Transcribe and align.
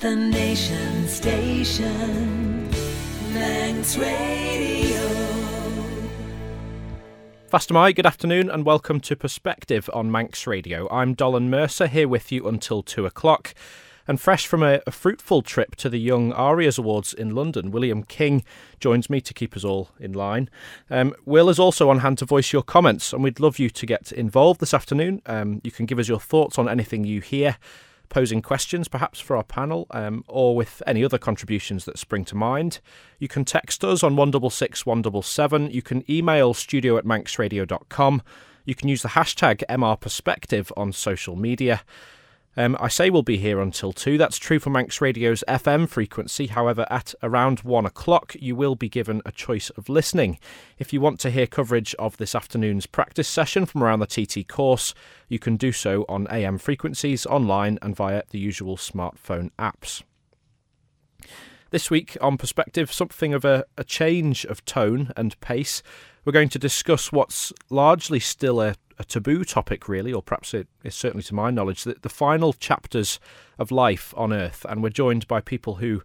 The 0.00 0.16
Nation 0.16 1.06
Station, 1.06 2.70
Manx 3.34 3.98
Radio. 3.98 4.98
Fastyr 7.52 7.72
mie, 7.72 7.92
good 7.92 8.06
afternoon 8.06 8.48
and 8.48 8.64
welcome 8.64 9.00
to 9.00 9.14
Perspective 9.14 9.90
on 9.92 10.10
Manx 10.10 10.46
Radio. 10.46 10.88
I'm 10.90 11.12
Dollin 11.12 11.50
Mercer 11.50 11.86
here 11.86 12.08
with 12.08 12.32
you 12.32 12.48
until 12.48 12.82
two 12.82 13.04
o'clock. 13.04 13.52
And 14.08 14.18
fresh 14.18 14.46
from 14.46 14.62
a, 14.62 14.80
a, 14.86 14.90
fruitful 14.90 15.42
trip 15.42 15.76
to 15.76 15.90
the 15.90 16.00
Young 16.00 16.32
Arias 16.32 16.78
Awards 16.78 17.12
in 17.12 17.34
London, 17.34 17.70
William 17.70 18.02
King 18.02 18.42
joins 18.80 19.10
me 19.10 19.20
to 19.20 19.34
keep 19.34 19.54
us 19.54 19.64
all 19.64 19.90
in 20.00 20.14
line. 20.14 20.48
Um, 20.88 21.14
Will 21.26 21.50
is 21.50 21.58
also 21.58 21.90
on 21.90 21.98
hand 21.98 22.16
to 22.18 22.24
voice 22.24 22.54
your 22.54 22.62
comments, 22.62 23.12
and 23.12 23.22
we'd 23.22 23.38
love 23.38 23.58
you 23.58 23.68
to 23.68 23.84
get 23.84 24.12
involved 24.12 24.60
this 24.60 24.72
afternoon. 24.72 25.20
Um, 25.26 25.60
you 25.62 25.70
can 25.70 25.84
give 25.84 25.98
us 25.98 26.08
your 26.08 26.20
thoughts 26.20 26.58
on 26.58 26.70
anything 26.70 27.04
you 27.04 27.20
hear 27.20 27.58
posing 28.10 28.42
questions 28.42 28.88
perhaps 28.88 29.18
for 29.18 29.34
our 29.34 29.42
panel 29.42 29.86
um, 29.92 30.22
or 30.28 30.54
with 30.54 30.82
any 30.86 31.02
other 31.02 31.16
contributions 31.16 31.86
that 31.86 31.98
spring 31.98 32.26
to 32.26 32.34
mind. 32.34 32.80
You 33.18 33.28
can 33.28 33.46
text 33.46 33.82
us 33.82 34.02
on 34.02 34.16
166 34.16 34.84
177. 34.84 35.70
You 35.70 35.80
can 35.80 36.04
email 36.10 36.52
studio 36.52 36.98
at 36.98 37.06
manxradio.com. 37.06 38.22
You 38.66 38.74
can 38.74 38.88
use 38.88 39.00
the 39.00 39.10
hashtag 39.10 39.62
MRPerspective 39.70 40.70
on 40.76 40.92
social 40.92 41.36
media. 41.36 41.80
Um, 42.56 42.76
I 42.80 42.88
say 42.88 43.10
we'll 43.10 43.22
be 43.22 43.36
here 43.36 43.60
until 43.60 43.92
2. 43.92 44.18
That's 44.18 44.36
true 44.36 44.58
for 44.58 44.70
Manx 44.70 45.00
Radio's 45.00 45.44
FM 45.46 45.88
frequency. 45.88 46.48
However, 46.48 46.84
at 46.90 47.14
around 47.22 47.60
1 47.60 47.86
o'clock, 47.86 48.34
you 48.40 48.56
will 48.56 48.74
be 48.74 48.88
given 48.88 49.22
a 49.24 49.30
choice 49.30 49.70
of 49.70 49.88
listening. 49.88 50.38
If 50.76 50.92
you 50.92 51.00
want 51.00 51.20
to 51.20 51.30
hear 51.30 51.46
coverage 51.46 51.94
of 51.96 52.16
this 52.16 52.34
afternoon's 52.34 52.86
practice 52.86 53.28
session 53.28 53.66
from 53.66 53.84
around 53.84 54.00
the 54.00 54.06
TT 54.06 54.48
course, 54.48 54.94
you 55.28 55.38
can 55.38 55.56
do 55.56 55.70
so 55.70 56.04
on 56.08 56.26
AM 56.28 56.58
frequencies, 56.58 57.24
online, 57.24 57.78
and 57.82 57.94
via 57.94 58.24
the 58.30 58.38
usual 58.40 58.76
smartphone 58.76 59.50
apps. 59.56 60.02
This 61.70 61.88
week 61.88 62.16
on 62.20 62.36
Perspective, 62.36 62.92
something 62.92 63.32
of 63.32 63.44
a, 63.44 63.64
a 63.78 63.84
change 63.84 64.44
of 64.44 64.64
tone 64.64 65.12
and 65.16 65.40
pace. 65.40 65.84
We're 66.24 66.32
going 66.32 66.48
to 66.50 66.58
discuss 66.58 67.12
what's 67.12 67.52
largely 67.70 68.20
still 68.20 68.60
a 68.60 68.74
a 69.00 69.04
taboo 69.04 69.44
topic, 69.44 69.88
really, 69.88 70.12
or 70.12 70.22
perhaps 70.22 70.52
it 70.52 70.68
is 70.84 70.94
certainly 70.94 71.22
to 71.22 71.34
my 71.34 71.50
knowledge, 71.50 71.84
that 71.84 72.02
the 72.02 72.10
final 72.10 72.52
chapters 72.52 73.18
of 73.58 73.70
life 73.70 74.12
on 74.14 74.30
Earth, 74.30 74.66
and 74.68 74.82
we're 74.82 74.90
joined 74.90 75.26
by 75.26 75.40
people 75.40 75.76
who 75.76 76.02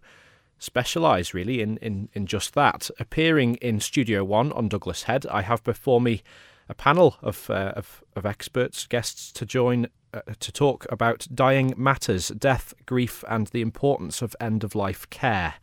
specialise 0.58 1.34
really 1.34 1.60
in, 1.60 1.76
in, 1.78 2.08
in 2.14 2.24
just 2.24 2.54
that. 2.54 2.88
Appearing 2.98 3.56
in 3.56 3.80
Studio 3.80 4.24
One 4.24 4.50
on 4.52 4.68
Douglas 4.68 5.02
Head, 5.02 5.26
I 5.26 5.42
have 5.42 5.62
before 5.62 6.00
me 6.00 6.22
a 6.70 6.74
panel 6.74 7.16
of 7.20 7.50
uh, 7.50 7.74
of, 7.76 8.02
of 8.16 8.24
experts, 8.24 8.86
guests 8.86 9.30
to 9.32 9.44
join 9.44 9.88
uh, 10.14 10.22
to 10.40 10.50
talk 10.50 10.86
about 10.90 11.26
dying 11.34 11.74
matters, 11.76 12.28
death, 12.28 12.72
grief, 12.86 13.22
and 13.28 13.48
the 13.48 13.60
importance 13.60 14.22
of 14.22 14.34
end 14.40 14.64
of 14.64 14.74
life 14.74 15.08
care. 15.10 15.56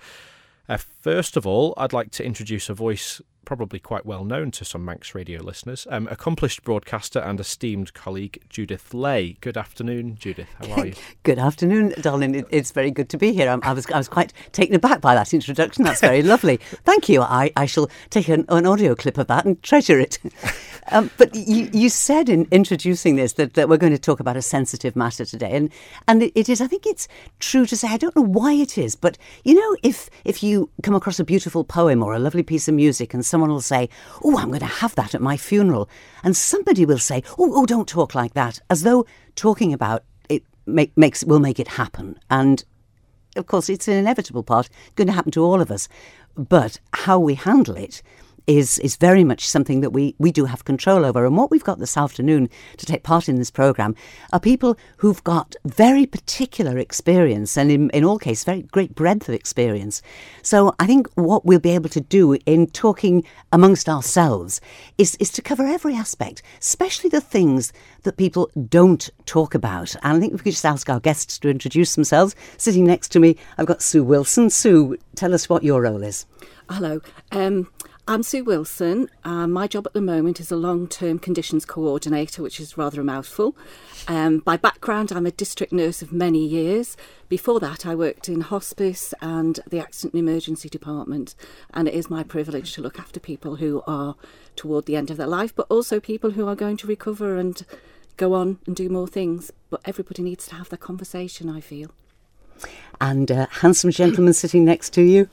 Uh, 0.69 0.77
first 0.77 1.35
of 1.35 1.47
all, 1.47 1.73
I'd 1.77 1.93
like 1.93 2.11
to 2.11 2.23
introduce 2.23 2.69
a 2.69 2.75
voice 2.75 3.21
probably 3.45 3.80
quite 3.80 4.05
well 4.05 4.23
known 4.25 4.52
to 4.52 4.66
some 4.66 4.86
Manx 4.86 5.13
radio 5.16 5.41
listeners, 5.41 5.88
um, 5.89 6.08
accomplished 6.09 6.63
broadcaster 6.63 7.19
and 7.19 7.39
esteemed 7.39 7.94
colleague 7.94 8.41
Judith 8.50 8.94
Ley. 8.94 9.38
Good 9.41 9.58
afternoon, 9.58 10.16
Judith. 10.16 10.50
How 10.59 10.73
are 10.73 10.88
you? 10.88 10.94
good 11.23 11.39
afternoon, 11.39 11.94
darling. 12.02 12.45
it's 12.50 12.72
very 12.72 12.91
good 12.91 13.09
to 13.09 13.17
be 13.17 13.33
here. 13.33 13.50
I, 13.50 13.69
I, 13.69 13.73
was 13.73 13.89
I 13.91 13.97
was 13.97 14.08
quite 14.08 14.33
taken 14.52 14.75
aback 14.75 15.02
by 15.02 15.16
that 15.16 15.33
introduction. 15.33 15.83
That's 15.83 16.02
very 16.02 16.22
lovely. 16.33 16.58
Thank 16.83 17.09
you. 17.09 17.22
I, 17.22 17.52
I 17.55 17.66
shall 17.66 17.89
take 18.09 18.27
an, 18.27 18.45
an 18.50 18.66
audio 18.66 18.95
clip 18.95 19.17
of 19.17 19.27
that 19.27 19.45
and 19.45 19.61
treasure 19.63 20.00
it. 20.00 20.19
Um, 20.91 21.09
but 21.17 21.33
you, 21.33 21.69
you 21.72 21.89
said 21.89 22.30
in 22.30 22.47
introducing 22.52 23.16
this 23.16 23.33
that, 23.33 23.53
that 23.53 23.69
we're 23.69 23.78
going 23.78 23.94
to 23.94 24.00
talk 24.00 24.19
about 24.19 24.35
a 24.35 24.41
sensitive 24.41 24.95
matter 24.95 25.23
today, 25.25 25.52
and 25.52 25.72
and 26.07 26.23
it 26.23 26.50
is. 26.50 26.59
I 26.61 26.67
think 26.67 26.85
it's 26.85 27.07
true 27.39 27.66
to 27.67 27.78
say. 27.78 27.88
I 27.88 27.97
don't 27.97 28.16
know 28.16 28.23
why 28.23 28.53
it 28.53 28.78
is, 28.78 28.95
but 28.95 29.17
you 29.44 29.55
know, 29.55 29.78
if 29.81 30.09
if 30.25 30.44
you 30.44 30.69
come 30.81 30.95
across 30.95 31.19
a 31.19 31.23
beautiful 31.23 31.63
poem 31.63 32.03
or 32.03 32.13
a 32.13 32.19
lovely 32.19 32.44
piece 32.44 32.67
of 32.67 32.75
music 32.75 33.13
and 33.13 33.25
someone 33.33 33.49
will 33.49 33.61
say, 33.61 33.89
Oh, 34.23 34.37
I'm 34.37 34.49
going 34.49 34.59
to 34.59 34.65
have 34.81 34.93
that 34.93 35.15
at 35.15 35.21
my 35.21 35.37
funeral. 35.37 35.89
And 36.23 36.38
somebody 36.38 36.85
will 36.85 36.99
say, 36.99 37.23
Oh, 37.39 37.51
oh 37.55 37.66
don't 37.66 37.88
talk 37.88 38.13
like 38.13 38.35
that, 38.35 38.59
as 38.69 38.83
though 38.83 39.07
talking 39.35 39.73
about 39.73 40.03
it 40.29 40.44
make, 40.67 40.95
makes, 40.95 41.23
will 41.23 41.39
make 41.39 41.59
it 41.59 41.67
happen. 41.67 42.19
And 42.29 42.63
of 43.35 43.47
course, 43.47 43.69
it's 43.69 43.88
an 43.88 43.95
inevitable 43.95 44.43
part, 44.43 44.69
going 44.93 45.07
to 45.07 45.13
happen 45.13 45.31
to 45.31 45.43
all 45.43 45.61
of 45.61 45.72
us. 45.72 45.89
But 46.35 46.79
how 46.93 47.17
we 47.17 47.33
handle 47.33 47.75
it 47.75 48.03
is 48.47 48.79
is 48.79 48.95
very 48.95 49.23
much 49.23 49.47
something 49.47 49.81
that 49.81 49.91
we, 49.91 50.15
we 50.17 50.31
do 50.31 50.45
have 50.45 50.65
control 50.65 51.05
over. 51.05 51.25
And 51.25 51.37
what 51.37 51.51
we've 51.51 51.63
got 51.63 51.79
this 51.79 51.97
afternoon 51.97 52.49
to 52.77 52.85
take 52.85 53.03
part 53.03 53.29
in 53.29 53.35
this 53.35 53.51
programme 53.51 53.95
are 54.31 54.39
people 54.39 54.77
who've 54.97 55.23
got 55.23 55.55
very 55.65 56.05
particular 56.05 56.77
experience 56.77 57.57
and 57.57 57.71
in, 57.71 57.89
in 57.91 58.03
all 58.03 58.19
cases 58.19 58.43
very 58.43 58.63
great 58.63 58.95
breadth 58.95 59.29
of 59.29 59.35
experience. 59.35 60.01
So 60.41 60.75
I 60.79 60.85
think 60.85 61.07
what 61.15 61.45
we'll 61.45 61.59
be 61.59 61.71
able 61.71 61.89
to 61.89 62.01
do 62.01 62.37
in 62.45 62.67
talking 62.67 63.23
amongst 63.51 63.87
ourselves 63.87 64.59
is, 64.97 65.15
is 65.15 65.31
to 65.31 65.41
cover 65.41 65.65
every 65.65 65.95
aspect, 65.95 66.41
especially 66.59 67.09
the 67.09 67.21
things 67.21 67.71
that 68.03 68.17
people 68.17 68.49
don't 68.69 69.09
talk 69.25 69.55
about. 69.55 69.95
And 70.03 70.17
I 70.17 70.19
think 70.19 70.33
we 70.33 70.39
could 70.39 70.51
just 70.51 70.65
ask 70.65 70.89
our 70.89 70.99
guests 70.99 71.39
to 71.39 71.49
introduce 71.49 71.95
themselves. 71.95 72.35
Sitting 72.57 72.85
next 72.85 73.09
to 73.09 73.19
me, 73.19 73.37
I've 73.57 73.65
got 73.65 73.81
Sue 73.81 74.03
Wilson. 74.03 74.49
Sue, 74.49 74.97
tell 75.15 75.33
us 75.33 75.49
what 75.49 75.63
your 75.63 75.81
role 75.81 76.03
is. 76.03 76.25
Hello. 76.69 77.01
Um, 77.31 77.69
I'm 78.06 78.22
Sue 78.22 78.44
Wilson. 78.44 79.09
Uh, 79.24 79.47
my 79.47 79.66
job 79.66 79.88
at 79.88 79.94
the 79.94 80.02
moment 80.02 80.41
is 80.41 80.52
a 80.52 80.58
long 80.58 80.90
term 80.90 81.19
conditions 81.19 81.64
coordinator, 81.64 82.44
which 82.44 82.59
is 82.59 82.78
rather 82.78 83.00
a 83.00 83.03
mouthful. 83.03 83.56
Um, 84.09 84.40
by 84.40 84.58
background, 84.58 85.14
I'm 85.14 85.25
a 85.25 85.31
district 85.31 85.72
nurse 85.72 86.02
of 86.02 86.12
many 86.12 86.46
years. 86.46 86.97
Before 87.30 87.62
that, 87.62 87.86
I 87.86 87.96
worked 87.96 88.28
in 88.28 88.41
hospice 88.41 89.14
and 89.22 89.58
the 89.69 89.80
accident 89.80 90.16
and 90.16 90.28
emergency 90.28 90.68
department, 90.68 91.34
and 91.74 91.88
it 91.88 91.94
is 91.94 92.09
my 92.09 92.24
privilege 92.24 92.74
to 92.74 92.81
look 92.81 93.00
after 93.00 93.22
people 93.22 93.56
who 93.56 93.81
are 93.88 94.16
toward 94.58 94.85
the 94.85 94.97
end 94.97 95.09
of 95.09 95.16
their 95.16 95.25
life, 95.25 95.56
but 95.56 95.68
also 95.70 96.02
people 96.02 96.31
who 96.31 96.46
are 96.46 96.56
going 96.56 96.75
to 96.75 96.88
recover 96.88 97.38
and 97.38 97.66
go 98.18 98.34
on 98.34 98.59
and 98.68 98.75
do 98.75 98.90
more 98.90 99.08
things. 99.08 99.50
But 99.70 99.80
everybody 99.85 100.24
needs 100.24 100.46
to 100.47 100.56
have 100.56 100.68
that 100.70 100.81
conversation, 100.81 101.50
I 101.50 101.62
feel. 101.62 101.91
And 103.00 103.31
a 103.31 103.47
handsome 103.50 103.91
gentleman 103.91 104.34
sitting 104.34 104.66
next 104.66 104.90
to 104.96 105.02
you. 105.02 105.30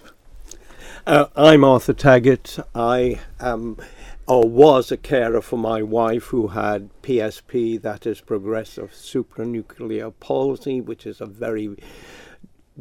Uh, 1.06 1.26
I'm 1.34 1.64
Arthur 1.64 1.94
Taggart. 1.94 2.58
I 2.74 3.20
am 3.40 3.78
or 4.26 4.46
was 4.46 4.92
a 4.92 4.98
carer 4.98 5.40
for 5.40 5.56
my 5.56 5.82
wife 5.82 6.24
who 6.24 6.48
had 6.48 6.90
PSP, 7.02 7.80
that 7.80 8.06
is 8.06 8.20
progressive 8.20 8.90
supranuclear 8.92 10.12
palsy, 10.20 10.80
which 10.80 11.06
is 11.06 11.20
a 11.20 11.26
very 11.26 11.74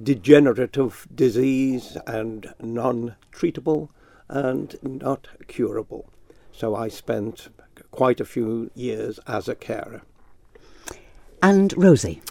degenerative 0.02 1.08
disease 1.16 1.97
and 2.06 2.53
non 2.59 3.16
treatable 3.31 3.88
and 4.28 4.75
not 4.84 5.29
curable. 5.47 6.12
So 6.52 6.75
I 6.75 6.90
spent 6.90 7.47
quite 7.90 8.19
a 8.19 8.25
few 8.25 8.69
years 8.75 9.19
as 9.28 9.47
a 9.47 9.56
carer. 9.56 10.02
And 11.41 11.74
Rosie. 11.78 12.22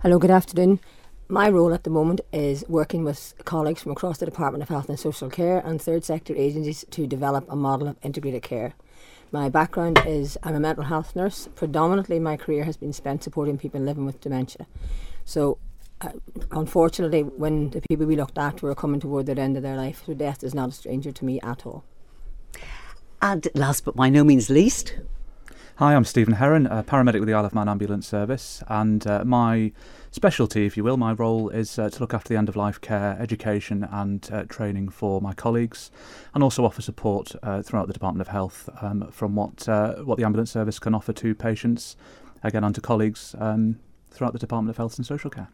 Hello, 0.00 0.18
good 0.18 0.30
afternoon. 0.30 0.80
My 1.28 1.48
role 1.48 1.72
at 1.72 1.84
the 1.84 1.90
moment 1.90 2.20
is 2.34 2.66
working 2.68 3.02
with 3.02 3.32
colleagues 3.46 3.82
from 3.82 3.92
across 3.92 4.18
the 4.18 4.26
Department 4.26 4.62
of 4.62 4.68
Health 4.68 4.90
and 4.90 5.00
Social 5.00 5.30
Care 5.30 5.58
and 5.58 5.80
third 5.80 6.04
sector 6.04 6.34
agencies 6.36 6.84
to 6.90 7.06
develop 7.06 7.46
a 7.48 7.56
model 7.56 7.88
of 7.88 7.96
integrated 8.02 8.42
care. 8.42 8.74
My 9.32 9.48
background 9.48 10.02
is 10.06 10.36
I'm 10.42 10.54
a 10.54 10.60
mental 10.60 10.84
health 10.84 11.16
nurse. 11.16 11.48
Predominantly, 11.54 12.20
my 12.20 12.36
career 12.36 12.64
has 12.64 12.76
been 12.76 12.92
spent 12.92 13.24
supporting 13.24 13.56
people 13.56 13.80
living 13.80 14.04
with 14.04 14.20
dementia. 14.20 14.66
So, 15.24 15.56
uh, 16.02 16.10
unfortunately, 16.50 17.22
when 17.22 17.70
the 17.70 17.80
people 17.80 18.04
we 18.04 18.16
looked 18.16 18.36
at 18.36 18.60
were 18.60 18.74
coming 18.74 19.00
toward 19.00 19.24
the 19.24 19.40
end 19.40 19.56
of 19.56 19.62
their 19.62 19.76
life, 19.78 20.02
so 20.04 20.12
death 20.12 20.44
is 20.44 20.54
not 20.54 20.68
a 20.68 20.72
stranger 20.72 21.10
to 21.10 21.24
me 21.24 21.40
at 21.40 21.64
all. 21.64 21.84
And 23.22 23.48
last 23.54 23.86
but 23.86 23.96
by 23.96 24.10
no 24.10 24.24
means 24.24 24.50
least, 24.50 24.98
Hi, 25.78 25.96
I'm 25.96 26.04
Steven 26.04 26.34
Herron, 26.34 26.68
a 26.68 26.84
paramedic 26.84 27.18
with 27.18 27.26
the 27.26 27.34
Isle 27.34 27.46
of 27.46 27.52
Man 27.52 27.68
Ambulance 27.68 28.06
Service, 28.06 28.62
and 28.68 29.04
uh, 29.08 29.24
my 29.24 29.72
specialty, 30.12 30.66
if 30.66 30.76
you 30.76 30.84
will, 30.84 30.96
my 30.96 31.12
role 31.12 31.48
is 31.48 31.80
uh, 31.80 31.90
to 31.90 31.98
look 31.98 32.14
after 32.14 32.28
the 32.28 32.36
end 32.38 32.48
of 32.48 32.54
life 32.54 32.80
care, 32.80 33.16
education, 33.18 33.82
and 33.90 34.30
uh, 34.32 34.44
training 34.44 34.90
for 34.90 35.20
my 35.20 35.32
colleagues, 35.34 35.90
and 36.32 36.44
also 36.44 36.64
offer 36.64 36.80
support 36.80 37.34
uh, 37.42 37.60
throughout 37.60 37.88
the 37.88 37.92
Department 37.92 38.20
of 38.20 38.28
Health 38.28 38.68
um, 38.82 39.10
from 39.10 39.34
what 39.34 39.68
uh, 39.68 39.94
what 39.96 40.16
the 40.16 40.22
ambulance 40.22 40.52
service 40.52 40.78
can 40.78 40.94
offer 40.94 41.12
to 41.12 41.34
patients, 41.34 41.96
again, 42.44 42.62
and 42.62 42.76
to 42.76 42.80
colleagues 42.80 43.34
um, 43.40 43.80
throughout 44.12 44.32
the 44.32 44.38
Department 44.38 44.70
of 44.70 44.76
Health 44.76 44.96
and 44.96 45.04
Social 45.04 45.28
Care. 45.28 45.48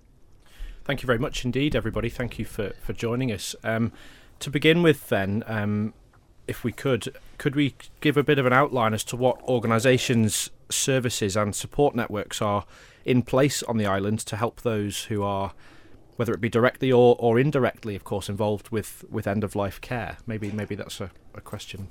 Thank 0.85 1.01
you 1.01 1.07
very 1.07 1.19
much 1.19 1.47
indeed, 1.47 1.75
everybody. 1.75 2.11
Thank 2.11 2.39
you 2.39 2.45
for, 2.45 2.75
for 2.83 2.93
joining 2.93 3.33
us. 3.33 3.57
Um, 3.65 3.91
to 4.41 4.51
begin 4.51 4.83
with, 4.83 5.09
then, 5.09 5.45
um, 5.47 5.95
if 6.51 6.65
we 6.65 6.73
could, 6.73 7.17
could 7.39 7.55
we 7.55 7.77
give 8.01 8.17
a 8.17 8.25
bit 8.25 8.37
of 8.37 8.45
an 8.45 8.53
outline 8.53 8.93
as 8.93 9.05
to 9.05 9.17
what 9.17 9.41
organisations, 9.43 10.51
services, 10.69 11.37
and 11.37 11.55
support 11.55 11.95
networks 11.95 12.43
are 12.43 12.65
in 13.05 13.23
place 13.23 13.63
on 13.63 13.77
the 13.77 13.87
island 13.87 14.19
to 14.19 14.37
help 14.37 14.63
those 14.63 15.05
who 15.05 15.23
are, 15.23 15.53
whether 16.17 16.35
it 16.35 16.41
be 16.41 16.49
directly 16.49 16.91
or, 16.91 17.15
or 17.21 17.39
indirectly, 17.39 17.95
of 17.95 18.03
course, 18.03 18.29
involved 18.29 18.71
with, 18.71 19.05
with 19.09 19.29
end 19.29 19.45
of 19.45 19.55
life 19.55 19.81
care? 19.81 20.19
Maybe 20.27 20.51
maybe 20.51 20.75
that's 20.75 21.01
a, 21.01 21.13
a 21.35 21.41
question. 21.41 21.89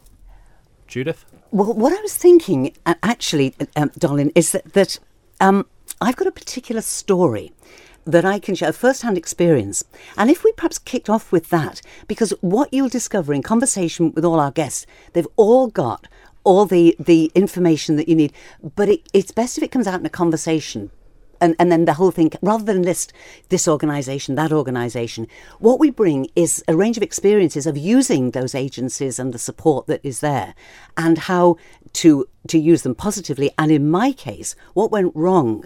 Judith? 0.88 1.24
Well, 1.52 1.74
what 1.74 1.98
I 1.98 2.02
was 2.02 2.18
thinking, 2.18 2.76
actually, 2.86 3.56
um, 3.78 3.92
is 4.36 4.52
that, 4.52 4.74
that 4.74 5.00
um, 5.40 5.68
I've 6.02 6.18
got 6.18 6.28
a 6.28 6.32
particular 6.32 6.82
story 6.82 7.54
that 8.06 8.26
I 8.26 8.40
can 8.40 8.56
share 8.56 8.74
first 8.74 9.02
hand 9.02 9.18
experience. 9.18 9.84
And 10.18 10.30
if 10.30 10.44
we 10.44 10.52
perhaps 10.54 10.80
kicked 10.80 11.10
off 11.10 11.32
with 11.32 11.50
that, 11.50 11.82
because 12.08 12.34
what 12.42 12.74
you'll 12.74 12.90
discover 12.90 13.34
in 13.34 13.44
conversation 13.44 14.12
with 14.14 14.26
all 14.26 14.40
our 14.40 14.52
guests, 14.52 14.86
they've 15.14 15.28
all 15.36 15.68
got 15.68 16.08
all 16.44 16.66
the, 16.66 16.96
the 17.00 17.32
information 17.36 17.96
that 17.98 18.08
you 18.08 18.16
need. 18.16 18.34
But 18.76 18.90
it, 18.90 19.02
it's 19.14 19.32
best 19.32 19.58
if 19.58 19.64
it 19.64 19.72
comes 19.72 19.88
out 19.88 20.00
in 20.00 20.06
a 20.06 20.10
conversation 20.10 20.92
and, 21.42 21.56
and 21.60 21.72
then 21.72 21.86
the 21.86 21.94
whole 21.94 22.12
thing, 22.12 22.32
rather 22.42 22.64
than 22.64 22.84
list 22.84 23.14
this 23.50 23.68
organisation, 23.68 24.36
that 24.36 24.52
organisation, 24.52 25.28
what 25.60 25.80
we 25.80 25.90
bring 25.90 26.28
is 26.36 26.64
a 26.68 26.76
range 26.76 26.98
of 26.98 27.04
experiences 27.04 27.66
of 27.66 27.78
using 27.78 28.32
those 28.32 28.56
agencies 28.56 29.20
and 29.20 29.34
the 29.34 29.40
support 29.40 29.88
that 29.88 30.02
is 30.04 30.20
there 30.20 30.54
and 30.98 31.18
how 31.18 31.58
to, 31.94 32.28
to 32.48 32.60
use 32.60 32.84
them 32.84 32.96
positively. 32.96 33.52
And 33.58 33.72
in 33.72 33.90
my 33.90 34.12
case, 34.12 34.56
what 34.74 34.92
went 34.92 35.16
wrong. 35.16 35.66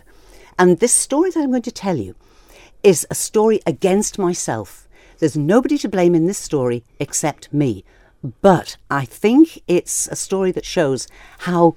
And 0.58 0.80
this 0.80 0.94
story 0.94 1.32
that 1.32 1.40
I'm 1.40 1.52
going 1.52 1.62
to 1.64 1.72
tell 1.72 1.98
you 1.98 2.16
is 2.84 3.08
a 3.10 3.16
story 3.16 3.62
against 3.66 4.20
myself. 4.20 4.88
There's 5.20 5.38
nobody 5.38 5.78
to 5.80 5.90
blame 5.90 6.16
in 6.16 6.28
this 6.28 6.38
story 6.38 6.84
except 7.00 7.54
me. 7.54 7.84
But 8.42 8.78
I 8.90 9.06
think 9.06 9.62
it's 9.68 10.08
a 10.08 10.16
story 10.16 10.52
that 10.52 10.66
shows 10.66 11.08
how 11.40 11.76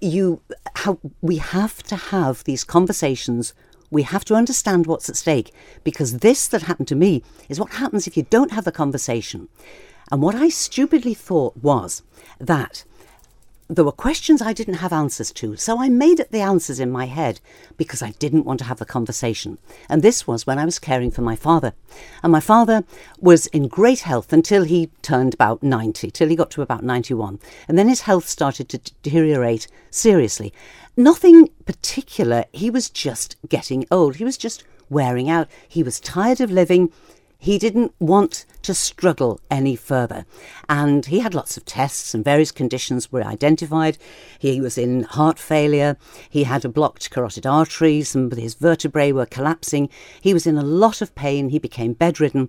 you 0.00 0.40
how 0.76 0.98
we 1.22 1.38
have 1.38 1.82
to 1.84 1.96
have 1.96 2.44
these 2.44 2.64
conversations 2.64 3.54
we 3.90 4.02
have 4.02 4.24
to 4.24 4.34
understand 4.34 4.86
what's 4.86 5.08
at 5.08 5.16
stake 5.16 5.52
because 5.82 6.18
this 6.18 6.48
that 6.48 6.62
happened 6.62 6.88
to 6.88 6.96
me 6.96 7.22
is 7.48 7.60
what 7.60 7.74
happens 7.74 8.06
if 8.06 8.16
you 8.16 8.24
don't 8.24 8.50
have 8.50 8.64
the 8.64 8.72
conversation 8.72 9.48
and 10.10 10.20
what 10.20 10.34
i 10.34 10.48
stupidly 10.48 11.14
thought 11.14 11.56
was 11.56 12.02
that 12.38 12.84
there 13.68 13.84
were 13.84 13.92
questions 13.92 14.42
I 14.42 14.52
didn't 14.52 14.74
have 14.74 14.92
answers 14.92 15.32
to, 15.32 15.56
so 15.56 15.80
I 15.80 15.88
made 15.88 16.20
up 16.20 16.30
the 16.30 16.40
answers 16.40 16.78
in 16.78 16.90
my 16.90 17.06
head 17.06 17.40
because 17.76 18.02
I 18.02 18.10
didn't 18.18 18.44
want 18.44 18.58
to 18.58 18.66
have 18.66 18.78
the 18.78 18.84
conversation. 18.84 19.58
And 19.88 20.02
this 20.02 20.26
was 20.26 20.46
when 20.46 20.58
I 20.58 20.66
was 20.66 20.78
caring 20.78 21.10
for 21.10 21.22
my 21.22 21.34
father. 21.34 21.72
And 22.22 22.30
my 22.30 22.40
father 22.40 22.84
was 23.18 23.46
in 23.48 23.68
great 23.68 24.00
health 24.00 24.32
until 24.32 24.64
he 24.64 24.90
turned 25.00 25.32
about 25.32 25.62
90, 25.62 26.10
till 26.10 26.28
he 26.28 26.36
got 26.36 26.50
to 26.52 26.62
about 26.62 26.84
91. 26.84 27.40
And 27.66 27.78
then 27.78 27.88
his 27.88 28.02
health 28.02 28.28
started 28.28 28.68
to 28.68 28.78
deteriorate 28.78 29.66
seriously. 29.90 30.52
Nothing 30.96 31.48
particular, 31.64 32.44
he 32.52 32.70
was 32.70 32.90
just 32.90 33.36
getting 33.48 33.86
old. 33.90 34.16
He 34.16 34.24
was 34.24 34.36
just 34.36 34.62
wearing 34.90 35.30
out. 35.30 35.48
He 35.66 35.82
was 35.82 36.00
tired 36.00 36.40
of 36.40 36.50
living. 36.50 36.92
He 37.44 37.58
didn't 37.58 37.92
want 38.00 38.46
to 38.62 38.72
struggle 38.72 39.38
any 39.50 39.76
further. 39.76 40.24
And 40.66 41.04
he 41.04 41.18
had 41.18 41.34
lots 41.34 41.58
of 41.58 41.66
tests 41.66 42.14
and 42.14 42.24
various 42.24 42.50
conditions 42.50 43.12
were 43.12 43.22
identified. 43.22 43.98
He 44.38 44.62
was 44.62 44.78
in 44.78 45.02
heart 45.02 45.38
failure. 45.38 45.98
He 46.30 46.44
had 46.44 46.64
a 46.64 46.70
blocked 46.70 47.10
carotid 47.10 47.44
artery. 47.44 48.00
Some 48.00 48.32
of 48.32 48.38
his 48.38 48.54
vertebrae 48.54 49.12
were 49.12 49.26
collapsing. 49.26 49.90
He 50.22 50.32
was 50.32 50.46
in 50.46 50.56
a 50.56 50.62
lot 50.62 51.02
of 51.02 51.14
pain. 51.14 51.50
He 51.50 51.58
became 51.58 51.92
bedridden. 51.92 52.48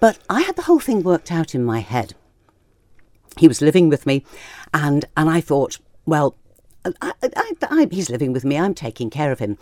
But 0.00 0.18
I 0.30 0.40
had 0.40 0.56
the 0.56 0.62
whole 0.62 0.80
thing 0.80 1.02
worked 1.02 1.30
out 1.30 1.54
in 1.54 1.62
my 1.62 1.80
head. 1.80 2.14
He 3.36 3.46
was 3.46 3.60
living 3.60 3.90
with 3.90 4.06
me, 4.06 4.24
and, 4.72 5.04
and 5.18 5.28
I 5.28 5.42
thought, 5.42 5.78
well, 6.06 6.34
I, 6.86 7.12
I, 7.20 7.52
I, 7.62 7.88
he's 7.90 8.08
living 8.08 8.32
with 8.32 8.44
me, 8.44 8.56
I'm 8.56 8.74
taking 8.74 9.10
care 9.10 9.32
of 9.32 9.38
him. 9.38 9.58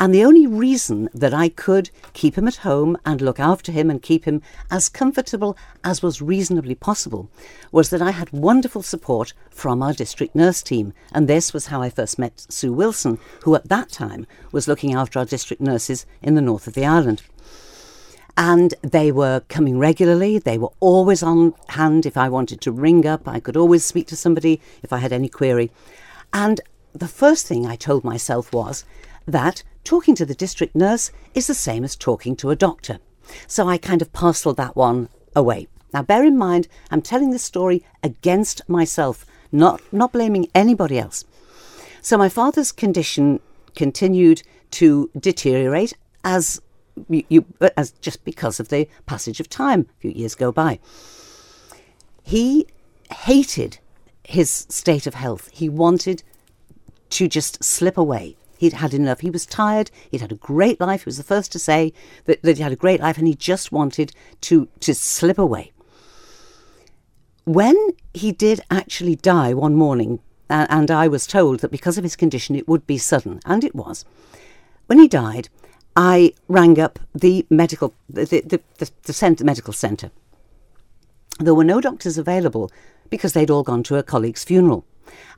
And 0.00 0.14
the 0.14 0.24
only 0.24 0.46
reason 0.46 1.10
that 1.12 1.34
I 1.34 1.50
could 1.50 1.90
keep 2.14 2.38
him 2.38 2.48
at 2.48 2.56
home 2.56 2.96
and 3.04 3.20
look 3.20 3.38
after 3.38 3.70
him 3.70 3.90
and 3.90 4.00
keep 4.00 4.24
him 4.24 4.40
as 4.70 4.88
comfortable 4.88 5.58
as 5.84 6.02
was 6.02 6.22
reasonably 6.22 6.74
possible 6.74 7.28
was 7.70 7.90
that 7.90 8.00
I 8.00 8.12
had 8.12 8.32
wonderful 8.32 8.80
support 8.80 9.34
from 9.50 9.82
our 9.82 9.92
district 9.92 10.34
nurse 10.34 10.62
team. 10.62 10.94
And 11.12 11.28
this 11.28 11.52
was 11.52 11.66
how 11.66 11.82
I 11.82 11.90
first 11.90 12.18
met 12.18 12.46
Sue 12.48 12.72
Wilson, 12.72 13.18
who 13.42 13.54
at 13.54 13.68
that 13.68 13.90
time 13.90 14.26
was 14.52 14.66
looking 14.66 14.94
after 14.94 15.18
our 15.18 15.26
district 15.26 15.60
nurses 15.60 16.06
in 16.22 16.34
the 16.34 16.40
north 16.40 16.66
of 16.66 16.72
the 16.72 16.86
island. 16.86 17.20
And 18.38 18.72
they 18.80 19.12
were 19.12 19.42
coming 19.50 19.78
regularly. 19.78 20.38
They 20.38 20.56
were 20.56 20.72
always 20.80 21.22
on 21.22 21.52
hand. 21.68 22.06
If 22.06 22.16
I 22.16 22.30
wanted 22.30 22.62
to 22.62 22.72
ring 22.72 23.06
up, 23.06 23.28
I 23.28 23.38
could 23.38 23.56
always 23.56 23.84
speak 23.84 24.06
to 24.06 24.16
somebody 24.16 24.62
if 24.82 24.94
I 24.94 24.98
had 24.98 25.12
any 25.12 25.28
query. 25.28 25.70
And 26.32 26.58
the 26.94 27.06
first 27.06 27.46
thing 27.46 27.66
I 27.66 27.76
told 27.76 28.02
myself 28.02 28.50
was 28.50 28.86
that 29.26 29.62
talking 29.84 30.14
to 30.16 30.26
the 30.26 30.34
district 30.34 30.74
nurse 30.74 31.10
is 31.34 31.46
the 31.46 31.54
same 31.54 31.84
as 31.84 31.96
talking 31.96 32.36
to 32.36 32.50
a 32.50 32.56
doctor. 32.56 32.98
So 33.46 33.68
I 33.68 33.78
kind 33.78 34.02
of 34.02 34.12
parcelled 34.12 34.56
that 34.56 34.76
one 34.76 35.08
away. 35.34 35.68
Now, 35.92 36.02
bear 36.02 36.24
in 36.24 36.36
mind, 36.38 36.68
I'm 36.90 37.02
telling 37.02 37.30
this 37.30 37.42
story 37.42 37.84
against 38.02 38.68
myself, 38.68 39.26
not, 39.50 39.80
not 39.92 40.12
blaming 40.12 40.48
anybody 40.54 40.98
else. 40.98 41.24
So 42.00 42.16
my 42.16 42.28
father's 42.28 42.72
condition 42.72 43.40
continued 43.74 44.42
to 44.72 45.10
deteriorate 45.18 45.94
as 46.24 46.60
you, 47.08 47.44
as 47.76 47.92
just 48.00 48.24
because 48.24 48.60
of 48.60 48.68
the 48.68 48.88
passage 49.06 49.40
of 49.40 49.48
time. 49.48 49.86
A 49.90 50.00
few 50.00 50.10
years 50.10 50.34
go 50.34 50.52
by. 50.52 50.78
He 52.22 52.66
hated 53.12 53.78
his 54.24 54.66
state 54.68 55.06
of 55.06 55.14
health. 55.14 55.50
He 55.52 55.68
wanted 55.68 56.22
to 57.10 57.26
just 57.26 57.64
slip 57.64 57.98
away. 57.98 58.36
He'd 58.60 58.74
had 58.74 58.92
enough. 58.92 59.20
He 59.20 59.30
was 59.30 59.46
tired. 59.46 59.90
He'd 60.10 60.20
had 60.20 60.32
a 60.32 60.34
great 60.34 60.78
life. 60.78 61.04
He 61.04 61.08
was 61.08 61.16
the 61.16 61.22
first 61.22 61.50
to 61.52 61.58
say 61.58 61.94
that, 62.26 62.42
that 62.42 62.58
he 62.58 62.62
had 62.62 62.72
a 62.72 62.76
great 62.76 63.00
life 63.00 63.16
and 63.16 63.26
he 63.26 63.34
just 63.34 63.72
wanted 63.72 64.12
to, 64.42 64.68
to 64.80 64.94
slip 64.94 65.38
away. 65.38 65.72
When 67.44 67.74
he 68.12 68.32
did 68.32 68.60
actually 68.70 69.16
die 69.16 69.54
one 69.54 69.76
morning, 69.76 70.20
uh, 70.50 70.66
and 70.68 70.90
I 70.90 71.08
was 71.08 71.26
told 71.26 71.60
that 71.60 71.70
because 71.70 71.96
of 71.96 72.04
his 72.04 72.16
condition 72.16 72.54
it 72.54 72.68
would 72.68 72.86
be 72.86 72.98
sudden, 72.98 73.40
and 73.46 73.64
it 73.64 73.74
was, 73.74 74.04
when 74.88 74.98
he 74.98 75.08
died, 75.08 75.48
I 75.96 76.34
rang 76.46 76.78
up 76.78 76.98
the 77.14 77.46
medical, 77.48 77.94
the, 78.10 78.26
the, 78.26 78.60
the, 78.76 78.90
the 79.04 79.42
medical 79.42 79.72
centre. 79.72 80.10
There 81.38 81.54
were 81.54 81.64
no 81.64 81.80
doctors 81.80 82.18
available 82.18 82.70
because 83.08 83.32
they'd 83.32 83.50
all 83.50 83.62
gone 83.62 83.84
to 83.84 83.96
a 83.96 84.02
colleague's 84.02 84.44
funeral 84.44 84.84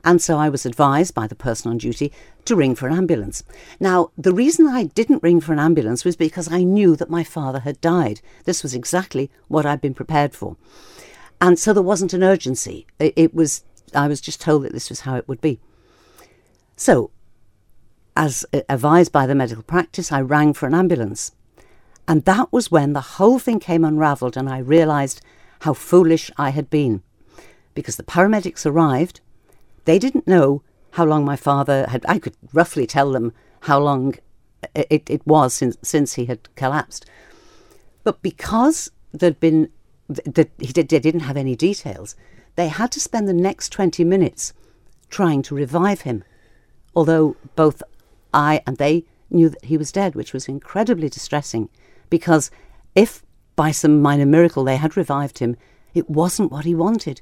and 0.03 0.21
so 0.21 0.37
I 0.37 0.49
was 0.49 0.65
advised 0.65 1.13
by 1.13 1.27
the 1.27 1.35
person 1.35 1.71
on 1.71 1.77
duty 1.77 2.11
to 2.45 2.55
ring 2.55 2.75
for 2.75 2.87
an 2.87 2.95
ambulance. 2.95 3.43
Now, 3.79 4.11
the 4.17 4.33
reason 4.33 4.67
I 4.67 4.85
didn't 4.85 5.23
ring 5.23 5.39
for 5.41 5.53
an 5.53 5.59
ambulance 5.59 6.03
was 6.03 6.15
because 6.15 6.51
I 6.51 6.63
knew 6.63 6.95
that 6.95 7.09
my 7.09 7.23
father 7.23 7.59
had 7.59 7.79
died. 7.81 8.21
This 8.45 8.63
was 8.63 8.73
exactly 8.73 9.31
what 9.47 9.65
I'd 9.65 9.81
been 9.81 9.93
prepared 9.93 10.33
for. 10.33 10.57
And 11.39 11.57
so 11.57 11.73
there 11.73 11.83
wasn't 11.83 12.13
an 12.13 12.23
urgency. 12.23 12.87
It, 12.99 13.13
it 13.15 13.33
was 13.33 13.63
I 13.95 14.07
was 14.07 14.21
just 14.21 14.41
told 14.41 14.63
that 14.63 14.73
this 14.73 14.89
was 14.89 15.01
how 15.01 15.15
it 15.15 15.27
would 15.27 15.41
be. 15.41 15.59
So, 16.75 17.11
as 18.15 18.45
advised 18.69 19.11
by 19.11 19.25
the 19.25 19.35
medical 19.35 19.63
practice, 19.63 20.11
I 20.11 20.21
rang 20.21 20.53
for 20.53 20.67
an 20.67 20.73
ambulance. 20.73 21.31
And 22.07 22.25
that 22.25 22.51
was 22.51 22.71
when 22.71 22.93
the 22.93 23.01
whole 23.01 23.39
thing 23.39 23.59
came 23.59 23.85
unravelled 23.85 24.37
and 24.37 24.49
I 24.49 24.59
realised 24.59 25.21
how 25.61 25.73
foolish 25.73 26.29
I 26.37 26.49
had 26.49 26.69
been. 26.69 27.01
Because 27.73 27.95
the 27.95 28.03
paramedics 28.03 28.65
arrived, 28.65 29.21
they 29.85 29.99
didn't 29.99 30.27
know 30.27 30.63
how 30.91 31.05
long 31.05 31.25
my 31.25 31.35
father 31.35 31.87
had. 31.89 32.05
I 32.07 32.19
could 32.19 32.35
roughly 32.53 32.85
tell 32.85 33.11
them 33.11 33.33
how 33.61 33.79
long 33.79 34.15
it, 34.75 35.09
it 35.09 35.25
was 35.25 35.53
since, 35.53 35.77
since 35.81 36.13
he 36.13 36.25
had 36.25 36.53
collapsed. 36.55 37.05
But 38.03 38.21
because 38.21 38.91
there'd 39.11 39.39
been 39.39 39.69
that 40.09 40.51
he 40.59 40.67
did, 40.73 40.89
they 40.89 40.99
didn't 40.99 41.21
have 41.21 41.37
any 41.37 41.55
details, 41.55 42.15
they 42.55 42.67
had 42.67 42.91
to 42.91 42.99
spend 42.99 43.27
the 43.27 43.33
next 43.33 43.69
20 43.69 44.03
minutes 44.03 44.53
trying 45.09 45.41
to 45.43 45.55
revive 45.55 46.01
him. 46.01 46.23
Although 46.95 47.35
both 47.55 47.81
I 48.33 48.61
and 48.67 48.77
they 48.77 49.05
knew 49.29 49.49
that 49.49 49.65
he 49.65 49.77
was 49.77 49.91
dead, 49.91 50.15
which 50.15 50.33
was 50.33 50.47
incredibly 50.47 51.09
distressing 51.09 51.69
because 52.09 52.51
if 52.95 53.23
by 53.55 53.71
some 53.71 54.01
minor 54.01 54.25
miracle 54.25 54.63
they 54.63 54.77
had 54.77 54.97
revived 54.97 55.39
him, 55.39 55.55
it 55.93 56.09
wasn't 56.09 56.51
what 56.51 56.65
he 56.65 56.75
wanted. 56.75 57.21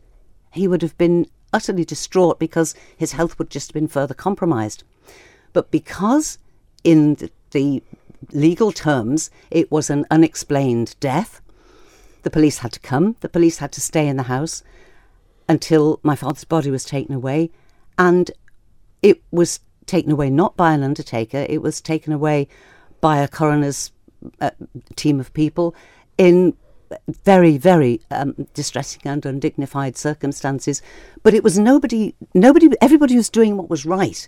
He 0.51 0.67
would 0.67 0.81
have 0.81 0.97
been 0.97 1.27
utterly 1.53 1.85
distraught 1.85 2.39
because 2.39 2.75
his 2.95 3.13
health 3.13 3.37
would 3.37 3.49
just 3.49 3.69
have 3.69 3.73
been 3.73 3.87
further 3.87 4.13
compromised. 4.13 4.83
But 5.53 5.71
because 5.71 6.37
in 6.83 7.29
the, 7.51 7.83
legal 8.31 8.71
terms 8.71 9.31
it 9.49 9.71
was 9.71 9.89
an 9.89 10.05
unexplained 10.11 10.95
death, 10.99 11.41
the 12.23 12.29
police 12.29 12.59
had 12.59 12.71
to 12.73 12.79
come, 12.79 13.15
the 13.21 13.29
police 13.29 13.57
had 13.57 13.71
to 13.73 13.81
stay 13.81 14.07
in 14.07 14.17
the 14.17 14.23
house 14.23 14.63
until 15.49 15.99
my 16.03 16.15
father's 16.15 16.43
body 16.43 16.69
was 16.69 16.85
taken 16.85 17.15
away, 17.15 17.49
and 17.97 18.31
it 19.01 19.21
was 19.31 19.59
taken 19.85 20.11
away 20.11 20.29
not 20.29 20.55
by 20.55 20.73
an 20.73 20.83
undertaker, 20.83 21.45
it 21.49 21.61
was 21.61 21.81
taken 21.81 22.13
away 22.13 22.47
by 23.01 23.17
a 23.17 23.27
coroner's 23.27 23.91
uh, 24.39 24.51
team 24.95 25.19
of 25.19 25.33
people 25.33 25.75
in 26.17 26.55
very, 27.23 27.57
very 27.57 28.01
um, 28.09 28.47
distressing 28.53 29.01
and 29.05 29.25
undignified 29.25 29.97
circumstances. 29.97 30.81
But 31.23 31.33
it 31.33 31.43
was 31.43 31.57
nobody, 31.57 32.15
nobody, 32.33 32.69
everybody 32.81 33.15
was 33.15 33.29
doing 33.29 33.57
what 33.57 33.69
was 33.69 33.85
right. 33.85 34.27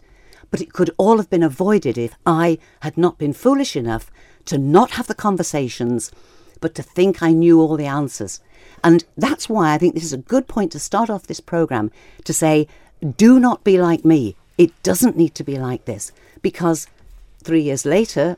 But 0.51 0.62
it 0.62 0.74
could 0.74 0.91
all 0.98 1.17
have 1.17 1.29
been 1.29 1.43
avoided 1.43 1.98
if 1.98 2.15
I 2.25 2.60
had 2.82 2.98
not 2.98 3.17
been 3.17 3.34
foolish 3.34 3.75
enough 3.75 4.12
to 4.46 4.58
not 4.58 4.91
have 4.91 5.08
the 5.08 5.15
conversations, 5.15 6.12
but 6.60 6.75
to 6.75 6.84
think 6.84 7.22
I 7.22 7.32
knew 7.32 7.60
all 7.60 7.75
the 7.75 7.86
answers. 7.86 8.39
And 8.84 9.03
that's 9.17 9.50
why 9.50 9.74
I 9.74 9.77
think 9.77 9.93
this 9.93 10.03
is 10.03 10.13
a 10.13 10.17
good 10.17 10.48
point 10.48 10.72
to 10.74 10.79
start 10.79 11.10
off 11.10 11.27
this 11.27 11.39
programme 11.39 11.91
to 12.25 12.34
say, 12.34 12.67
do 13.17 13.39
not 13.39 13.63
be 13.63 13.79
like 13.79 14.05
me. 14.05 14.36
It 14.58 14.72
doesn't 14.84 15.17
need 15.17 15.36
to 15.36 15.43
be 15.43 15.58
like 15.58 15.86
this. 15.86 16.12
Because 16.41 16.88
three 17.43 17.62
years 17.62 17.86
later, 17.86 18.38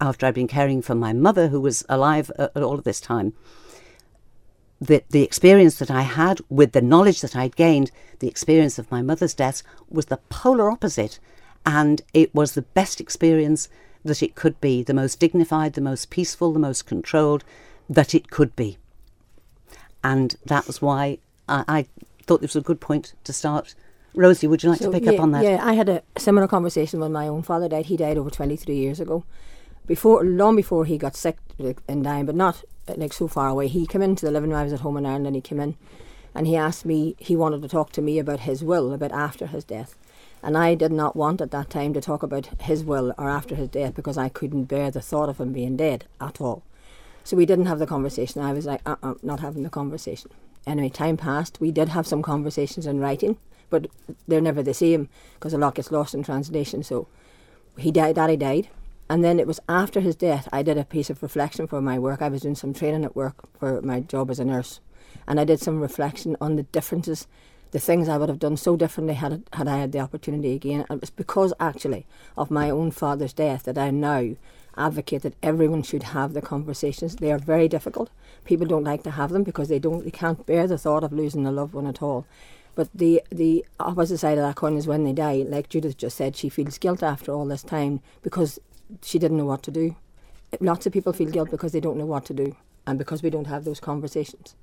after 0.00 0.26
I'd 0.26 0.34
been 0.34 0.48
caring 0.48 0.82
for 0.82 0.94
my 0.94 1.12
mother, 1.12 1.48
who 1.48 1.60
was 1.60 1.84
alive 1.88 2.30
at, 2.38 2.52
at 2.54 2.62
all 2.62 2.78
of 2.78 2.84
this 2.84 3.00
time, 3.00 3.34
the, 4.80 5.02
the 5.10 5.22
experience 5.22 5.78
that 5.78 5.90
I 5.90 6.02
had 6.02 6.40
with 6.48 6.72
the 6.72 6.82
knowledge 6.82 7.20
that 7.20 7.36
I'd 7.36 7.56
gained, 7.56 7.90
the 8.18 8.28
experience 8.28 8.78
of 8.78 8.90
my 8.90 9.02
mother's 9.02 9.34
death, 9.34 9.62
was 9.88 10.06
the 10.06 10.18
polar 10.28 10.70
opposite. 10.70 11.18
And 11.66 12.02
it 12.12 12.34
was 12.34 12.52
the 12.52 12.62
best 12.62 13.00
experience 13.00 13.68
that 14.04 14.22
it 14.22 14.34
could 14.34 14.60
be, 14.60 14.82
the 14.82 14.94
most 14.94 15.18
dignified, 15.18 15.72
the 15.72 15.80
most 15.80 16.10
peaceful, 16.10 16.52
the 16.52 16.58
most 16.58 16.86
controlled 16.86 17.44
that 17.88 18.14
it 18.14 18.30
could 18.30 18.54
be. 18.54 18.76
And 20.02 20.36
that 20.44 20.66
was 20.66 20.82
why 20.82 21.18
I, 21.48 21.64
I 21.66 21.86
thought 22.26 22.42
this 22.42 22.54
was 22.54 22.62
a 22.62 22.66
good 22.66 22.80
point 22.80 23.14
to 23.24 23.32
start. 23.32 23.74
Rosie, 24.14 24.46
would 24.46 24.62
you 24.62 24.70
like 24.70 24.80
So, 24.80 24.86
to 24.86 24.92
pick 24.92 25.04
yeah, 25.04 25.12
up 25.12 25.20
on 25.20 25.32
that? 25.32 25.42
Yeah, 25.42 25.58
I 25.62 25.72
had 25.72 25.88
a 25.88 26.02
similar 26.18 26.46
conversation 26.46 27.00
when 27.00 27.12
my 27.12 27.26
own 27.26 27.42
father 27.42 27.68
died. 27.68 27.86
He 27.86 27.96
died 27.96 28.18
over 28.18 28.30
23 28.30 28.74
years 28.76 29.00
ago. 29.00 29.24
Before, 29.86 30.24
long 30.24 30.56
before 30.56 30.86
he 30.86 30.96
got 30.96 31.14
sick 31.14 31.36
and 31.88 32.04
dying, 32.04 32.26
but 32.26 32.34
not 32.34 32.64
like 32.96 33.12
so 33.12 33.28
far 33.28 33.48
away. 33.48 33.68
He 33.68 33.86
came 33.86 34.02
into 34.02 34.24
the 34.24 34.32
living 34.32 34.50
room. 34.50 34.58
I 34.58 34.64
was 34.64 34.72
at 34.72 34.80
home 34.80 34.96
in 34.96 35.06
Ireland, 35.06 35.26
and 35.26 35.36
he 35.36 35.42
came 35.42 35.60
in, 35.60 35.76
and 36.34 36.46
he 36.46 36.56
asked 36.56 36.84
me. 36.84 37.16
He 37.18 37.36
wanted 37.36 37.62
to 37.62 37.68
talk 37.68 37.92
to 37.92 38.02
me 38.02 38.18
about 38.18 38.40
his 38.40 38.62
will, 38.64 38.92
about 38.92 39.12
after 39.12 39.46
his 39.46 39.64
death, 39.64 39.96
and 40.42 40.56
I 40.56 40.74
did 40.74 40.92
not 40.92 41.16
want 41.16 41.40
at 41.40 41.50
that 41.52 41.70
time 41.70 41.94
to 41.94 42.00
talk 42.00 42.22
about 42.22 42.46
his 42.60 42.84
will 42.84 43.14
or 43.16 43.28
after 43.28 43.54
his 43.54 43.68
death 43.68 43.94
because 43.94 44.18
I 44.18 44.28
couldn't 44.28 44.64
bear 44.64 44.90
the 44.90 45.00
thought 45.00 45.28
of 45.28 45.38
him 45.38 45.52
being 45.52 45.76
dead 45.76 46.04
at 46.20 46.40
all. 46.40 46.62
So 47.22 47.36
we 47.36 47.46
didn't 47.46 47.66
have 47.66 47.78
the 47.78 47.86
conversation. 47.86 48.42
I 48.42 48.52
was 48.52 48.66
like, 48.66 48.82
uh, 48.84 48.96
uh 49.02 49.14
not 49.22 49.40
having 49.40 49.62
the 49.62 49.70
conversation. 49.70 50.30
Anyway, 50.66 50.90
time 50.90 51.16
passed. 51.16 51.60
We 51.60 51.70
did 51.70 51.90
have 51.90 52.06
some 52.06 52.22
conversations 52.22 52.86
in 52.86 53.00
writing, 53.00 53.38
but 53.70 53.86
they're 54.28 54.40
never 54.40 54.62
the 54.62 54.74
same 54.74 55.08
because 55.34 55.54
a 55.54 55.58
lot 55.58 55.74
gets 55.74 55.90
lost 55.90 56.14
in 56.14 56.22
translation. 56.22 56.82
So 56.82 57.06
he 57.78 57.90
died. 57.90 58.16
Daddy 58.16 58.36
died, 58.36 58.68
and 59.08 59.22
then 59.22 59.38
it 59.38 59.46
was 59.46 59.60
after 59.68 60.00
his 60.00 60.16
death. 60.16 60.48
I 60.52 60.62
did 60.62 60.78
a 60.78 60.84
piece 60.84 61.10
of 61.10 61.22
reflection 61.22 61.66
for 61.66 61.80
my 61.80 61.98
work. 61.98 62.22
I 62.22 62.28
was 62.28 62.42
doing 62.42 62.54
some 62.54 62.72
training 62.72 63.04
at 63.04 63.16
work 63.16 63.48
for 63.58 63.80
my 63.82 64.00
job 64.00 64.30
as 64.30 64.38
a 64.40 64.44
nurse, 64.44 64.80
and 65.26 65.38
I 65.38 65.44
did 65.44 65.60
some 65.60 65.80
reflection 65.80 66.36
on 66.40 66.56
the 66.56 66.62
differences, 66.64 67.26
the 67.70 67.80
things 67.80 68.08
I 68.08 68.18
would 68.18 68.28
have 68.28 68.38
done 68.38 68.56
so 68.56 68.76
differently 68.76 69.14
had 69.14 69.42
had 69.52 69.68
I 69.68 69.78
had 69.78 69.92
the 69.92 70.00
opportunity 70.00 70.52
again. 70.54 70.86
And 70.88 70.98
it 70.98 71.00
was 71.00 71.10
because 71.10 71.52
actually 71.58 72.06
of 72.36 72.50
my 72.50 72.70
own 72.70 72.90
father's 72.90 73.32
death 73.32 73.64
that 73.64 73.78
I 73.78 73.90
now 73.90 74.36
advocate 74.76 75.22
that 75.22 75.34
everyone 75.42 75.82
should 75.82 76.02
have 76.02 76.32
the 76.32 76.42
conversations. 76.42 77.16
They 77.16 77.32
are 77.32 77.38
very 77.38 77.68
difficult. 77.68 78.10
People 78.44 78.66
don't 78.66 78.84
like 78.84 79.02
to 79.04 79.12
have 79.12 79.30
them 79.30 79.42
because 79.42 79.68
they 79.68 79.78
don't 79.78 80.04
they 80.04 80.10
can't 80.10 80.46
bear 80.46 80.66
the 80.66 80.78
thought 80.78 81.04
of 81.04 81.12
losing 81.12 81.46
a 81.46 81.52
loved 81.52 81.74
one 81.74 81.86
at 81.86 82.02
all. 82.02 82.26
But 82.74 82.88
the 82.94 83.22
the 83.30 83.64
opposite 83.78 84.18
side 84.18 84.38
of 84.38 84.44
that 84.44 84.56
coin 84.56 84.76
is 84.76 84.86
when 84.86 85.04
they 85.04 85.12
die, 85.12 85.44
like 85.46 85.68
Judith 85.68 85.96
just 85.96 86.16
said, 86.16 86.36
she 86.36 86.48
feels 86.48 86.78
guilt 86.78 87.02
after 87.02 87.32
all 87.32 87.46
this 87.46 87.62
time 87.62 88.00
because 88.22 88.58
she 89.02 89.18
didn't 89.18 89.36
know 89.36 89.46
what 89.46 89.62
to 89.64 89.70
do. 89.70 89.96
Lots 90.60 90.86
of 90.86 90.92
people 90.92 91.12
feel 91.12 91.30
guilt 91.30 91.50
because 91.50 91.72
they 91.72 91.80
don't 91.80 91.96
know 91.96 92.06
what 92.06 92.24
to 92.26 92.34
do 92.34 92.56
and 92.86 92.98
because 92.98 93.22
we 93.22 93.30
don't 93.30 93.46
have 93.46 93.64
those 93.64 93.80
conversations. 93.80 94.54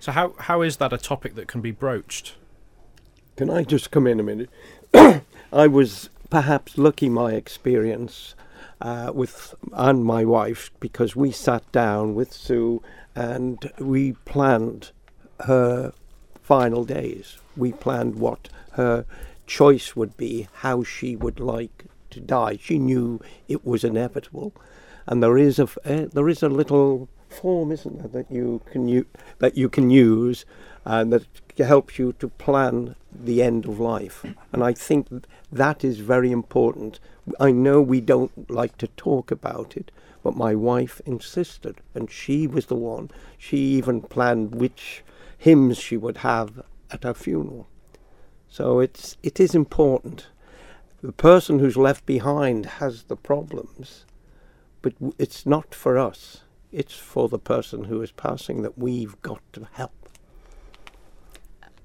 So 0.00 0.12
how 0.12 0.34
how 0.38 0.62
is 0.62 0.76
that 0.78 0.92
a 0.92 0.98
topic 0.98 1.34
that 1.34 1.48
can 1.48 1.60
be 1.60 1.70
broached? 1.70 2.34
Can 3.36 3.50
I 3.50 3.64
just 3.64 3.90
come 3.90 4.06
in 4.06 4.20
a 4.20 4.22
minute? 4.22 4.50
I 5.52 5.66
was 5.66 6.10
perhaps 6.30 6.76
lucky 6.78 7.08
my 7.08 7.32
experience 7.32 8.34
uh, 8.80 9.12
with 9.14 9.54
and 9.72 10.04
my 10.04 10.24
wife 10.24 10.70
because 10.80 11.16
we 11.16 11.30
sat 11.30 11.70
down 11.72 12.14
with 12.14 12.32
Sue 12.32 12.82
and 13.14 13.72
we 13.78 14.12
planned 14.24 14.90
her 15.46 15.92
final 16.42 16.84
days. 16.84 17.38
We 17.56 17.72
planned 17.72 18.16
what 18.16 18.48
her 18.72 19.06
choice 19.46 19.94
would 19.94 20.16
be, 20.16 20.48
how 20.54 20.82
she 20.82 21.16
would 21.16 21.40
like 21.40 21.86
to 22.14 22.20
die. 22.20 22.58
She 22.60 22.78
knew 22.78 23.20
it 23.48 23.64
was 23.64 23.84
inevitable, 23.84 24.52
and 25.06 25.22
there 25.22 25.38
is 25.38 25.58
a 25.58 25.68
uh, 25.84 26.06
there 26.12 26.28
is 26.28 26.42
a 26.42 26.48
little 26.48 27.08
form, 27.28 27.72
isn't 27.72 27.98
there, 27.98 28.22
that 28.22 28.30
you 28.30 28.62
can 28.70 28.88
u- 28.88 29.06
that 29.38 29.56
you 29.56 29.68
can 29.68 29.90
use, 29.90 30.44
and 30.84 31.12
that 31.12 31.26
helps 31.58 31.98
you 31.98 32.12
to 32.14 32.28
plan 32.28 32.96
the 33.12 33.42
end 33.42 33.66
of 33.66 33.78
life. 33.78 34.24
And 34.52 34.62
I 34.62 34.72
think 34.72 35.08
that 35.52 35.84
is 35.84 35.98
very 35.98 36.30
important. 36.30 37.00
I 37.40 37.50
know 37.52 37.80
we 37.80 38.00
don't 38.00 38.50
like 38.50 38.76
to 38.78 38.88
talk 38.88 39.30
about 39.30 39.76
it, 39.76 39.90
but 40.22 40.36
my 40.36 40.54
wife 40.54 41.00
insisted, 41.06 41.80
and 41.94 42.10
she 42.10 42.46
was 42.46 42.66
the 42.66 42.74
one. 42.74 43.10
She 43.38 43.58
even 43.58 44.02
planned 44.02 44.54
which 44.54 45.04
hymns 45.38 45.78
she 45.78 45.96
would 45.96 46.18
have 46.18 46.62
at 46.90 47.04
her 47.04 47.14
funeral. 47.14 47.66
So 48.48 48.80
it's 48.80 49.16
it 49.22 49.40
is 49.40 49.54
important. 49.54 50.28
The 51.04 51.12
person 51.12 51.58
who's 51.58 51.76
left 51.76 52.06
behind 52.06 52.64
has 52.64 53.02
the 53.02 53.16
problems, 53.16 54.06
but 54.80 54.94
it's 55.18 55.44
not 55.44 55.74
for 55.74 55.98
us. 55.98 56.44
It's 56.72 56.94
for 56.94 57.28
the 57.28 57.38
person 57.38 57.84
who 57.84 58.00
is 58.00 58.10
passing 58.10 58.62
that 58.62 58.78
we've 58.78 59.20
got 59.20 59.42
to 59.52 59.68
help. 59.72 60.08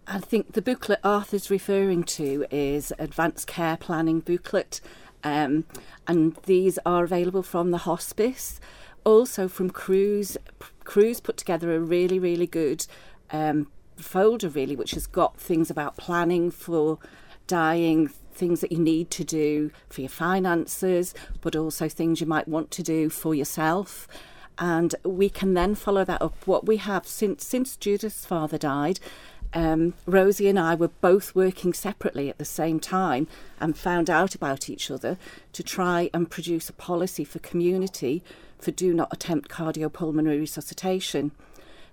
I 0.08 0.20
think 0.20 0.54
the 0.54 0.62
booklet 0.62 1.02
Arthur's 1.04 1.52
referring 1.52 2.06
to 2.06 2.46
is 2.50 2.94
Advanced 2.98 3.46
Care 3.46 3.76
Planning 3.76 4.22
booklet, 4.22 4.80
um, 5.22 5.66
and 6.08 6.38
these 6.46 6.80
are 6.86 7.04
available 7.04 7.44
from 7.44 7.72
the 7.72 7.80
hospice, 7.80 8.62
also 9.04 9.50
from 9.50 9.70
Cruse. 9.70 10.38
Cruse 10.86 11.20
put 11.20 11.36
together 11.36 11.76
a 11.76 11.80
really, 11.82 12.20
really 12.20 12.48
good 12.48 12.88
um, 13.32 13.68
folder, 13.98 14.48
really, 14.48 14.78
which 14.78 14.92
has 14.92 15.08
got 15.08 15.38
things 15.38 15.70
about 15.70 15.98
planning 15.98 16.50
for 16.50 17.00
dying, 17.48 18.12
things 18.40 18.62
that 18.62 18.72
you 18.72 18.80
need 18.80 19.12
to 19.12 19.24
do 19.24 19.72
for 19.90 20.02
your 20.02 20.10
finances, 20.10 21.14
but 21.42 21.56
also 21.56 21.88
things 21.88 22.22
you 22.22 22.28
might 22.28 22.48
want 22.48 22.72
to 22.72 22.84
do 22.84 23.10
for 23.10 23.36
yourself 23.36 24.08
and 24.60 24.94
we 25.04 25.30
can 25.30 25.54
then 25.54 25.74
follow 25.74 26.04
that 26.04 26.22
up. 26.22 26.36
What 26.46 26.68
we 26.68 26.78
have 26.78 27.08
since 27.08 27.46
since 27.46 27.78
Judith's 27.78 28.26
father 28.26 28.58
died, 28.58 29.00
um, 29.54 29.94
Rosie 30.06 30.50
and 30.50 30.60
I 30.60 30.76
were 30.76 30.90
both 30.90 31.34
working 31.34 31.74
separately 31.74 32.30
at 32.30 32.38
the 32.38 32.46
same 32.46 32.80
time 32.80 33.28
and 33.60 33.78
found 33.78 34.10
out 34.10 34.36
about 34.36 34.70
each 34.70 34.92
other 34.92 35.18
to 35.54 35.64
try 35.64 36.10
and 36.14 36.30
produce 36.30 36.70
a 36.70 36.74
policy 36.74 37.24
for 37.24 37.40
community 37.40 38.22
for 38.60 38.72
do 38.72 38.94
not 38.94 39.12
attempt 39.12 39.50
cardiopulmonary 39.50 40.40
resuscitation. 40.40 41.32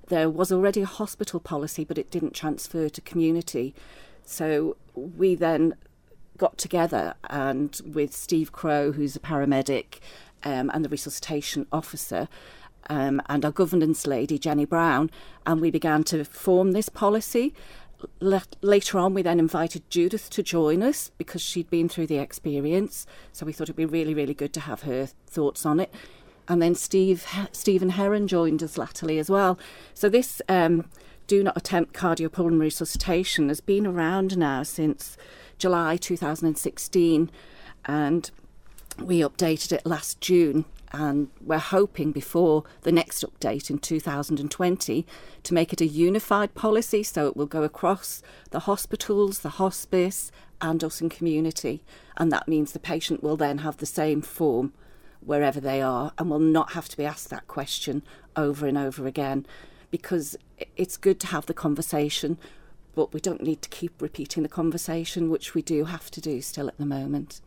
There 0.09 0.29
was 0.29 0.53
already 0.53 0.83
a 0.83 0.87
hospital 0.87 1.41
policy, 1.41 1.85
but 1.85 1.99
it 1.99 2.11
didn't 2.11 2.35
transfer 2.35 2.89
to 2.89 3.01
community. 3.01 3.75
So 4.25 4.77
we 4.95 5.37
then 5.37 5.77
got 6.37 6.59
together 6.59 7.15
and 7.29 7.81
with 7.85 8.15
Steve 8.15 8.53
Crow, 8.53 8.93
who's 8.93 9.17
a 9.17 9.21
paramedic, 9.21 10.01
um, 10.45 10.71
and 10.73 10.85
the 10.85 10.89
resuscitation 10.89 11.67
officer, 11.73 12.29
um, 12.89 13.21
and 13.29 13.45
our 13.45 13.51
governance 13.51 14.07
lady, 14.07 14.39
Jenny 14.39 14.65
Brown, 14.65 15.11
and 15.45 15.61
we 15.61 15.71
began 15.71 16.05
to 16.05 16.25
form 16.25 16.73
this 16.73 16.89
policy. 16.89 17.53
Later 18.21 18.99
on, 18.99 19.15
we 19.15 19.23
then 19.23 19.41
invited 19.41 19.89
Judith 19.91 20.31
to 20.31 20.43
join 20.43 20.83
us 20.83 21.11
because 21.19 21.43
she'd 21.43 21.71
been 21.71 21.89
through 21.89 22.07
the 22.07 22.19
experience. 22.19 23.07
So 23.33 23.47
we 23.47 23.53
thought 23.53 23.65
it'd 23.65 23.77
be 23.77 23.87
really, 23.87 24.15
really 24.15 24.35
good 24.35 24.53
to 24.53 24.61
have 24.61 24.83
her 24.83 25.07
thoughts 25.27 25.65
on 25.65 25.81
it. 25.81 25.93
And 26.47 26.63
then 26.63 26.75
Steve 26.75 27.27
Steven 27.53 27.91
Herron 27.91 28.29
joined 28.29 28.63
us 28.63 28.79
latterly 28.79 29.19
as 29.19 29.29
well. 29.29 29.59
So 29.95 30.09
this 30.09 30.41
um, 30.49 30.85
do 31.27 31.43
not 31.43 31.57
attempt 31.57 31.95
cardiopulmonary 31.95 32.61
resuscitation 32.61 33.49
has 33.49 33.61
been 33.61 33.87
around 33.87 34.39
now 34.39 34.63
since 34.63 35.17
July 35.59 35.97
2016, 35.97 37.31
and 37.85 38.31
we 39.01 39.21
updated 39.21 39.73
it 39.73 39.87
last 39.87 40.21
June. 40.21 40.65
And 40.93 41.29
we're 41.41 41.59
hoping 41.59 42.13
before 42.13 42.65
the 42.83 42.93
next 42.93 43.23
update 43.25 43.69
in 43.69 43.79
2020 43.79 45.07
to 45.43 45.55
make 45.55 45.73
it 45.73 45.81
a 45.81 45.87
unified 45.87 46.55
policy 46.55 47.03
so 47.03 47.27
it 47.27 47.37
will 47.37 47.47
go 47.47 47.65
across 47.65 48.23
the 48.51 48.61
hospitals, 48.61 49.41
the 49.41 49.51
hospice, 49.51 50.31
and 50.61 50.83
us 50.83 51.01
in 51.01 51.09
community. 51.09 51.83
And 52.17 52.33
that 52.33 52.49
means 52.49 52.73
the 52.73 52.79
patient 52.79 53.23
will 53.23 53.37
then 53.37 53.59
have 53.59 53.77
the 53.77 53.85
same 53.87 54.23
form 54.23 54.73
wherever 55.21 55.61
they 55.61 55.83
are 55.83 56.13
and 56.19 56.31
will 56.31 56.39
not 56.39 56.73
have 56.73 56.89
to 56.89 56.97
be 56.97 57.05
asked 57.05 57.31
that 57.31 57.49
question 57.49 58.03
over 58.37 58.67
and 58.67 58.79
over 58.79 59.07
again 59.07 59.45
because 59.91 60.37
it's 60.77 60.97
good 60.97 61.21
to 61.21 61.27
have 61.29 61.47
the 61.47 61.55
conversation, 61.55 62.39
but 62.97 63.13
we 63.13 63.21
don't 63.21 63.43
need 63.43 63.63
to 63.63 63.69
keep 63.69 64.03
repeating 64.03 64.43
the 64.43 64.49
conversation, 64.49 65.31
which 65.31 65.55
we 65.55 65.63
do 65.63 65.85
have 65.85 66.11
to 66.11 66.21
do 66.21 66.41
still 66.41 66.67
at 66.67 66.79
the 66.79 66.87
moment. 66.87 67.43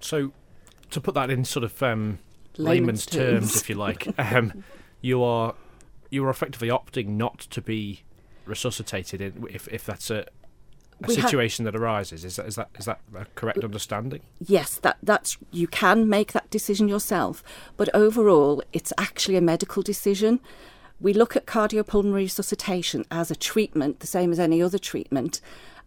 So, 0.00 0.32
to 0.90 1.00
put 1.00 1.14
that 1.14 1.30
in 1.30 1.44
sort 1.44 1.62
of 1.64 1.80
um, 1.82 2.18
layman's 2.58 2.58
Layman's 2.58 3.06
terms, 3.06 3.52
terms. 3.52 3.62
if 3.62 3.68
you 3.70 3.76
like, 3.76 4.08
um, 4.18 4.64
you 5.00 5.22
are 5.22 5.54
you 6.10 6.24
are 6.26 6.30
effectively 6.30 6.68
opting 6.68 7.10
not 7.10 7.38
to 7.38 7.62
be 7.62 8.02
resuscitated 8.44 9.20
in, 9.20 9.46
if 9.48 9.68
if 9.68 9.86
that's 9.86 10.10
a, 10.10 10.26
a 11.04 11.08
situation 11.08 11.64
that 11.64 11.76
arises. 11.76 12.24
Is 12.24 12.34
that 12.36 12.46
is 12.46 12.56
that 12.56 12.70
is 12.80 12.86
that 12.86 13.00
a 13.14 13.26
correct 13.36 13.62
understanding? 13.62 14.22
yes, 14.44 14.74
that 14.78 14.98
that's 15.04 15.38
you 15.52 15.68
can 15.68 16.08
make 16.08 16.32
that 16.32 16.50
decision 16.50 16.88
yourself, 16.88 17.44
but 17.76 17.88
overall, 17.94 18.60
it's 18.72 18.92
actually 18.98 19.36
a 19.36 19.40
medical 19.40 19.84
decision. 19.84 20.40
We 21.02 21.12
look 21.12 21.34
at 21.34 21.46
cardiopulmonary 21.46 22.14
resuscitation 22.14 23.04
as 23.10 23.28
a 23.28 23.34
treatment, 23.34 23.98
the 23.98 24.06
same 24.06 24.30
as 24.30 24.38
any 24.38 24.62
other 24.62 24.78
treatment, 24.78 25.40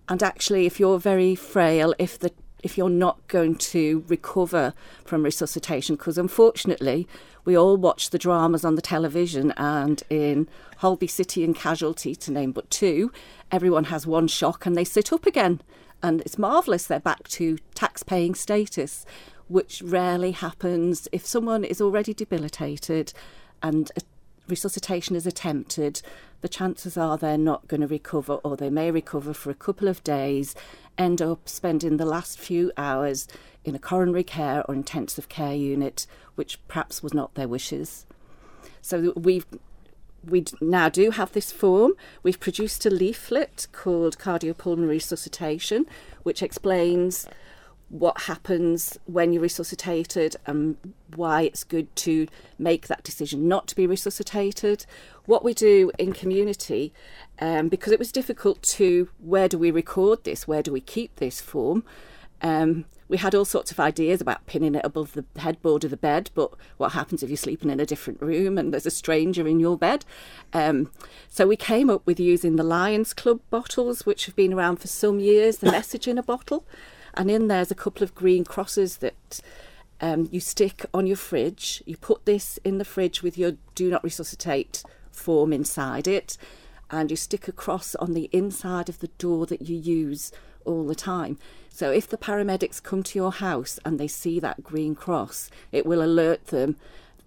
and 0.09 0.21
actually, 0.21 0.65
if 0.65 0.77
you're 0.77 0.99
very 0.99 1.35
frail, 1.35 1.95
if 1.97 2.19
the 2.19 2.31
if 2.61 2.77
you're 2.77 2.89
not 2.89 3.25
going 3.27 3.55
to 3.55 4.03
recover 4.07 4.73
from 5.05 5.23
resuscitation, 5.23 5.95
because 5.95 6.17
unfortunately, 6.17 7.07
we 7.45 7.55
all 7.55 7.77
watch 7.77 8.09
the 8.09 8.17
dramas 8.17 8.65
on 8.65 8.75
the 8.75 8.81
television, 8.81 9.53
and 9.55 10.03
in 10.09 10.49
Holby 10.79 11.07
City 11.07 11.45
and 11.45 11.55
Casualty, 11.55 12.13
to 12.15 12.31
name 12.31 12.51
but 12.51 12.69
two, 12.69 13.11
everyone 13.51 13.85
has 13.85 14.05
one 14.05 14.27
shock 14.27 14.65
and 14.65 14.75
they 14.75 14.83
sit 14.83 15.13
up 15.13 15.25
again. 15.25 15.61
And 16.03 16.21
it's 16.21 16.37
marvellous, 16.37 16.87
they're 16.87 16.99
back 16.99 17.27
to 17.29 17.57
tax 17.73 18.03
paying 18.03 18.35
status, 18.35 19.05
which 19.47 19.81
rarely 19.81 20.31
happens 20.31 21.07
if 21.11 21.25
someone 21.25 21.63
is 21.63 21.79
already 21.79 22.13
debilitated 22.13 23.13
and 23.61 23.91
resuscitation 24.47 25.15
is 25.15 25.25
attempted. 25.27 26.01
The 26.41 26.49
chances 26.49 26.97
are 26.97 27.17
they're 27.17 27.37
not 27.37 27.67
going 27.67 27.81
to 27.81 27.87
recover, 27.87 28.35
or 28.35 28.55
they 28.55 28.69
may 28.69 28.91
recover 28.91 29.33
for 29.33 29.49
a 29.49 29.55
couple 29.55 29.87
of 29.87 30.03
days, 30.03 30.55
end 30.97 31.21
up 31.21 31.49
spending 31.49 31.97
the 31.97 32.05
last 32.05 32.39
few 32.39 32.71
hours 32.77 33.27
in 33.63 33.75
a 33.75 33.79
coronary 33.79 34.23
care 34.23 34.63
or 34.67 34.75
intensive 34.75 35.27
care 35.29 35.55
unit, 35.55 36.05
which 36.35 36.59
perhaps 36.67 37.01
was 37.01 37.13
not 37.13 37.33
their 37.35 37.47
wishes. 37.47 38.05
So 38.81 39.13
we've 39.15 39.45
we 40.27 40.43
now 40.59 40.89
do 40.89 41.11
have 41.11 41.33
this 41.33 41.51
form. 41.51 41.93
We've 42.23 42.39
produced 42.39 42.85
a 42.85 42.89
leaflet 42.89 43.67
called 43.71 44.17
Cardiopulmonary 44.17 44.89
Resuscitation, 44.89 45.85
which 46.23 46.41
explains 46.41 47.27
what 47.89 48.21
happens 48.23 48.97
when 49.05 49.31
you're 49.31 49.41
resuscitated 49.41 50.35
and 50.45 50.75
why 51.15 51.43
it's 51.43 51.63
good 51.63 51.93
to 51.95 52.27
make 52.57 52.87
that 52.87 53.03
decision 53.03 53.47
not 53.47 53.67
to 53.67 53.75
be 53.75 53.85
resuscitated. 53.85 54.85
What 55.25 55.43
we 55.43 55.53
do 55.53 55.91
in 55.97 56.13
community, 56.13 56.93
um, 57.39 57.69
because 57.69 57.93
it 57.93 57.99
was 57.99 58.11
difficult 58.11 58.61
to 58.63 59.09
where 59.19 59.47
do 59.47 59.57
we 59.57 59.71
record 59.71 60.23
this, 60.23 60.47
where 60.47 60.63
do 60.63 60.71
we 60.71 60.81
keep 60.81 61.15
this 61.17 61.41
form. 61.41 61.83
Um, 62.41 62.85
we 63.07 63.17
had 63.17 63.35
all 63.35 63.45
sorts 63.45 63.71
of 63.71 63.79
ideas 63.79 64.19
about 64.19 64.45
pinning 64.47 64.73
it 64.73 64.83
above 64.83 65.13
the 65.13 65.25
headboard 65.37 65.83
of 65.83 65.91
the 65.91 65.97
bed, 65.97 66.31
but 66.33 66.51
what 66.77 66.93
happens 66.93 67.21
if 67.21 67.29
you're 67.29 67.37
sleeping 67.37 67.69
in 67.69 67.79
a 67.79 67.85
different 67.85 68.19
room 68.21 68.57
and 68.57 68.73
there's 68.73 68.87
a 68.87 68.91
stranger 68.91 69.47
in 69.47 69.59
your 69.59 69.77
bed? 69.77 70.05
Um, 70.51 70.91
so 71.29 71.45
we 71.45 71.55
came 71.55 71.89
up 71.89 72.01
with 72.05 72.19
using 72.19 72.55
the 72.55 72.63
Lions 72.63 73.13
Club 73.13 73.41
bottles, 73.51 74.07
which 74.07 74.25
have 74.25 74.35
been 74.35 74.53
around 74.53 74.77
for 74.77 74.87
some 74.87 75.19
years, 75.19 75.57
the 75.57 75.71
message 75.71 76.07
in 76.07 76.17
a 76.17 76.23
bottle. 76.23 76.65
And 77.15 77.31
in 77.31 77.47
there's 77.47 77.71
a 77.71 77.75
couple 77.75 78.03
of 78.03 78.15
green 78.15 78.43
crosses 78.43 78.97
that 78.97 79.39
um, 80.01 80.27
you 80.31 80.39
stick 80.39 80.85
on 80.93 81.07
your 81.07 81.17
fridge. 81.17 81.81
You 81.85 81.97
put 81.97 82.25
this 82.25 82.59
in 82.63 82.77
the 82.77 82.85
fridge 82.85 83.23
with 83.23 83.37
your 83.37 83.53
do 83.73 83.89
not 83.89 84.03
resuscitate 84.03 84.83
form 85.11 85.53
inside 85.53 86.07
it, 86.07 86.37
and 86.91 87.09
you 87.09 87.17
stick 87.17 87.47
a 87.47 87.53
cross 87.53 87.95
on 87.95 88.13
the 88.13 88.29
inside 88.31 88.89
of 88.89 88.99
the 88.99 89.07
door 89.17 89.45
that 89.45 89.61
you 89.61 89.77
use 89.77 90.31
all 90.65 90.85
the 90.85 90.95
time. 90.95 91.37
So 91.69 91.91
if 91.91 92.07
the 92.07 92.17
paramedics 92.17 92.81
come 92.81 93.03
to 93.03 93.19
your 93.19 93.31
house 93.31 93.79
and 93.85 93.99
they 93.99 94.07
see 94.07 94.39
that 94.39 94.63
green 94.63 94.95
cross, 94.95 95.49
it 95.71 95.85
will 95.85 96.03
alert 96.03 96.47
them 96.47 96.75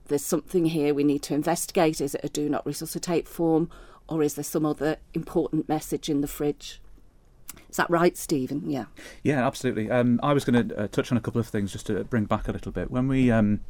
there's 0.09 0.25
something 0.25 0.67
here 0.67 0.93
we 0.93 1.05
need 1.05 1.23
to 1.23 1.35
investigate. 1.35 2.01
Is 2.01 2.15
it 2.15 2.25
a 2.25 2.29
do 2.29 2.49
not 2.49 2.67
resuscitate 2.67 3.29
form 3.29 3.71
or 4.09 4.23
is 4.23 4.35
there 4.35 4.45
some 4.45 4.67
other 4.67 4.97
important 5.15 5.69
message 5.69 6.09
in 6.09 6.23
the 6.23 6.27
fridge? 6.27 6.81
Is 7.71 7.77
that 7.77 7.91
right, 7.91 8.17
Steven? 8.17 8.69
Yeah. 8.69 8.87
Yeah, 9.23 9.47
absolutely. 9.47 9.91
Um, 9.91 10.21
I 10.23 10.33
was 10.33 10.45
going 10.45 10.69
to 10.69 10.77
uh, 10.77 10.89
touch 10.89 11.11
on 11.13 11.19
a 11.19 11.21
couple 11.21 11.41
of 11.41 11.49
things 11.49 11.73
just 11.73 11.87
to 11.87 12.05
bring 12.05 12.25
back 12.25 12.49
a 12.49 12.53
little 12.53 12.73
bit. 12.73 12.91
When 12.91 13.09
we 13.09 13.31
um, 13.31 13.61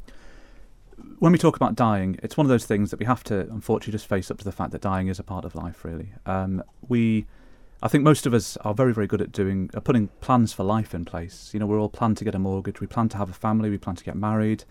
when 1.18 1.32
we 1.32 1.38
talk 1.38 1.56
about 1.56 1.74
dying, 1.74 2.18
it's 2.22 2.36
one 2.36 2.44
of 2.44 2.48
those 2.48 2.66
things 2.66 2.90
that 2.90 2.98
we 2.98 3.06
have 3.06 3.22
to 3.24 3.40
unfortunately 3.50 3.92
just 3.92 4.06
face 4.06 4.30
up 4.30 4.38
to 4.38 4.44
the 4.44 4.52
fact 4.52 4.72
that 4.72 4.80
dying 4.80 5.08
is 5.08 5.18
a 5.18 5.22
part 5.24 5.44
of 5.44 5.54
life. 5.54 5.84
Really, 5.84 6.10
um, 6.26 6.62
we 6.88 7.26
I 7.80 7.86
think 7.86 8.02
most 8.02 8.26
of 8.26 8.34
us 8.34 8.56
are 8.58 8.74
very, 8.74 8.92
very 8.92 9.06
good 9.06 9.22
at 9.22 9.30
doing, 9.30 9.70
uh, 9.72 9.78
putting 9.78 10.08
plans 10.20 10.52
for 10.52 10.64
life 10.64 10.94
in 10.94 11.04
place. 11.04 11.50
You 11.52 11.60
know, 11.60 11.66
we're 11.66 11.78
all 11.78 11.88
planned 11.88 12.16
to 12.16 12.24
get 12.24 12.34
a 12.34 12.38
mortgage, 12.38 12.80
we 12.80 12.88
plan 12.88 13.08
to 13.10 13.16
have 13.16 13.30
a 13.30 13.34
family, 13.34 13.70
we 13.70 13.78
plan 13.78 13.94
to 13.94 14.04
get 14.04 14.16
married, 14.16 14.64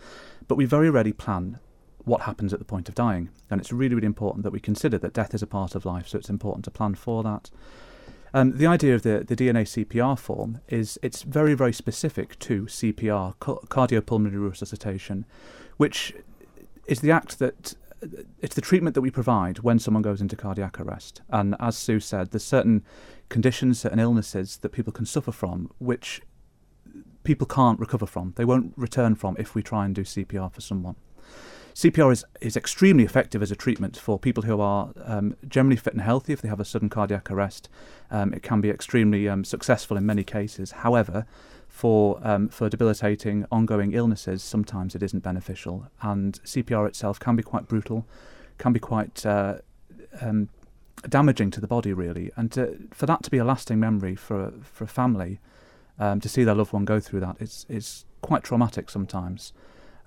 but 0.47 0.55
we 0.55 0.65
very 0.65 0.89
rarely 0.89 1.13
plan 1.13 1.59
what 2.03 2.21
happens 2.21 2.51
at 2.51 2.59
the 2.59 2.65
point 2.65 2.89
of 2.89 2.95
dying. 2.95 3.29
And 3.49 3.61
it's 3.61 3.71
really, 3.71 3.95
really 3.95 4.07
important 4.07 4.43
that 4.43 4.51
we 4.51 4.59
consider 4.59 4.97
that 4.97 5.13
death 5.13 5.33
is 5.33 5.41
a 5.41 5.47
part 5.47 5.73
of 5.73 5.85
life, 5.85 6.09
so 6.09 6.17
it's 6.17 6.29
important 6.29 6.65
to 6.65 6.71
plan 6.71 6.95
for 6.95 7.23
that. 7.23 7.49
Um, 8.33 8.57
the 8.57 8.67
idea 8.67 8.95
of 8.95 9.03
the, 9.03 9.23
the 9.25 9.35
DNA 9.35 9.63
CPR 9.63 10.17
form 10.17 10.61
is 10.67 10.99
it's 11.01 11.23
very, 11.23 11.53
very 11.53 11.73
specific 11.73 12.37
to 12.39 12.63
CPR, 12.63 13.35
cardiopulmonary 13.37 14.49
resuscitation, 14.49 15.25
which 15.77 16.13
is 16.87 17.01
the 17.01 17.11
act 17.11 17.39
that 17.39 17.75
it's 18.41 18.55
the 18.55 18.61
treatment 18.61 18.93
that 18.93 19.01
we 19.01 19.09
provide 19.09 19.59
when 19.59 19.79
someone 19.79 20.03
goes 20.03 20.21
into 20.21 20.35
cardiac 20.35 20.79
arrest. 20.79 21.21
And 21.29 21.55
as 21.59 21.77
Sue 21.77 21.99
said, 21.99 22.31
there's 22.31 22.43
certain 22.43 22.83
conditions, 23.29 23.79
certain 23.79 23.99
illnesses 23.99 24.57
that 24.57 24.69
people 24.69 24.93
can 24.93 25.05
suffer 25.05 25.31
from, 25.31 25.71
which 25.79 26.21
people 27.23 27.47
can't 27.47 27.79
recover 27.79 28.05
from. 28.05 28.33
They 28.35 28.45
won't 28.45 28.73
return 28.75 29.15
from 29.15 29.35
if 29.39 29.55
we 29.55 29.63
try 29.63 29.85
and 29.85 29.95
do 29.95 30.03
CPR 30.03 30.51
for 30.51 30.61
someone. 30.61 30.95
CPR 31.77 32.11
is, 32.11 32.25
is 32.41 32.57
extremely 32.57 33.03
effective 33.03 33.43
as 33.43 33.51
a 33.51 33.55
treatment 33.55 33.97
for 33.97 34.17
people 34.17 34.41
who 34.41 34.59
are 34.59 34.89
um, 35.05 35.35
generally 35.47 35.75
fit 35.75 35.93
and 35.93 36.01
healthy. 36.01 36.33
If 36.33 36.41
they 36.41 36.49
have 36.49 36.59
a 36.59 36.65
sudden 36.65 36.89
cardiac 36.89 37.29
arrest, 37.29 37.69
um, 38.09 38.33
it 38.33 38.41
can 38.41 38.61
be 38.61 38.71
extremely 38.71 39.29
um, 39.29 39.43
successful 39.43 39.95
in 39.95 40.03
many 40.03 40.23
cases. 40.23 40.71
However, 40.71 41.27
for 41.67 42.19
um, 42.23 42.49
for 42.49 42.67
debilitating 42.67 43.45
ongoing 43.51 43.93
illnesses, 43.93 44.41
sometimes 44.41 44.95
it 44.95 45.03
isn't 45.03 45.19
beneficial, 45.19 45.85
and 46.01 46.41
CPR 46.41 46.87
itself 46.87 47.19
can 47.19 47.35
be 47.35 47.43
quite 47.43 47.67
brutal, 47.67 48.07
can 48.57 48.73
be 48.73 48.79
quite 48.79 49.23
uh, 49.23 49.59
um, 50.19 50.49
damaging 51.07 51.51
to 51.51 51.61
the 51.61 51.67
body, 51.67 51.93
really. 51.93 52.31
And 52.35 52.51
to, 52.53 52.75
for 52.91 53.05
that 53.05 53.21
to 53.21 53.29
be 53.29 53.37
a 53.37 53.45
lasting 53.45 53.79
memory 53.79 54.15
for 54.15 54.51
for 54.63 54.85
a 54.85 54.87
family, 54.87 55.39
um, 55.99 56.21
to 56.21 56.27
see 56.27 56.43
their 56.43 56.55
loved 56.55 56.73
one 56.73 56.85
go 56.85 56.99
through 56.99 57.19
that, 57.19 57.35
it's 57.39 57.67
it's 57.69 58.03
quite 58.21 58.43
traumatic 58.43 58.89
sometimes. 58.89 59.53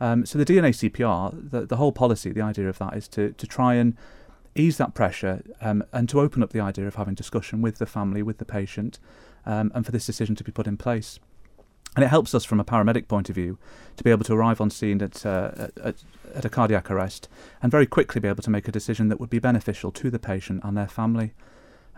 Um, 0.01 0.25
so 0.25 0.39
the 0.39 0.45
DNA 0.45 0.71
CPR, 0.71 1.51
the 1.51 1.67
the 1.67 1.77
whole 1.77 1.93
policy, 1.93 2.33
the 2.33 2.41
idea 2.41 2.69
of 2.69 2.79
that 2.79 2.97
is 2.97 3.09
to 3.09 3.33
to 3.33 3.47
try 3.47 3.75
and 3.75 3.97
ease 4.55 4.79
that 4.79 4.95
pressure 4.95 5.43
um, 5.61 5.85
and 5.93 6.09
to 6.09 6.21
open 6.21 6.43
up 6.43 6.51
the 6.51 6.61
idea 6.61 6.87
of 6.87 6.97
having 6.97 7.15
discussion 7.15 7.63
with 7.63 7.79
the 7.79 7.87
family, 7.87 8.23
with 8.23 8.39
the 8.39 8.45
patient, 8.45 8.99
um, 9.47 9.71
and 9.75 9.87
for 9.87 9.93
this 9.93 10.07
decision 10.07 10.35
to 10.35 10.45
be 10.45 10.53
put 10.53 10.67
in 10.67 10.77
place. 10.77 11.21
And 11.97 12.05
it 12.05 12.09
helps 12.09 12.35
us 12.35 12.45
from 12.45 12.61
a 12.61 12.65
paramedic 12.65 13.09
point 13.09 13.29
of 13.29 13.35
view 13.35 13.59
to 13.97 14.05
be 14.05 14.11
able 14.11 14.25
to 14.25 14.35
arrive 14.35 14.61
on 14.61 14.71
scene 14.71 15.03
at, 15.03 15.27
uh, 15.27 15.69
at, 15.83 16.05
at, 16.35 16.45
a 16.45 16.49
cardiac 16.49 16.89
arrest 16.89 17.29
and 17.61 17.71
very 17.71 17.87
quickly 17.87 18.21
be 18.21 18.29
able 18.29 18.45
to 18.45 18.51
make 18.51 18.69
a 18.69 18.73
decision 18.73 19.09
that 19.09 19.19
would 19.19 19.31
be 19.31 19.41
beneficial 19.41 19.91
to 19.93 20.09
the 20.09 20.19
patient 20.19 20.61
and 20.63 20.77
their 20.77 20.87
family. 20.87 21.33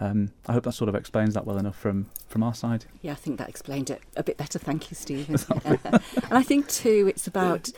Um, 0.03 0.33
I 0.49 0.53
hope 0.53 0.65
that 0.65 0.73
sort 0.73 0.89
of 0.89 0.97
explains 0.97 1.35
that 1.35 1.47
well 1.47 1.59
enough 1.59 1.77
from, 1.77 2.07
from 2.27 2.43
our 2.43 2.55
side. 2.55 2.87
Yeah, 3.03 3.13
I 3.13 3.15
think 3.15 3.39
that 3.39 3.49
explained 3.49 3.89
it 3.89 4.03
a 4.17 4.25
bit 4.25 4.37
better. 4.37 4.59
Thank 4.59 4.91
you, 4.91 4.97
Steven. 4.97 5.37
and 5.65 6.03
I 6.31 6.43
think, 6.43 6.67
too, 6.69 7.07
it's 7.09 7.29
about 7.29 7.71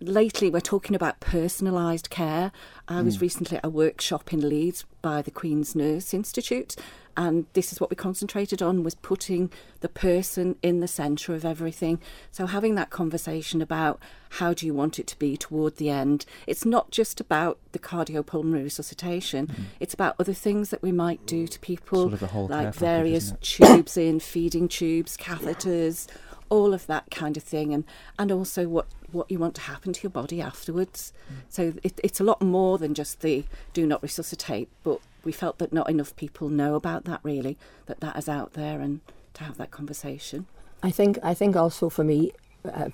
lately 0.00 0.50
we're 0.50 0.60
talking 0.60 0.94
about 0.94 1.20
personalised 1.20 2.10
care. 2.10 2.52
I 2.88 3.02
was 3.02 3.18
mm. 3.18 3.22
recently 3.22 3.58
at 3.58 3.64
a 3.64 3.70
workshop 3.70 4.32
in 4.32 4.48
Leeds 4.48 4.84
by 5.02 5.22
the 5.22 5.30
Queen's 5.30 5.74
Nurse 5.74 6.12
Institute, 6.12 6.76
and 7.18 7.46
this 7.54 7.72
is 7.72 7.80
what 7.80 7.90
we 7.90 7.96
concentrated 7.96 8.62
on 8.62 8.84
was 8.84 8.94
putting 8.94 9.50
the 9.80 9.88
person 9.88 10.54
in 10.62 10.78
the 10.78 10.86
centre 10.86 11.34
of 11.34 11.44
everything 11.44 12.00
so 12.30 12.46
having 12.46 12.76
that 12.76 12.90
conversation 12.90 13.60
about 13.60 14.00
how 14.30 14.54
do 14.54 14.64
you 14.64 14.72
want 14.72 14.98
it 14.98 15.06
to 15.06 15.18
be 15.18 15.36
toward 15.36 15.76
the 15.76 15.90
end 15.90 16.24
it's 16.46 16.64
not 16.64 16.90
just 16.90 17.20
about 17.20 17.58
the 17.72 17.78
cardiopulmonary 17.78 18.62
resuscitation 18.62 19.48
mm. 19.48 19.64
it's 19.80 19.92
about 19.92 20.14
other 20.18 20.32
things 20.32 20.70
that 20.70 20.80
we 20.80 20.92
might 20.92 21.24
do 21.26 21.46
to 21.46 21.58
people 21.58 22.08
sort 22.08 22.22
of 22.22 22.50
like 22.50 22.74
various 22.74 23.34
tubes 23.40 23.96
in 23.96 24.20
feeding 24.20 24.68
tubes 24.68 25.16
catheters 25.16 26.06
all 26.50 26.74
of 26.74 26.86
that 26.86 27.10
kind 27.10 27.36
of 27.36 27.42
thing 27.42 27.72
and 27.72 27.84
and 28.18 28.32
also 28.32 28.66
what 28.66 28.86
what 29.12 29.30
you 29.30 29.38
want 29.38 29.54
to 29.54 29.62
happen 29.62 29.92
to 29.92 30.02
your 30.02 30.10
body 30.10 30.40
afterwards 30.40 31.12
mm. 31.32 31.36
so 31.48 31.72
it, 31.82 31.98
it's 32.02 32.20
a 32.20 32.24
lot 32.24 32.42
more 32.42 32.78
than 32.78 32.94
just 32.94 33.20
the 33.20 33.44
do 33.72 33.86
not 33.86 34.02
resuscitate 34.02 34.68
but 34.82 35.00
we 35.24 35.32
felt 35.32 35.58
that 35.58 35.72
not 35.72 35.90
enough 35.90 36.14
people 36.16 36.48
know 36.48 36.74
about 36.74 37.04
that 37.04 37.20
really, 37.22 37.56
that 37.86 38.00
that 38.00 38.16
is 38.16 38.28
out 38.28 38.54
there 38.54 38.80
and 38.80 39.00
to 39.34 39.44
have 39.44 39.58
that 39.58 39.70
conversation. 39.70 40.46
I 40.82 40.90
think 40.90 41.18
I 41.22 41.34
think 41.34 41.56
also 41.56 41.90
for 41.90 42.04
me, 42.04 42.32
uh, 42.64 42.90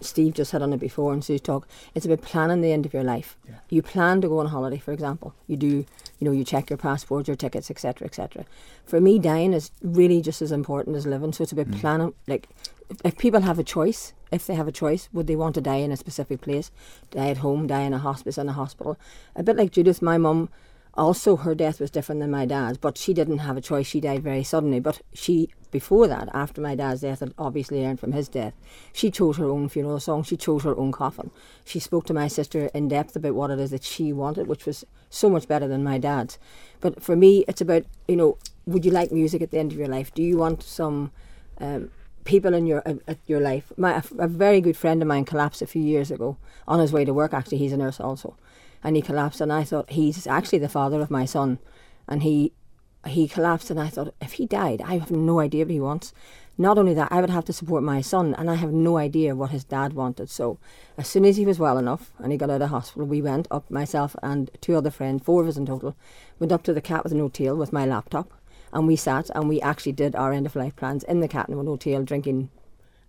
Steve 0.00 0.34
just 0.34 0.50
had 0.50 0.60
on 0.60 0.72
it 0.72 0.80
before 0.80 1.12
and 1.12 1.24
Sue's 1.24 1.40
talk. 1.40 1.66
It's 1.94 2.04
about 2.04 2.20
planning 2.22 2.60
the 2.60 2.72
end 2.72 2.84
of 2.84 2.92
your 2.92 3.04
life. 3.04 3.36
Yeah. 3.48 3.54
You 3.70 3.82
plan 3.82 4.20
to 4.20 4.28
go 4.28 4.40
on 4.40 4.46
holiday, 4.46 4.78
for 4.78 4.92
example. 4.92 5.32
You 5.46 5.56
do, 5.56 5.86
you 6.18 6.24
know, 6.26 6.32
you 6.32 6.44
check 6.44 6.68
your 6.68 6.76
passports, 6.76 7.28
your 7.28 7.36
tickets, 7.36 7.70
etc., 7.70 8.06
etc. 8.06 8.44
For 8.84 9.00
me, 9.00 9.18
dying 9.18 9.52
is 9.52 9.70
really 9.80 10.20
just 10.20 10.42
as 10.42 10.50
important 10.50 10.96
as 10.96 11.06
living. 11.06 11.32
So 11.32 11.42
it's 11.42 11.52
about 11.52 11.68
mm. 11.68 11.80
planning. 11.80 12.14
Like, 12.26 12.48
if 13.04 13.16
people 13.18 13.40
have 13.42 13.58
a 13.58 13.64
choice, 13.64 14.12
if 14.30 14.46
they 14.46 14.54
have 14.54 14.68
a 14.68 14.72
choice, 14.72 15.08
would 15.12 15.26
they 15.26 15.36
want 15.36 15.54
to 15.56 15.60
die 15.60 15.76
in 15.76 15.92
a 15.92 15.96
specific 15.96 16.40
place, 16.40 16.70
die 17.10 17.28
at 17.28 17.38
home, 17.38 17.66
die 17.66 17.82
in 17.82 17.92
a 17.92 17.98
hospice, 17.98 18.38
in 18.38 18.48
a 18.48 18.52
hospital? 18.52 18.98
A 19.36 19.42
bit 19.42 19.56
like 19.56 19.72
Judith, 19.72 20.02
my 20.02 20.18
mum 20.18 20.48
also, 20.94 21.36
her 21.36 21.54
death 21.54 21.80
was 21.80 21.90
different 21.90 22.20
than 22.20 22.30
my 22.30 22.44
dad's, 22.44 22.76
but 22.76 22.98
she 22.98 23.14
didn't 23.14 23.38
have 23.38 23.56
a 23.56 23.62
choice. 23.62 23.86
She 23.86 24.00
died 24.00 24.22
very 24.22 24.44
suddenly. 24.44 24.78
But 24.78 25.00
she, 25.14 25.48
before 25.70 26.06
that, 26.06 26.28
after 26.34 26.60
my 26.60 26.74
dad's 26.74 27.00
death, 27.00 27.20
had 27.20 27.32
obviously 27.38 27.80
learned 27.80 27.98
from 27.98 28.12
his 28.12 28.28
death, 28.28 28.52
she 28.92 29.10
chose 29.10 29.38
her 29.38 29.48
own 29.48 29.70
funeral 29.70 30.00
song. 30.00 30.22
She 30.22 30.36
chose 30.36 30.64
her 30.64 30.76
own 30.76 30.92
coffin. 30.92 31.30
She 31.64 31.78
spoke 31.78 32.04
to 32.06 32.14
my 32.14 32.28
sister 32.28 32.66
in 32.74 32.88
depth 32.88 33.16
about 33.16 33.34
what 33.34 33.50
it 33.50 33.58
is 33.58 33.70
that 33.70 33.84
she 33.84 34.12
wanted, 34.12 34.48
which 34.48 34.66
was 34.66 34.84
so 35.08 35.30
much 35.30 35.48
better 35.48 35.66
than 35.66 35.82
my 35.82 35.96
dad's. 35.96 36.38
But 36.80 37.02
for 37.02 37.16
me, 37.16 37.44
it's 37.48 37.62
about, 37.62 37.84
you 38.06 38.16
know, 38.16 38.36
would 38.66 38.84
you 38.84 38.90
like 38.90 39.12
music 39.12 39.40
at 39.40 39.50
the 39.50 39.58
end 39.58 39.72
of 39.72 39.78
your 39.78 39.88
life? 39.88 40.12
Do 40.12 40.22
you 40.22 40.36
want 40.36 40.62
some 40.62 41.10
um, 41.56 41.90
people 42.24 42.54
in 42.54 42.66
your 42.66 42.82
uh, 42.86 43.14
your 43.26 43.40
life. 43.40 43.72
My 43.76 43.96
a, 43.96 44.02
a 44.18 44.28
very 44.28 44.60
good 44.60 44.76
friend 44.76 45.02
of 45.02 45.08
mine 45.08 45.24
collapsed 45.24 45.62
a 45.62 45.66
few 45.66 45.82
years 45.82 46.10
ago 46.10 46.36
on 46.66 46.80
his 46.80 46.92
way 46.92 47.04
to 47.04 47.14
work. 47.14 47.32
Actually, 47.32 47.58
he's 47.58 47.72
a 47.72 47.76
nurse 47.76 48.00
also, 48.00 48.36
and 48.82 48.96
he 48.96 49.02
collapsed. 49.02 49.40
And 49.40 49.52
I 49.52 49.64
thought 49.64 49.90
he's 49.90 50.26
actually 50.26 50.58
the 50.58 50.68
father 50.68 51.00
of 51.00 51.10
my 51.10 51.24
son, 51.24 51.58
and 52.08 52.22
he 52.22 52.52
he 53.06 53.28
collapsed. 53.28 53.70
And 53.70 53.80
I 53.80 53.88
thought 53.88 54.14
if 54.20 54.32
he 54.34 54.46
died, 54.46 54.82
I 54.82 54.98
have 54.98 55.10
no 55.10 55.40
idea 55.40 55.64
what 55.64 55.72
he 55.72 55.80
wants. 55.80 56.12
Not 56.58 56.76
only 56.76 56.92
that, 56.94 57.10
I 57.10 57.20
would 57.22 57.30
have 57.30 57.46
to 57.46 57.52
support 57.52 57.82
my 57.82 58.02
son, 58.02 58.34
and 58.34 58.50
I 58.50 58.56
have 58.56 58.72
no 58.72 58.98
idea 58.98 59.34
what 59.34 59.50
his 59.50 59.64
dad 59.64 59.94
wanted. 59.94 60.28
So, 60.28 60.58
as 60.98 61.08
soon 61.08 61.24
as 61.24 61.38
he 61.38 61.46
was 61.46 61.58
well 61.58 61.78
enough 61.78 62.12
and 62.18 62.30
he 62.30 62.36
got 62.36 62.50
out 62.50 62.60
of 62.60 62.68
hospital, 62.68 63.06
we 63.06 63.22
went 63.22 63.48
up, 63.50 63.70
myself 63.70 64.14
and 64.22 64.50
two 64.60 64.76
other 64.76 64.90
friends, 64.90 65.22
four 65.24 65.42
of 65.42 65.48
us 65.48 65.56
in 65.56 65.64
total, 65.64 65.96
went 66.38 66.52
up 66.52 66.62
to 66.64 66.74
the 66.74 66.82
Cat 66.82 67.04
with 67.04 67.14
No 67.14 67.30
Tail 67.30 67.56
with 67.56 67.72
my 67.72 67.86
laptop, 67.86 68.34
and 68.72 68.86
we 68.86 68.96
sat 68.96 69.30
and 69.30 69.48
we 69.48 69.60
actually 69.60 69.92
did 69.92 70.16
our 70.16 70.32
end 70.32 70.46
of 70.46 70.56
life 70.56 70.76
plans 70.76 71.04
in 71.04 71.20
the 71.20 71.28
Cat 71.28 71.48
with 71.48 71.64
No 71.64 71.76
Tail, 71.76 72.02
drinking 72.02 72.50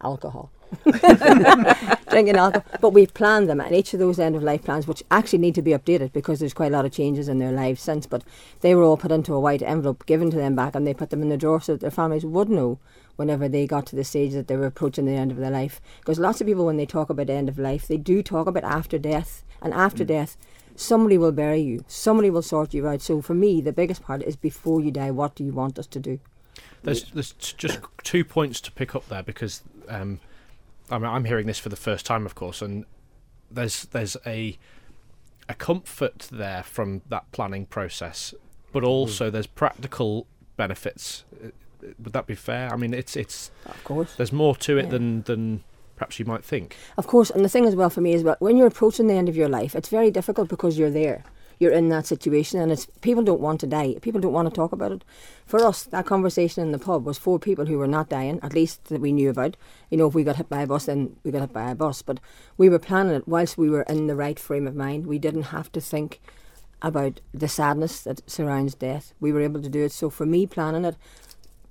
alcohol. 0.02 0.52
drinking 0.84 2.36
alcohol. 2.36 2.66
But 2.82 2.90
we've 2.90 3.14
planned 3.14 3.50
them, 3.50 3.62
and 3.62 3.76
each 3.76 3.94
of 3.94 4.00
those 4.00 4.20
end 4.20 4.36
of 4.36 4.44
life 4.44 4.64
plans, 4.64 4.88
which 4.88 5.04
actually 5.12 5.40
need 5.40 5.56
to 5.56 5.62
be 5.62 5.72
updated 5.72 6.12
because 6.14 6.40
there's 6.40 6.54
quite 6.54 6.72
a 6.72 6.76
lot 6.76 6.86
of 6.86 6.92
changes 6.92 7.28
in 7.28 7.40
their 7.40 7.52
lives 7.52 7.82
since, 7.82 8.06
but 8.06 8.24
they 8.62 8.76
were 8.76 8.84
all 8.84 8.98
put 8.98 9.12
into 9.12 9.34
a 9.34 9.40
white 9.40 9.62
envelope, 9.62 10.06
given 10.06 10.30
to 10.32 10.38
them 10.38 10.56
back, 10.56 10.76
and 10.76 10.86
they 10.86 10.94
put 10.94 11.10
them 11.10 11.22
in 11.22 11.30
the 11.30 11.38
drawer 11.38 11.62
so 11.62 11.74
that 11.74 11.82
their 11.82 11.92
families 11.92 12.26
would 12.26 12.50
know 12.50 12.80
whenever 13.16 13.48
they 13.48 13.68
got 13.68 13.86
to 13.86 13.96
the 13.96 14.04
stage 14.04 14.34
that 14.34 14.48
they 14.48 14.58
were 14.58 14.66
approaching 14.66 15.06
the 15.06 15.12
end 15.12 15.32
of 15.32 15.38
their 15.38 15.52
life. 15.52 15.80
Because 16.00 16.20
lots 16.20 16.42
of 16.42 16.48
people, 16.48 16.66
when 16.66 16.78
they 16.78 16.86
talk 16.86 17.10
about 17.10 17.30
end 17.30 17.50
of 17.50 17.60
life, 17.60 17.88
they 17.88 17.98
do 17.98 18.24
talk 18.24 18.48
about 18.48 18.64
after 18.64 18.98
death, 18.98 19.44
and 19.62 19.74
after 19.74 20.04
mm. 20.04 20.08
death, 20.08 20.38
somebody 20.76 21.18
will 21.18 21.32
bury 21.32 21.62
you, 21.62 21.84
somebody 21.88 22.30
will 22.30 22.42
sort 22.42 22.74
you 22.74 22.88
out. 22.88 23.02
So 23.02 23.22
for 23.22 23.34
me, 23.34 23.62
the 23.62 23.74
biggest 23.74 24.04
part 24.04 24.24
is 24.24 24.36
before 24.36 24.82
you 24.82 24.92
die, 24.92 25.12
what 25.12 25.36
do 25.36 25.44
you 25.44 25.52
want 25.52 25.80
us 25.80 25.88
to 25.88 26.00
do? 26.00 26.20
There's 26.84 27.04
there's 27.12 27.32
just 27.32 27.80
two 28.04 28.26
points 28.26 28.60
to 28.62 28.72
pick 28.72 28.94
up 28.94 29.08
there 29.08 29.24
because 29.24 29.62
um, 29.88 30.20
I 30.90 30.98
mean, 30.98 31.10
I'm 31.10 31.26
hearing 31.26 31.48
this 31.48 31.60
for 31.60 31.70
the 31.70 31.76
first 31.76 32.06
time, 32.06 32.26
of 32.26 32.36
course, 32.36 32.62
and 32.62 32.86
there's 33.50 33.86
there's 33.86 34.18
a 34.26 34.58
a 35.50 35.54
comfort 35.54 36.28
there 36.32 36.64
from 36.64 37.02
that 37.10 37.32
planning 37.32 37.66
process, 37.66 38.34
but 38.72 38.84
also 38.84 39.30
mm. 39.30 39.32
there's 39.32 39.48
practical 39.48 40.28
benefits. 40.58 41.24
Uh, 41.44 41.50
would 42.02 42.14
that 42.14 42.28
be 42.28 42.36
fair? 42.36 42.72
I 42.72 42.76
mean, 42.76 42.94
it's 42.94 43.16
it's 43.16 43.52
of 43.66 43.84
course 43.84 44.16
there's 44.16 44.32
more 44.34 44.56
to 44.58 44.78
it 44.78 44.86
yeah. 44.86 44.92
than 44.92 45.22
than 45.24 45.64
perhaps 46.04 46.20
you 46.20 46.26
might 46.26 46.44
think. 46.44 46.76
Of 46.98 47.08
course, 47.08 47.30
and 47.30 47.46
the 47.46 47.50
thing 47.50 47.66
as 47.66 47.78
well 47.78 47.90
for 47.90 48.02
me 48.02 48.14
is 48.14 48.24
that 48.24 48.42
when 48.42 48.58
you're 48.58 48.68
approaching 48.68 49.08
the 49.08 49.14
end 49.14 49.30
of 49.30 49.38
your 49.38 49.48
life, 49.48 49.74
it's 49.74 49.88
very 49.88 50.12
difficult 50.12 50.50
because 50.50 50.78
you're 50.78 50.92
there. 50.92 51.24
You're 51.60 51.72
in 51.72 51.88
that 51.90 52.06
situation 52.06 52.60
and 52.60 52.74
it's 52.74 52.88
people 53.00 53.24
don't 53.24 53.40
want 53.40 53.62
to 53.62 53.68
die. 53.68 53.96
People 54.02 54.20
don't 54.20 54.34
want 54.34 54.50
to 54.50 54.54
talk 54.54 54.74
about 54.74 54.92
it. 54.92 55.06
For 55.46 55.64
us 55.64 55.84
that 55.84 56.06
conversation 56.06 56.62
in 56.62 56.74
the 56.74 56.80
pub 56.80 57.06
was 57.06 57.18
for 57.18 57.40
people 57.40 57.68
who 57.68 57.78
were 57.78 57.88
not 57.88 58.10
dying 58.10 58.40
at 58.42 58.54
least 58.54 58.84
that 58.86 59.00
we 59.00 59.14
knew 59.14 59.30
about. 59.30 59.56
You 59.90 59.98
know 59.98 60.08
if 60.08 60.16
we 60.16 60.26
got 60.26 60.36
hit 60.36 60.50
by 60.50 60.64
a 60.64 60.68
bus 60.68 60.88
then 60.88 61.16
we 61.24 61.32
got 61.32 61.42
hit 61.42 61.54
by 61.54 61.72
a 61.72 61.76
bus. 61.76 62.02
But 62.02 62.20
we 62.58 62.68
were 62.68 62.80
planning 62.80 63.16
it 63.16 63.28
whilst 63.28 63.58
we 63.58 63.70
were 63.70 63.84
in 63.84 64.08
the 64.08 64.16
right 64.16 64.40
frame 64.40 64.68
of 64.68 64.76
mind. 64.76 65.06
We 65.06 65.20
didn't 65.20 65.54
have 65.54 65.72
to 65.74 65.80
think 65.80 66.20
about 66.82 67.22
the 67.34 67.48
sadness 67.48 68.02
that 68.02 68.30
surrounds 68.30 68.76
death. 68.76 69.14
We 69.22 69.32
were 69.32 69.42
able 69.42 69.62
to 69.62 69.70
do 69.70 69.86
it. 69.86 69.94
So 69.94 70.10
for 70.10 70.26
me 70.26 70.48
planning 70.48 70.84
it 70.84 70.98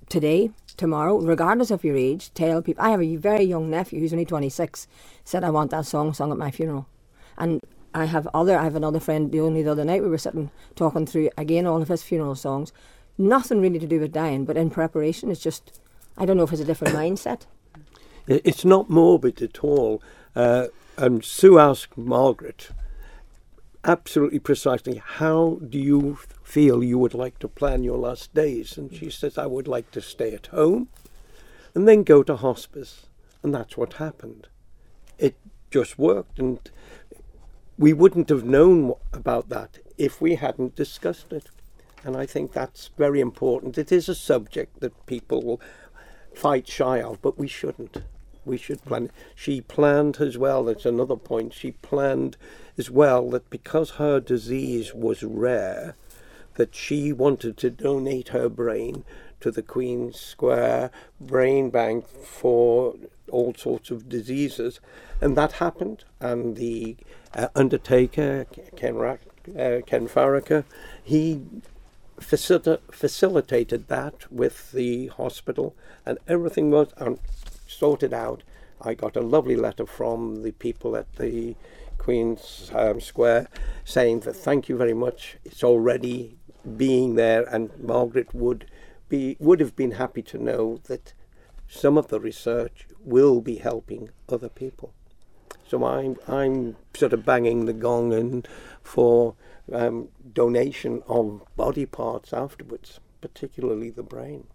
today 0.09 0.51
tomorrow 0.73 1.17
regardless 1.19 1.71
of 1.71 1.83
your 1.83 1.95
age 1.95 2.33
tell 2.33 2.61
people 2.61 2.83
i 2.83 2.89
have 2.89 3.01
a 3.01 3.15
very 3.15 3.43
young 3.43 3.69
nephew 3.69 3.99
who's 3.99 4.13
only 4.13 4.25
26 4.25 4.87
said 5.23 5.43
i 5.43 5.49
want 5.49 5.71
that 5.71 5.85
song 5.85 6.13
sung 6.13 6.31
at 6.31 6.37
my 6.37 6.51
funeral 6.51 6.87
and 7.37 7.61
I 7.93 8.05
have 8.05 8.27
other 8.33 8.57
I 8.57 8.63
have 8.63 8.75
another 8.75 8.99
friend 8.99 9.31
the 9.31 9.39
only 9.39 9.61
the 9.61 9.71
other 9.71 9.85
night 9.85 10.01
we 10.01 10.09
were 10.09 10.17
sitting 10.17 10.49
talking 10.75 11.05
through 11.05 11.29
again 11.37 11.67
all 11.67 11.81
of 11.81 11.87
his 11.87 12.03
funeral 12.03 12.35
songs. 12.35 12.73
Nothing 13.17 13.61
really 13.61 13.79
to 13.79 13.87
do 13.87 13.99
with 13.99 14.11
dying, 14.11 14.45
but 14.45 14.57
in 14.57 14.69
preparation 14.69 15.29
it's 15.29 15.41
just 15.41 15.79
I 16.17 16.25
don't 16.25 16.37
know 16.37 16.43
if 16.43 16.51
it's 16.51 16.61
a 16.61 16.65
different 16.65 16.95
mindset. 16.95 17.41
It's 18.27 18.63
not 18.63 18.89
morbid 18.89 19.41
at 19.41 19.63
all. 19.63 20.01
Uh, 20.35 20.67
and 20.97 21.23
Sue 21.23 21.59
asked 21.59 21.97
Margaret 21.97 22.69
absolutely 23.83 24.39
precisely, 24.39 25.01
how 25.03 25.59
do 25.67 25.77
you 25.77 26.17
feel 26.43 26.83
you 26.83 26.97
would 26.97 27.13
like 27.13 27.39
to 27.39 27.47
plan 27.47 27.83
your 27.83 27.97
last 27.97 28.33
days? 28.33 28.77
And 28.77 28.93
she 28.93 29.09
says, 29.09 29.37
I 29.37 29.45
would 29.45 29.67
like 29.67 29.91
to 29.91 30.01
stay 30.01 30.33
at 30.33 30.47
home 30.47 30.89
and 31.75 31.87
then 31.87 32.03
go 32.03 32.23
to 32.23 32.35
hospice. 32.35 33.07
And 33.41 33.53
that's 33.53 33.75
what 33.75 33.93
happened. 33.93 34.47
It 35.17 35.35
just 35.69 35.99
worked. 35.99 36.39
And 36.39 36.59
we 37.77 37.93
wouldn't 37.93 38.29
have 38.29 38.45
known 38.45 38.93
about 39.11 39.49
that 39.49 39.79
if 39.97 40.21
we 40.21 40.35
hadn't 40.35 40.75
discussed 40.75 41.33
it. 41.33 41.49
And 42.03 42.15
I 42.17 42.25
think 42.25 42.51
that's 42.51 42.89
very 42.97 43.19
important. 43.19 43.77
It 43.77 43.91
is 43.91 44.09
a 44.09 44.15
subject 44.15 44.79
that 44.81 45.05
people 45.05 45.41
will 45.41 45.61
fight 46.33 46.67
shy 46.67 47.01
of, 47.01 47.21
but 47.21 47.37
we 47.37 47.47
shouldn't. 47.47 48.03
We 48.45 48.57
should 48.57 48.83
plan. 48.83 49.11
She 49.35 49.61
planned 49.61 50.19
as 50.19 50.37
well, 50.37 50.63
that's 50.63 50.85
another 50.85 51.15
point. 51.15 51.53
She 51.53 51.71
planned 51.71 52.37
as 52.77 52.89
well 52.89 53.29
that 53.31 53.49
because 53.49 53.91
her 53.91 54.19
disease 54.19 54.93
was 54.93 55.23
rare, 55.23 55.95
that 56.55 56.75
she 56.75 57.13
wanted 57.13 57.57
to 57.57 57.69
donate 57.69 58.29
her 58.29 58.49
brain 58.49 59.03
to 59.39 59.51
the 59.51 59.61
Queen's 59.61 60.19
Square 60.19 60.91
Brain 61.19 61.69
Bank 61.69 62.07
for 62.07 62.95
all 63.29 63.53
sorts 63.53 63.91
of 63.91 64.07
diseases. 64.07 64.79
And 65.19 65.37
that 65.37 65.53
happened. 65.53 66.03
And 66.19 66.55
the 66.55 66.95
uh, 67.33 67.47
undertaker, 67.55 68.45
Ken, 68.75 68.95
Rack, 68.95 69.21
uh, 69.57 69.79
Ken 69.85 70.07
he 71.03 71.41
facil- 72.19 72.79
facilitated 72.91 73.87
that 73.87 74.31
with 74.31 74.71
the 74.71 75.07
hospital, 75.07 75.75
and 76.05 76.17
everything 76.27 76.71
was 76.71 76.89
um, 76.97 77.19
sorted 77.73 78.13
out. 78.13 78.43
I 78.81 78.93
got 78.93 79.15
a 79.15 79.21
lovely 79.21 79.55
letter 79.55 79.85
from 79.85 80.43
the 80.43 80.51
people 80.51 80.95
at 80.95 81.15
the 81.15 81.55
Queen's 81.97 82.69
um, 82.73 82.99
Square 82.99 83.47
saying 83.85 84.21
that 84.21 84.35
thank 84.35 84.67
you 84.67 84.75
very 84.77 84.93
much. 84.93 85.37
It's 85.45 85.63
already 85.63 86.37
being 86.77 87.15
there, 87.15 87.43
and 87.43 87.71
Margaret 87.79 88.33
would 88.33 88.69
be 89.09 89.37
would 89.39 89.59
have 89.59 89.75
been 89.75 89.91
happy 89.91 90.21
to 90.23 90.37
know 90.37 90.79
that 90.85 91.13
some 91.67 91.97
of 91.97 92.07
the 92.07 92.19
research 92.19 92.87
will 92.99 93.41
be 93.41 93.55
helping 93.55 94.09
other 94.29 94.49
people. 94.49 94.93
So 95.67 95.85
I'm 95.85 96.17
I'm 96.27 96.75
sort 96.93 97.13
of 97.13 97.25
banging 97.25 97.65
the 97.65 97.73
gong 97.73 98.13
and 98.13 98.47
for 98.81 99.35
um, 99.71 100.09
donation 100.33 101.03
of 101.07 101.41
body 101.55 101.85
parts 101.85 102.33
afterwards, 102.33 102.99
particularly 103.21 103.89
the 103.89 104.03
brain. 104.03 104.47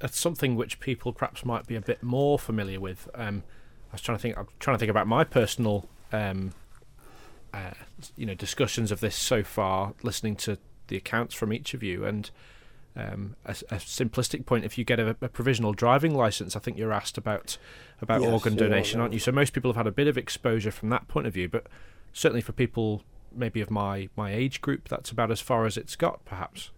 That's 0.00 0.18
something 0.18 0.56
which 0.56 0.80
people 0.80 1.12
perhaps 1.12 1.44
might 1.44 1.66
be 1.66 1.76
a 1.76 1.80
bit 1.80 2.02
more 2.02 2.38
familiar 2.38 2.80
with. 2.80 3.08
Um, 3.14 3.42
I 3.90 3.94
was 3.94 4.00
trying 4.00 4.18
to 4.18 4.22
think. 4.22 4.36
I'm 4.36 4.48
trying 4.58 4.76
to 4.76 4.78
think 4.78 4.90
about 4.90 5.06
my 5.06 5.24
personal, 5.24 5.88
um, 6.12 6.52
uh, 7.52 7.72
you 8.16 8.26
know, 8.26 8.34
discussions 8.34 8.90
of 8.90 9.00
this 9.00 9.14
so 9.14 9.42
far. 9.42 9.94
Listening 10.02 10.36
to 10.36 10.58
the 10.88 10.96
accounts 10.96 11.34
from 11.34 11.52
each 11.52 11.74
of 11.74 11.82
you, 11.82 12.04
and 12.04 12.30
um, 12.96 13.36
a, 13.44 13.50
a, 13.50 13.76
simplistic 13.76 14.46
point, 14.46 14.64
if 14.64 14.76
you 14.76 14.84
get 14.84 14.98
a, 14.98 15.16
a, 15.20 15.28
provisional 15.28 15.72
driving 15.72 16.14
license, 16.14 16.56
I 16.56 16.60
think 16.60 16.76
you're 16.76 16.92
asked 16.92 17.16
about 17.16 17.56
about 18.02 18.22
yes, 18.22 18.30
organ 18.30 18.56
donation, 18.56 18.98
yeah, 18.98 19.02
aren't 19.02 19.14
you? 19.14 19.20
So 19.20 19.32
most 19.32 19.52
people 19.52 19.70
have 19.70 19.76
had 19.76 19.86
a 19.86 19.92
bit 19.92 20.08
of 20.08 20.18
exposure 20.18 20.70
from 20.70 20.88
that 20.90 21.08
point 21.08 21.26
of 21.26 21.34
view, 21.34 21.48
but 21.48 21.66
certainly 22.12 22.40
for 22.40 22.52
people 22.52 23.02
maybe 23.32 23.60
of 23.60 23.70
my 23.70 24.08
my 24.16 24.32
age 24.32 24.60
group, 24.60 24.88
that's 24.88 25.10
about 25.10 25.30
as 25.30 25.40
far 25.40 25.66
as 25.66 25.76
it's 25.76 25.96
got, 25.96 26.24
perhaps. 26.24 26.70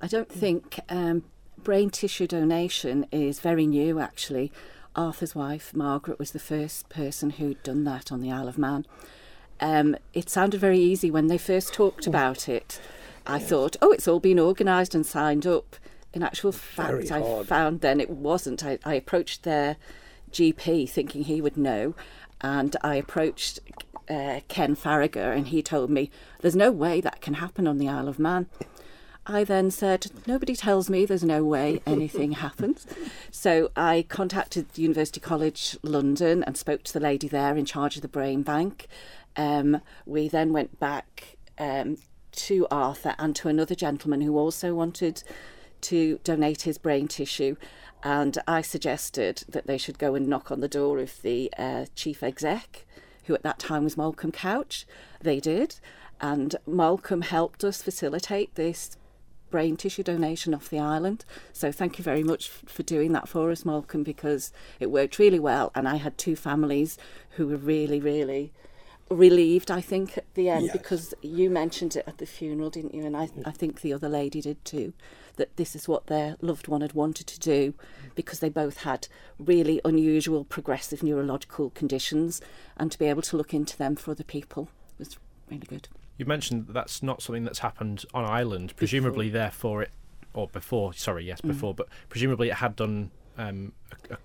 I 0.00 0.06
don't 0.06 0.30
think 0.30 0.80
um, 0.88 1.24
brain 1.58 1.90
tissue 1.90 2.26
donation 2.26 3.06
is 3.12 3.40
very 3.40 3.66
new. 3.66 3.98
Actually, 3.98 4.52
Arthur's 4.96 5.34
wife 5.34 5.74
Margaret 5.74 6.18
was 6.18 6.32
the 6.32 6.38
first 6.38 6.88
person 6.88 7.30
who'd 7.30 7.62
done 7.62 7.84
that 7.84 8.10
on 8.10 8.20
the 8.20 8.30
Isle 8.30 8.48
of 8.48 8.58
Man. 8.58 8.86
Um, 9.60 9.96
it 10.14 10.30
sounded 10.30 10.60
very 10.60 10.78
easy 10.78 11.10
when 11.10 11.26
they 11.26 11.36
first 11.36 11.74
talked 11.74 12.06
about 12.06 12.48
it 12.48 12.80
I 13.26 13.38
thought, 13.38 13.76
oh, 13.82 13.92
it's 13.92 14.08
all 14.08 14.20
been 14.20 14.40
organised 14.40 14.94
and 14.94 15.06
signed 15.06 15.46
up. 15.46 15.76
In 16.12 16.22
actual 16.22 16.52
fact, 16.52 17.12
I 17.12 17.44
found 17.44 17.80
then 17.80 18.00
it 18.00 18.10
wasn't. 18.10 18.64
I, 18.64 18.78
I 18.84 18.94
approached 18.94 19.44
their 19.44 19.76
GP 20.32 20.88
thinking 20.90 21.22
he 21.22 21.40
would 21.40 21.56
know, 21.56 21.94
and 22.40 22.74
I 22.82 22.96
approached 22.96 23.60
uh, 24.08 24.40
Ken 24.48 24.74
Farrager, 24.74 25.36
and 25.36 25.48
he 25.48 25.62
told 25.62 25.90
me 25.90 26.10
there's 26.40 26.56
no 26.56 26.72
way 26.72 27.00
that 27.00 27.20
can 27.20 27.34
happen 27.34 27.68
on 27.68 27.78
the 27.78 27.88
Isle 27.88 28.08
of 28.08 28.18
Man. 28.18 28.46
I 29.30 29.44
then 29.44 29.70
said, 29.70 30.10
Nobody 30.26 30.56
tells 30.56 30.90
me 30.90 31.06
there's 31.06 31.22
no 31.22 31.44
way 31.44 31.80
anything 31.86 32.32
happens. 32.32 32.84
So 33.30 33.70
I 33.76 34.04
contacted 34.08 34.66
University 34.76 35.20
College 35.20 35.78
London 35.84 36.42
and 36.42 36.56
spoke 36.56 36.82
to 36.84 36.92
the 36.92 36.98
lady 36.98 37.28
there 37.28 37.56
in 37.56 37.64
charge 37.64 37.94
of 37.94 38.02
the 38.02 38.08
brain 38.08 38.42
bank. 38.42 38.88
Um, 39.36 39.82
we 40.04 40.28
then 40.28 40.52
went 40.52 40.80
back 40.80 41.36
um, 41.58 41.98
to 42.32 42.66
Arthur 42.72 43.14
and 43.20 43.36
to 43.36 43.48
another 43.48 43.76
gentleman 43.76 44.20
who 44.20 44.36
also 44.36 44.74
wanted 44.74 45.22
to 45.82 46.18
donate 46.24 46.62
his 46.62 46.76
brain 46.76 47.06
tissue. 47.06 47.54
And 48.02 48.36
I 48.48 48.62
suggested 48.62 49.44
that 49.48 49.68
they 49.68 49.78
should 49.78 50.00
go 50.00 50.16
and 50.16 50.26
knock 50.26 50.50
on 50.50 50.58
the 50.58 50.68
door 50.68 50.98
of 50.98 51.22
the 51.22 51.52
uh, 51.56 51.86
chief 51.94 52.24
exec, 52.24 52.84
who 53.26 53.34
at 53.34 53.44
that 53.44 53.60
time 53.60 53.84
was 53.84 53.96
Malcolm 53.96 54.32
Couch. 54.32 54.86
They 55.20 55.38
did. 55.38 55.76
And 56.20 56.56
Malcolm 56.66 57.22
helped 57.22 57.62
us 57.62 57.80
facilitate 57.80 58.54
this 58.56 58.96
brain 59.50 59.76
tissue 59.76 60.02
donation 60.02 60.54
off 60.54 60.68
the 60.68 60.78
island. 60.78 61.24
So 61.52 61.70
thank 61.72 61.98
you 61.98 62.04
very 62.04 62.22
much 62.22 62.48
f- 62.48 62.62
for 62.70 62.82
doing 62.82 63.12
that 63.12 63.28
for 63.28 63.50
us, 63.50 63.64
Malcolm, 63.64 64.02
because 64.02 64.52
it 64.78 64.90
worked 64.90 65.18
really 65.18 65.38
well. 65.40 65.70
And 65.74 65.88
I 65.88 65.96
had 65.96 66.16
two 66.18 66.36
families 66.36 66.96
who 67.30 67.46
were 67.48 67.56
really, 67.56 68.00
really 68.00 68.52
relieved, 69.08 69.70
I 69.70 69.80
think, 69.80 70.16
at 70.16 70.32
the 70.34 70.48
end, 70.48 70.66
Yes. 70.66 70.72
because 70.72 71.14
you 71.20 71.50
mentioned 71.50 71.96
it 71.96 72.04
at 72.06 72.18
the 72.18 72.26
funeral, 72.26 72.70
didn't 72.70 72.94
you? 72.94 73.04
And 73.04 73.16
I, 73.16 73.28
I 73.44 73.50
think 73.50 73.80
the 73.80 73.92
other 73.92 74.08
lady 74.08 74.40
did 74.40 74.64
too, 74.64 74.92
that 75.36 75.56
this 75.56 75.74
is 75.74 75.88
what 75.88 76.06
their 76.06 76.36
loved 76.40 76.68
one 76.68 76.80
had 76.80 76.92
wanted 76.92 77.26
to 77.26 77.40
do 77.40 77.74
because 78.14 78.38
they 78.38 78.48
both 78.48 78.78
had 78.84 79.08
really 79.38 79.80
unusual 79.84 80.44
progressive 80.44 81.02
neurological 81.02 81.70
conditions 81.70 82.40
and 82.76 82.92
to 82.92 82.98
be 82.98 83.06
able 83.06 83.22
to 83.22 83.36
look 83.36 83.52
into 83.52 83.76
them 83.76 83.96
for 83.96 84.12
other 84.12 84.22
people 84.24 84.68
was 84.98 85.16
really 85.50 85.66
good. 85.66 85.88
You 86.20 86.26
mentioned 86.26 86.66
that 86.66 86.74
that's 86.74 87.02
not 87.02 87.22
something 87.22 87.44
that's 87.44 87.60
happened 87.60 88.04
on 88.12 88.26
Ireland. 88.26 88.74
Presumably, 88.76 89.30
therefore, 89.30 89.82
it 89.84 89.90
or 90.34 90.48
before. 90.48 90.92
Sorry, 90.92 91.24
yes, 91.24 91.40
before, 91.40 91.72
but 91.74 91.88
presumably 92.10 92.50
it 92.50 92.56
had 92.56 92.76
done 92.76 93.10
um, 93.38 93.72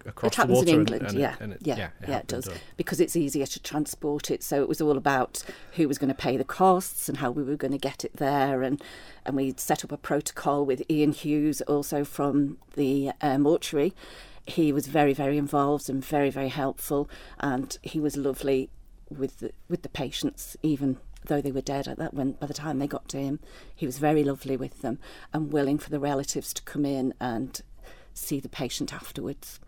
across 0.05 0.33
it 0.33 0.35
happens 0.35 0.59
the 0.59 0.65
water. 0.65 0.73
in 0.73 0.79
England, 0.81 1.03
and 1.07 1.15
it- 1.17 1.21
yeah, 1.21 1.35
and 1.39 1.53
it, 1.53 1.59
yeah, 1.61 1.77
yeah, 1.77 1.89
yeah, 2.05 2.17
it 2.17 2.27
does 2.27 2.45
done. 2.45 2.57
because 2.75 2.99
it's 2.99 3.15
easier 3.15 3.45
to 3.45 3.61
transport 3.61 4.29
it. 4.29 4.43
So 4.43 4.61
it 4.61 4.67
was 4.67 4.81
all 4.81 4.97
about 4.97 5.41
who 5.77 5.87
was 5.87 5.97
going 5.97 6.09
to 6.09 6.13
pay 6.13 6.35
the 6.35 6.43
costs 6.43 7.07
and 7.07 7.19
how 7.19 7.31
we 7.31 7.43
were 7.43 7.55
going 7.55 7.71
to 7.71 7.77
get 7.77 8.03
it 8.03 8.17
there, 8.17 8.61
and 8.61 8.83
and 9.25 9.37
we 9.37 9.53
set 9.55 9.85
up 9.85 9.91
a 9.93 9.97
protocol 9.97 10.65
with 10.65 10.83
Ian 10.91 11.13
Hughes, 11.13 11.61
also 11.61 12.03
from 12.03 12.57
the 12.75 13.11
uh, 13.21 13.37
mortuary. 13.37 13.93
He 14.45 14.73
was 14.73 14.85
very, 14.87 15.13
very 15.13 15.37
involved 15.37 15.89
and 15.89 16.03
very, 16.03 16.29
very 16.29 16.49
helpful, 16.49 17.09
and 17.39 17.77
he 17.81 18.01
was 18.01 18.17
lovely 18.17 18.69
with 19.09 19.39
the, 19.39 19.51
with 19.69 19.81
the 19.81 19.89
patients, 19.89 20.57
even 20.61 20.97
though 21.25 21.41
they 21.41 21.51
were 21.51 21.61
dead 21.61 21.87
at 21.87 21.97
that 21.97 22.13
when 22.13 22.33
by 22.33 22.47
the 22.47 22.53
time 22.53 22.79
they 22.79 22.87
got 22.87 23.07
to 23.09 23.17
him, 23.17 23.39
he 23.75 23.85
was 23.85 23.97
very 23.97 24.23
lovely 24.23 24.57
with 24.57 24.81
them 24.81 24.99
and 25.33 25.51
willing 25.51 25.77
for 25.77 25.89
the 25.89 25.99
relatives 25.99 26.53
to 26.53 26.61
come 26.63 26.85
in 26.85 27.13
and 27.19 27.61
see 28.13 28.39
the 28.39 28.49
patient 28.49 28.93
afterwards. 28.93 29.59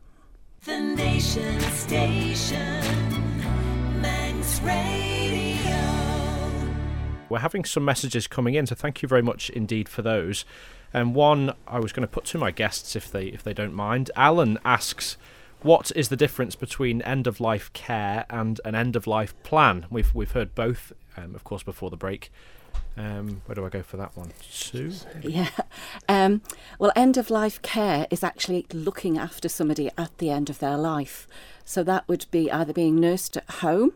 The 0.65 0.79
Nation 0.79 1.59
Station. 1.61 3.21
Manx 4.01 4.59
Radio. 4.61 5.47
We're 7.29 7.39
having 7.39 7.65
some 7.65 7.83
messages 7.83 8.27
coming 8.27 8.55
in, 8.55 8.65
so 8.67 8.75
thank 8.75 9.01
you 9.01 9.07
very 9.07 9.21
much 9.21 9.49
indeed 9.49 9.89
for 9.89 10.01
those. 10.01 10.45
And 10.93 11.13
one 11.13 11.53
I 11.67 11.79
was 11.79 11.91
going 11.91 12.07
to 12.07 12.11
put 12.11 12.25
to 12.25 12.37
my 12.37 12.51
guests 12.51 12.95
if 12.95 13.11
they 13.11 13.25
if 13.25 13.43
they 13.43 13.53
don't 13.53 13.73
mind. 13.73 14.09
Alan 14.15 14.57
asks, 14.63 15.17
"What 15.61 15.91
is 15.95 16.09
the 16.09 16.15
difference 16.15 16.55
between 16.55 17.01
end 17.01 17.27
of 17.27 17.39
life 17.39 17.71
care 17.73 18.25
and 18.29 18.61
an 18.63 18.75
end 18.75 18.95
of 18.95 19.07
life 19.07 19.33
plan?" 19.43 19.85
We've 19.89 20.13
we've 20.13 20.31
heard 20.31 20.55
both, 20.55 20.93
um, 21.15 21.35
of 21.35 21.43
course, 21.43 21.63
before 21.63 21.89
the 21.89 21.97
break. 21.97 22.31
Um, 22.97 23.43
where 23.45 23.55
do 23.55 23.63
I 23.65 23.69
go 23.69 23.83
for 23.83 23.97
that 23.97 24.17
one? 24.17 24.31
Sue. 24.41 24.91
Yeah. 25.21 25.49
Um, 26.09 26.41
well, 26.79 26.93
end 26.95 27.17
of 27.17 27.29
life 27.29 27.61
care 27.61 28.07
is 28.09 28.23
actually 28.23 28.65
looking 28.71 29.17
after 29.17 29.49
somebody 29.49 29.91
at 29.97 30.17
the 30.19 30.29
end 30.29 30.49
of 30.49 30.59
their 30.59 30.77
life. 30.77 31.27
So 31.65 31.83
that 31.83 32.07
would 32.07 32.25
be 32.31 32.49
either 32.49 32.71
being 32.71 32.97
nursed 32.97 33.35
at 33.35 33.49
home, 33.49 33.91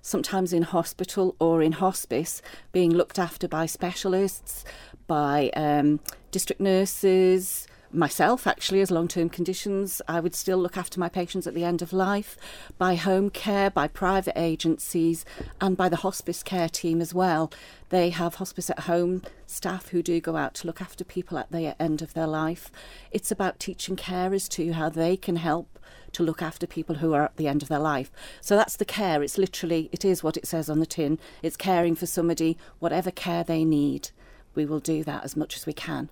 sometimes 0.00 0.54
in 0.54 0.62
hospital 0.62 1.36
or 1.38 1.62
in 1.62 1.72
hospice, 1.72 2.40
being 2.72 2.92
looked 2.92 3.18
after 3.18 3.46
by 3.46 3.66
specialists, 3.66 4.64
by 5.06 5.50
um, 5.50 6.00
district 6.30 6.62
nurses. 6.62 7.66
Myself, 7.92 8.46
actually, 8.46 8.80
as 8.82 8.92
long 8.92 9.08
term 9.08 9.28
conditions, 9.28 10.00
I 10.06 10.20
would 10.20 10.36
still 10.36 10.58
look 10.58 10.76
after 10.76 11.00
my 11.00 11.08
patients 11.08 11.48
at 11.48 11.54
the 11.54 11.64
end 11.64 11.82
of 11.82 11.92
life 11.92 12.38
by 12.78 12.94
home 12.94 13.30
care, 13.30 13.68
by 13.68 13.88
private 13.88 14.38
agencies, 14.38 15.24
and 15.60 15.76
by 15.76 15.88
the 15.88 15.96
hospice 15.96 16.44
care 16.44 16.68
team 16.68 17.00
as 17.00 17.12
well. 17.12 17.50
They 17.88 18.10
have 18.10 18.36
hospice 18.36 18.70
at 18.70 18.80
home 18.80 19.22
staff 19.44 19.88
who 19.88 20.04
do 20.04 20.20
go 20.20 20.36
out 20.36 20.54
to 20.54 20.68
look 20.68 20.80
after 20.80 21.02
people 21.02 21.36
at 21.36 21.50
the 21.50 21.74
end 21.82 22.00
of 22.00 22.14
their 22.14 22.28
life. 22.28 22.70
It's 23.10 23.32
about 23.32 23.58
teaching 23.58 23.96
carers 23.96 24.48
too 24.48 24.72
how 24.72 24.88
they 24.88 25.16
can 25.16 25.34
help 25.34 25.76
to 26.12 26.22
look 26.22 26.42
after 26.42 26.68
people 26.68 26.96
who 26.96 27.12
are 27.12 27.24
at 27.24 27.38
the 27.38 27.48
end 27.48 27.60
of 27.60 27.68
their 27.68 27.80
life. 27.80 28.12
So 28.40 28.54
that's 28.54 28.76
the 28.76 28.84
care. 28.84 29.20
It's 29.20 29.36
literally, 29.36 29.88
it 29.90 30.04
is 30.04 30.22
what 30.22 30.36
it 30.36 30.46
says 30.46 30.70
on 30.70 30.78
the 30.78 30.86
tin. 30.86 31.18
It's 31.42 31.56
caring 31.56 31.96
for 31.96 32.06
somebody, 32.06 32.56
whatever 32.78 33.10
care 33.10 33.42
they 33.42 33.64
need. 33.64 34.10
We 34.54 34.64
will 34.64 34.78
do 34.78 35.02
that 35.02 35.24
as 35.24 35.36
much 35.36 35.56
as 35.56 35.66
we 35.66 35.72
can 35.72 36.08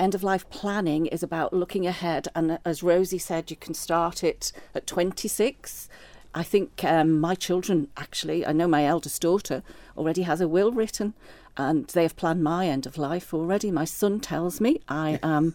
end 0.00 0.14
of 0.14 0.22
life 0.22 0.48
planning 0.50 1.06
is 1.06 1.22
about 1.22 1.52
looking 1.52 1.86
ahead 1.86 2.26
and 2.34 2.58
as 2.64 2.82
rosie 2.82 3.18
said 3.18 3.50
you 3.50 3.56
can 3.56 3.74
start 3.74 4.24
it 4.24 4.50
at 4.74 4.86
26 4.86 5.88
i 6.34 6.42
think 6.42 6.82
um, 6.84 7.20
my 7.20 7.34
children 7.34 7.88
actually 7.96 8.44
i 8.46 8.52
know 8.52 8.66
my 8.66 8.84
eldest 8.84 9.20
daughter 9.20 9.62
already 9.96 10.22
has 10.22 10.40
a 10.40 10.48
will 10.48 10.72
written 10.72 11.12
and 11.56 11.88
they 11.88 12.02
have 12.02 12.16
planned 12.16 12.42
my 12.42 12.68
end 12.68 12.86
of 12.86 12.96
life 12.96 13.34
already. 13.34 13.70
My 13.70 13.84
son 13.84 14.20
tells 14.20 14.60
me 14.60 14.80
i 14.88 15.18
am 15.22 15.52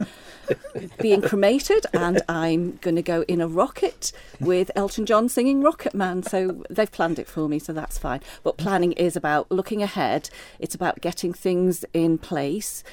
being 1.00 1.22
cremated 1.22 1.86
and 1.94 2.22
i'm 2.28 2.78
going 2.82 2.96
to 2.96 3.02
go 3.02 3.24
in 3.24 3.42
a 3.42 3.48
rocket 3.48 4.12
with 4.40 4.70
elton 4.76 5.06
john 5.06 5.30
singing 5.30 5.62
rocket 5.62 5.94
man. 5.96 6.22
So 6.22 6.64
they've 6.70 6.92
planned 6.92 7.18
it 7.18 7.28
for 7.28 7.48
me 7.48 7.60
so 7.60 7.74
that's 7.74 7.98
fine. 7.98 8.22
But 8.44 8.58
planning 8.58 8.92
is 8.94 9.16
about 9.16 9.52
looking 9.52 9.82
ahead. 9.82 10.30
It's 10.60 10.76
about 10.76 11.02
getting 11.02 11.34
things 11.34 11.86
in 11.94 12.18
place 12.18 12.84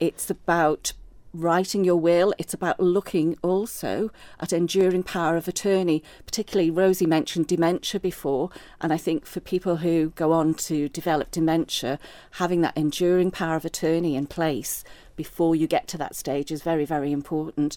it's 0.00 0.30
about 0.30 0.92
writing 1.32 1.84
your 1.84 1.96
will. 1.96 2.32
It's 2.38 2.54
about 2.54 2.80
looking 2.80 3.36
also 3.42 4.10
at 4.40 4.52
enduring 4.52 5.02
power 5.02 5.36
of 5.36 5.48
attorney. 5.48 6.02
Particularly, 6.24 6.70
Rosie 6.70 7.06
mentioned 7.06 7.46
dementia 7.46 8.00
before, 8.00 8.50
and 8.80 8.92
I 8.92 8.96
think 8.96 9.26
for 9.26 9.40
people 9.40 9.76
who 9.76 10.10
go 10.10 10.32
on 10.32 10.54
to 10.54 10.88
develop 10.88 11.30
dementia, 11.30 11.98
having 12.32 12.62
that 12.62 12.76
enduring 12.76 13.30
power 13.30 13.56
of 13.56 13.64
attorney 13.64 14.16
in 14.16 14.26
place 14.26 14.84
before 15.14 15.54
you 15.54 15.66
get 15.66 15.88
to 15.88 15.98
that 15.98 16.14
stage 16.14 16.50
is 16.50 16.62
very, 16.62 16.84
very 16.84 17.12
important. 17.12 17.76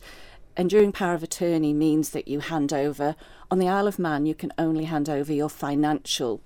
Enduring 0.57 0.91
power 0.91 1.13
of 1.13 1.23
attorney 1.23 1.73
means 1.73 2.09
that 2.09 2.27
you 2.27 2.39
hand 2.39 2.73
over, 2.73 3.15
on 3.51 3.59
the 3.59 3.69
Isle 3.69 3.87
of 3.87 3.99
Man, 3.99 4.25
you 4.25 4.35
can 4.35 4.51
only 4.57 4.85
hand 4.85 5.09
over 5.09 5.31
your 5.31 5.49
financial 5.49 6.41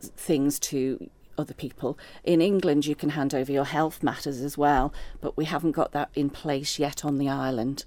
things 0.00 0.58
to 0.58 1.10
other 1.38 1.54
people. 1.54 1.98
In 2.24 2.40
England, 2.40 2.86
you 2.86 2.94
can 2.94 3.10
hand 3.10 3.34
over 3.34 3.50
your 3.50 3.64
health 3.64 4.02
matters 4.02 4.40
as 4.40 4.58
well, 4.58 4.92
but 5.20 5.36
we 5.36 5.44
haven't 5.44 5.72
got 5.72 5.92
that 5.92 6.10
in 6.14 6.30
place 6.30 6.78
yet 6.78 7.04
on 7.04 7.18
the 7.18 7.28
island. 7.28 7.84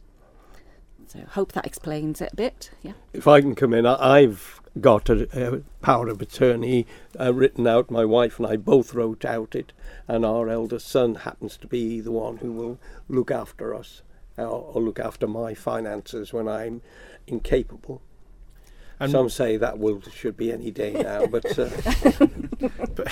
So, 1.08 1.20
hope 1.30 1.52
that 1.52 1.66
explains 1.66 2.20
it 2.22 2.34
a 2.34 2.36
bit. 2.36 2.72
Yeah. 2.82 2.94
If 3.14 3.28
I 3.28 3.42
can 3.42 3.56
come 3.56 3.74
in, 3.74 3.86
I've 3.86 4.60
got 4.82 5.10
a, 5.10 5.56
a 5.56 5.60
power 5.82 6.08
of 6.10 6.22
attorney 6.22 6.88
uh, 7.20 7.34
written 7.34 7.68
out. 7.68 7.92
My 7.92 8.06
wife 8.06 8.40
and 8.40 8.48
I 8.48 8.58
both 8.58 8.94
wrote 8.94 9.24
out 9.24 9.56
it, 9.56 9.72
and 10.08 10.26
our 10.26 10.50
eldest 10.50 10.88
son 10.88 11.16
happens 11.16 11.58
to 11.58 11.68
be 11.68 12.02
the 12.02 12.12
one 12.12 12.38
who 12.38 12.52
will 12.52 12.80
look 13.08 13.32
after 13.32 13.74
us 13.76 14.02
or 14.38 14.82
look 14.82 15.00
after 15.00 15.28
my 15.28 15.54
finances 15.54 16.34
when 16.34 16.48
I'm 16.48 16.82
incapable. 17.28 18.02
And 19.00 19.12
Some 19.12 19.30
say 19.30 19.58
that 19.58 19.78
will 19.78 20.02
should 20.02 20.38
be 20.38 20.52
any 20.52 20.72
day 20.72 20.94
now, 20.94 21.26
but 21.26 21.60
uh, 21.60 21.70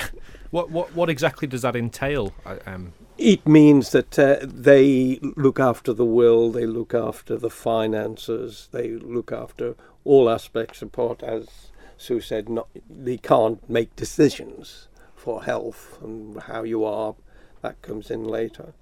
what 0.52 0.70
what 0.70 0.96
what 0.96 1.10
exactly 1.10 1.48
does 1.48 1.64
that 1.64 1.76
entail? 1.76 2.34
Um, 2.66 2.94
it 3.18 3.46
means 3.46 3.92
that 3.92 4.18
uh, 4.18 4.38
they 4.42 5.20
look 5.22 5.60
after 5.60 5.94
the 5.94 6.06
will, 6.06 6.52
they 6.52 6.66
look 6.66 6.94
after 6.94 7.38
the 7.38 7.50
finances, 7.50 8.70
they 8.72 8.92
look 8.92 9.32
after 9.32 9.76
all 10.06 10.30
aspects 10.30 10.82
of 10.82 10.92
part. 10.94 11.22
As 11.22 11.72
Sue 11.98 12.22
said, 12.22 12.50
not, 12.50 12.70
they 12.90 13.18
can't 13.18 13.70
make 13.70 13.96
decisions 13.96 14.88
for 15.16 15.44
health 15.44 16.00
and 16.02 16.42
how 16.44 16.64
you 16.64 16.86
are. 16.86 17.16
That 17.62 17.82
comes 17.82 18.10
in 18.10 18.24
later. 18.24 18.74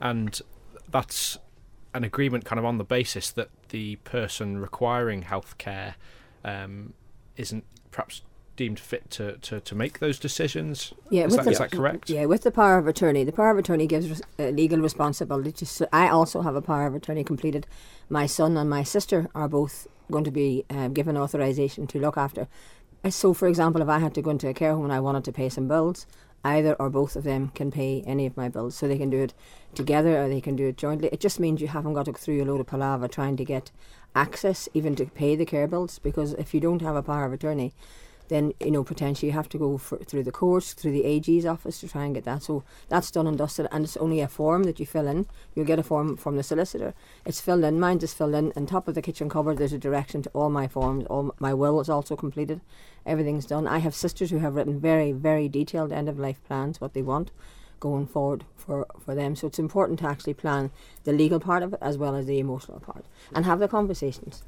and 0.00 0.40
that's 0.90 1.38
an 1.94 2.04
agreement 2.04 2.44
kind 2.44 2.58
of 2.58 2.64
on 2.64 2.78
the 2.78 2.84
basis 2.84 3.30
that 3.32 3.48
the 3.70 3.96
person 3.96 4.58
requiring 4.58 5.22
healthcare 5.24 5.94
um, 6.44 6.92
isn't 7.36 7.64
perhaps 7.90 8.22
deemed 8.56 8.78
fit 8.80 9.10
to, 9.10 9.36
to, 9.38 9.60
to 9.60 9.74
make 9.74 9.98
those 9.98 10.18
decisions. 10.18 10.94
Yeah, 11.10 11.24
is, 11.26 11.32
with 11.32 11.36
that, 11.36 11.44
the- 11.44 11.50
is 11.50 11.58
that 11.58 11.70
correct? 11.72 12.08
Yeah, 12.08 12.24
with 12.24 12.42
the 12.42 12.50
power 12.50 12.78
of 12.78 12.86
attorney, 12.86 13.22
the 13.24 13.32
power 13.32 13.50
of 13.50 13.58
attorney 13.58 13.86
gives 13.86 14.08
res- 14.08 14.22
uh, 14.38 14.44
legal 14.44 14.78
responsibility. 14.80 15.52
To, 15.66 15.88
I 15.94 16.08
also 16.08 16.40
have 16.40 16.54
a 16.56 16.62
power 16.62 16.86
of 16.86 16.94
attorney 16.94 17.22
completed. 17.24 17.66
My 18.08 18.26
son 18.26 18.56
and 18.56 18.70
my 18.70 18.82
sister 18.82 19.28
are 19.34 19.48
both 19.48 19.86
going 20.10 20.24
to 20.24 20.30
be 20.30 20.64
um, 20.70 20.94
given 20.94 21.16
authorization 21.18 21.86
to 21.88 21.98
look 21.98 22.16
after. 22.16 22.48
Uh, 23.04 23.10
So, 23.10 23.34
for 23.34 23.46
example, 23.46 23.82
if 23.82 23.88
I 23.88 23.98
had 23.98 24.14
to 24.14 24.22
go 24.22 24.30
into 24.30 24.48
a 24.48 24.54
care 24.54 24.72
home 24.74 24.84
and 24.84 24.92
I 24.92 25.00
wanted 25.00 25.24
to 25.24 25.32
pay 25.32 25.48
some 25.50 25.68
bills, 25.68 26.06
either 26.46 26.74
or 26.78 26.90
both 26.90 27.16
of 27.16 27.24
them 27.24 27.48
can 27.54 27.70
pay 27.70 28.02
any 28.06 28.26
of 28.26 28.36
my 28.36 28.48
bills. 28.48 28.74
So 28.74 28.86
they 28.86 28.98
can 28.98 29.10
do 29.10 29.22
it 29.22 29.34
together 29.74 30.22
or 30.22 30.28
they 30.28 30.40
can 30.40 30.56
do 30.56 30.68
it 30.68 30.76
jointly. 30.76 31.08
It 31.12 31.20
just 31.20 31.40
means 31.40 31.60
you 31.60 31.68
haven't 31.68 31.94
got 31.94 32.04
to 32.06 32.12
go 32.12 32.18
through 32.18 32.42
a 32.42 32.46
load 32.46 32.60
of 32.60 32.66
palaver 32.66 33.08
trying 33.08 33.36
to 33.36 33.44
get 33.44 33.70
access 34.14 34.68
even 34.72 34.94
to 34.96 35.06
pay 35.06 35.36
the 35.36 35.44
care 35.44 35.66
bills 35.66 35.98
because 35.98 36.32
if 36.34 36.54
you 36.54 36.60
don't 36.60 36.82
have 36.82 36.96
a 36.96 37.02
power 37.02 37.24
of 37.24 37.32
attorney, 37.32 37.74
then 38.28 38.52
you 38.60 38.70
know 38.70 38.84
potentially 38.84 39.28
you 39.28 39.32
have 39.32 39.48
to 39.50 39.58
go 39.58 39.78
for, 39.78 39.98
through 39.98 40.24
the 40.24 40.32
courts, 40.32 40.72
through 40.72 40.92
the 40.92 41.04
AG's 41.04 41.46
office 41.46 41.80
to 41.80 41.88
try 41.88 42.04
and 42.04 42.14
get 42.14 42.24
that. 42.24 42.42
So 42.42 42.64
that's 42.88 43.10
done 43.10 43.26
and 43.26 43.38
dusted, 43.38 43.68
and 43.70 43.84
it's 43.84 43.96
only 43.96 44.20
a 44.20 44.28
form 44.28 44.64
that 44.64 44.80
you 44.80 44.86
fill 44.86 45.06
in. 45.06 45.26
You'll 45.54 45.66
get 45.66 45.78
a 45.78 45.82
form 45.82 46.16
from 46.16 46.36
the 46.36 46.42
solicitor. 46.42 46.94
It's 47.24 47.40
filled 47.40 47.64
in. 47.64 47.80
Mine 47.80 47.98
is 47.98 48.14
filled 48.14 48.34
in. 48.34 48.52
On 48.56 48.66
top 48.66 48.88
of 48.88 48.94
the 48.94 49.02
kitchen 49.02 49.28
cupboard, 49.28 49.58
there's 49.58 49.72
a 49.72 49.78
direction 49.78 50.22
to 50.22 50.30
all 50.30 50.50
my 50.50 50.68
forms. 50.68 51.06
All 51.06 51.34
my 51.38 51.54
will 51.54 51.80
is 51.80 51.88
also 51.88 52.16
completed. 52.16 52.60
Everything's 53.04 53.46
done. 53.46 53.66
I 53.66 53.78
have 53.78 53.94
sisters 53.94 54.30
who 54.30 54.38
have 54.38 54.54
written 54.54 54.80
very, 54.80 55.12
very 55.12 55.48
detailed 55.48 55.92
end 55.92 56.08
of 56.08 56.18
life 56.18 56.42
plans, 56.46 56.80
what 56.80 56.94
they 56.94 57.02
want. 57.02 57.30
going 57.78 58.06
forward 58.06 58.44
for, 58.56 58.86
for 58.98 59.14
them. 59.14 59.36
So 59.36 59.46
it's 59.46 59.58
important 59.58 59.98
to 60.00 60.08
actually 60.08 60.34
plan 60.34 60.70
the 61.04 61.12
legal 61.12 61.38
part 61.40 61.62
of 61.62 61.74
it 61.74 61.78
as 61.82 61.98
well 61.98 62.16
as 62.16 62.26
the 62.26 62.38
emotional 62.38 62.80
part 62.80 63.04
and 63.34 63.44
have 63.44 63.58
the 63.58 63.68
conversations. 63.68 64.42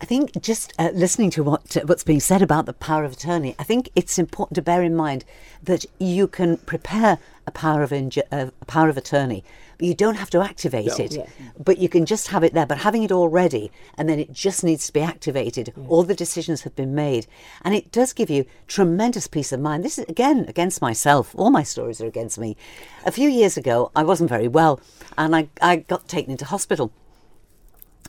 I 0.00 0.04
think 0.04 0.40
just 0.40 0.72
uh, 0.78 0.90
listening 0.94 1.30
to 1.30 1.42
what 1.42 1.76
uh, 1.76 1.80
what's 1.84 2.04
being 2.04 2.20
said 2.20 2.40
about 2.40 2.66
the 2.66 2.72
power 2.72 3.02
of 3.04 3.12
attorney, 3.14 3.56
I 3.58 3.64
think 3.64 3.90
it's 3.96 4.18
important 4.18 4.54
to 4.54 4.62
bear 4.62 4.82
in 4.82 4.94
mind 4.94 5.24
that 5.62 5.84
you 5.98 6.28
can 6.28 6.56
prepare 6.58 7.18
a 7.46 7.50
power 7.50 7.82
of 7.82 7.90
inju- 7.90 8.22
uh, 8.30 8.50
a 8.60 8.64
power 8.66 8.88
of 8.88 8.96
attorney, 8.96 9.42
but 9.76 9.88
you 9.88 9.94
don't 9.94 10.14
have 10.14 10.30
to 10.30 10.40
activate 10.40 10.86
No. 10.86 11.04
it. 11.04 11.12
Yeah. 11.16 11.26
But 11.58 11.78
you 11.78 11.88
can 11.88 12.06
just 12.06 12.28
have 12.28 12.44
it 12.44 12.54
there. 12.54 12.64
But 12.66 12.78
having 12.78 13.02
it 13.02 13.10
all 13.10 13.28
ready, 13.28 13.72
and 13.96 14.08
then 14.08 14.20
it 14.20 14.32
just 14.32 14.62
needs 14.62 14.86
to 14.86 14.92
be 14.92 15.00
activated. 15.00 15.72
All 15.88 16.04
the 16.04 16.14
decisions 16.14 16.62
have 16.62 16.76
been 16.76 16.94
made, 16.94 17.26
and 17.62 17.74
it 17.74 17.90
does 17.90 18.12
give 18.12 18.30
you 18.30 18.44
tremendous 18.68 19.26
peace 19.26 19.50
of 19.50 19.58
mind. 19.58 19.84
This 19.84 19.98
is 19.98 20.04
again 20.08 20.44
against 20.46 20.80
myself. 20.80 21.34
All 21.36 21.50
my 21.50 21.64
stories 21.64 22.00
are 22.00 22.06
against 22.06 22.38
me. 22.38 22.56
A 23.04 23.10
few 23.10 23.28
years 23.28 23.56
ago, 23.56 23.90
I 23.96 24.04
wasn't 24.04 24.30
very 24.30 24.46
well, 24.46 24.78
and 25.16 25.34
I, 25.34 25.48
I 25.60 25.76
got 25.76 26.06
taken 26.06 26.30
into 26.30 26.44
hospital 26.44 26.92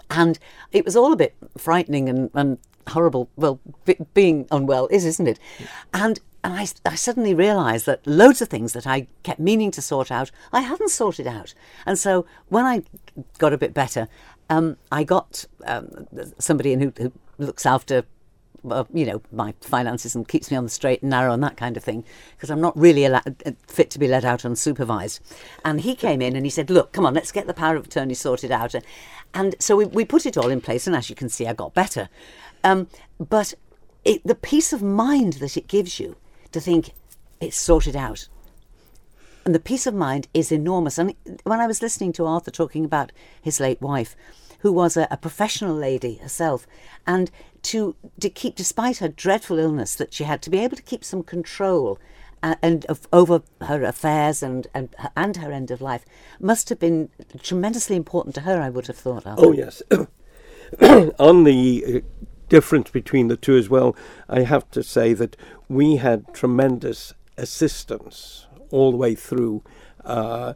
and 0.09 0.39
it 0.71 0.85
was 0.85 0.95
all 0.95 1.13
a 1.13 1.17
bit 1.17 1.35
frightening 1.57 2.09
and, 2.09 2.29
and 2.33 2.57
horrible. 2.87 3.29
Well, 3.35 3.59
be, 3.85 3.95
being 4.13 4.47
unwell 4.51 4.87
is, 4.91 5.05
isn't 5.05 5.27
it? 5.27 5.39
And 5.93 6.19
and 6.43 6.53
I, 6.53 6.67
I 6.85 6.95
suddenly 6.95 7.33
realised 7.33 7.85
that 7.85 8.05
loads 8.07 8.41
of 8.41 8.47
things 8.47 8.71
that 8.73 8.87
I 8.87 9.07
kept 9.23 9.41
meaning 9.41 9.71
to 9.71 9.81
sort 9.81 10.09
out, 10.09 10.31
I 10.53 10.61
hadn't 10.61 10.89
sorted 10.89 11.27
out. 11.27 11.53
And 11.85 11.99
so 11.99 12.25
when 12.47 12.65
I 12.65 12.83
got 13.39 13.51
a 13.51 13.57
bit 13.57 13.73
better, 13.73 14.07
um, 14.49 14.77
I 14.89 15.03
got 15.03 15.45
um, 15.65 16.07
somebody 16.37 16.71
in 16.71 16.79
who, 16.79 16.93
who 16.97 17.11
looks 17.37 17.65
after 17.65 18.05
uh, 18.69 18.83
you 18.93 19.05
know 19.05 19.21
my 19.31 19.53
finances 19.61 20.15
and 20.15 20.27
keeps 20.27 20.49
me 20.51 20.57
on 20.57 20.63
the 20.63 20.69
straight 20.69 21.01
and 21.01 21.09
narrow 21.09 21.33
and 21.33 21.43
that 21.43 21.57
kind 21.57 21.77
of 21.77 21.83
thing 21.83 22.03
because 22.35 22.49
I'm 22.49 22.61
not 22.61 22.77
really 22.77 23.05
allo- 23.05 23.21
uh, 23.45 23.51
fit 23.67 23.89
to 23.91 23.99
be 23.99 24.07
let 24.07 24.25
out 24.25 24.41
unsupervised. 24.41 25.19
And 25.63 25.81
he 25.81 25.95
came 25.95 26.21
in 26.21 26.35
and 26.35 26.45
he 26.45 26.49
said, 26.49 26.69
"Look, 26.69 26.91
come 26.91 27.05
on, 27.05 27.13
let's 27.13 27.31
get 27.31 27.47
the 27.47 27.53
power 27.53 27.75
of 27.75 27.85
attorney 27.85 28.13
sorted 28.13 28.51
out." 28.51 28.75
And 29.33 29.55
so 29.59 29.75
we, 29.75 29.85
we 29.85 30.05
put 30.05 30.25
it 30.25 30.37
all 30.37 30.49
in 30.49 30.61
place, 30.61 30.87
and 30.87 30.95
as 30.95 31.09
you 31.09 31.15
can 31.15 31.29
see, 31.29 31.47
I 31.47 31.53
got 31.53 31.73
better. 31.73 32.09
Um, 32.63 32.87
but 33.19 33.53
it, 34.03 34.21
the 34.25 34.35
peace 34.35 34.73
of 34.73 34.81
mind 34.81 35.33
that 35.33 35.57
it 35.57 35.67
gives 35.67 35.99
you 35.99 36.15
to 36.51 36.59
think 36.59 36.91
it's 37.39 37.57
sorted 37.57 37.95
out 37.95 38.27
and 39.49 39.55
the 39.55 39.59
peace 39.59 39.87
of 39.87 39.95
mind 39.95 40.27
is 40.31 40.51
enormous. 40.51 40.99
And 40.99 41.15
when 41.43 41.59
I 41.59 41.65
was 41.65 41.81
listening 41.81 42.13
to 42.13 42.25
Arthur 42.27 42.51
talking 42.51 42.85
about 42.85 43.11
his 43.41 43.59
late 43.59 43.81
wife, 43.81 44.15
who 44.59 44.71
was 44.71 44.95
a, 44.95 45.07
a 45.09 45.17
professional 45.17 45.75
lady 45.75 46.15
herself, 46.15 46.67
and 47.07 47.31
to 47.63 47.95
to 48.19 48.29
keep, 48.29 48.55
despite 48.55 48.97
her 48.97 49.07
dreadful 49.07 49.59
illness 49.59 49.95
that 49.95 50.13
she 50.13 50.23
had, 50.23 50.41
to 50.43 50.49
be 50.49 50.59
able 50.59 50.77
to 50.77 50.83
keep 50.83 51.03
some 51.03 51.23
control. 51.23 51.99
Uh, 52.41 52.55
and 52.61 52.85
of, 52.85 53.05
over 53.11 53.41
her 53.59 53.83
affairs 53.83 54.41
and, 54.41 54.65
and 54.73 54.95
and 55.17 55.35
her 55.37 55.51
end 55.51 55.69
of 55.71 55.81
life 55.81 56.05
must 56.39 56.69
have 56.69 56.79
been 56.79 57.09
tremendously 57.41 57.97
important 57.97 58.33
to 58.33 58.41
her. 58.41 58.61
I 58.61 58.69
would 58.69 58.87
have 58.87 58.95
thought. 58.95 59.27
Arthur. 59.27 59.45
Oh 59.45 59.51
yes. 59.51 59.81
On 61.19 61.43
the 61.43 61.83
uh, 61.85 61.99
difference 62.47 62.91
between 62.91 63.27
the 63.27 63.35
two 63.35 63.57
as 63.57 63.69
well, 63.69 63.93
I 64.29 64.41
have 64.41 64.71
to 64.71 64.83
say 64.83 65.13
that 65.13 65.35
we 65.67 65.97
had 65.97 66.33
tremendous 66.33 67.13
assistance 67.37 68.47
all 68.71 68.91
the 68.91 68.97
way 68.97 69.15
through. 69.15 69.63
Uh, 70.05 70.53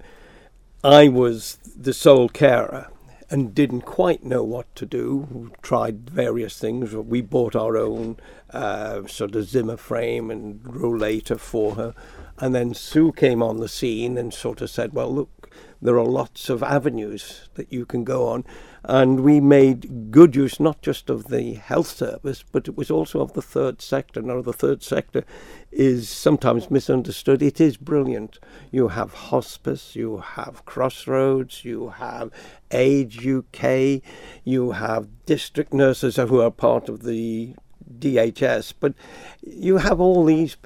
I 0.85 1.09
was 1.09 1.57
the 1.77 1.93
sole 1.93 2.29
carer 2.29 2.87
and 3.33 3.55
didn't 3.55 3.81
quite 3.81 4.23
know 4.23 4.43
what 4.43 4.75
to 4.75 4.85
do. 4.85 5.27
We 5.31 5.49
tried 5.63 6.07
various 6.07 6.59
things. 6.59 6.95
We 6.95 7.21
bought 7.21 7.55
our 7.55 7.75
own 7.75 8.17
uh, 8.51 9.07
sort 9.07 9.33
of 9.33 9.45
Zimmer 9.45 9.75
frame 9.75 10.29
and 10.29 10.61
rollator 10.61 11.39
for 11.39 11.73
her. 11.73 11.95
And 12.37 12.53
then 12.53 12.75
Sue 12.75 13.11
came 13.11 13.41
on 13.41 13.57
the 13.57 13.67
scene 13.67 14.19
and 14.19 14.31
sort 14.31 14.61
of 14.61 14.69
said, 14.69 14.93
Well, 14.93 15.11
look, 15.11 15.49
there 15.81 15.97
are 15.97 16.05
lots 16.05 16.47
of 16.47 16.61
avenues 16.61 17.49
that 17.55 17.73
you 17.73 17.87
can 17.87 18.03
go 18.03 18.27
on. 18.27 18.45
And 18.85 19.21
we 19.21 19.39
made 19.39 20.11
good 20.11 20.35
use 20.35 20.59
not 20.59 20.81
just 20.81 21.09
of 21.09 21.29
the 21.29 21.53
health 21.53 21.87
service, 21.87 22.43
but 22.51 22.67
it 22.67 22.75
was 22.75 22.91
also 22.91 23.21
of 23.21 23.31
the 23.33 23.41
third 23.41 23.81
sector. 23.81 24.21
Now, 24.21 24.41
the 24.41 24.51
third 24.51 24.83
sector 24.83 25.23
is 25.71 26.09
sometimes 26.09 26.69
misunderstood. 26.69 27.41
It 27.41 27.61
is 27.61 27.77
brilliant. 27.77 28.39
You 28.71 28.89
have 28.89 29.13
hospice, 29.13 29.95
you 29.95 30.17
have 30.17 30.65
Crossroads, 30.65 31.63
you 31.63 31.89
have 31.89 32.31
Age 32.71 33.25
UK, 33.25 34.01
you 34.43 34.71
have 34.71 35.25
district 35.25 35.73
nurses 35.73 36.17
who 36.17 36.41
are 36.41 36.51
part 36.51 36.89
of 36.89 37.03
the 37.03 37.55
DHS, 37.99 38.73
but 38.79 38.93
you 39.41 39.77
have 39.77 40.01
all 40.01 40.25
these 40.25 40.57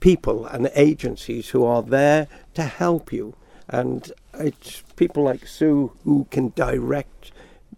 people 0.00 0.46
and 0.46 0.70
agencies 0.74 1.50
who 1.50 1.64
are 1.64 1.82
there 1.82 2.28
to 2.54 2.62
help 2.62 3.12
you. 3.12 3.34
And 3.68 4.10
it's 4.34 4.82
people 4.96 5.22
like 5.22 5.46
Sue 5.46 5.92
who 6.04 6.26
can 6.30 6.52
direct 6.56 7.32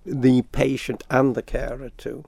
the 0.05 0.42
patient 0.53 1.03
and 1.11 1.35
the 1.35 1.42
carer 1.42 1.90
too. 1.96 2.24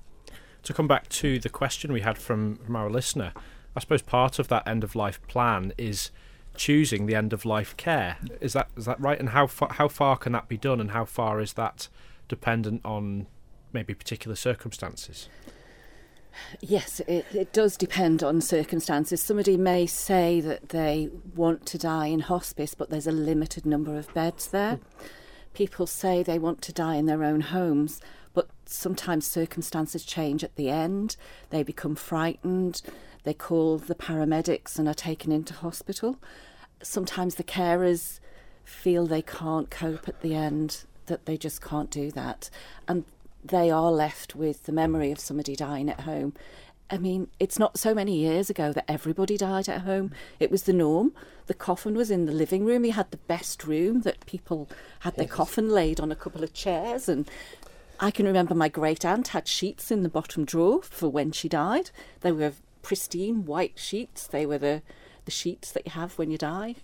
To 0.64 0.72
come 0.72 0.88
back 0.88 1.08
to 1.10 1.38
the 1.38 1.48
question 1.48 1.92
we 1.92 2.00
had 2.00 2.18
from, 2.18 2.56
from 2.56 2.76
our 2.76 2.90
listener, 2.90 3.32
I 3.74 3.80
suppose 3.80 4.02
part 4.02 4.38
of 4.38 4.48
that 4.48 4.66
end 4.66 4.84
of 4.84 4.94
life 4.94 5.20
plan 5.26 5.72
is 5.78 6.10
choosing 6.54 7.06
the 7.06 7.14
end 7.14 7.32
of 7.32 7.44
life 7.44 7.76
care. 7.76 8.18
Is 8.40 8.52
that 8.52 8.68
is 8.76 8.84
that 8.84 9.00
right? 9.00 9.18
And 9.18 9.30
how 9.30 9.46
far 9.46 9.72
how 9.72 9.88
far 9.88 10.16
can 10.16 10.32
that 10.32 10.48
be 10.48 10.56
done? 10.56 10.80
And 10.80 10.90
how 10.90 11.04
far 11.04 11.40
is 11.40 11.54
that 11.54 11.88
dependent 12.28 12.82
on 12.84 13.26
maybe 13.72 13.94
particular 13.94 14.36
circumstances? 14.36 15.28
Yes, 16.60 17.00
it, 17.00 17.26
it 17.32 17.52
does 17.52 17.76
depend 17.76 18.22
on 18.22 18.40
circumstances. 18.40 19.22
Somebody 19.22 19.56
may 19.56 19.86
say 19.86 20.40
that 20.40 20.70
they 20.70 21.10
want 21.34 21.66
to 21.66 21.78
die 21.78 22.06
in 22.06 22.20
hospice, 22.20 22.74
but 22.74 22.90
there's 22.90 23.06
a 23.06 23.12
limited 23.12 23.66
number 23.66 23.96
of 23.96 24.12
beds 24.14 24.48
there. 24.48 24.80
People 25.54 25.86
say 25.86 26.22
they 26.22 26.38
want 26.38 26.62
to 26.62 26.72
die 26.72 26.96
in 26.96 27.06
their 27.06 27.24
own 27.24 27.40
homes, 27.40 28.00
but 28.34 28.48
sometimes 28.64 29.26
circumstances 29.26 30.04
change 30.04 30.42
at 30.42 30.56
the 30.56 30.70
end. 30.70 31.16
They 31.50 31.62
become 31.62 31.94
frightened, 31.94 32.82
they 33.24 33.34
call 33.34 33.78
the 33.78 33.94
paramedics 33.94 34.78
and 34.78 34.88
are 34.88 34.94
taken 34.94 35.30
into 35.30 35.54
hospital. 35.54 36.16
Sometimes 36.82 37.36
the 37.36 37.44
carers 37.44 38.18
feel 38.64 39.06
they 39.06 39.22
can't 39.22 39.70
cope 39.70 40.08
at 40.08 40.22
the 40.22 40.34
end, 40.34 40.84
that 41.06 41.26
they 41.26 41.36
just 41.36 41.60
can't 41.60 41.90
do 41.90 42.10
that. 42.12 42.48
And 42.88 43.04
they 43.44 43.70
are 43.70 43.90
left 43.90 44.34
with 44.34 44.64
the 44.64 44.72
memory 44.72 45.10
of 45.10 45.20
somebody 45.20 45.56
dying 45.56 45.88
at 45.88 46.00
home. 46.00 46.34
I 46.90 46.98
mean, 46.98 47.28
it's 47.40 47.58
not 47.58 47.78
so 47.78 47.94
many 47.94 48.16
years 48.16 48.50
ago 48.50 48.72
that 48.72 48.84
everybody 48.86 49.38
died 49.38 49.68
at 49.68 49.80
home. 49.80 50.12
It 50.38 50.50
was 50.50 50.64
the 50.64 50.74
norm. 50.74 51.12
The 51.46 51.54
coffin 51.54 51.94
was 51.94 52.10
in 52.10 52.26
the 52.26 52.32
living 52.32 52.66
room. 52.66 52.84
You 52.84 52.92
had 52.92 53.10
the 53.10 53.16
best 53.16 53.64
room 53.64 54.02
that 54.02 54.26
people 54.26 54.68
had 55.00 55.16
their 55.16 55.26
coffin 55.26 55.70
laid 55.70 56.00
on 56.00 56.12
a 56.12 56.16
couple 56.16 56.44
of 56.44 56.52
chairs. 56.52 57.08
And 57.08 57.30
I 57.98 58.10
can 58.10 58.26
remember 58.26 58.54
my 58.54 58.68
great 58.68 59.06
aunt 59.06 59.28
had 59.28 59.48
sheets 59.48 59.90
in 59.90 60.02
the 60.02 60.10
bottom 60.10 60.44
drawer 60.44 60.82
for 60.82 61.08
when 61.08 61.32
she 61.32 61.48
died. 61.48 61.90
They 62.20 62.30
were 62.30 62.52
pristine 62.82 63.46
white 63.46 63.78
sheets. 63.78 64.26
They 64.26 64.44
were 64.44 64.58
the, 64.58 64.82
the 65.24 65.30
sheets 65.30 65.72
that 65.72 65.86
you 65.86 65.92
have 65.92 66.18
when 66.18 66.30
you 66.30 66.36
die. 66.36 66.74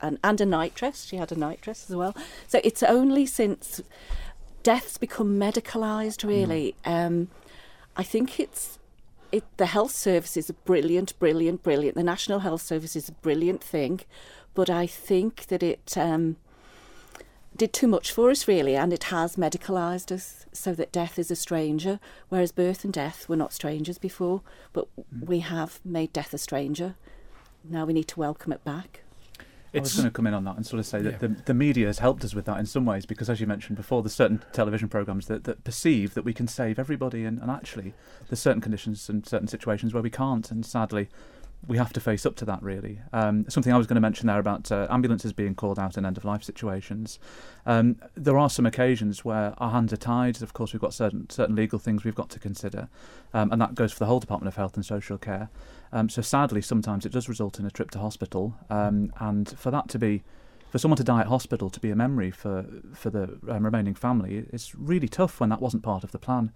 And, 0.00 0.18
and 0.22 0.40
a 0.40 0.46
night 0.46 0.74
dress. 0.74 1.06
She 1.06 1.16
had 1.16 1.32
a 1.32 1.38
night 1.38 1.62
dress 1.62 1.88
as 1.88 1.96
well. 1.96 2.14
So 2.46 2.60
it's 2.62 2.82
only 2.82 3.24
since 3.24 3.80
death's 4.64 4.98
become 4.98 5.38
medicalised 5.38 6.26
really. 6.26 6.74
Um, 6.84 7.28
i 7.96 8.02
think 8.02 8.40
it's 8.40 8.80
it, 9.30 9.44
the 9.56 9.66
health 9.66 9.92
service 9.92 10.36
is 10.36 10.50
a 10.50 10.52
brilliant 10.52 11.16
brilliant 11.20 11.62
brilliant 11.62 11.96
the 11.96 12.02
national 12.02 12.40
health 12.40 12.62
service 12.62 12.96
is 12.96 13.08
a 13.08 13.12
brilliant 13.12 13.62
thing 13.62 14.00
but 14.54 14.68
i 14.68 14.86
think 14.86 15.46
that 15.46 15.62
it 15.62 15.96
um, 15.96 16.36
did 17.56 17.72
too 17.72 17.86
much 17.86 18.10
for 18.10 18.30
us 18.30 18.48
really 18.48 18.74
and 18.74 18.92
it 18.92 19.04
has 19.04 19.36
medicalised 19.36 20.10
us 20.10 20.44
so 20.52 20.74
that 20.74 20.90
death 20.90 21.18
is 21.18 21.30
a 21.30 21.36
stranger 21.36 22.00
whereas 22.28 22.50
birth 22.50 22.84
and 22.84 22.92
death 22.92 23.28
were 23.28 23.36
not 23.36 23.52
strangers 23.52 23.98
before 23.98 24.42
but 24.72 24.88
we 25.24 25.38
have 25.40 25.80
made 25.84 26.12
death 26.12 26.34
a 26.34 26.38
stranger. 26.38 26.96
Now 27.62 27.84
we 27.84 27.92
need 27.92 28.08
to 28.08 28.20
welcome 28.20 28.52
it 28.52 28.64
back 28.64 29.03
I 29.74 29.80
was 29.80 29.90
It's 29.90 29.96
going 29.96 30.08
to 30.08 30.12
come 30.12 30.26
in 30.26 30.34
on 30.34 30.44
that 30.44 30.56
and 30.56 30.64
sort 30.66 30.80
of 30.80 30.86
say 30.86 31.02
that 31.02 31.12
Yeah. 31.12 31.18
the, 31.18 31.28
the 31.46 31.54
media 31.54 31.86
has 31.86 31.98
helped 31.98 32.24
us 32.24 32.34
with 32.34 32.44
that 32.46 32.58
in 32.58 32.66
some 32.66 32.84
ways 32.84 33.06
because, 33.06 33.28
as 33.28 33.40
you 33.40 33.46
mentioned 33.46 33.76
before, 33.76 34.02
there's 34.02 34.14
certain 34.14 34.42
television 34.52 34.88
programs 34.88 35.26
that, 35.26 35.44
that 35.44 35.64
perceive 35.64 36.14
that 36.14 36.24
we 36.24 36.32
can 36.32 36.46
save 36.48 36.78
everybody, 36.78 37.24
and, 37.24 37.40
and 37.40 37.50
actually, 37.50 37.94
there's 38.28 38.40
certain 38.40 38.60
conditions 38.60 39.08
and 39.08 39.26
certain 39.26 39.48
situations 39.48 39.92
where 39.92 40.02
we 40.02 40.10
can't, 40.10 40.50
and 40.50 40.64
sadly, 40.64 41.08
we 41.66 41.78
have 41.78 41.92
to 41.92 42.00
face 42.00 42.26
up 42.26 42.36
to 42.36 42.44
that. 42.44 42.62
Really, 42.62 43.00
um, 43.12 43.46
something 43.48 43.72
I 43.72 43.78
was 43.78 43.86
going 43.86 43.96
to 43.96 44.00
mention 44.00 44.26
there 44.26 44.38
about 44.38 44.70
uh, 44.70 44.86
ambulances 44.90 45.32
being 45.32 45.54
called 45.54 45.78
out 45.78 45.96
in 45.96 46.04
end 46.04 46.16
of 46.16 46.24
life 46.24 46.42
situations. 46.42 47.18
Um, 47.66 47.96
there 48.14 48.38
are 48.38 48.50
some 48.50 48.66
occasions 48.66 49.24
where 49.24 49.54
our 49.58 49.70
hands 49.70 49.92
are 49.92 49.98
tied. 49.98 50.42
Of 50.42 50.52
course, 50.52 50.72
we've 50.72 50.80
got 50.80 50.94
certain 50.94 51.28
certain 51.30 51.56
legal 51.56 51.78
things 51.78 52.04
we've 52.04 52.14
got 52.14 52.30
to 52.30 52.38
consider, 52.38 52.88
um, 53.32 53.52
and 53.52 53.60
that 53.60 53.74
goes 53.74 53.92
for 53.92 53.98
the 54.00 54.06
whole 54.06 54.20
Department 54.20 54.48
of 54.48 54.56
Health 54.56 54.76
and 54.76 54.84
Social 54.84 55.18
Care. 55.18 55.48
Um, 55.92 56.08
so 56.08 56.22
sadly, 56.22 56.60
sometimes 56.60 57.06
it 57.06 57.12
does 57.12 57.28
result 57.28 57.58
in 57.58 57.66
a 57.66 57.70
trip 57.70 57.90
to 57.92 57.98
hospital, 57.98 58.54
um, 58.70 59.12
and 59.20 59.48
for 59.58 59.70
that 59.70 59.88
to 59.90 59.98
be, 59.98 60.22
for 60.70 60.78
someone 60.78 60.96
to 60.96 61.04
die 61.04 61.20
at 61.20 61.28
hospital 61.28 61.70
to 61.70 61.80
be 61.80 61.90
a 61.90 61.96
memory 61.96 62.30
for 62.30 62.66
for 62.94 63.10
the 63.10 63.38
um, 63.48 63.64
remaining 63.64 63.94
family, 63.94 64.46
it's 64.52 64.74
really 64.74 65.08
tough 65.08 65.40
when 65.40 65.50
that 65.50 65.60
wasn't 65.60 65.82
part 65.82 66.04
of 66.04 66.12
the 66.12 66.18
plan. 66.18 66.52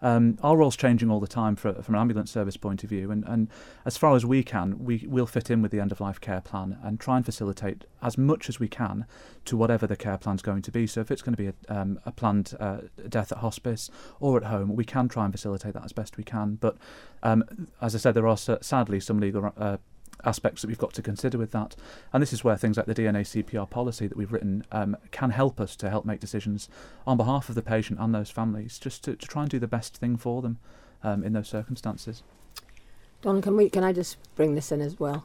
Um, 0.00 0.38
our 0.42 0.56
role's 0.56 0.76
changing 0.76 1.10
all 1.10 1.20
the 1.20 1.26
time 1.26 1.56
for, 1.56 1.74
from 1.82 1.94
an 1.94 2.00
ambulance 2.00 2.30
service 2.30 2.56
point 2.56 2.84
of 2.84 2.90
view, 2.90 3.10
and, 3.10 3.24
and 3.26 3.48
as 3.84 3.96
far 3.96 4.14
as 4.14 4.24
we 4.24 4.42
can, 4.42 4.84
we 4.84 5.04
will 5.08 5.26
fit 5.26 5.50
in 5.50 5.62
with 5.62 5.72
the 5.72 5.80
end 5.80 5.92
of 5.92 6.00
life 6.00 6.20
care 6.20 6.40
plan 6.40 6.78
and 6.82 7.00
try 7.00 7.16
and 7.16 7.24
facilitate 7.24 7.84
as 8.02 8.16
much 8.16 8.48
as 8.48 8.60
we 8.60 8.68
can 8.68 9.06
to 9.44 9.56
whatever 9.56 9.86
the 9.86 9.96
care 9.96 10.18
plan's 10.18 10.42
going 10.42 10.62
to 10.62 10.70
be. 10.70 10.86
So 10.86 11.00
if 11.00 11.10
it's 11.10 11.22
going 11.22 11.34
to 11.34 11.42
be 11.42 11.48
a, 11.48 11.54
um, 11.68 12.00
a 12.06 12.12
planned 12.12 12.54
uh, 12.60 12.78
death 13.08 13.32
at 13.32 13.38
hospice 13.38 13.90
or 14.20 14.36
at 14.36 14.44
home, 14.44 14.76
we 14.76 14.84
can 14.84 15.08
try 15.08 15.24
and 15.24 15.32
facilitate 15.32 15.74
that 15.74 15.84
as 15.84 15.92
best 15.92 16.16
we 16.16 16.24
can. 16.24 16.56
But 16.56 16.76
um, 17.22 17.68
as 17.80 17.94
I 17.94 17.98
said, 17.98 18.14
there 18.14 18.28
are 18.28 18.36
sadly 18.36 19.00
some 19.00 19.18
legal 19.18 19.52
uh, 19.56 19.78
aspects 20.24 20.62
that 20.62 20.68
we've 20.68 20.78
got 20.78 20.92
to 20.94 21.02
consider 21.02 21.38
with 21.38 21.52
that. 21.52 21.76
And 22.12 22.22
this 22.22 22.32
is 22.32 22.44
where 22.44 22.56
things 22.56 22.76
like 22.76 22.86
the 22.86 22.94
DNA 22.94 23.22
CPR 23.22 23.68
policy 23.68 24.06
that 24.06 24.16
we've 24.16 24.32
written 24.32 24.64
um, 24.72 24.96
can 25.10 25.30
help 25.30 25.60
us 25.60 25.76
to 25.76 25.90
help 25.90 26.04
make 26.04 26.20
decisions 26.20 26.68
on 27.06 27.16
behalf 27.16 27.48
of 27.48 27.54
the 27.54 27.62
patient 27.62 28.00
and 28.00 28.14
those 28.14 28.30
families, 28.30 28.78
just 28.78 29.04
to, 29.04 29.16
to 29.16 29.26
try 29.26 29.42
and 29.42 29.50
do 29.50 29.58
the 29.58 29.68
best 29.68 29.96
thing 29.96 30.16
for 30.16 30.42
them 30.42 30.58
um, 31.02 31.22
in 31.22 31.32
those 31.32 31.48
circumstances. 31.48 32.22
Don, 33.22 33.42
can 33.42 33.56
we? 33.56 33.68
Can 33.68 33.82
I 33.82 33.92
just 33.92 34.16
bring 34.36 34.54
this 34.54 34.70
in 34.70 34.80
as 34.80 35.00
well? 35.00 35.24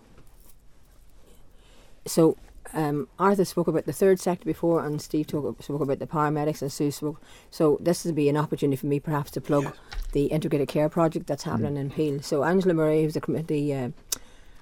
So, 2.05 2.37
um, 2.73 3.07
Arthur 3.19 3.45
spoke 3.45 3.67
about 3.67 3.85
the 3.85 3.93
third 3.93 4.19
sector 4.19 4.45
before, 4.45 4.83
and 4.83 4.99
Steve 4.99 5.27
talk, 5.27 5.61
spoke 5.61 5.81
about 5.81 5.99
the 5.99 6.07
paramedics, 6.07 6.61
and 6.61 6.71
Sue 6.71 6.89
spoke. 6.89 7.21
So, 7.51 7.77
this 7.79 8.03
would 8.03 8.15
be 8.15 8.29
an 8.29 8.37
opportunity 8.37 8.77
for 8.77 8.87
me, 8.87 8.99
perhaps, 8.99 9.29
to 9.31 9.41
plug 9.41 9.63
yes. 9.63 9.73
the 10.11 10.25
integrated 10.25 10.69
care 10.69 10.89
project 10.89 11.27
that's 11.27 11.43
happening 11.43 11.75
mm. 11.75 11.81
in 11.81 11.89
Peel. 11.91 12.21
So, 12.23 12.43
Angela 12.43 12.73
Murray, 12.73 13.03
who's 13.03 13.13
the, 13.13 13.43
the 13.47 13.73
uh, 13.73 13.89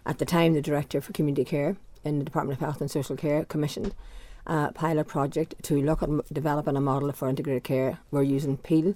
at 0.06 0.18
the 0.18 0.26
time 0.26 0.54
the 0.54 0.62
director 0.62 1.02
for 1.02 1.14
community 1.14 1.46
care 1.46 1.76
in 2.04 2.20
the 2.20 2.26
Department 2.26 2.58
of 2.58 2.66
Health 2.66 2.82
and 2.82 2.90
Social 2.90 3.16
Care 3.16 3.46
commissioned 3.46 3.94
a 4.48 4.72
pilot 4.72 5.08
project 5.08 5.56
to 5.64 5.82
look 5.82 6.02
at 6.02 6.10
developing 6.34 6.76
a 6.76 6.82
model 6.82 7.12
for 7.12 7.30
integrated 7.30 7.64
care. 7.64 8.00
We're 8.10 8.24
using 8.24 8.58
Peel 8.58 8.96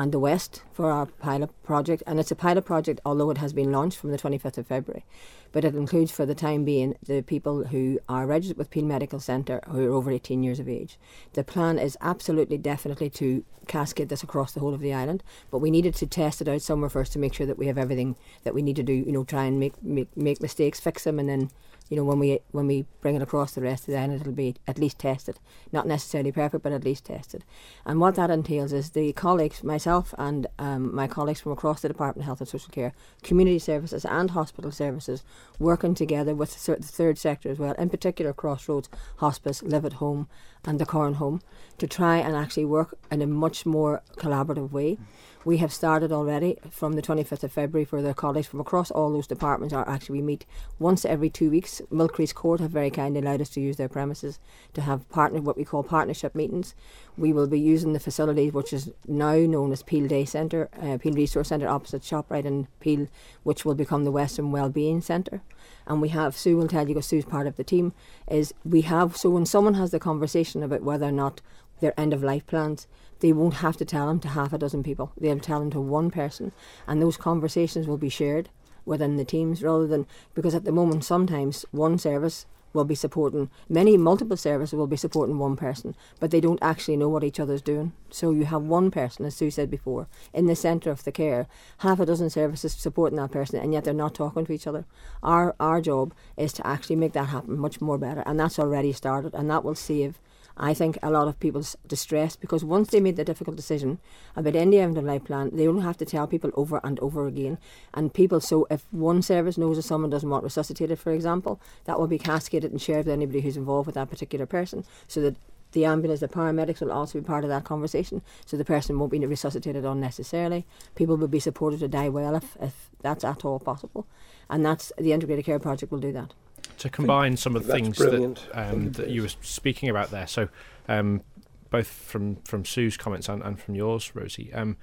and 0.00 0.12
the 0.12 0.18
West 0.18 0.62
for 0.72 0.90
our 0.90 1.04
pilot 1.04 1.50
project, 1.62 2.02
and 2.06 2.18
it's 2.18 2.30
a 2.30 2.34
pilot 2.34 2.64
project, 2.64 3.00
although 3.04 3.28
it 3.28 3.36
has 3.36 3.52
been 3.52 3.70
launched 3.70 3.98
from 3.98 4.10
the 4.10 4.16
25th 4.16 4.56
of 4.56 4.66
February. 4.66 5.04
But 5.52 5.62
it 5.62 5.74
includes, 5.74 6.10
for 6.10 6.24
the 6.24 6.34
time 6.34 6.64
being, 6.64 6.96
the 7.02 7.20
people 7.20 7.64
who 7.66 7.98
are 8.08 8.26
registered 8.26 8.56
with 8.56 8.70
Peel 8.70 8.86
Medical 8.86 9.20
Centre 9.20 9.60
who 9.68 9.86
are 9.86 9.92
over 9.92 10.10
18 10.10 10.42
years 10.42 10.58
of 10.58 10.70
age. 10.70 10.98
The 11.34 11.44
plan 11.44 11.78
is 11.78 11.98
absolutely, 12.00 12.56
definitely 12.56 13.10
to 13.10 13.44
cascade 13.66 14.08
this 14.08 14.22
across 14.22 14.52
the 14.52 14.60
whole 14.60 14.72
of 14.72 14.80
the 14.80 14.94
island, 14.94 15.22
but 15.50 15.58
we 15.58 15.70
needed 15.70 15.94
to 15.96 16.06
test 16.06 16.40
it 16.40 16.48
out 16.48 16.62
somewhere 16.62 16.88
first 16.88 17.12
to 17.12 17.18
make 17.18 17.34
sure 17.34 17.46
that 17.46 17.58
we 17.58 17.66
have 17.66 17.76
everything 17.76 18.16
that 18.44 18.54
we 18.54 18.62
need 18.62 18.76
to 18.76 18.82
do. 18.82 18.94
You 18.94 19.12
know, 19.12 19.24
try 19.24 19.44
and 19.44 19.60
make 19.60 19.82
make, 19.82 20.16
make 20.16 20.40
mistakes, 20.40 20.80
fix 20.80 21.04
them, 21.04 21.18
and 21.18 21.28
then 21.28 21.50
you 21.90 21.96
know, 21.96 22.04
when 22.04 22.20
we 22.20 22.38
when 22.52 22.68
we 22.68 22.86
bring 23.00 23.16
it 23.16 23.22
across 23.22 23.52
the 23.52 23.60
rest 23.60 23.82
of 23.82 23.92
the 23.92 23.98
island, 23.98 24.20
it'll 24.20 24.32
be 24.32 24.54
at 24.68 24.78
least 24.78 25.00
tested. 25.00 25.40
Not 25.72 25.88
necessarily 25.88 26.30
perfect, 26.30 26.62
but 26.62 26.72
at 26.72 26.84
least 26.84 27.04
tested. 27.04 27.44
And 27.84 27.98
what 27.98 28.14
that 28.14 28.30
entails 28.30 28.72
is 28.72 28.90
the 28.90 29.12
colleagues, 29.12 29.64
myself 29.64 30.14
and 30.16 30.46
um, 30.60 30.94
my 30.94 31.08
colleagues 31.08 31.40
from 31.40 31.50
across 31.50 31.82
the 31.82 31.88
Department 31.88 32.22
of 32.22 32.26
Health 32.26 32.40
and 32.40 32.48
Social 32.48 32.70
Care, 32.70 32.92
community 33.24 33.58
services 33.58 34.04
and 34.04 34.30
hospital 34.30 34.70
services, 34.70 35.24
working 35.58 35.94
together 35.94 36.32
with 36.32 36.64
the 36.64 36.76
third 36.76 37.18
sector 37.18 37.50
as 37.50 37.58
well, 37.58 37.72
in 37.72 37.90
particular 37.90 38.32
Crossroads 38.32 38.88
Hospice, 39.16 39.60
Live 39.60 39.84
at 39.84 39.94
Home, 39.94 40.28
and 40.64 40.78
the 40.78 40.86
Corn 40.86 41.14
Home, 41.14 41.42
to 41.78 41.88
try 41.88 42.18
and 42.18 42.36
actually 42.36 42.66
work 42.66 42.96
in 43.10 43.20
a 43.20 43.26
much 43.26 43.66
more 43.66 44.02
collaborative 44.16 44.70
way. 44.70 44.92
Mm 44.92 45.06
we 45.44 45.56
have 45.56 45.72
started 45.72 46.12
already 46.12 46.58
from 46.70 46.92
the 46.92 47.02
25th 47.02 47.44
of 47.44 47.52
February 47.52 47.84
for 47.84 48.02
the 48.02 48.12
colleagues 48.12 48.46
from 48.46 48.60
across 48.60 48.90
all 48.90 49.10
those 49.10 49.26
departments 49.26 49.72
are 49.72 49.88
actually 49.88 50.18
we 50.18 50.22
meet 50.22 50.44
once 50.78 51.04
every 51.04 51.30
two 51.30 51.50
weeks. 51.50 51.80
Millcrease 51.90 52.34
Court 52.34 52.60
have 52.60 52.70
very 52.70 52.90
kindly 52.90 53.20
allowed 53.20 53.40
us 53.40 53.48
to 53.50 53.60
use 53.60 53.76
their 53.76 53.88
premises 53.88 54.38
to 54.74 54.82
have 54.82 55.08
partner 55.08 55.40
what 55.40 55.56
we 55.56 55.64
call 55.64 55.82
partnership 55.82 56.34
meetings. 56.34 56.74
We 57.16 57.32
will 57.32 57.46
be 57.46 57.58
using 57.58 57.94
the 57.94 58.00
facility 58.00 58.50
which 58.50 58.72
is 58.72 58.90
now 59.08 59.36
known 59.36 59.72
as 59.72 59.82
Peel 59.82 60.06
Day 60.06 60.26
Centre, 60.26 60.68
uh, 60.80 60.98
Peel 60.98 61.14
Resource 61.14 61.48
Centre 61.48 61.68
opposite 61.68 62.02
ShopRite 62.02 62.44
in 62.44 62.68
Peel, 62.80 63.08
which 63.42 63.64
will 63.64 63.74
become 63.74 64.04
the 64.04 64.12
Western 64.12 64.52
Wellbeing 64.52 65.00
Centre. 65.00 65.40
And 65.86 66.02
we 66.02 66.10
have 66.10 66.36
Sue 66.36 66.56
will 66.56 66.68
tell 66.68 66.82
you 66.82 66.94
because 66.94 67.06
Sue's 67.06 67.24
part 67.24 67.46
of 67.46 67.56
the 67.56 67.64
team 67.64 67.94
is 68.30 68.52
we 68.64 68.82
have 68.82 69.16
so 69.16 69.30
when 69.30 69.46
someone 69.46 69.74
has 69.74 69.90
the 69.90 69.98
conversation 69.98 70.62
about 70.62 70.82
whether 70.82 71.06
or 71.06 71.12
not 71.12 71.40
their 71.80 71.98
end 71.98 72.12
of 72.12 72.22
life 72.22 72.46
plans 72.46 72.86
they 73.20 73.32
won't 73.32 73.54
have 73.54 73.76
to 73.78 73.84
tell 73.84 74.06
them 74.08 74.20
to 74.20 74.28
half 74.28 74.52
a 74.52 74.58
dozen 74.58 74.82
people. 74.82 75.12
They'll 75.18 75.38
tell 75.38 75.60
them 75.60 75.70
to 75.70 75.80
one 75.80 76.10
person, 76.10 76.52
and 76.86 77.00
those 77.00 77.16
conversations 77.16 77.86
will 77.86 77.98
be 77.98 78.08
shared 78.08 78.48
within 78.84 79.16
the 79.16 79.24
teams 79.24 79.62
rather 79.62 79.86
than 79.86 80.06
because 80.34 80.54
at 80.54 80.64
the 80.64 80.72
moment 80.72 81.04
sometimes 81.04 81.64
one 81.70 81.98
service 81.98 82.46
will 82.72 82.84
be 82.84 82.94
supporting 82.94 83.50
many 83.68 83.96
multiple 83.96 84.36
services 84.36 84.76
will 84.76 84.86
be 84.86 84.96
supporting 84.96 85.38
one 85.38 85.56
person 85.56 85.94
but 86.18 86.30
they 86.30 86.40
don't 86.40 86.62
actually 86.62 86.96
know 86.96 87.08
what 87.08 87.24
each 87.24 87.40
other's 87.40 87.62
doing 87.62 87.92
so 88.10 88.30
you 88.30 88.44
have 88.44 88.62
one 88.62 88.90
person 88.90 89.24
as 89.24 89.34
sue 89.34 89.50
said 89.50 89.70
before 89.70 90.06
in 90.32 90.46
the 90.46 90.54
centre 90.56 90.90
of 90.90 91.04
the 91.04 91.12
care 91.12 91.46
half 91.78 92.00
a 92.00 92.06
dozen 92.06 92.30
services 92.30 92.72
supporting 92.72 93.18
that 93.18 93.30
person 93.30 93.58
and 93.58 93.72
yet 93.72 93.84
they're 93.84 93.94
not 93.94 94.14
talking 94.14 94.46
to 94.46 94.52
each 94.52 94.66
other 94.66 94.84
our 95.22 95.54
our 95.58 95.80
job 95.80 96.14
is 96.36 96.52
to 96.52 96.66
actually 96.66 96.96
make 96.96 97.12
that 97.12 97.28
happen 97.28 97.58
much 97.58 97.80
more 97.80 97.98
better 97.98 98.22
and 98.24 98.38
that's 98.38 98.58
already 98.58 98.92
started 98.92 99.34
and 99.34 99.50
that 99.50 99.64
will 99.64 99.74
save 99.74 100.20
I 100.56 100.74
think 100.74 100.98
a 101.02 101.10
lot 101.10 101.28
of 101.28 101.40
people's 101.40 101.76
distress 101.86 102.36
because 102.36 102.64
once 102.64 102.90
they 102.90 103.00
made 103.00 103.16
the 103.16 103.24
difficult 103.24 103.56
decision 103.56 103.98
about 104.36 104.56
any 104.56 104.78
end 104.78 104.98
of 104.98 105.04
life 105.04 105.24
plan, 105.24 105.50
they 105.52 105.64
don't 105.64 105.82
have 105.82 105.96
to 105.98 106.04
tell 106.04 106.26
people 106.26 106.50
over 106.54 106.80
and 106.84 106.98
over 107.00 107.26
again. 107.26 107.58
And 107.94 108.12
people, 108.12 108.40
so 108.40 108.66
if 108.70 108.84
one 108.90 109.22
service 109.22 109.56
knows 109.56 109.76
that 109.76 109.82
someone 109.82 110.10
doesn't 110.10 110.28
want 110.28 110.44
resuscitated, 110.44 110.98
for 110.98 111.12
example, 111.12 111.60
that 111.84 111.98
will 111.98 112.06
be 112.06 112.18
cascaded 112.18 112.70
and 112.70 112.80
shared 112.80 113.06
with 113.06 113.14
anybody 113.14 113.40
who's 113.40 113.56
involved 113.56 113.86
with 113.86 113.94
that 113.94 114.10
particular 114.10 114.46
person, 114.46 114.84
so 115.08 115.20
that 115.20 115.36
the 115.72 115.84
ambulance, 115.84 116.20
the 116.20 116.28
paramedics 116.28 116.80
will 116.80 116.92
also 116.92 117.20
be 117.20 117.24
part 117.24 117.44
of 117.44 117.50
that 117.50 117.64
conversation. 117.64 118.22
So 118.44 118.56
the 118.56 118.64
person 118.64 118.98
won't 118.98 119.12
be 119.12 119.24
resuscitated 119.24 119.84
unnecessarily. 119.84 120.66
People 120.94 121.16
will 121.16 121.28
be 121.28 121.40
supported 121.40 121.80
to 121.80 121.88
die 121.88 122.08
well 122.08 122.34
if, 122.34 122.56
if 122.60 122.90
that's 123.02 123.24
at 123.24 123.44
all 123.44 123.60
possible. 123.60 124.06
And 124.48 124.66
that's 124.66 124.92
the 124.98 125.12
integrated 125.12 125.44
care 125.44 125.60
project 125.60 125.92
will 125.92 126.00
do 126.00 126.12
that 126.12 126.34
to 126.78 126.88
combine 126.88 127.36
some 127.36 127.56
of 127.56 127.66
the 127.66 127.72
things 127.72 127.98
that, 127.98 128.38
um, 128.52 128.92
that 128.92 129.10
you 129.10 129.22
were 129.22 129.28
speaking 129.28 129.88
about 129.88 130.10
there. 130.10 130.26
So, 130.26 130.48
um, 130.88 131.22
both 131.70 131.86
from, 131.86 132.36
from 132.36 132.64
Sue's 132.64 132.96
comments 132.96 133.28
and, 133.28 133.42
and 133.42 133.60
from 133.60 133.74
yours, 133.74 134.14
Rosie, 134.14 134.52
um, 134.52 134.76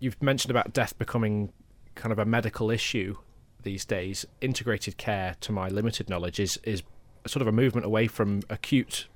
you've 0.00 0.20
mentioned 0.22 0.50
about 0.50 0.72
death 0.72 0.98
becoming 0.98 1.52
kind 1.94 2.12
of 2.12 2.18
a 2.18 2.24
medical 2.24 2.70
issue 2.70 3.16
these 3.62 3.84
days. 3.84 4.26
Integrated 4.40 4.96
care, 4.96 5.36
to 5.40 5.52
my 5.52 5.68
limited 5.68 6.08
knowledge, 6.08 6.40
is 6.40 6.58
is 6.64 6.82
sort 7.26 7.40
of 7.40 7.46
a 7.46 7.52
movement 7.52 7.86
away 7.86 8.08
from 8.08 8.42
acute 8.50 9.06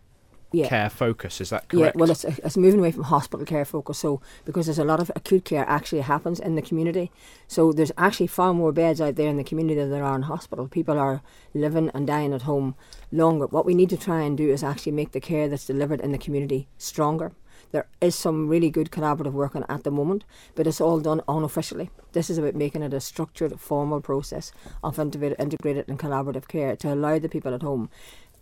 yeah. 0.53 0.69
care 0.69 0.91
focus. 0.91 1.41
Is 1.41 1.51
that 1.51 1.69
correct? 1.69 1.97
Yeah, 1.97 2.01
well, 2.01 2.11
it's, 2.11 2.25
it's 2.25 2.57
moving 2.57 2.81
away 2.81 2.93
from 2.93 3.05
hospital 3.05 3.47
care 3.47 3.65
focus. 3.65 3.99
So, 3.99 4.21
because 4.45 4.67
there's 4.67 4.79
a 4.79 4.85
lot 4.85 5.01
of 5.01 5.11
acute 5.15 5.45
care 5.45 5.65
actually 5.69 6.03
happens 6.03 6.41
in 6.41 6.55
the 6.55 6.63
community. 6.63 7.11
So, 7.49 7.73
there's 7.73 7.93
actually 7.99 8.29
far 8.29 8.55
more 8.55 8.73
beds 8.73 9.01
out 9.01 9.17
there 9.17 9.29
in 9.29 9.37
the 9.37 9.45
community 9.45 9.81
than 9.81 9.91
there 9.91 10.05
are 10.05 10.17
in 10.17 10.23
hospital. 10.23 10.69
People 10.69 10.99
are 10.99 11.23
living 11.55 11.91
and 11.95 12.07
dying 12.07 12.33
at 12.33 12.43
home 12.43 12.75
longer. 13.13 13.47
What 13.47 13.67
we 13.67 13.75
need 13.75 13.91
to 13.91 13.97
try 13.97 14.23
and 14.23 14.37
do 14.37 14.51
is 14.51 14.63
actually 14.63 14.93
make 14.93 15.13
the 15.13 15.21
care 15.21 15.49
that's 15.49 15.67
delivered 15.67 16.01
in 16.01 16.13
the 16.13 16.19
community 16.19 16.69
stronger. 16.79 17.33
There 17.73 17.89
is 18.01 18.15
some 18.15 18.49
really 18.49 18.71
good 18.71 18.91
collaborative 18.91 19.33
work 19.33 19.57
on 19.57 19.65
at 19.69 19.85
the 19.85 19.91
moment, 19.91 20.25
but 20.55 20.67
it's 20.67 20.81
all 20.81 21.01
done 21.01 21.21
unofficially. 21.29 21.91
This 22.13 22.31
is 22.31 22.39
about 22.39 22.55
making 22.55 22.83
it 22.83 22.95
a 22.95 23.01
structured, 23.01 23.59
formal 23.61 24.01
process 24.01 24.53
of 24.83 24.99
integrated 24.99 25.89
and 25.89 25.99
collaborative 25.99 26.49
care 26.49 26.77
to 26.77 26.95
allow 26.95 27.19
the 27.19 27.29
people 27.29 27.55
at 27.55 27.63
home 27.63 27.91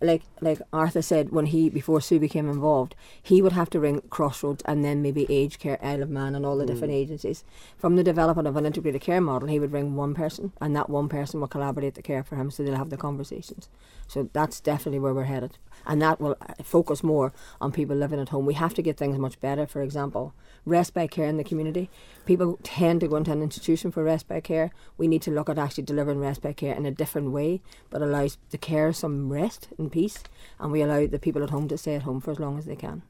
like 0.05 0.23
like 0.41 0.61
Arthur 0.71 1.01
said 1.01 1.31
when 1.31 1.47
he 1.47 1.69
before 1.69 2.01
Sue 2.01 2.19
became 2.19 2.49
involved, 2.49 2.95
he 3.21 3.41
would 3.41 3.51
have 3.53 3.69
to 3.71 3.79
ring 3.79 4.01
Crossroads 4.09 4.63
and 4.65 4.83
then 4.83 5.01
maybe 5.01 5.25
Age 5.29 5.59
Care, 5.59 5.79
Isle 5.83 6.03
of 6.03 6.09
Man, 6.09 6.35
and 6.35 6.45
all 6.45 6.57
the 6.57 6.63
mm. 6.63 6.67
different 6.67 6.93
agencies. 6.93 7.43
From 7.77 7.95
the 7.95 8.03
development 8.03 8.47
of 8.47 8.55
an 8.55 8.65
integrated 8.65 9.01
care 9.01 9.21
model, 9.21 9.47
he 9.47 9.59
would 9.59 9.71
ring 9.71 9.95
one 9.95 10.13
person, 10.13 10.53
and 10.61 10.75
that 10.75 10.89
one 10.89 11.09
person 11.09 11.39
will 11.39 11.47
collaborate 11.47 11.95
the 11.95 12.01
care 12.01 12.23
for 12.23 12.35
him, 12.35 12.51
so 12.51 12.63
they'll 12.63 12.75
have 12.75 12.89
the 12.89 12.97
conversations. 12.97 13.69
So 14.07 14.29
that's 14.33 14.59
definitely 14.59 14.99
where 14.99 15.13
we're 15.13 15.23
headed, 15.23 15.57
and 15.85 16.01
that 16.01 16.21
will 16.21 16.37
uh, 16.41 16.53
focus 16.63 17.03
more 17.03 17.33
on 17.59 17.71
people 17.71 17.95
living 17.95 18.19
at 18.19 18.29
home. 18.29 18.45
We 18.45 18.53
have 18.53 18.73
to 18.75 18.81
get 18.81 18.97
things 18.97 19.17
much 19.17 19.39
better. 19.39 19.65
For 19.65 19.81
example, 19.81 20.33
respite 20.65 21.11
care 21.11 21.27
in 21.27 21.37
the 21.37 21.43
community. 21.43 21.89
People 22.25 22.59
tend 22.63 23.01
to 23.01 23.07
go 23.07 23.15
into 23.15 23.31
an 23.31 23.41
institution 23.41 23.91
for 23.91 24.03
respite 24.03 24.43
care. 24.43 24.71
We 24.97 25.07
need 25.07 25.21
to 25.23 25.31
look 25.31 25.49
at 25.49 25.57
actually 25.57 25.83
delivering 25.83 26.19
respite 26.19 26.57
care 26.57 26.75
in 26.75 26.85
a 26.85 26.91
different 26.91 27.31
way, 27.31 27.61
but 27.89 28.01
allows 28.01 28.37
the 28.49 28.57
care 28.57 28.93
some 28.93 29.31
rest 29.31 29.69
and 29.77 29.91
peace, 29.95 30.23
and 30.59 30.73
we 30.73 30.81
allow 30.81 31.07
the 31.07 31.17
people 31.17 31.41
at 31.41 31.49
home 31.51 31.69
to 31.69 31.77
stay 31.77 31.95
at 31.95 32.03
home 32.03 32.19
for 32.19 32.31
as 32.31 32.39
long 32.39 32.57
as 32.59 32.65
they 32.65 32.75
can. 32.75 33.01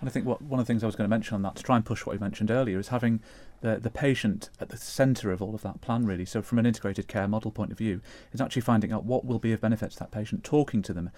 And 0.00 0.08
I 0.08 0.12
think 0.12 0.24
what, 0.24 0.40
one 0.40 0.58
of 0.58 0.66
the 0.66 0.72
things 0.72 0.82
I 0.82 0.86
was 0.86 0.96
going 0.96 1.06
to 1.06 1.16
mention 1.16 1.34
on 1.34 1.42
that, 1.42 1.56
to 1.56 1.62
try 1.62 1.76
and 1.76 1.84
push 1.84 2.06
what 2.06 2.14
you 2.14 2.20
mentioned 2.20 2.50
earlier, 2.50 2.78
is 2.78 2.88
having 2.88 3.20
the, 3.60 3.76
the 3.76 3.90
patient 3.90 4.48
at 4.58 4.70
the 4.70 4.76
centre 4.76 5.30
of 5.32 5.42
all 5.42 5.54
of 5.54 5.62
that 5.62 5.82
plan, 5.82 6.06
really. 6.06 6.24
So, 6.24 6.40
from 6.40 6.58
an 6.58 6.64
integrated 6.66 7.08
care 7.08 7.28
model 7.28 7.50
point 7.50 7.72
of 7.72 7.78
view, 7.78 8.00
is 8.32 8.40
actually 8.40 8.62
finding 8.62 8.90
out 8.90 9.04
what 9.04 9.26
will 9.26 9.38
be 9.38 9.52
of 9.52 9.60
benefit 9.60 9.90
to 9.90 9.98
that 9.98 10.10
patient, 10.10 10.44
talking 10.44 10.80
to 10.82 10.94
them. 10.94 11.10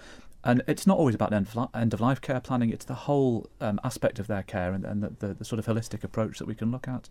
And 0.43 0.61
it's 0.67 0.87
not 0.87 0.97
always 0.97 1.15
about 1.15 1.31
end 1.31 1.47
of, 1.53 1.69
end 1.73 1.93
of 1.93 2.01
life 2.01 2.19
care 2.19 2.41
planning, 2.41 2.71
it's 2.71 2.85
the 2.85 2.95
whole 2.95 3.49
um, 3.61 3.79
aspect 3.83 4.19
of 4.19 4.27
their 4.27 4.43
care 4.43 4.73
and, 4.73 4.83
and 4.83 5.03
the, 5.03 5.09
the, 5.19 5.33
the, 5.35 5.45
sort 5.45 5.59
of 5.59 5.67
holistic 5.67 6.03
approach 6.03 6.39
that 6.39 6.47
we 6.47 6.55
can 6.55 6.71
look 6.71 6.87
at. 6.87 7.07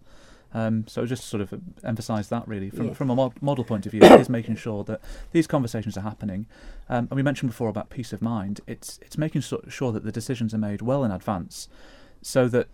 Um, 0.53 0.85
so 0.89 1.07
just 1.07 1.25
sort 1.25 1.41
of 1.41 1.55
emphasise 1.85 2.29
that 2.29 2.47
really 2.49 2.71
from 2.71 2.93
from 2.95 3.11
a 3.11 3.15
mod- 3.15 3.41
model 3.41 3.65
point 3.65 3.87
of 3.87 3.93
view 3.93 4.03
is 4.03 4.29
making 4.29 4.57
sure 4.57 4.83
that 4.85 5.01
these 5.33 5.47
conversations 5.47 5.97
are 5.97 6.01
happening. 6.03 6.47
Um, 6.89 7.07
and 7.11 7.13
we 7.17 7.23
mentioned 7.23 7.51
before 7.51 7.69
about 7.69 7.89
peace 7.91 8.13
of 8.13 8.21
mind. 8.21 8.61
It's 8.67 8.99
it's 9.03 9.17
making 9.17 9.43
so- 9.43 9.65
sure 9.69 9.93
that 9.93 10.05
the 10.05 10.13
decisions 10.13 10.53
are 10.53 10.59
made 10.59 10.83
well 10.83 11.05
in 11.05 11.11
advance, 11.13 11.69
so 12.23 12.49
that 12.49 12.67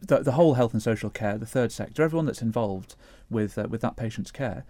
the, 0.00 0.18
the 0.18 0.32
whole 0.32 0.54
health 0.54 0.72
and 0.72 0.82
social 0.82 1.10
care, 1.10 1.38
the 1.38 1.46
third 1.46 1.72
sector, 1.72 2.02
everyone 2.02 2.26
that's 2.26 2.42
involved 2.42 2.94
with 3.30 3.56
uh, 3.56 3.66
with 3.68 3.80
that 3.80 3.96
patient's 3.96 4.30
care 4.30 4.64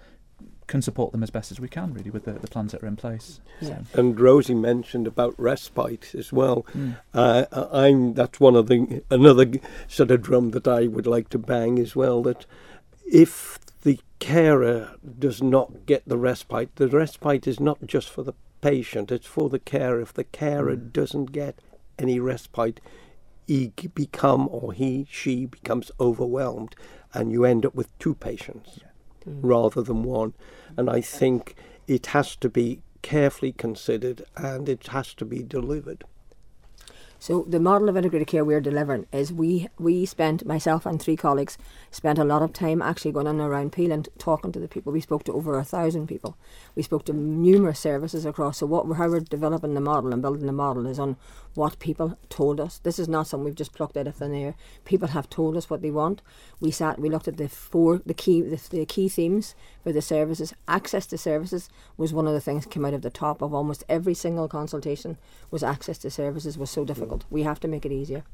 can 0.70 0.80
support 0.80 1.10
them 1.12 1.22
as 1.22 1.30
best 1.30 1.50
as 1.50 1.58
we 1.60 1.68
can, 1.68 1.92
really, 1.92 2.10
with 2.10 2.24
the, 2.24 2.32
the 2.32 2.46
plans 2.46 2.70
that 2.72 2.82
are 2.82 2.86
in 2.86 2.96
place. 2.96 3.40
Yeah. 3.60 3.80
So, 3.92 3.98
And 4.00 4.18
Rosie 4.18 4.54
mentioned 4.54 5.06
about 5.06 5.34
respite 5.36 6.14
as 6.14 6.32
well. 6.32 6.64
mm. 6.74 6.96
Uh, 7.12 7.44
I'm 7.72 8.14
that's 8.14 8.38
one 8.40 8.54
of 8.56 8.68
the 8.68 9.02
another 9.10 9.46
sort 9.88 10.10
of 10.12 10.22
drum 10.22 10.52
that 10.52 10.68
I 10.68 10.86
would 10.86 11.06
like 11.06 11.28
to 11.30 11.38
bang 11.38 11.78
as 11.78 11.96
well. 11.96 12.22
That 12.22 12.46
if 13.12 13.58
the 13.82 13.98
carer 14.20 14.94
does 15.18 15.42
not 15.42 15.86
get 15.86 16.02
the 16.06 16.18
respite, 16.18 16.76
the 16.76 16.88
respite 16.88 17.46
is 17.48 17.58
not 17.58 17.78
just 17.86 18.08
for 18.08 18.22
the 18.22 18.34
patient; 18.60 19.10
it's 19.10 19.26
for 19.26 19.48
the 19.48 19.58
carer. 19.58 20.00
If 20.00 20.12
the 20.14 20.24
carer 20.24 20.76
Mm. 20.76 20.92
doesn't 20.92 21.32
get 21.32 21.54
any 21.98 22.20
respite, 22.20 22.80
he 23.46 23.72
become 23.94 24.48
or 24.50 24.72
he 24.72 25.06
she 25.10 25.46
becomes 25.46 25.90
overwhelmed, 25.98 26.76
and 27.12 27.32
you 27.32 27.44
end 27.44 27.66
up 27.66 27.74
with 27.74 27.88
two 27.98 28.14
patients 28.14 28.80
Mm. 29.26 29.40
rather 29.42 29.82
than 29.82 30.02
one. 30.02 30.34
And 30.76 30.88
I 30.88 31.00
think 31.00 31.54
it 31.86 32.06
has 32.06 32.36
to 32.36 32.48
be 32.48 32.80
carefully 33.02 33.52
considered 33.52 34.22
and 34.36 34.68
it 34.68 34.88
has 34.88 35.14
to 35.14 35.24
be 35.24 35.42
delivered. 35.42 36.04
So 37.22 37.44
the 37.46 37.60
model 37.60 37.90
of 37.90 37.98
integrated 37.98 38.28
care 38.28 38.46
we're 38.46 38.62
delivering 38.62 39.06
is 39.12 39.30
we 39.30 39.68
we 39.78 40.06
spent 40.06 40.46
myself 40.46 40.86
and 40.86 41.00
three 41.00 41.16
colleagues 41.16 41.58
spent 41.90 42.18
a 42.18 42.24
lot 42.24 42.40
of 42.40 42.54
time 42.54 42.80
actually 42.80 43.12
going 43.12 43.26
on 43.26 43.38
around 43.38 43.72
Peel 43.72 43.92
and 43.92 44.08
talking 44.16 44.52
to 44.52 44.58
the 44.58 44.68
people. 44.68 44.90
We 44.90 45.02
spoke 45.02 45.24
to 45.24 45.34
over 45.34 45.58
a 45.58 45.64
thousand 45.64 46.06
people. 46.06 46.38
We 46.74 46.82
spoke 46.82 47.04
to 47.04 47.12
numerous 47.12 47.78
services 47.78 48.24
across. 48.24 48.56
So 48.56 48.66
what 48.66 48.88
we're, 48.88 48.94
how 48.94 49.10
we're 49.10 49.20
developing 49.20 49.74
the 49.74 49.82
model 49.82 50.14
and 50.14 50.22
building 50.22 50.46
the 50.46 50.52
model 50.52 50.86
is 50.86 50.98
on 50.98 51.18
what 51.54 51.78
people 51.78 52.18
told 52.28 52.60
us. 52.60 52.78
This 52.78 52.98
is 52.98 53.08
not 53.08 53.26
something 53.26 53.44
we've 53.44 53.54
just 53.54 53.72
plucked 53.72 53.96
out 53.96 54.06
of 54.06 54.16
thin 54.16 54.34
air. 54.34 54.54
People 54.84 55.08
have 55.08 55.28
told 55.28 55.56
us 55.56 55.68
what 55.68 55.82
they 55.82 55.90
want. 55.90 56.22
We 56.60 56.70
sat, 56.70 56.98
we 56.98 57.10
looked 57.10 57.28
at 57.28 57.36
the 57.36 57.48
four 57.48 58.00
the 58.04 58.14
key 58.14 58.40
the, 58.42 58.60
the 58.70 58.86
key 58.86 59.08
themes 59.08 59.54
for 59.82 59.92
the 59.92 60.02
services. 60.02 60.54
Access 60.68 61.06
to 61.08 61.18
services 61.18 61.68
was 61.96 62.12
one 62.12 62.26
of 62.26 62.32
the 62.32 62.40
things 62.40 62.66
came 62.66 62.84
out 62.84 62.94
of 62.94 63.02
the 63.02 63.10
top 63.10 63.42
of 63.42 63.52
almost 63.52 63.84
every 63.88 64.14
single 64.14 64.48
consultation. 64.48 65.18
Was 65.50 65.62
access 65.62 65.98
to 65.98 66.10
services 66.10 66.56
was 66.56 66.70
so 66.70 66.84
difficult. 66.84 67.22
Mm. 67.22 67.30
We 67.30 67.42
have 67.42 67.60
to 67.60 67.68
make 67.68 67.84
it 67.84 67.92
easier. 67.92 68.24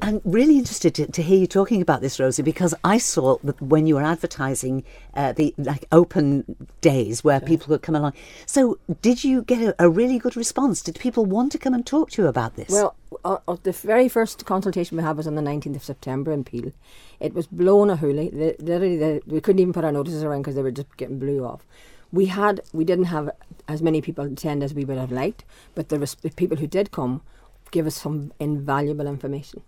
I'm 0.00 0.20
really 0.24 0.58
interested 0.58 0.94
to, 0.96 1.06
to 1.06 1.22
hear 1.22 1.38
you 1.38 1.46
talking 1.46 1.82
about 1.82 2.00
this, 2.00 2.18
Rosie, 2.18 2.42
because 2.42 2.74
I 2.84 2.98
saw 2.98 3.36
that 3.44 3.60
when 3.60 3.86
you 3.86 3.96
were 3.96 4.02
advertising 4.02 4.84
uh, 5.14 5.32
the 5.32 5.54
like 5.58 5.84
open 5.92 6.56
days 6.80 7.22
where 7.22 7.40
people 7.40 7.68
could 7.68 7.82
come 7.82 7.94
along. 7.94 8.14
So, 8.46 8.78
did 9.02 9.24
you 9.24 9.42
get 9.42 9.60
a, 9.60 9.74
a 9.78 9.88
really 9.90 10.18
good 10.18 10.36
response? 10.36 10.80
Did 10.82 10.98
people 10.98 11.26
want 11.26 11.52
to 11.52 11.58
come 11.58 11.74
and 11.74 11.84
talk 11.84 12.10
to 12.12 12.22
you 12.22 12.28
about 12.28 12.56
this? 12.56 12.70
Well, 12.70 12.94
uh, 13.24 13.38
uh, 13.46 13.56
the 13.62 13.72
very 13.72 14.08
first 14.08 14.46
consultation 14.46 14.96
we 14.96 15.02
had 15.02 15.16
was 15.16 15.26
on 15.26 15.34
the 15.34 15.42
19th 15.42 15.76
of 15.76 15.84
September 15.84 16.32
in 16.32 16.44
Peel. 16.44 16.72
It 17.20 17.34
was 17.34 17.46
blown 17.46 17.90
a 17.90 17.96
hoolie. 17.96 18.30
The, 18.30 18.56
literally, 18.62 18.96
the, 18.96 19.22
we 19.26 19.40
couldn't 19.40 19.60
even 19.60 19.72
put 19.72 19.84
our 19.84 19.92
notices 19.92 20.22
around 20.22 20.42
because 20.42 20.54
they 20.54 20.62
were 20.62 20.70
just 20.70 20.96
getting 20.96 21.18
blew 21.18 21.44
off. 21.44 21.66
We 22.10 22.26
had, 22.26 22.60
we 22.72 22.84
didn't 22.84 23.06
have 23.06 23.30
as 23.68 23.82
many 23.82 24.00
people 24.00 24.24
attend 24.24 24.62
as 24.62 24.72
we 24.72 24.84
would 24.84 24.98
have 24.98 25.12
liked, 25.12 25.44
but 25.74 25.88
the 25.88 25.98
res- 25.98 26.14
the 26.14 26.30
people 26.30 26.56
who 26.58 26.66
did 26.66 26.90
come 26.90 27.22
give 27.70 27.86
us 27.86 27.96
some 27.96 28.32
invaluable 28.38 29.06
information. 29.06 29.62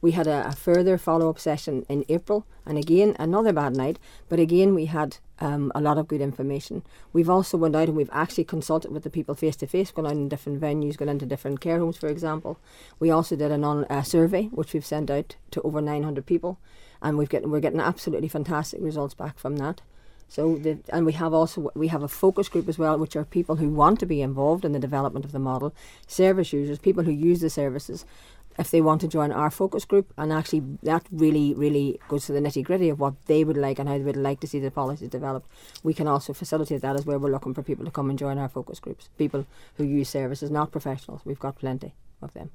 We 0.00 0.12
had 0.12 0.26
a, 0.26 0.48
a 0.48 0.52
further 0.52 0.96
follow 0.98 1.28
up 1.28 1.38
session 1.38 1.84
in 1.88 2.04
April, 2.08 2.46
and 2.64 2.78
again 2.78 3.16
another 3.18 3.52
bad 3.52 3.76
night. 3.76 3.98
But 4.28 4.38
again, 4.38 4.74
we 4.74 4.86
had 4.86 5.18
um, 5.40 5.72
a 5.74 5.80
lot 5.80 5.98
of 5.98 6.08
good 6.08 6.20
information. 6.20 6.82
We've 7.12 7.30
also 7.30 7.56
went 7.56 7.76
out 7.76 7.88
and 7.88 7.96
we've 7.96 8.10
actually 8.12 8.44
consulted 8.44 8.92
with 8.92 9.02
the 9.02 9.10
people 9.10 9.34
face 9.34 9.56
to 9.56 9.66
face, 9.66 9.90
gone 9.90 10.06
out 10.06 10.12
in 10.12 10.28
different 10.28 10.60
venues, 10.60 10.96
gone 10.96 11.08
into 11.08 11.26
different 11.26 11.60
care 11.60 11.78
homes, 11.78 11.96
for 11.96 12.08
example. 12.08 12.58
We 12.98 13.10
also 13.10 13.36
did 13.36 13.50
an 13.50 13.64
on 13.64 13.84
a 13.90 14.04
survey 14.04 14.44
which 14.44 14.72
we've 14.72 14.84
sent 14.84 15.10
out 15.10 15.36
to 15.50 15.62
over 15.62 15.80
900 15.80 16.26
people, 16.26 16.58
and 17.02 17.18
we've 17.18 17.28
getting 17.28 17.50
we're 17.50 17.60
getting 17.60 17.80
absolutely 17.80 18.28
fantastic 18.28 18.80
results 18.82 19.14
back 19.14 19.38
from 19.38 19.56
that. 19.56 19.80
So 20.30 20.58
the, 20.58 20.78
and 20.90 21.04
we 21.04 21.12
have 21.14 21.34
also 21.34 21.72
we 21.74 21.88
have 21.88 22.04
a 22.04 22.08
focus 22.08 22.48
group 22.48 22.68
as 22.68 22.78
well, 22.78 22.96
which 22.96 23.16
are 23.16 23.24
people 23.24 23.56
who 23.56 23.68
want 23.68 23.98
to 23.98 24.06
be 24.06 24.22
involved 24.22 24.64
in 24.64 24.70
the 24.70 24.78
development 24.78 25.24
of 25.24 25.32
the 25.32 25.40
model, 25.40 25.74
service 26.06 26.52
users, 26.52 26.78
people 26.78 27.02
who 27.02 27.10
use 27.10 27.40
the 27.40 27.50
services. 27.50 28.04
If 28.58 28.70
they 28.70 28.80
want 28.80 29.00
to 29.00 29.08
join 29.08 29.32
our 29.32 29.50
focus 29.50 29.84
group, 29.84 30.12
and 30.18 30.32
actually 30.32 30.62
that 30.82 31.06
really, 31.10 31.54
really 31.54 31.98
goes 32.08 32.26
to 32.26 32.32
the 32.32 32.40
nitty 32.40 32.64
gritty 32.64 32.88
of 32.90 33.00
what 33.00 33.14
they 33.26 33.42
would 33.42 33.56
like 33.56 33.78
and 33.78 33.88
how 33.88 33.96
they 33.96 34.04
would 34.04 34.16
like 34.16 34.40
to 34.40 34.46
see 34.46 34.58
the 34.58 34.70
policies 34.70 35.08
developed, 35.08 35.48
we 35.82 35.94
can 35.94 36.06
also 36.06 36.32
facilitate 36.32 36.82
that 36.82 36.96
as 36.96 37.06
well. 37.06 37.18
We're 37.18 37.30
looking 37.30 37.54
for 37.54 37.62
people 37.62 37.84
to 37.84 37.90
come 37.90 38.10
and 38.10 38.18
join 38.18 38.38
our 38.38 38.48
focus 38.48 38.80
groups, 38.80 39.08
people 39.16 39.46
who 39.76 39.84
use 39.84 40.08
services, 40.10 40.50
not 40.50 40.72
professionals. 40.72 41.22
We've 41.24 41.38
got 41.38 41.58
plenty 41.58 41.94
of 42.20 42.34
them. 42.34 42.50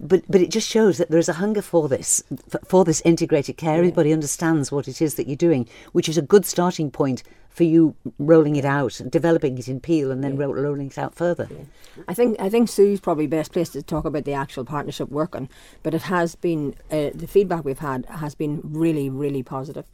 But 0.00 0.22
but 0.28 0.40
it 0.40 0.50
just 0.50 0.68
shows 0.68 0.98
that 0.98 1.10
there 1.10 1.18
is 1.18 1.28
a 1.28 1.34
hunger 1.34 1.62
for 1.62 1.88
this 1.88 2.22
for, 2.68 2.84
this 2.84 3.02
integrated 3.04 3.56
care. 3.56 3.78
Everybody 3.78 4.12
understands 4.12 4.70
what 4.70 4.88
it 4.88 5.00
is 5.02 5.14
that 5.14 5.26
you're 5.26 5.36
doing, 5.36 5.68
which 5.92 6.08
is 6.08 6.18
a 6.18 6.22
good 6.22 6.44
starting 6.44 6.90
point 6.90 7.22
for 7.48 7.64
you 7.64 7.94
rolling 8.18 8.56
it 8.56 8.66
out, 8.66 9.00
developing 9.08 9.56
it 9.56 9.66
in 9.66 9.80
Peel, 9.80 10.10
and 10.10 10.22
then 10.22 10.36
ro- 10.36 10.52
rolling 10.52 10.88
it 10.88 10.98
out 10.98 11.14
further. 11.14 11.48
I 12.06 12.14
think 12.14 12.38
I 12.40 12.48
think 12.50 12.68
Sue's 12.68 13.00
probably 13.00 13.26
best 13.26 13.52
placed 13.52 13.72
to 13.72 13.82
talk 13.82 14.04
about 14.04 14.24
the 14.24 14.34
actual 14.34 14.64
partnership 14.64 15.08
working, 15.08 15.48
but 15.82 15.94
it 15.94 16.02
has 16.02 16.34
been 16.34 16.74
uh, 16.90 17.10
the 17.14 17.26
feedback 17.26 17.64
we've 17.64 17.78
had 17.78 18.04
has 18.06 18.34
been 18.34 18.60
really 18.62 19.08
really 19.08 19.42
positive. 19.42 19.86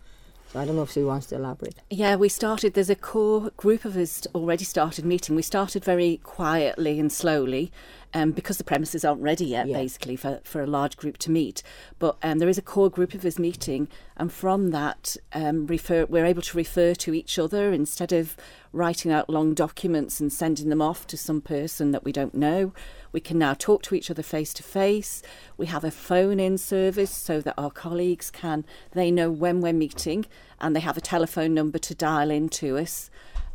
So 0.53 0.61
I 0.61 0.66
don't 0.66 0.76
know 0.76 0.82
if 0.82 0.90
Sue 0.90 1.07
wants 1.07 1.28
to 1.28 1.36
elaborate. 1.36 1.74
Yeah, 1.88 2.16
we 2.16 2.28
started. 2.28 2.74
There's 2.74 2.90
a 2.90 2.94
core 2.94 3.50
group 3.57 3.86
of 3.86 3.96
us 3.96 4.26
already 4.34 4.64
started 4.64 5.03
meeting. 5.05 5.34
We 5.34 5.40
started 5.40 5.82
very 5.82 6.18
quietly 6.22 7.00
and 7.00 7.11
slowly, 7.11 7.72
um, 8.12 8.32
because 8.32 8.59
the 8.59 8.64
premises 8.64 9.03
aren't 9.03 9.22
ready 9.22 9.46
yet, 9.46 9.66
Yeah. 9.66 9.78
basically 9.78 10.14
for, 10.14 10.40
for 10.44 10.62
a 10.62 10.66
large 10.66 10.98
group 10.98 11.16
to 11.18 11.30
meet. 11.30 11.62
But 11.98 12.18
um, 12.22 12.38
there 12.38 12.50
is 12.50 12.59
a 12.59 12.62
core 12.62 12.90
group 12.90 13.14
of 13.14 13.24
us 13.24 13.38
meeting, 13.38 13.88
and 14.18 14.30
from 14.30 14.72
that, 14.72 15.16
um, 15.32 15.66
refer 15.66 16.05
we're 16.05 16.26
able 16.26 16.42
to 16.42 16.57
refer 16.59 16.94
to 16.96 17.14
each 17.14 17.38
other 17.38 17.72
instead 17.72 18.12
of 18.12 18.36
writing 18.74 19.11
out 19.11 19.30
long 19.30 19.55
documents 19.55 20.20
and 20.20 20.30
sending 20.30 20.68
them 20.68 20.82
off 20.82 21.07
to 21.07 21.16
some 21.16 21.40
person 21.40 21.92
that 21.92 22.05
we 22.05 22.12
don't 22.12 22.34
know. 22.34 22.74
We 23.12 23.20
can 23.20 23.38
now 23.38 23.54
talk 23.54 23.82
to 23.84 23.94
each 23.94 24.10
other 24.10 24.22
face 24.22 24.52
to 24.54 24.62
face. 24.62 25.22
We 25.56 25.66
have 25.66 25.84
a 25.84 25.90
phone 25.90 26.40
in 26.40 26.58
service 26.58 27.10
so 27.10 27.40
that 27.42 27.54
our 27.58 27.70
colleagues 27.70 28.30
can, 28.30 28.64
they 28.92 29.10
know 29.10 29.30
when 29.30 29.60
we're 29.60 29.72
meeting 29.72 30.26
and 30.60 30.74
they 30.74 30.80
have 30.80 30.96
a 30.96 31.02
telephone 31.02 31.54
number 31.54 31.78
to 31.78 31.94
dial 31.94 32.30
in 32.30 32.48
to 32.50 32.78
us. 32.78 33.10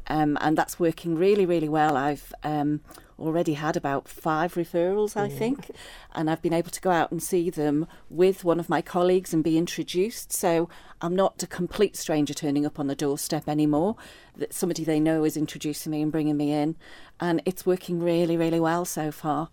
Um, 0.09 0.37
and 0.41 0.57
that's 0.57 0.79
working 0.79 1.15
really, 1.15 1.45
really 1.45 1.69
well. 1.69 1.97
I've 1.97 2.33
um, 2.43 2.81
already 3.19 3.53
had 3.55 3.75
about 3.75 4.07
five 4.07 4.53
referrals, 4.53 5.17
I 5.17 5.27
think, 5.27 5.71
and 6.13 6.29
I've 6.29 6.41
been 6.41 6.53
able 6.53 6.69
to 6.71 6.81
go 6.81 6.91
out 6.91 7.11
and 7.11 7.21
see 7.21 7.49
them 7.49 7.87
with 8.09 8.43
one 8.43 8.59
of 8.59 8.69
my 8.69 8.81
colleagues 8.81 9.33
and 9.33 9.43
be 9.43 9.57
introduced. 9.57 10.31
So 10.31 10.69
I'm 11.01 11.15
not 11.15 11.41
a 11.43 11.47
complete 11.47 11.95
stranger 11.95 12.33
turning 12.33 12.65
up 12.65 12.79
on 12.79 12.87
the 12.87 12.95
doorstep 12.95 13.47
anymore. 13.47 13.95
That 14.35 14.53
somebody 14.53 14.83
they 14.83 14.99
know 14.99 15.23
is 15.23 15.35
introducing 15.35 15.91
me 15.91 16.01
and 16.01 16.11
bringing 16.11 16.37
me 16.37 16.51
in, 16.51 16.75
and 17.19 17.41
it's 17.45 17.65
working 17.65 18.01
really, 18.01 18.37
really 18.37 18.59
well 18.59 18.85
so 18.85 19.11
far. 19.11 19.49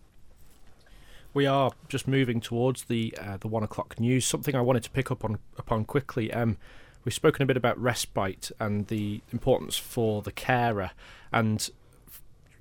We 1.33 1.47
are 1.47 1.73
just 1.89 2.07
moving 2.07 2.41
towards 2.41 2.85
the 2.85 3.17
uh, 3.21 3.39
the 3.39 3.49
one 3.49 3.65
o'clock 3.65 3.99
news. 3.99 4.25
Something 4.25 4.55
I 4.55 4.61
wanted 4.61 4.85
to 4.85 4.91
pick 4.91 5.11
up 5.11 5.25
on 5.25 5.39
upon 5.59 5.85
quickly. 5.85 6.33
Um, 6.33 6.59
we've 7.05 7.15
spoken 7.15 7.43
a 7.43 7.47
bit 7.47 7.57
about 7.57 7.79
respite 7.81 8.51
and 8.59 8.87
the 8.89 9.21
importance 9.33 9.77
for 9.77 10.23
the 10.23 10.33
carer, 10.33 10.91
and 11.33 11.71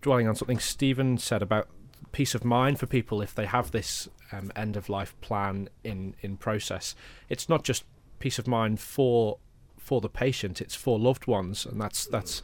dwelling 0.01 0.27
on 0.27 0.35
something 0.35 0.59
Steven 0.59 1.17
said 1.17 1.41
about 1.41 1.67
peace 2.11 2.35
of 2.35 2.45
mind 2.45 2.79
for 2.79 2.85
people 2.85 3.21
if 3.21 3.33
they 3.33 3.45
have 3.45 3.71
this 3.71 4.07
um, 4.31 4.51
end 4.55 4.75
of 4.77 4.89
life 4.89 5.19
plan 5.21 5.69
in 5.83 6.15
in 6.21 6.37
process. 6.37 6.95
It's 7.29 7.47
not 7.49 7.63
just 7.63 7.83
peace 8.19 8.39
of 8.39 8.47
mind 8.47 8.79
for 8.79 9.37
for 9.77 10.01
the 10.01 10.09
patient; 10.09 10.61
it's 10.61 10.75
for 10.75 10.97
loved 10.99 11.27
ones, 11.27 11.65
and 11.65 11.79
that's 11.79 12.05
that's 12.05 12.41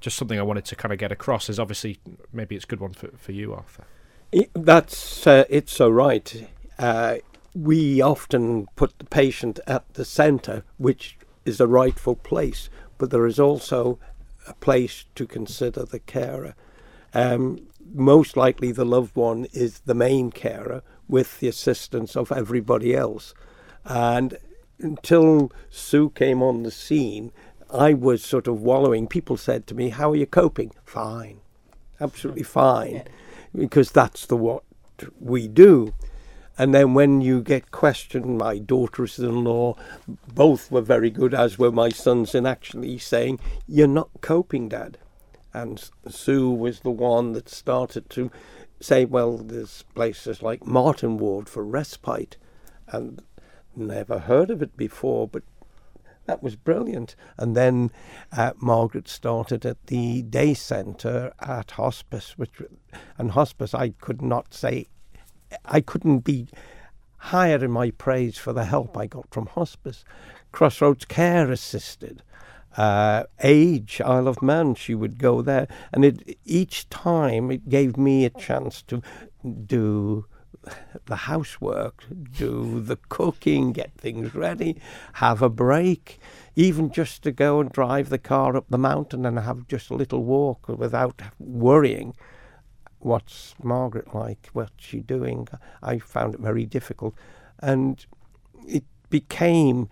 just 0.00 0.16
something 0.16 0.38
I 0.38 0.42
wanted 0.42 0.64
to 0.66 0.76
kind 0.76 0.92
of 0.92 0.98
get 0.98 1.12
across. 1.12 1.48
Is 1.48 1.58
obviously 1.60 1.98
maybe 2.32 2.56
it's 2.56 2.64
a 2.64 2.68
good 2.68 2.80
one 2.80 2.92
for 2.92 3.08
for 3.18 3.32
you, 3.32 3.54
Arthur. 3.54 3.84
I- 4.34 4.48
That's 4.54 5.26
uh, 5.26 5.44
it's 5.50 5.72
so 5.72 5.88
right. 5.90 6.48
Uh, 6.78 7.16
we 7.54 8.00
often 8.00 8.66
put 8.76 8.98
the 8.98 9.04
patient 9.04 9.60
at 9.66 9.92
the 9.94 10.04
centre, 10.04 10.64
which 10.78 11.16
is 11.44 11.60
a 11.60 11.66
rightful 11.66 12.16
place, 12.16 12.70
but 12.98 13.10
there 13.10 13.26
is 13.26 13.38
also 13.38 13.98
a 14.46 14.54
place 14.54 15.04
to 15.14 15.26
consider 15.26 15.84
the 15.84 15.98
carer. 15.98 16.54
Um, 17.14 17.68
most 17.92 18.36
likely, 18.36 18.72
the 18.72 18.84
loved 18.84 19.14
one 19.16 19.46
is 19.52 19.80
the 19.80 19.94
main 19.94 20.30
carer 20.30 20.82
with 21.08 21.40
the 21.40 21.48
assistance 21.48 22.16
of 22.16 22.32
everybody 22.32 22.94
else. 22.94 23.34
And 23.84 24.38
until 24.78 25.52
Sue 25.68 26.10
came 26.10 26.42
on 26.42 26.62
the 26.62 26.70
scene, 26.70 27.32
I 27.70 27.94
was 27.94 28.24
sort 28.24 28.46
of 28.46 28.62
wallowing. 28.62 29.06
People 29.06 29.36
said 29.36 29.66
to 29.66 29.74
me, 29.74 29.90
"How 29.90 30.10
are 30.12 30.16
you 30.16 30.26
coping?" 30.26 30.72
Fine, 30.84 31.40
absolutely 32.00 32.44
fine, 32.44 33.04
because 33.54 33.90
that's 33.90 34.26
the 34.26 34.36
what 34.36 34.64
we 35.20 35.48
do. 35.48 35.94
And 36.58 36.74
then 36.74 36.94
when 36.94 37.20
you 37.20 37.42
get 37.42 37.70
questioned, 37.70 38.38
my 38.38 38.58
daughters-in-law, 38.58 39.76
both 40.34 40.70
were 40.70 40.82
very 40.82 41.10
good, 41.10 41.34
as 41.34 41.58
were 41.58 41.72
my 41.72 41.88
sons, 41.88 42.34
in 42.34 42.46
actually 42.46 42.98
saying, 42.98 43.40
"You're 43.66 43.86
not 43.86 44.10
coping, 44.20 44.68
Dad." 44.68 44.98
And 45.54 45.90
Sue 46.08 46.50
was 46.50 46.80
the 46.80 46.90
one 46.90 47.32
that 47.32 47.48
started 47.48 48.10
to 48.10 48.30
say, 48.80 49.04
"Well, 49.04 49.38
there's 49.38 49.84
places 49.94 50.42
like 50.42 50.66
Martin 50.66 51.16
Ward 51.18 51.48
for 51.48 51.64
respite." 51.64 52.36
and 52.92 53.22
never 53.74 54.20
heard 54.20 54.50
of 54.50 54.62
it 54.62 54.76
before, 54.76 55.26
but 55.26 55.42
that 56.26 56.42
was 56.42 56.56
brilliant. 56.56 57.16
And 57.36 57.56
then 57.56 57.90
uh, 58.36 58.52
Margaret 58.58 59.08
started 59.08 59.66
at 59.66 59.86
the 59.86 60.22
day 60.22 60.54
centre 60.54 61.32
at 61.40 61.72
hospice, 61.72 62.36
which 62.36 62.62
and 63.18 63.32
hospice 63.32 63.74
I 63.74 63.90
could 63.90 64.22
not 64.22 64.54
say, 64.54 64.88
I 65.64 65.80
couldn't 65.80 66.20
be 66.20 66.48
higher 67.16 67.64
in 67.64 67.70
my 67.70 67.90
praise 67.92 68.36
for 68.36 68.52
the 68.52 68.64
help 68.64 68.96
I 68.96 69.06
got 69.06 69.30
from 69.30 69.46
hospice. 69.46 70.04
Crossroads 70.50 71.04
Care 71.04 71.50
assisted. 71.50 72.22
Uh, 72.76 73.24
age, 73.42 74.00
Isle 74.00 74.28
of 74.28 74.42
Man, 74.42 74.74
she 74.74 74.94
would 74.94 75.18
go 75.18 75.42
there, 75.42 75.68
and 75.92 76.04
it 76.04 76.38
each 76.44 76.88
time 76.88 77.50
it 77.50 77.68
gave 77.68 77.96
me 77.96 78.24
a 78.24 78.30
chance 78.30 78.82
to 78.82 79.02
do 79.66 80.24
the 81.06 81.16
housework, 81.16 82.04
do 82.36 82.80
the 82.80 82.96
cooking, 83.08 83.72
get 83.72 83.92
things 83.94 84.34
ready, 84.34 84.80
have 85.14 85.42
a 85.42 85.48
break, 85.48 86.18
even 86.54 86.90
just 86.90 87.22
to 87.22 87.32
go 87.32 87.60
and 87.60 87.72
drive 87.72 88.08
the 88.08 88.18
car 88.18 88.56
up 88.56 88.66
the 88.68 88.78
mountain 88.78 89.26
and 89.26 89.38
have 89.38 89.66
just 89.68 89.90
a 89.90 89.94
little 89.94 90.24
walk 90.24 90.68
without 90.68 91.20
worrying. 91.38 92.14
What's 93.02 93.54
Margaret 93.62 94.14
like? 94.14 94.48
What's 94.52 94.84
she 94.84 95.00
doing? 95.00 95.48
I 95.82 95.98
found 95.98 96.34
it 96.34 96.40
very 96.40 96.66
difficult. 96.66 97.14
And 97.58 98.04
it 98.66 98.84
became 99.10 99.88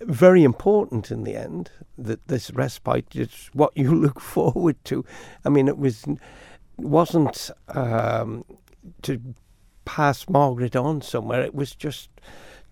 very 0.00 0.44
important 0.44 1.10
in 1.10 1.24
the 1.24 1.36
end 1.36 1.70
that 1.96 2.28
this 2.28 2.50
respite 2.50 3.16
is 3.16 3.50
what 3.52 3.76
you 3.76 3.94
look 4.04 4.20
forward 4.20 4.76
to. 4.84 5.04
I 5.44 5.48
mean, 5.48 5.68
it 5.68 5.78
was 5.78 6.04
wasn't 6.76 7.50
um, 7.68 8.44
to 9.02 9.20
pass 9.84 10.28
Margaret 10.28 10.76
on 10.76 11.00
somewhere. 11.00 11.42
It 11.42 11.54
was 11.54 11.74
just 11.74 12.10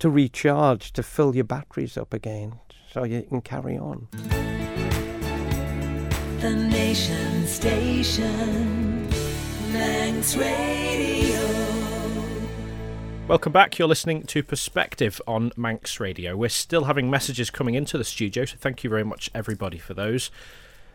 to 0.01 0.11
recharge, 0.11 0.93
to 0.93 1.03
fill 1.03 1.35
your 1.35 1.45
batteries 1.45 1.97
up 1.97 2.13
again, 2.13 2.61
so 2.91 3.05
you 3.05 3.23
can 3.23 3.41
carry 3.41 3.79
on. 3.79 4.09
The 6.41 6.55
Nation 6.55 7.47
Station, 7.47 9.11
Radio. 9.75 11.41
Welcome 13.27 13.53
back. 13.53 13.79
You're 13.79 13.89
listening 13.89 14.23
to 14.25 14.43
Perspective 14.43 15.21
on 15.27 15.51
Manx 15.57 15.99
Radio. 15.99 16.37
We're 16.37 16.49
still 16.49 16.85
having 16.85 17.11
messages 17.11 17.51
coming 17.51 17.75
into 17.75 17.99
the 17.99 18.05
studio, 18.05 18.45
so 18.45 18.57
thank 18.59 18.85
you 18.85 18.91
very 18.91 19.05
much, 19.05 19.31
everybody, 19.35 19.79
for 19.79 19.93
those. 19.93 20.31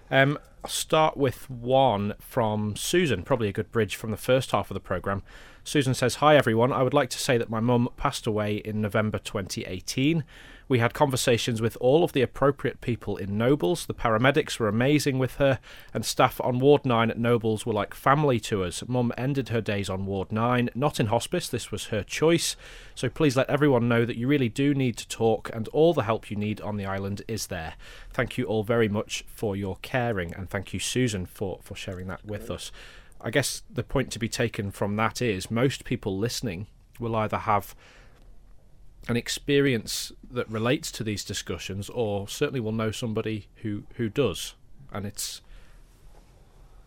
Um, 0.10 0.40
I'll 0.64 0.70
start 0.70 1.18
with 1.18 1.50
one 1.50 2.14
from 2.20 2.76
Susan, 2.76 3.24
probably 3.24 3.50
a 3.50 3.54
good 3.54 3.72
bridge 3.72 3.96
from 3.96 4.12
the 4.12 4.18
first 4.18 4.52
half 4.52 4.70
of 4.70 4.76
the 4.76 4.80
programme. 4.80 5.24
Susan 5.64 5.94
says, 5.94 6.16
Hi 6.16 6.38
everyone, 6.38 6.72
I 6.72 6.84
would 6.84 6.94
like 6.94 7.10
to 7.12 7.20
say 7.20 7.38
that 7.38 7.50
my 7.50 7.60
mum 7.60 7.90
passed 7.98 8.26
away 8.26 8.58
in 8.58 8.82
November 8.82 9.20
2018. 9.20 10.24
We 10.70 10.78
had 10.78 10.94
conversations 10.94 11.64
with 11.64 11.76
all 11.82 12.04
of 12.04 12.14
the 12.14 12.22
appropriate 12.22 12.80
people 12.80 13.18
in 13.18 13.40
Nobles. 13.40 13.88
The 13.88 13.94
paramedics 13.96 14.60
were 14.60 14.68
amazing 14.68 15.18
with 15.18 15.38
her, 15.38 15.60
and 15.96 16.06
staff 16.06 16.40
on 16.42 16.60
Ward 16.60 16.86
9 16.86 17.10
at 17.10 17.18
Nobles 17.18 17.66
were 17.66 17.74
like 17.74 17.96
family 17.96 18.40
to 18.42 18.64
us. 18.64 18.84
Mum 18.88 19.12
ended 19.18 19.50
her 19.50 19.62
days 19.62 19.90
on 19.90 20.06
Ward 20.06 20.32
9, 20.32 20.70
not 20.76 21.00
in 21.00 21.08
hospice, 21.08 21.50
this 21.50 21.72
was 21.72 21.88
her 21.88 22.04
choice. 22.04 22.56
So 22.94 23.10
please 23.10 23.36
let 23.36 23.50
everyone 23.50 23.90
know 23.90 24.06
that 24.06 24.16
you 24.16 24.28
really 24.28 24.48
do 24.48 24.76
need 24.76 24.96
to 24.98 25.08
talk, 25.08 25.50
and 25.52 25.68
all 25.70 25.96
the 25.96 26.04
help 26.04 26.30
you 26.30 26.38
need 26.38 26.62
on 26.62 26.78
the 26.78 26.86
island 26.86 27.24
is 27.28 27.48
there. 27.48 27.74
Thank 28.14 28.38
you 28.38 28.46
all 28.46 28.64
very 28.64 28.88
much 28.88 29.26
for 29.28 29.56
your 29.56 29.78
caring, 29.82 30.36
and 30.36 30.52
thank 30.52 30.72
you, 30.72 30.80
Susan, 30.80 31.26
for, 31.26 31.60
for 31.64 31.76
sharing 31.76 32.06
that 32.10 32.24
with 32.24 32.52
us. 32.52 32.72
I 33.20 33.32
guess 33.32 33.64
the 33.74 33.82
point 33.82 34.12
to 34.12 34.20
be 34.20 34.30
taken 34.30 34.70
from 34.70 34.96
that 34.98 35.20
is 35.20 35.50
most 35.50 35.84
people 35.84 36.16
listening 36.16 36.68
will 37.00 37.16
either 37.16 37.40
have 37.40 37.74
an 39.08 39.18
experience 39.18 40.12
that 40.32 40.50
relates 40.50 40.92
to 40.92 41.04
these 41.04 41.24
discussions 41.24 41.90
or 41.90 42.28
certainly 42.28 42.60
will 42.60 42.72
know 42.72 42.92
somebody 42.92 43.48
who 43.58 43.84
who 43.96 44.10
does 44.10 44.54
and 44.94 45.06
it's 45.06 45.42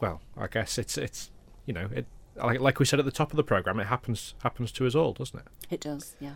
well 0.01 0.21
i 0.37 0.47
guess 0.47 0.79
it's 0.79 0.97
it's 0.97 1.31
you 1.67 1.75
know 1.75 1.89
it 1.93 2.07
like, 2.37 2.61
like 2.61 2.79
we 2.79 2.87
said 2.87 2.99
at 2.99 3.05
the 3.05 3.11
top 3.13 3.31
of 3.31 3.37
the 3.37 3.45
program 3.45 3.79
it 3.81 3.87
happens 3.87 4.35
happens 4.43 4.73
to 4.73 4.87
us 4.87 4.95
all 4.95 5.13
doesn't 5.13 5.39
it 5.41 5.47
It 5.71 5.81
does, 5.81 6.17
yeah. 6.21 6.35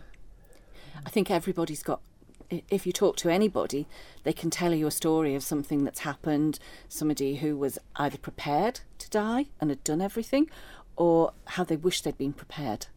I 1.05 1.09
think 1.09 1.29
everybody's 1.29 1.83
got. 1.83 2.01
If 2.49 2.85
you 2.87 2.93
talk 2.93 3.17
to 3.17 3.29
anybody, 3.29 3.87
they 4.23 4.33
can 4.33 4.49
tell 4.49 4.73
you 4.73 4.87
a 4.87 4.91
story 4.91 5.35
of 5.35 5.43
something 5.43 5.83
that's 5.83 5.99
happened, 5.99 6.59
somebody 6.87 7.35
who 7.35 7.57
was 7.57 7.77
either 7.97 8.17
prepared 8.17 8.79
to 8.99 9.09
die 9.09 9.47
and 9.59 9.69
had 9.69 9.83
done 9.83 10.01
everything, 10.01 10.49
or 10.95 11.33
how 11.45 11.63
they 11.65 11.75
wish 11.75 12.01
they'd 12.01 12.17
been 12.17 12.33
prepared. 12.33 12.87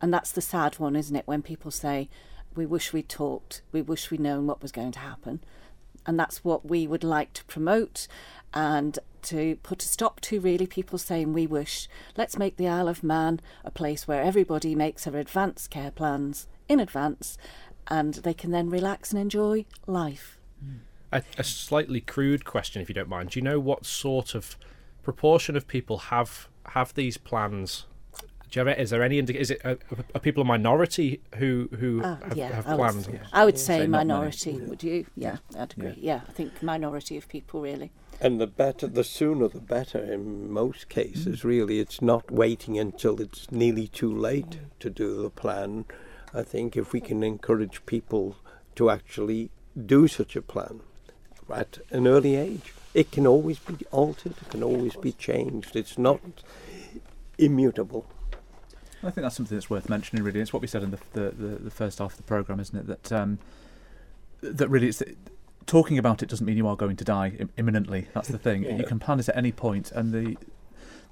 And 0.00 0.14
that's 0.14 0.32
the 0.32 0.40
sad 0.40 0.78
one, 0.78 0.94
isn't 0.94 1.16
it? 1.16 1.26
When 1.26 1.42
people 1.42 1.70
say, 1.70 2.08
"We 2.54 2.66
wish 2.66 2.92
we'd 2.92 3.08
talked, 3.08 3.62
we 3.72 3.82
wish 3.82 4.10
we'd 4.10 4.20
known 4.20 4.46
what 4.46 4.62
was 4.62 4.72
going 4.72 4.92
to 4.92 4.98
happen," 4.98 5.42
and 6.06 6.18
that's 6.18 6.44
what 6.44 6.66
we 6.66 6.86
would 6.86 7.04
like 7.04 7.32
to 7.34 7.44
promote 7.44 8.08
and 8.54 8.98
to 9.22 9.56
put 9.62 9.82
a 9.82 9.88
stop 9.88 10.20
to 10.20 10.40
really 10.40 10.66
people 10.66 10.98
saying 10.98 11.32
we 11.32 11.46
wish. 11.46 11.88
Let's 12.16 12.38
make 12.38 12.56
the 12.56 12.68
Isle 12.68 12.88
of 12.88 13.04
Man 13.04 13.40
a 13.64 13.70
place 13.70 14.08
where 14.08 14.22
everybody 14.22 14.74
makes 14.74 15.04
their 15.04 15.16
advanced 15.16 15.70
care 15.70 15.90
plans 15.90 16.48
in 16.68 16.80
advance 16.80 17.38
and 17.88 18.14
they 18.14 18.34
can 18.34 18.50
then 18.50 18.70
relax 18.70 19.12
and 19.12 19.20
enjoy 19.20 19.64
life. 19.86 20.38
a, 21.12 21.22
a 21.38 21.44
slightly 21.44 22.00
crude 22.00 22.44
question 22.44 22.82
if 22.82 22.88
you 22.88 22.94
don't 22.94 23.08
mind. 23.08 23.30
Do 23.30 23.38
you 23.38 23.44
know 23.44 23.60
what 23.60 23.86
sort 23.86 24.34
of 24.34 24.56
proportion 25.02 25.56
of 25.56 25.66
people 25.66 25.98
have 25.98 26.48
have 26.66 26.94
these 26.94 27.18
plans 27.18 27.86
do 28.52 28.60
you 28.60 28.66
have, 28.66 28.78
is 28.78 28.90
there 28.90 29.02
any 29.02 29.18
is 29.18 29.50
it 29.50 29.62
are, 29.64 29.78
are 30.14 30.20
people 30.20 30.42
a 30.42 30.44
minority 30.44 31.22
who 31.36 31.70
who 31.80 32.02
Ah, 32.04 32.18
have, 32.22 32.36
yeah, 32.36 32.52
have 32.52 32.66
I 32.66 32.76
plans 32.76 33.08
would, 33.08 33.20
I 33.32 33.44
would 33.46 33.58
say 33.58 33.78
Say 33.78 33.86
not 33.86 34.06
many. 34.06 34.08
minority. 34.08 34.52
Would 34.58 34.82
you? 34.82 35.06
Yeah, 35.16 35.38
I'd 35.58 35.72
agree. 35.72 35.94
Yeah. 35.98 36.20
I 36.28 36.32
think 36.32 36.62
minority 36.62 37.16
of 37.16 37.28
people 37.28 37.62
really. 37.62 37.90
And 38.20 38.38
the 38.38 38.46
better, 38.46 38.86
the 38.86 39.04
sooner 39.04 39.48
the 39.48 39.58
better 39.58 39.98
in 39.98 40.52
most 40.52 40.90
cases, 40.90 41.40
mm. 41.40 41.44
really. 41.44 41.80
It's 41.80 42.02
not 42.02 42.30
waiting 42.30 42.78
until 42.78 43.22
it's 43.22 43.50
nearly 43.50 43.88
too 43.88 44.14
late 44.14 44.50
mm. 44.50 44.58
to 44.80 44.90
do 44.90 45.22
the 45.22 45.30
plan. 45.30 45.86
I 46.34 46.42
think 46.42 46.76
if 46.76 46.92
we 46.92 47.00
can 47.00 47.22
encourage 47.22 47.86
people 47.86 48.36
to 48.74 48.90
actually 48.90 49.50
do 49.86 50.08
such 50.08 50.36
a 50.36 50.42
plan 50.42 50.80
at 51.52 51.78
an 51.90 52.06
early 52.06 52.36
age, 52.36 52.74
it 52.92 53.10
can 53.10 53.26
always 53.26 53.58
be 53.58 53.78
altered, 53.90 54.32
it 54.32 54.50
can 54.50 54.62
always 54.62 54.96
be 54.96 55.12
changed. 55.12 55.74
It's 55.74 55.96
not 55.96 56.20
immutable. 57.38 58.04
I 59.04 59.10
think 59.10 59.22
that's 59.22 59.36
something 59.36 59.56
that's 59.56 59.68
worth 59.70 59.88
mentioning. 59.88 60.24
Really, 60.24 60.40
it's 60.40 60.52
what 60.52 60.62
we 60.62 60.68
said 60.68 60.82
in 60.82 60.90
the 60.92 60.98
the, 61.12 61.30
the, 61.30 61.46
the 61.64 61.70
first 61.70 61.98
half 61.98 62.12
of 62.12 62.16
the 62.16 62.22
program, 62.22 62.60
isn't 62.60 62.78
it? 62.78 62.86
That 62.86 63.12
um, 63.12 63.38
that 64.40 64.68
really 64.68 64.88
it's 64.88 65.02
talking 65.66 65.98
about 65.98 66.22
it 66.22 66.28
doesn't 66.28 66.46
mean 66.46 66.56
you 66.56 66.66
are 66.66 66.76
going 66.76 66.96
to 66.96 67.04
die 67.04 67.32
Im- 67.38 67.50
imminently. 67.56 68.08
That's 68.14 68.28
the 68.28 68.38
thing. 68.38 68.64
You 68.78 68.84
can 68.84 68.98
plan 68.98 69.20
it 69.20 69.28
at 69.28 69.36
any 69.36 69.52
point, 69.52 69.92
and 69.92 70.12
the 70.12 70.36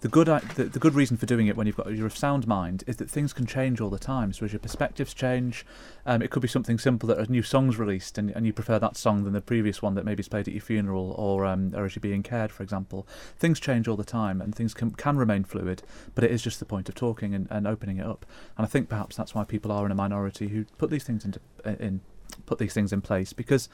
the 0.00 0.08
good 0.08 0.28
the, 0.54 0.64
the 0.64 0.78
good 0.78 0.94
reason 0.94 1.16
for 1.16 1.26
doing 1.26 1.46
it 1.46 1.56
when 1.56 1.66
you've 1.66 1.76
got 1.76 1.94
you're 1.94 2.06
of 2.06 2.16
sound 2.16 2.46
mind 2.46 2.84
is 2.86 2.96
that 2.96 3.10
things 3.10 3.32
can 3.32 3.44
change 3.44 3.80
all 3.80 3.90
the 3.90 3.98
time. 3.98 4.32
So 4.32 4.46
as 4.46 4.52
your 4.52 4.60
perspectives 4.60 5.12
change, 5.12 5.66
um, 6.06 6.22
it 6.22 6.30
could 6.30 6.40
be 6.40 6.48
something 6.48 6.78
simple 6.78 7.06
that 7.08 7.18
a 7.18 7.30
new 7.30 7.42
song's 7.42 7.78
released 7.78 8.16
and, 8.16 8.30
and 8.30 8.46
you 8.46 8.52
prefer 8.52 8.78
that 8.78 8.96
song 8.96 9.24
than 9.24 9.34
the 9.34 9.42
previous 9.42 9.82
one 9.82 9.94
that 9.94 10.04
maybe 10.04 10.20
is 10.20 10.28
played 10.28 10.48
at 10.48 10.54
your 10.54 10.62
funeral 10.62 11.12
or 11.18 11.44
um, 11.44 11.74
or 11.74 11.84
as 11.84 11.94
you're 11.94 12.00
being 12.00 12.22
cared, 12.22 12.50
for 12.50 12.62
example. 12.62 13.06
Things 13.36 13.60
change 13.60 13.88
all 13.88 13.96
the 13.96 14.04
time 14.04 14.40
and 14.40 14.54
things 14.54 14.72
can 14.72 14.92
can 14.92 15.18
remain 15.18 15.44
fluid, 15.44 15.82
but 16.14 16.24
it 16.24 16.30
is 16.30 16.42
just 16.42 16.60
the 16.60 16.64
point 16.64 16.88
of 16.88 16.94
talking 16.94 17.34
and, 17.34 17.46
and 17.50 17.66
opening 17.66 17.98
it 17.98 18.06
up. 18.06 18.24
And 18.56 18.64
I 18.64 18.68
think 18.68 18.88
perhaps 18.88 19.16
that's 19.16 19.34
why 19.34 19.44
people 19.44 19.70
are 19.70 19.84
in 19.84 19.92
a 19.92 19.96
minority 19.96 20.48
who 20.48 20.64
put 20.78 20.90
these 20.90 21.04
things 21.04 21.24
into 21.26 21.40
in 21.64 22.00
put 22.46 22.58
these 22.58 22.72
things 22.72 22.92
in 22.92 23.02
place 23.02 23.34
because 23.34 23.68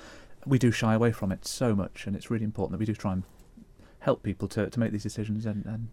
we 0.44 0.58
do 0.58 0.72
shy 0.72 0.94
away 0.94 1.12
from 1.12 1.30
it 1.30 1.46
so 1.46 1.74
much, 1.74 2.06
and 2.06 2.16
it's 2.16 2.30
really 2.30 2.44
important 2.44 2.72
that 2.72 2.78
we 2.78 2.86
do 2.86 2.94
try 2.94 3.12
and 3.12 3.22
help 4.00 4.22
people 4.22 4.46
to, 4.46 4.70
to 4.70 4.78
make 4.78 4.92
these 4.92 5.02
decisions 5.02 5.44
and, 5.46 5.64
and 5.66 5.88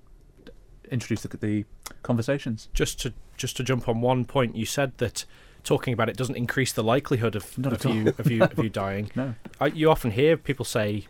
introduce 0.93 1.21
the, 1.23 1.37
the 1.37 1.65
conversations. 2.03 2.69
just 2.73 2.99
to 3.01 3.13
just 3.37 3.57
to 3.57 3.63
jump 3.63 3.89
on 3.89 3.99
one 4.01 4.25
point 4.25 4.55
you 4.55 4.65
said 4.65 4.91
that 4.99 5.25
talking 5.63 5.93
about 5.93 6.09
it 6.09 6.17
doesn't 6.17 6.35
increase 6.35 6.71
the 6.73 6.83
likelihood 6.83 7.35
of, 7.35 7.45
of 7.65 7.83
you 7.85 8.13
of 8.17 8.29
you 8.29 8.43
of 8.43 8.57
you 8.63 8.69
dying 8.69 9.09
No, 9.15 9.33
I, 9.59 9.67
you 9.67 9.89
often 9.89 10.11
hear 10.11 10.37
people 10.37 10.65
say 10.65 11.07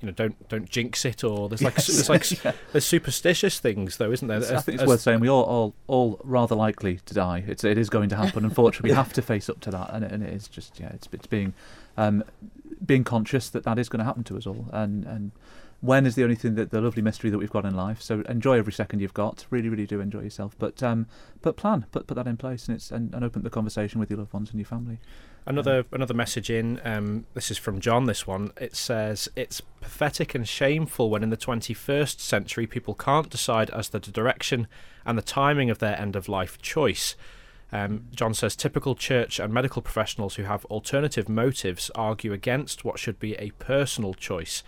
you 0.00 0.06
know 0.06 0.12
don't 0.12 0.48
don't 0.48 0.68
jinx 0.70 1.04
it 1.04 1.24
or 1.24 1.48
there's 1.48 1.62
like 1.62 1.74
Yes. 1.76 1.86
there's 1.86 2.08
like 2.08 2.54
there's 2.72 2.84
superstitious 2.86 3.58
things 3.60 3.96
though 3.96 4.12
isn't 4.12 4.28
there 4.28 4.38
I 4.38 4.60
think 4.60 4.74
it's 4.76 4.82
as- 4.82 4.88
worth 4.88 5.00
saying 5.00 5.20
we 5.20 5.28
all, 5.28 5.42
all 5.44 5.74
all 5.86 6.20
rather 6.24 6.54
likely 6.54 7.00
to 7.06 7.14
die. 7.14 7.44
It's 7.46 7.64
it 7.64 7.78
is 7.78 7.88
going 7.90 8.08
to 8.10 8.16
happen. 8.16 8.44
Unfortunately, 8.50 8.90
we 8.90 8.94
have 8.96 9.12
to 9.14 9.22
face 9.22 9.48
up 9.48 9.60
to 9.60 9.70
that, 9.70 9.90
and 9.92 10.04
it, 10.04 10.12
and 10.12 10.22
it 10.22 10.32
is 10.32 10.48
just 10.48 10.78
yeah, 10.78 10.90
it's 10.90 11.08
it's 11.12 11.26
being 11.26 11.54
um, 11.96 12.22
being 12.84 13.04
conscious 13.04 13.48
that 13.50 13.64
that 13.64 13.78
is 13.78 13.88
going 13.88 14.00
to 14.00 14.04
happen 14.04 14.22
to 14.24 14.36
us 14.36 14.46
all, 14.46 14.66
and 14.72 15.04
and 15.04 15.32
when 15.86 16.04
is 16.04 16.14
the 16.14 16.24
only 16.24 16.34
thing 16.34 16.54
that 16.56 16.70
the 16.70 16.80
lovely 16.80 17.02
mystery 17.02 17.30
that 17.30 17.38
we've 17.38 17.50
got 17.50 17.64
in 17.64 17.74
life. 17.74 18.02
So 18.02 18.20
enjoy 18.28 18.58
every 18.58 18.72
second 18.72 19.00
you've 19.00 19.14
got. 19.14 19.46
Really, 19.50 19.68
really 19.68 19.86
do 19.86 20.00
enjoy 20.00 20.22
yourself, 20.22 20.56
but 20.58 20.82
um, 20.82 21.06
but 21.42 21.56
plan, 21.56 21.86
put 21.92 22.06
put 22.06 22.14
that 22.14 22.26
in 22.26 22.36
place, 22.36 22.66
and 22.66 22.76
it's 22.76 22.90
and, 22.90 23.14
and 23.14 23.24
open 23.24 23.42
the 23.42 23.50
conversation 23.50 24.00
with 24.00 24.10
your 24.10 24.18
loved 24.18 24.32
ones 24.32 24.50
and 24.50 24.58
your 24.58 24.66
family. 24.66 24.98
Another 25.46 25.84
another 25.92 26.14
message 26.14 26.50
in. 26.50 26.80
Um, 26.84 27.26
this 27.34 27.50
is 27.50 27.58
from 27.58 27.80
John. 27.80 28.06
This 28.06 28.26
one. 28.26 28.52
It 28.60 28.74
says 28.74 29.28
it's 29.36 29.60
pathetic 29.80 30.34
and 30.34 30.46
shameful 30.46 31.08
when 31.08 31.22
in 31.22 31.30
the 31.30 31.36
21st 31.36 32.18
century 32.18 32.66
people 32.66 32.94
can't 32.94 33.30
decide 33.30 33.70
as 33.70 33.88
to 33.90 34.00
the 34.00 34.10
direction 34.10 34.66
and 35.04 35.16
the 35.16 35.22
timing 35.22 35.70
of 35.70 35.78
their 35.78 35.98
end 35.98 36.16
of 36.16 36.28
life 36.28 36.60
choice. 36.60 37.14
Um, 37.72 38.06
John 38.14 38.32
says 38.32 38.54
typical 38.54 38.94
church 38.94 39.38
and 39.38 39.52
medical 39.52 39.82
professionals 39.82 40.36
who 40.36 40.44
have 40.44 40.64
alternative 40.66 41.28
motives 41.28 41.90
argue 41.94 42.32
against 42.32 42.84
what 42.84 42.98
should 42.98 43.18
be 43.18 43.34
a 43.34 43.50
personal 43.52 44.14
choice. 44.14 44.62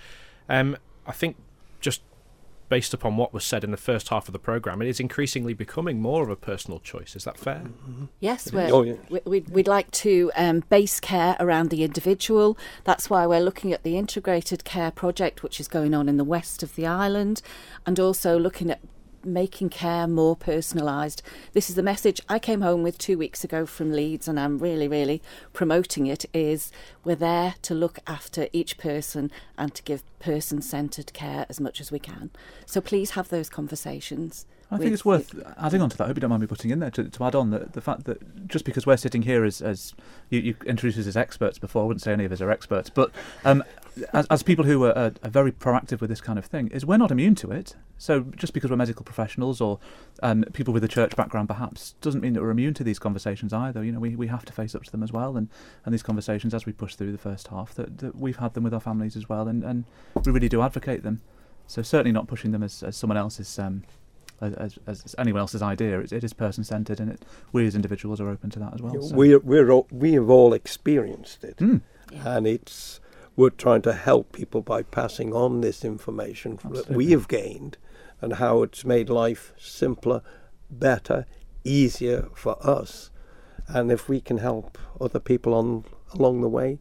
Um, 0.49 0.77
I 1.09 1.13
think 1.13 1.37
just 1.81 2.03
based 2.69 2.93
upon 2.93 3.17
what 3.17 3.33
was 3.33 3.45
said 3.45 3.65
in 3.65 3.71
the 3.71 3.79
first 3.79 4.11
half 4.11 4.29
of 4.29 4.33
the 4.35 4.39
programme, 4.39 4.83
it 4.83 4.89
is 4.89 5.01
increasingly 5.01 5.55
becoming 5.55 6.01
more 6.03 6.23
of 6.23 6.29
a 6.29 6.37
personal 6.37 6.79
choice. 6.81 7.17
Is 7.17 7.25
that 7.25 7.39
fair? 7.39 7.63
Yes, 8.21 8.53
we're, 8.53 8.69
Oh, 8.71 8.83
yeah. 8.83 8.95
we, 9.09 9.21
we'd, 9.25 9.49
we'd 9.49 9.69
like 9.69 9.91
to 9.93 10.31
um, 10.37 10.63
base 10.69 11.01
care 11.01 11.35
around 11.41 11.71
the 11.71 11.83
individual. 11.83 12.59
That's 12.85 13.09
why 13.09 13.27
we're 13.27 13.41
looking 13.41 13.73
at 13.73 13.85
the 13.85 13.97
integrated 13.97 14.65
care 14.65 14.91
project, 14.91 15.43
which 15.43 15.59
is 15.61 15.67
going 15.67 15.95
on 15.95 16.11
in 16.11 16.19
the 16.19 16.25
west 16.25 16.63
of 16.63 16.75
the 16.75 16.87
island, 16.87 17.41
and 17.87 17.99
also 17.99 18.39
looking 18.39 18.71
at 18.71 18.81
making 19.25 19.71
care 19.71 20.07
more 20.07 20.37
personalised. 20.37 21.23
This 21.53 21.69
is 21.69 21.77
the 21.77 21.83
message 21.83 22.21
I 22.29 22.39
came 22.39 22.61
home 22.61 22.83
with 22.83 22.99
two 22.99 23.19
weeks 23.19 23.45
ago 23.45 23.67
from 23.67 23.93
Leeds, 23.93 24.29
and 24.29 24.39
I'm 24.39 24.59
really, 24.59 24.89
really 24.89 25.23
promoting 25.53 26.07
it. 26.07 26.25
Is 26.33 26.71
we're 27.05 27.17
there 27.17 27.55
to 27.63 27.75
look 27.75 27.99
after 28.07 28.49
each 28.53 28.79
person 28.79 29.31
and 29.57 29.75
to 29.75 29.83
give 29.83 30.03
person-centred 30.19 31.13
care 31.13 31.47
as 31.49 31.61
much 31.61 31.81
as 31.81 31.93
we 31.93 31.99
can. 31.99 32.31
So 32.67 32.81
please 32.81 33.11
have 33.11 33.29
those 33.29 33.49
conversations. 33.49 34.47
I 34.71 34.77
think 34.77 34.93
it's 34.93 35.05
worth 35.05 35.35
adding 35.57 35.81
on 35.81 35.89
to 35.89 35.97
that. 35.97 36.05
I 36.05 36.07
hope 36.09 36.17
you 36.17 36.21
don't 36.21 36.29
mind 36.29 36.43
me 36.43 36.47
putting 36.47 36.71
in 36.71 36.79
there 36.79 36.91
to, 36.91 37.05
to 37.05 37.25
add 37.25 37.35
on 37.35 37.49
the, 37.51 37.71
the 37.73 37.81
fact 37.81 38.05
that 38.05 38.47
just 38.47 38.67
because 38.67 38.87
we're 38.87 38.99
sitting 38.99 39.23
here 39.23 39.45
as, 39.45 39.63
as 39.63 39.95
you, 40.29 40.41
you 40.41 40.57
introduced 40.67 40.99
us 40.99 41.07
as 41.07 41.17
experts 41.17 41.59
before, 41.59 41.85
I 41.85 41.87
wouldn't 41.87 42.03
say 42.03 42.13
any 42.13 42.27
of 42.27 42.33
us 42.33 42.43
are 42.43 42.51
experts, 42.51 42.91
but 42.91 43.11
um, 43.47 43.65
as, 44.13 44.27
as 44.29 44.43
people 44.43 44.65
who 44.65 44.85
are, 44.85 44.97
are, 44.97 45.13
are 45.23 45.31
very 45.31 45.53
proactive 45.53 46.01
with 46.01 46.11
this 46.11 46.21
kind 46.21 46.39
of 46.39 46.45
thing, 46.47 46.69
is 46.69 46.85
we're 46.87 46.97
not 46.97 47.11
immune 47.11 47.35
to 47.37 47.51
it. 47.51 47.75
So 47.99 48.21
just 48.37 48.53
because 48.53 48.71
we're 48.71 48.77
medical 48.77 49.05
professionals 49.05 49.61
or 49.61 49.79
um, 50.23 50.45
people 50.53 50.73
with 50.73 50.85
a 50.85 50.89
church 50.89 51.17
background, 51.17 51.49
perhaps, 51.49 51.95
doesn't 52.01 52.21
mean 52.21 52.33
that 52.35 52.41
we're 52.43 52.51
immune 52.51 52.75
to 52.75 52.85
these 52.85 52.99
conversations 52.99 53.53
either. 53.53 53.83
You 53.85 53.93
know, 53.93 54.01
we, 54.01 54.15
we 54.17 54.29
have 54.29 54.45
to 54.45 54.53
face 54.53 54.75
up 54.75 54.85
to 54.85 54.91
them 54.91 55.03
as 55.03 55.13
well, 55.13 55.37
and, 55.37 55.49
and 55.85 55.93
these 55.93 56.03
conversations 56.03 56.55
as 56.55 56.67
we 56.67 56.73
push 56.73 56.95
through 56.95 57.13
the 57.13 57.19
first 57.19 57.49
half, 57.49 57.75
that, 57.75 57.99
that 57.99 58.17
we've 58.17 58.37
had 58.39 58.55
them 58.55 58.65
with 58.65 58.75
our 58.75 58.81
families 58.81 59.17
as 59.17 59.29
well, 59.29 59.49
and, 59.49 59.65
and 59.65 59.85
we 60.25 60.33
really 60.33 60.49
do 60.49 60.63
advocate 60.63 61.03
them. 61.03 61.21
So 61.67 61.83
certainly 61.83 62.13
not 62.13 62.27
pushing 62.29 62.53
them 62.53 62.63
as, 62.63 62.83
as 62.83 62.97
someone 62.97 63.17
else's 63.19 63.59
um, 63.59 63.83
as, 64.41 64.79
as, 64.87 65.03
as 65.05 65.15
anyone 65.19 65.41
else's 65.41 65.61
idea. 65.63 65.99
It, 66.01 66.13
it 66.13 66.23
is 66.25 66.33
person 66.33 66.63
centred, 66.65 67.01
and 67.01 67.11
it, 67.11 67.25
we 67.53 67.67
as 67.67 67.75
individuals 67.75 68.21
are 68.21 68.29
open 68.31 68.51
to 68.51 68.59
that 68.61 68.75
as 68.75 68.81
well. 68.81 69.03
so- 69.03 69.15
We're, 69.17 69.41
we're 69.41 69.71
all, 69.71 69.87
we 69.91 70.13
have 70.13 70.31
all 70.31 70.53
experienced 70.53 71.43
it, 71.45 71.57
Mm. 71.57 71.81
and 72.25 72.47
it's 72.47 73.01
we're 73.39 73.51
trying 73.51 73.81
to 73.81 73.93
help 73.93 74.33
people 74.33 74.61
by 74.61 74.83
passing 74.83 75.33
on 75.33 75.61
this 75.61 75.85
information 75.85 76.59
that 76.71 76.91
we 76.91 77.13
have 77.13 77.29
gained, 77.29 77.79
and 78.21 78.35
how 78.35 78.65
it's 78.65 78.85
made 78.85 79.09
life 79.09 79.53
simpler, 79.57 80.23
better, 80.69 81.25
easier 81.63 82.29
for 82.35 82.59
us, 82.67 83.11
and 83.69 83.93
if 83.93 84.09
we 84.09 84.21
can 84.21 84.39
help 84.39 84.77
other 85.01 85.21
people 85.21 85.55
on 85.55 85.85
along 86.13 86.41
the 86.41 86.49
way, 86.49 86.81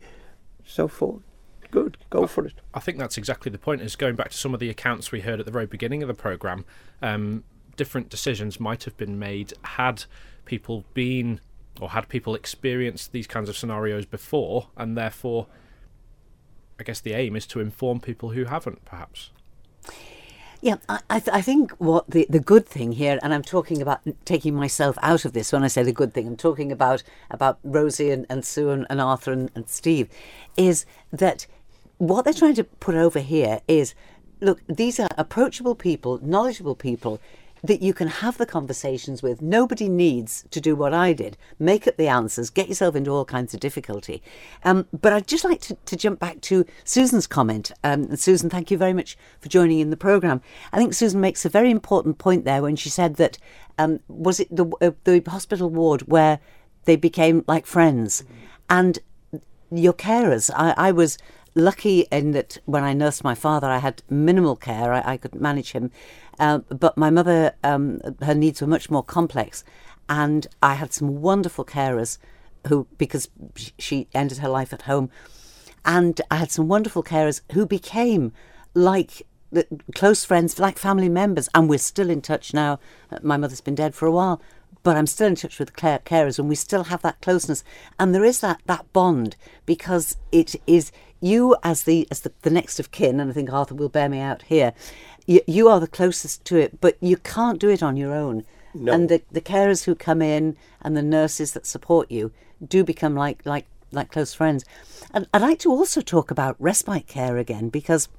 so 0.66 0.88
forth. 0.88 1.22
Good, 1.70 1.98
go 2.10 2.26
for 2.26 2.48
it. 2.48 2.56
I 2.74 2.80
think 2.80 2.98
that's 2.98 3.20
exactly 3.20 3.52
the 3.52 3.60
point. 3.60 3.82
Is 3.82 3.96
going 3.96 4.16
back 4.16 4.32
to 4.32 4.38
some 4.38 4.56
of 4.56 4.60
the 4.60 4.72
accounts 4.72 5.12
we 5.12 5.22
heard 5.22 5.40
at 5.40 5.46
the 5.46 5.52
very 5.52 5.68
beginning 5.68 6.02
of 6.02 6.08
the 6.08 6.16
program. 6.16 6.66
Um, 7.04 7.44
different 7.76 8.10
decisions 8.10 8.60
might 8.60 8.86
have 8.86 8.98
been 8.98 9.20
made 9.20 9.54
had 9.62 10.06
people 10.46 10.86
been 10.96 11.40
or 11.80 11.92
had 11.92 12.10
people 12.10 12.34
experienced 12.34 13.12
these 13.12 13.28
kinds 13.28 13.48
of 13.48 13.56
scenarios 13.56 14.08
before, 14.08 14.70
and 14.76 14.98
therefore, 14.98 15.46
I 16.80 16.84
guess 16.84 17.00
the 17.00 17.14
aim 17.14 17.36
is 17.36 17.48
to 17.48 17.60
inform 17.60 18.00
people 18.00 18.30
who 18.30 18.46
haven't, 18.46 18.86
perhaps. 18.86 19.32
Yeah, 20.60 20.78
I, 20.90 21.20
th- 21.20 21.36
I 21.36 21.42
think 21.42 21.72
what 21.74 22.10
the, 22.10 22.26
the 22.30 22.40
good 22.40 22.66
thing 22.66 22.94
here, 22.94 23.20
and 23.22 23.34
I'm 23.34 23.44
talking 23.44 23.82
about 23.82 24.02
taking 24.26 24.56
myself 24.56 24.98
out 25.04 25.24
of 25.24 25.34
this 25.34 25.52
when 25.52 25.64
I 25.64 25.68
say 25.68 25.84
the 25.84 25.92
good 25.92 26.14
thing, 26.14 26.28
I'm 26.28 26.36
talking 26.36 26.72
about 26.72 27.04
about 27.30 27.60
Rosie 27.64 28.10
and, 28.10 28.26
and 28.28 28.44
Sue 28.44 28.72
and, 28.72 28.88
and 28.90 29.00
Arthur 29.00 29.32
and, 29.32 29.52
and 29.54 29.70
Steve, 29.70 30.10
is 30.58 30.86
that 31.12 31.46
what 32.00 32.26
they're 32.26 32.34
trying 32.34 32.56
to 32.56 32.64
put 32.64 32.96
over 32.96 33.20
here 33.20 33.62
is 33.68 33.94
look, 34.42 34.62
these 34.68 35.00
are 35.00 35.10
approachable 35.18 35.76
people, 35.76 36.20
knowledgeable 36.24 36.76
people 36.76 37.20
that 37.64 37.82
you 37.82 37.94
can 37.94 38.08
have 38.08 38.38
the 38.38 38.46
conversations 38.46 39.22
with. 39.22 39.42
Nobody 39.42 39.90
needs 39.90 40.46
to 40.52 40.62
do 40.62 40.76
what 40.76 40.94
I 40.94 41.14
did 41.14 41.38
make 41.60 41.88
up 41.88 41.98
the 41.98 42.08
answers, 42.08 42.50
get 42.50 42.68
yourself 42.68 42.96
into 42.96 43.12
all 43.12 43.26
kinds 43.26 43.54
of 43.54 43.60
difficulty. 43.60 44.22
Um, 44.64 44.88
but 44.92 45.14
I'd 45.14 45.28
just 45.28 45.44
like 45.44 45.62
to, 45.62 45.76
to 45.76 45.96
jump 45.96 46.20
back 46.20 46.42
to 46.42 46.66
Susan's 46.84 47.28
comment. 47.28 47.72
Um, 47.84 48.16
Susan, 48.16 48.50
thank 48.50 48.72
you 48.72 48.78
very 48.78 48.94
much 48.94 49.18
for 49.40 49.50
joining 49.50 49.80
in 49.80 49.90
the 49.90 49.98
programme. 49.98 50.42
I 50.72 50.78
think 50.78 50.94
Susan 50.94 51.22
makes 51.22 51.46
a 51.46 51.50
very 51.50 51.72
important 51.72 52.18
point 52.18 52.46
there 52.46 52.62
when 52.62 52.76
she 52.76 52.90
said 52.90 53.16
that 53.16 53.38
um, 53.78 54.00
was 54.08 54.40
it 54.40 54.56
the, 54.56 54.66
uh, 54.82 54.92
the 55.04 55.22
hospital 55.28 55.70
ward 55.70 56.02
where 56.02 56.40
they 56.86 56.96
became 56.96 57.44
like 57.48 57.66
friends? 57.66 58.24
And 58.70 59.00
your 59.72 59.94
carers, 59.94 60.50
I, 60.56 60.74
I 60.78 60.92
was 60.92 61.18
lucky 61.58 62.02
in 62.12 62.32
that 62.32 62.60
when 62.66 62.84
I 62.84 62.94
nursed 62.94 63.24
my 63.24 63.36
father, 63.36 63.68
I 63.68 63.80
had 63.80 64.04
minimal 64.10 64.56
care. 64.56 64.94
I, 64.94 65.14
I 65.14 65.18
could 65.18 65.36
manage 65.36 65.72
him. 65.72 65.92
Uh, 66.40 66.60
but 66.70 66.98
my 66.98 67.10
mother, 67.10 67.56
um, 67.64 68.00
her 68.22 68.36
needs 68.36 68.62
were 68.62 68.68
much 68.68 68.90
more 68.90 69.04
complex. 69.04 69.64
And 70.10 70.48
I 70.62 70.76
had 70.76 70.94
some 70.94 71.22
wonderful 71.22 71.66
carers 71.66 72.18
who, 72.68 72.88
because 72.98 73.30
she 73.78 74.08
ended 74.14 74.40
her 74.40 74.50
life 74.50 74.74
at 74.74 74.84
home, 74.84 75.10
and 75.86 76.20
I 76.30 76.36
had 76.38 76.52
some 76.52 76.68
wonderful 76.68 77.04
carers 77.04 77.42
who 77.54 77.66
became 77.66 78.34
like 78.74 79.24
close 79.96 80.26
friends, 80.26 80.60
like 80.60 80.78
family 80.78 81.10
members, 81.10 81.50
and 81.54 81.70
we're 81.70 81.80
still 81.80 82.10
in 82.10 82.22
touch 82.22 82.54
now. 82.54 82.80
Uh, 83.12 83.20
My 83.22 83.38
mother's 83.38 83.62
been 83.62 83.76
dead 83.76 83.96
for 83.96 84.06
a 84.06 84.12
while, 84.12 84.42
but 84.84 84.98
I'm 84.98 85.08
still 85.08 85.28
in 85.28 85.36
touch 85.36 85.60
with 85.60 85.70
the 85.70 85.74
care- 85.74 86.00
carers, 86.00 86.40
and 86.40 86.50
we 86.50 86.56
still 86.56 86.86
have 86.86 87.02
that 87.02 87.22
closeness. 87.22 87.64
And 88.00 88.14
there 88.14 88.26
is 88.26 88.42
that 88.42 88.62
that 88.66 88.92
bond 88.94 89.36
because 89.66 90.18
it 90.32 90.56
is 90.68 90.92
you 91.20 91.56
as 91.64 91.84
the 91.84 92.08
as 92.12 92.22
the, 92.22 92.34
the 92.42 92.50
next 92.50 92.80
of 92.80 92.92
kin, 92.92 93.20
and 93.20 93.32
I 93.32 93.34
think 93.34 93.52
Arthur 93.52 93.76
will 93.76 93.90
bear 93.90 94.10
me 94.10 94.20
out 94.20 94.44
here. 94.44 94.74
You, 95.28 95.42
you 95.46 95.68
are 95.68 95.80
the 95.80 95.88
closest 95.88 96.44
to 96.46 96.58
it, 96.58 96.82
but 96.82 96.98
you 97.00 97.18
can't 97.18 97.60
do 97.60 97.70
it 97.70 97.84
on 97.84 97.98
your 97.98 98.14
own. 98.14 98.44
No. 98.74 98.92
And 98.92 99.10
the, 99.10 99.22
the 99.32 99.42
carers 99.42 99.84
who 99.84 99.94
come 99.94 100.22
in 100.22 100.58
and 100.82 100.98
the 100.98 101.04
nurses 101.04 101.52
that 101.54 101.66
support 101.66 102.10
you 102.12 102.32
do 102.66 102.84
become 102.84 103.16
like 103.16 103.46
like 103.46 103.68
like 103.92 104.12
close 104.12 104.34
friends. 104.34 104.66
And 105.14 105.28
I'd 105.34 105.42
like 105.42 105.60
to 105.60 105.72
also 105.72 106.02
talk 106.02 106.32
about 106.32 106.56
respite 106.60 107.08
care 107.08 107.38
again 107.38 107.70
because 107.70 108.10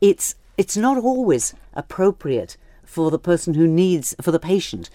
it's 0.00 0.34
it's 0.56 0.76
not 0.76 0.98
always 0.98 1.54
appropriate 1.74 2.56
for 2.84 3.10
the 3.10 3.18
person 3.18 3.54
who 3.54 3.66
needs 3.66 4.14
for 4.20 4.32
the 4.32 4.38
patient 4.38 4.90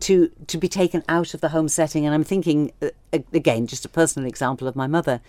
to 0.00 0.28
to 0.46 0.58
be 0.58 0.68
taken 0.68 1.02
out 1.08 1.34
of 1.34 1.40
the 1.40 1.50
home 1.50 1.68
setting 1.68 2.04
and 2.04 2.14
i'm 2.14 2.24
thinking 2.24 2.70
uh, 2.82 2.90
again 3.32 3.66
just 3.66 3.84
a 3.84 3.88
personal 3.88 4.28
example 4.28 4.68
of 4.68 4.76
my 4.76 4.86
mother 4.86 5.20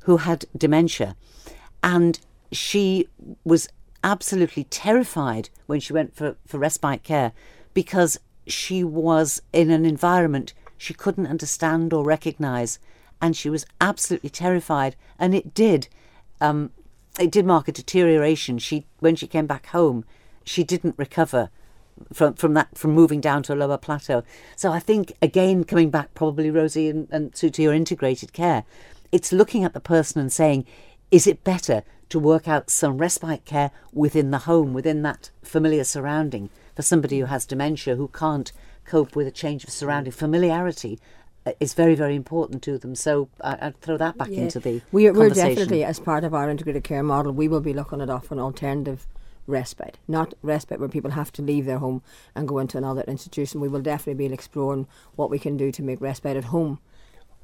who 0.00 0.18
had 0.18 0.44
dementia 0.56 1.14
and 1.82 2.18
she 2.50 3.08
was 3.44 3.68
absolutely 4.06 4.64
terrified 4.64 5.50
when 5.66 5.80
she 5.80 5.92
went 5.92 6.14
for, 6.14 6.36
for 6.46 6.58
respite 6.58 7.02
care 7.02 7.32
because 7.74 8.18
she 8.46 8.82
was 8.82 9.42
in 9.52 9.70
an 9.70 9.84
environment 9.84 10.54
she 10.78 10.94
couldn't 10.94 11.26
understand 11.26 11.92
or 11.92 12.04
recognize 12.04 12.78
and 13.20 13.36
she 13.36 13.50
was 13.50 13.66
absolutely 13.80 14.30
terrified 14.30 14.94
and 15.18 15.34
it 15.34 15.52
did 15.52 15.88
um, 16.40 16.70
it 17.18 17.30
did 17.30 17.46
mark 17.46 17.68
a 17.68 17.72
deterioration. 17.72 18.58
She 18.58 18.86
when 19.00 19.16
she 19.16 19.26
came 19.26 19.46
back 19.46 19.66
home, 19.66 20.04
she 20.44 20.64
didn't 20.64 20.94
recover 20.98 21.50
from 22.12 22.34
from 22.34 22.54
that 22.54 22.76
from 22.76 22.92
moving 22.92 23.20
down 23.20 23.42
to 23.44 23.54
a 23.54 23.56
lower 23.56 23.78
plateau. 23.78 24.22
So 24.54 24.72
I 24.72 24.78
think 24.78 25.14
again 25.22 25.64
coming 25.64 25.90
back 25.90 26.14
probably 26.14 26.50
Rosie 26.50 26.88
and, 26.88 27.08
and 27.10 27.34
Sue 27.34 27.50
to 27.50 27.62
your 27.62 27.74
integrated 27.74 28.32
care, 28.32 28.64
it's 29.12 29.32
looking 29.32 29.64
at 29.64 29.72
the 29.72 29.80
person 29.80 30.20
and 30.20 30.32
saying, 30.32 30.66
is 31.10 31.26
it 31.26 31.44
better 31.44 31.82
to 32.08 32.18
work 32.18 32.46
out 32.48 32.70
some 32.70 32.98
respite 32.98 33.44
care 33.44 33.70
within 33.92 34.30
the 34.30 34.38
home, 34.38 34.72
within 34.72 35.02
that 35.02 35.30
familiar 35.42 35.84
surrounding 35.84 36.50
for 36.74 36.82
somebody 36.82 37.18
who 37.18 37.26
has 37.26 37.46
dementia 37.46 37.96
who 37.96 38.08
can't 38.08 38.52
cope 38.84 39.16
with 39.16 39.26
a 39.26 39.32
change 39.32 39.64
of 39.64 39.70
surrounding 39.70 40.12
familiarity 40.12 40.98
uh, 41.44 41.52
is 41.58 41.74
very 41.74 41.94
very 41.94 42.14
important 42.14 42.62
to 42.62 42.78
them. 42.78 42.94
So 42.94 43.28
I, 43.40 43.58
I'd 43.60 43.80
throw 43.80 43.96
that 43.96 44.16
back 44.18 44.28
Yeah. 44.30 44.42
into 44.42 44.60
the 44.60 44.82
we 44.92 45.08
are, 45.08 45.12
we're 45.12 45.30
definitely, 45.30 45.84
as 45.84 45.98
part 45.98 46.24
of 46.24 46.34
our 46.34 46.50
integrated 46.50 46.84
care 46.84 47.02
model, 47.02 47.32
we 47.32 47.48
will 47.48 47.60
be 47.60 47.72
looking 47.72 48.00
at 48.00 48.10
offering 48.10 48.40
alternative 48.40 49.06
respite, 49.48 49.98
not 50.08 50.34
respite 50.42 50.80
where 50.80 50.88
people 50.88 51.12
have 51.12 51.32
to 51.32 51.42
leave 51.42 51.66
their 51.66 51.78
home 51.78 52.02
and 52.34 52.48
go 52.48 52.58
into 52.58 52.76
another 52.76 53.02
institution. 53.02 53.60
We 53.60 53.68
will 53.68 53.80
definitely 53.80 54.26
be 54.26 54.34
exploring 54.34 54.88
what 55.14 55.30
we 55.30 55.38
can 55.38 55.56
do 55.56 55.70
to 55.72 55.82
make 55.82 56.00
respite 56.00 56.36
at 56.36 56.44
home 56.44 56.80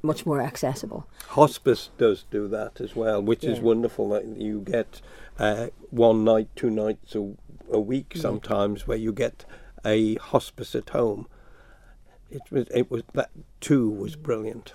much 0.02 0.26
more 0.26 0.40
accessible. 0.40 1.06
Hospice 1.28 1.90
does 1.96 2.24
do 2.30 2.48
that 2.48 2.80
as 2.80 2.96
well, 2.96 3.22
which 3.22 3.44
is 3.44 3.60
wonderful. 3.60 4.08
That 4.10 4.26
you 4.26 4.60
get 4.60 5.00
uh, 5.38 5.68
one 5.90 6.24
night, 6.24 6.48
two 6.56 6.70
nights 6.70 7.14
a, 7.14 7.32
a 7.70 7.80
week 7.80 8.14
sometimes, 8.16 8.86
where 8.86 8.98
you 8.98 9.12
get 9.12 9.44
a 9.84 10.16
hospice 10.16 10.74
at 10.74 10.90
home. 10.90 11.26
It 12.30 12.42
was 12.50 12.66
it 12.74 12.90
was 12.90 13.02
that 13.14 13.30
too 13.60 13.88
was 13.88 14.16
brilliant. 14.16 14.74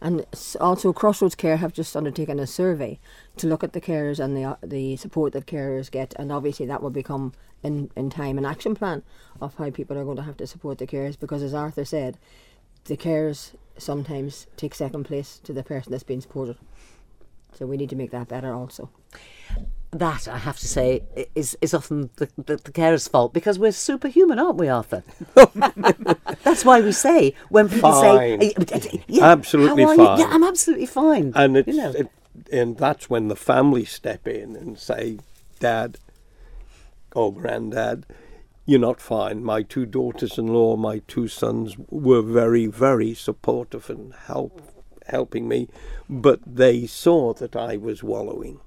And 0.00 0.26
also, 0.60 0.92
Crossroads 0.92 1.34
Care 1.34 1.56
have 1.56 1.72
just 1.72 1.96
undertaken 1.96 2.38
a 2.38 2.46
survey 2.46 2.98
to 3.36 3.46
look 3.46 3.64
at 3.64 3.72
the 3.72 3.80
carers 3.80 4.18
and 4.18 4.36
the 4.36 4.44
uh, 4.44 4.56
the 4.62 4.96
support 4.96 5.32
that 5.32 5.46
carers 5.46 5.90
get, 5.90 6.14
and 6.18 6.30
obviously 6.30 6.66
that 6.66 6.82
will 6.82 6.90
become 6.90 7.32
in 7.62 7.90
in 7.96 8.10
time 8.10 8.36
an 8.36 8.44
action 8.44 8.74
plan 8.74 9.02
of 9.40 9.54
how 9.54 9.70
people 9.70 9.96
are 9.96 10.04
going 10.04 10.16
to 10.16 10.22
have 10.22 10.36
to 10.38 10.46
support 10.46 10.78
the 10.78 10.86
carers. 10.86 11.18
Because 11.18 11.42
as 11.42 11.54
Arthur 11.54 11.84
said, 11.84 12.18
the 12.84 12.96
carers 12.96 13.52
sometimes 13.76 14.46
take 14.56 14.74
second 14.74 15.04
place 15.04 15.40
to 15.44 15.52
the 15.52 15.62
person 15.62 15.90
that's 15.90 16.02
being 16.02 16.20
supported. 16.20 16.56
So 17.54 17.66
we 17.66 17.76
need 17.76 17.90
to 17.90 17.96
make 17.96 18.10
that 18.10 18.28
better 18.28 18.52
also. 18.52 18.90
That, 19.92 20.26
I 20.26 20.38
have 20.38 20.58
to 20.58 20.66
say, 20.66 21.04
is, 21.36 21.56
is 21.60 21.72
often 21.72 22.10
the, 22.16 22.28
the, 22.36 22.56
the 22.56 22.72
carer's 22.72 23.06
fault 23.06 23.32
because 23.32 23.60
we're 23.60 23.70
superhuman, 23.70 24.40
aren't 24.40 24.56
we, 24.56 24.68
Arthur? 24.68 25.04
That's 26.42 26.64
why 26.64 26.80
we 26.80 26.90
say, 26.90 27.34
when 27.48 27.68
people 27.68 27.92
Fine. 27.92 28.40
say. 28.40 28.52
"Eh, 28.58 28.64
eh, 28.72 28.98
yeah, 29.06 29.24
Absolutely 29.30 29.84
how 29.84 29.90
are 29.90 29.94
you?" 29.94 30.04
fine. 30.04 30.18
Yeah, 30.18 30.28
I'm 30.30 30.42
absolutely 30.42 30.86
fine. 30.86 31.32
and 31.36 31.56
it's 31.56 31.68
you 31.68 31.76
know. 31.76 31.90
it, 31.92 32.08
and 32.52 32.76
that's 32.76 33.08
when 33.08 33.28
the 33.28 33.36
family 33.36 33.84
step 33.84 34.26
in 34.26 34.56
and 34.56 34.76
say, 34.76 35.18
"Dad 35.60 35.98
or 37.14 37.32
Granddad, 37.32 38.04
you're 38.66 38.80
not 38.80 39.00
fine." 39.00 39.42
My 39.44 39.62
two 39.62 39.86
daughters-in-law, 39.86 40.76
my 40.76 41.00
two 41.06 41.28
sons 41.28 41.76
were 41.90 42.22
very, 42.22 42.66
very 42.66 43.14
supportive 43.14 43.90
and 43.90 44.12
help 44.26 44.60
helping 45.06 45.46
me, 45.48 45.68
but 46.08 46.40
they 46.46 46.86
saw 46.86 47.34
that 47.34 47.54
I 47.54 47.76
was 47.76 48.02
wallowing. 48.02 48.60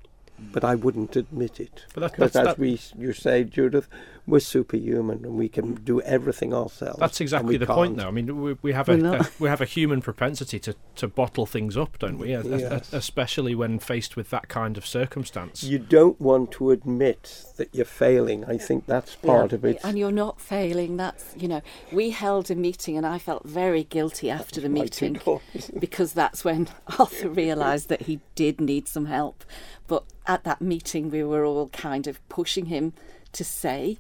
But 0.54 0.64
I 0.64 0.76
wouldn't 0.76 1.16
admit 1.16 1.60
it. 1.60 1.86
But 1.96 2.02
that- 2.02 2.12
because 2.12 2.34
that's- 2.34 2.52
as 2.52 2.56
that- 2.58 2.62
we, 2.62 2.80
you 3.04 3.12
say, 3.12 3.44
Judith, 3.44 3.88
we're 4.28 4.40
superhuman 4.40 5.24
and 5.24 5.36
we 5.36 5.48
can 5.48 5.76
do 5.76 6.02
everything 6.02 6.54
ourselves. 6.54 7.00
That's 7.00 7.22
exactly 7.22 7.56
the 7.56 7.66
point, 7.66 7.92
can't. 7.92 7.98
though. 7.98 8.08
I 8.10 8.12
mean, 8.12 8.42
we, 8.42 8.58
we 8.62 8.74
have 8.74 8.90
a, 8.90 9.20
a 9.20 9.30
we 9.40 9.48
have 9.48 9.62
a 9.62 9.66
human 9.66 10.02
propensity 10.02 10.60
to, 10.60 10.76
to 10.98 11.08
bottle 11.08 11.46
things 11.46 11.78
up, 11.78 11.98
don't 11.98 12.18
we? 12.18 12.34
A- 12.34 12.42
a- 12.42 12.82
especially 12.92 13.56
when 13.56 13.80
faced 13.80 14.18
with 14.18 14.30
that 14.32 14.50
kind 14.50 14.78
of 14.78 14.86
circumstance. 14.86 15.64
You 15.64 15.80
don't 15.80 16.20
want 16.20 16.52
to 16.54 16.72
admit 16.72 17.46
that 17.56 17.74
you're 17.74 17.86
failing. 17.86 18.44
I 18.44 18.58
think 18.58 18.86
that's 18.86 19.16
part 19.16 19.54
of 19.54 19.64
it. 19.64 19.80
And 19.84 19.98
you're 19.98 20.12
not 20.12 20.42
failing. 20.42 20.98
That's, 20.98 21.34
you 21.38 21.48
know, 21.48 21.62
we 21.94 22.10
held 22.10 22.52
a 22.52 22.56
meeting 22.56 22.98
and 22.98 23.06
I 23.06 23.20
felt 23.20 23.46
very 23.46 23.86
guilty 23.86 24.30
after 24.30 24.60
the 24.60 24.70
meeting 24.80 25.20
because 25.80 26.12
that's 26.12 26.44
when 26.44 26.68
Arthur 27.00 27.30
realised 27.30 27.88
that 27.88 28.04
he 28.04 28.20
did 28.36 28.60
need 28.60 28.90
some 28.90 29.06
help. 29.06 29.46
But 29.88 30.04
at 30.26 30.44
that 30.44 30.62
meeting, 30.62 31.10
we 31.10 31.24
were 31.24 31.46
all 31.46 31.70
kind 31.70 32.08
of 32.08 32.28
pushing 32.28 32.66
him 32.66 32.92
to 33.32 33.44
say, 33.46 33.98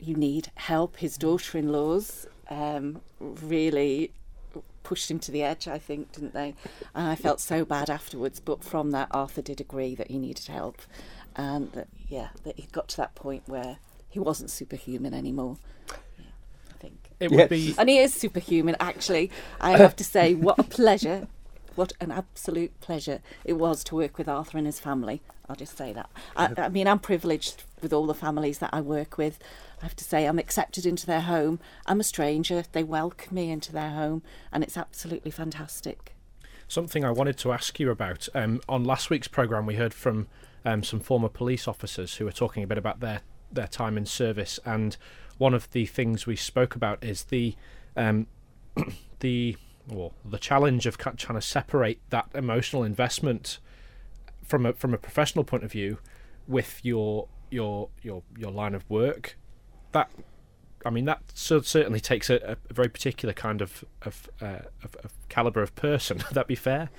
you 0.00 0.14
need 0.14 0.50
help. 0.56 0.96
His 0.96 1.16
daughter 1.16 1.58
in 1.58 1.70
laws 1.72 2.26
um, 2.50 3.00
really 3.20 4.12
pushed 4.82 5.10
him 5.10 5.18
to 5.20 5.30
the 5.30 5.42
edge, 5.42 5.68
I 5.68 5.78
think, 5.78 6.12
didn't 6.12 6.32
they? 6.34 6.54
And 6.94 7.08
I 7.08 7.14
felt 7.14 7.40
so 7.40 7.64
bad 7.64 7.90
afterwards. 7.90 8.40
But 8.40 8.64
from 8.64 8.90
that, 8.92 9.08
Arthur 9.10 9.42
did 9.42 9.60
agree 9.60 9.94
that 9.94 10.10
he 10.10 10.18
needed 10.18 10.46
help. 10.46 10.80
And 11.36 11.70
that, 11.72 11.88
yeah, 12.08 12.28
that 12.44 12.58
he 12.58 12.66
got 12.72 12.88
to 12.88 12.96
that 12.98 13.14
point 13.14 13.42
where 13.46 13.78
he 14.08 14.18
wasn't 14.18 14.50
superhuman 14.50 15.12
anymore. 15.14 15.58
Yeah, 16.18 16.24
I 16.70 16.78
think. 16.78 17.10
It 17.20 17.30
Yes. 17.30 17.38
would 17.38 17.48
be 17.50 17.74
And 17.78 17.88
he 17.88 17.98
is 17.98 18.14
superhuman, 18.14 18.76
actually. 18.80 19.30
I 19.60 19.76
have 19.76 19.94
to 19.96 20.04
say, 20.04 20.34
what 20.34 20.58
a 20.58 20.64
pleasure, 20.64 21.28
what 21.78 21.92
an 22.00 22.10
absolute 22.10 22.78
pleasure 22.80 23.20
it 23.44 23.52
was 23.52 23.84
to 23.84 23.94
work 23.94 24.18
with 24.18 24.28
Arthur 24.28 24.58
and 24.58 24.66
his 24.66 24.80
family. 24.80 25.22
I'll 25.48 25.54
just 25.54 25.78
say 25.78 25.92
that. 25.92 26.10
I, 26.36 26.52
I 26.58 26.68
mean, 26.68 26.88
I'm 26.88 26.98
privileged 26.98 27.62
with 27.80 27.92
all 27.92 28.04
the 28.04 28.14
families 28.14 28.58
that 28.58 28.70
I 28.72 28.80
work 28.80 29.16
with. 29.16 29.38
I 29.80 29.84
have 29.84 29.94
to 29.96 30.04
say, 30.04 30.26
I'm 30.26 30.40
accepted 30.40 30.84
into 30.84 31.06
their 31.06 31.20
home. 31.20 31.60
I'm 31.86 32.00
a 32.00 32.04
stranger. 32.04 32.64
They 32.72 32.82
welcome 32.82 33.32
me 33.32 33.50
into 33.50 33.72
their 33.72 33.90
home, 33.90 34.22
and 34.52 34.64
it's 34.64 34.76
absolutely 34.76 35.30
fantastic. 35.30 36.16
something 36.66 37.04
I 37.04 37.12
wanted 37.12 37.38
to 37.38 37.52
ask 37.52 37.78
you 37.78 37.92
about. 37.92 38.28
Um, 38.34 38.60
on 38.68 38.82
last 38.82 39.08
week's 39.08 39.28
program, 39.28 39.64
we 39.64 39.76
heard 39.76 39.94
from 39.94 40.26
um, 40.64 40.82
some 40.82 40.98
former 40.98 41.28
police 41.28 41.68
officers 41.68 42.16
who 42.16 42.24
were 42.24 42.32
talking 42.32 42.64
a 42.64 42.66
bit 42.66 42.76
about 42.76 42.98
their 42.98 43.20
their 43.52 43.68
time 43.68 43.96
in 43.96 44.04
service, 44.04 44.58
and 44.66 44.96
one 45.38 45.54
of 45.54 45.70
the 45.70 45.86
things 45.86 46.26
we 46.26 46.36
spoke 46.36 46.74
about 46.74 47.02
is 47.02 47.24
the 47.24 47.54
um, 47.96 48.26
the 49.20 49.56
well, 49.88 50.12
the 50.24 50.38
challenge 50.38 50.86
of 50.86 50.98
trying 50.98 51.16
to 51.16 51.40
separate 51.40 52.00
that 52.10 52.28
emotional 52.34 52.84
investment 52.84 53.58
from 54.44 54.66
a 54.66 54.72
from 54.72 54.94
a 54.94 54.98
professional 54.98 55.44
point 55.44 55.64
of 55.64 55.72
view 55.72 55.98
with 56.46 56.80
your 56.84 57.28
your 57.50 57.88
your 58.02 58.22
your 58.36 58.50
line 58.50 58.74
of 58.74 58.88
work. 58.88 59.36
That 59.92 60.10
I 60.84 60.90
mean, 60.90 61.06
that 61.06 61.22
certainly 61.34 62.00
takes 62.00 62.30
a, 62.30 62.56
a 62.70 62.72
very 62.72 62.88
particular 62.88 63.32
kind 63.32 63.60
of 63.60 63.84
of, 64.02 64.28
uh, 64.40 64.60
of, 64.82 64.96
of 65.04 65.12
caliber 65.28 65.62
of 65.62 65.74
person. 65.74 66.18
Would 66.28 66.34
that 66.34 66.46
be 66.46 66.54
fair? 66.54 66.90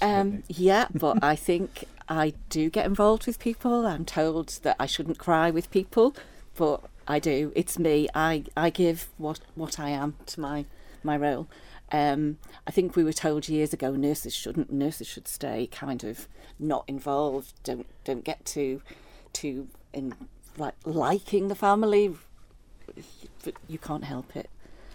Um, 0.00 0.44
yeah, 0.48 0.86
but 0.94 1.22
I 1.24 1.34
think 1.34 1.84
I 2.08 2.34
do 2.48 2.70
get 2.70 2.86
involved 2.86 3.26
with 3.26 3.38
people. 3.38 3.86
I'm 3.86 4.04
told 4.04 4.48
that 4.62 4.76
I 4.78 4.86
shouldn't 4.86 5.18
cry 5.18 5.50
with 5.50 5.70
people, 5.70 6.14
but 6.54 6.84
I 7.08 7.18
do. 7.18 7.52
It's 7.56 7.78
me. 7.78 8.08
I, 8.14 8.44
I 8.56 8.70
give 8.70 9.08
what, 9.16 9.40
what 9.56 9.80
I 9.80 9.90
am 9.90 10.14
to 10.26 10.40
my 10.40 10.66
my 11.02 11.16
role. 11.16 11.48
Um, 11.90 12.38
I 12.66 12.70
think 12.70 12.96
we 12.96 13.04
were 13.04 13.12
told 13.12 13.48
years 13.48 13.72
ago 13.72 13.92
nurses 13.92 14.34
shouldn't. 14.34 14.70
Nurses 14.72 15.06
should 15.06 15.28
stay 15.28 15.66
kind 15.66 16.04
of 16.04 16.28
not 16.58 16.84
involved. 16.86 17.52
Don't 17.62 17.86
don't 18.04 18.24
get 18.24 18.44
too 18.44 18.82
to 19.34 19.68
in 19.92 20.14
like 20.56 20.74
liking 20.84 21.48
the 21.48 21.54
family. 21.54 22.14
But 23.44 23.54
you 23.68 23.78
can't 23.78 24.04
help 24.04 24.36
it. 24.36 24.50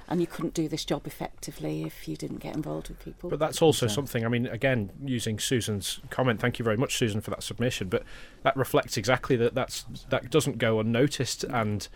And 0.10 0.20
you 0.20 0.28
couldn't 0.28 0.54
do 0.54 0.68
this 0.68 0.84
job 0.84 1.08
effectively 1.08 1.84
if 1.84 2.08
you 2.08 2.18
didn't 2.18 2.40
get 2.40 2.56
involved 2.56 2.90
with 2.90 3.00
people. 3.00 3.30
But 3.30 3.40
that's 3.40 3.62
also 3.62 3.88
something. 3.88 4.26
I 4.26 4.28
mean, 4.28 4.48
again, 4.48 4.92
using 5.02 5.40
Susan's 5.40 6.02
comment. 6.10 6.42
Thank 6.42 6.60
you 6.60 6.66
very 6.66 6.76
much, 6.76 6.98
Susan, 6.98 7.22
for 7.22 7.30
that 7.32 7.42
submission. 7.42 7.88
But 7.88 8.04
that 8.44 8.56
reflects 8.58 8.98
exactly 8.98 9.38
that. 9.38 9.56
That's 9.56 9.86
that 10.10 10.30
doesn't 10.30 10.58
go 10.58 10.80
unnoticed, 10.80 11.46
and 11.46 11.88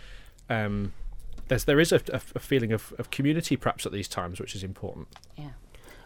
um, 0.50 0.94
there's 1.48 1.66
there 1.66 1.80
is 1.80 1.92
a, 1.92 2.02
a, 2.12 2.22
a 2.36 2.40
feeling 2.40 2.72
of, 2.72 2.94
of 2.98 3.10
community 3.12 3.56
perhaps 3.56 3.86
at 3.86 3.92
these 3.92 4.08
times, 4.08 4.40
which 4.40 4.56
is 4.56 4.64
important. 4.64 5.08
Yeah. 5.36 5.52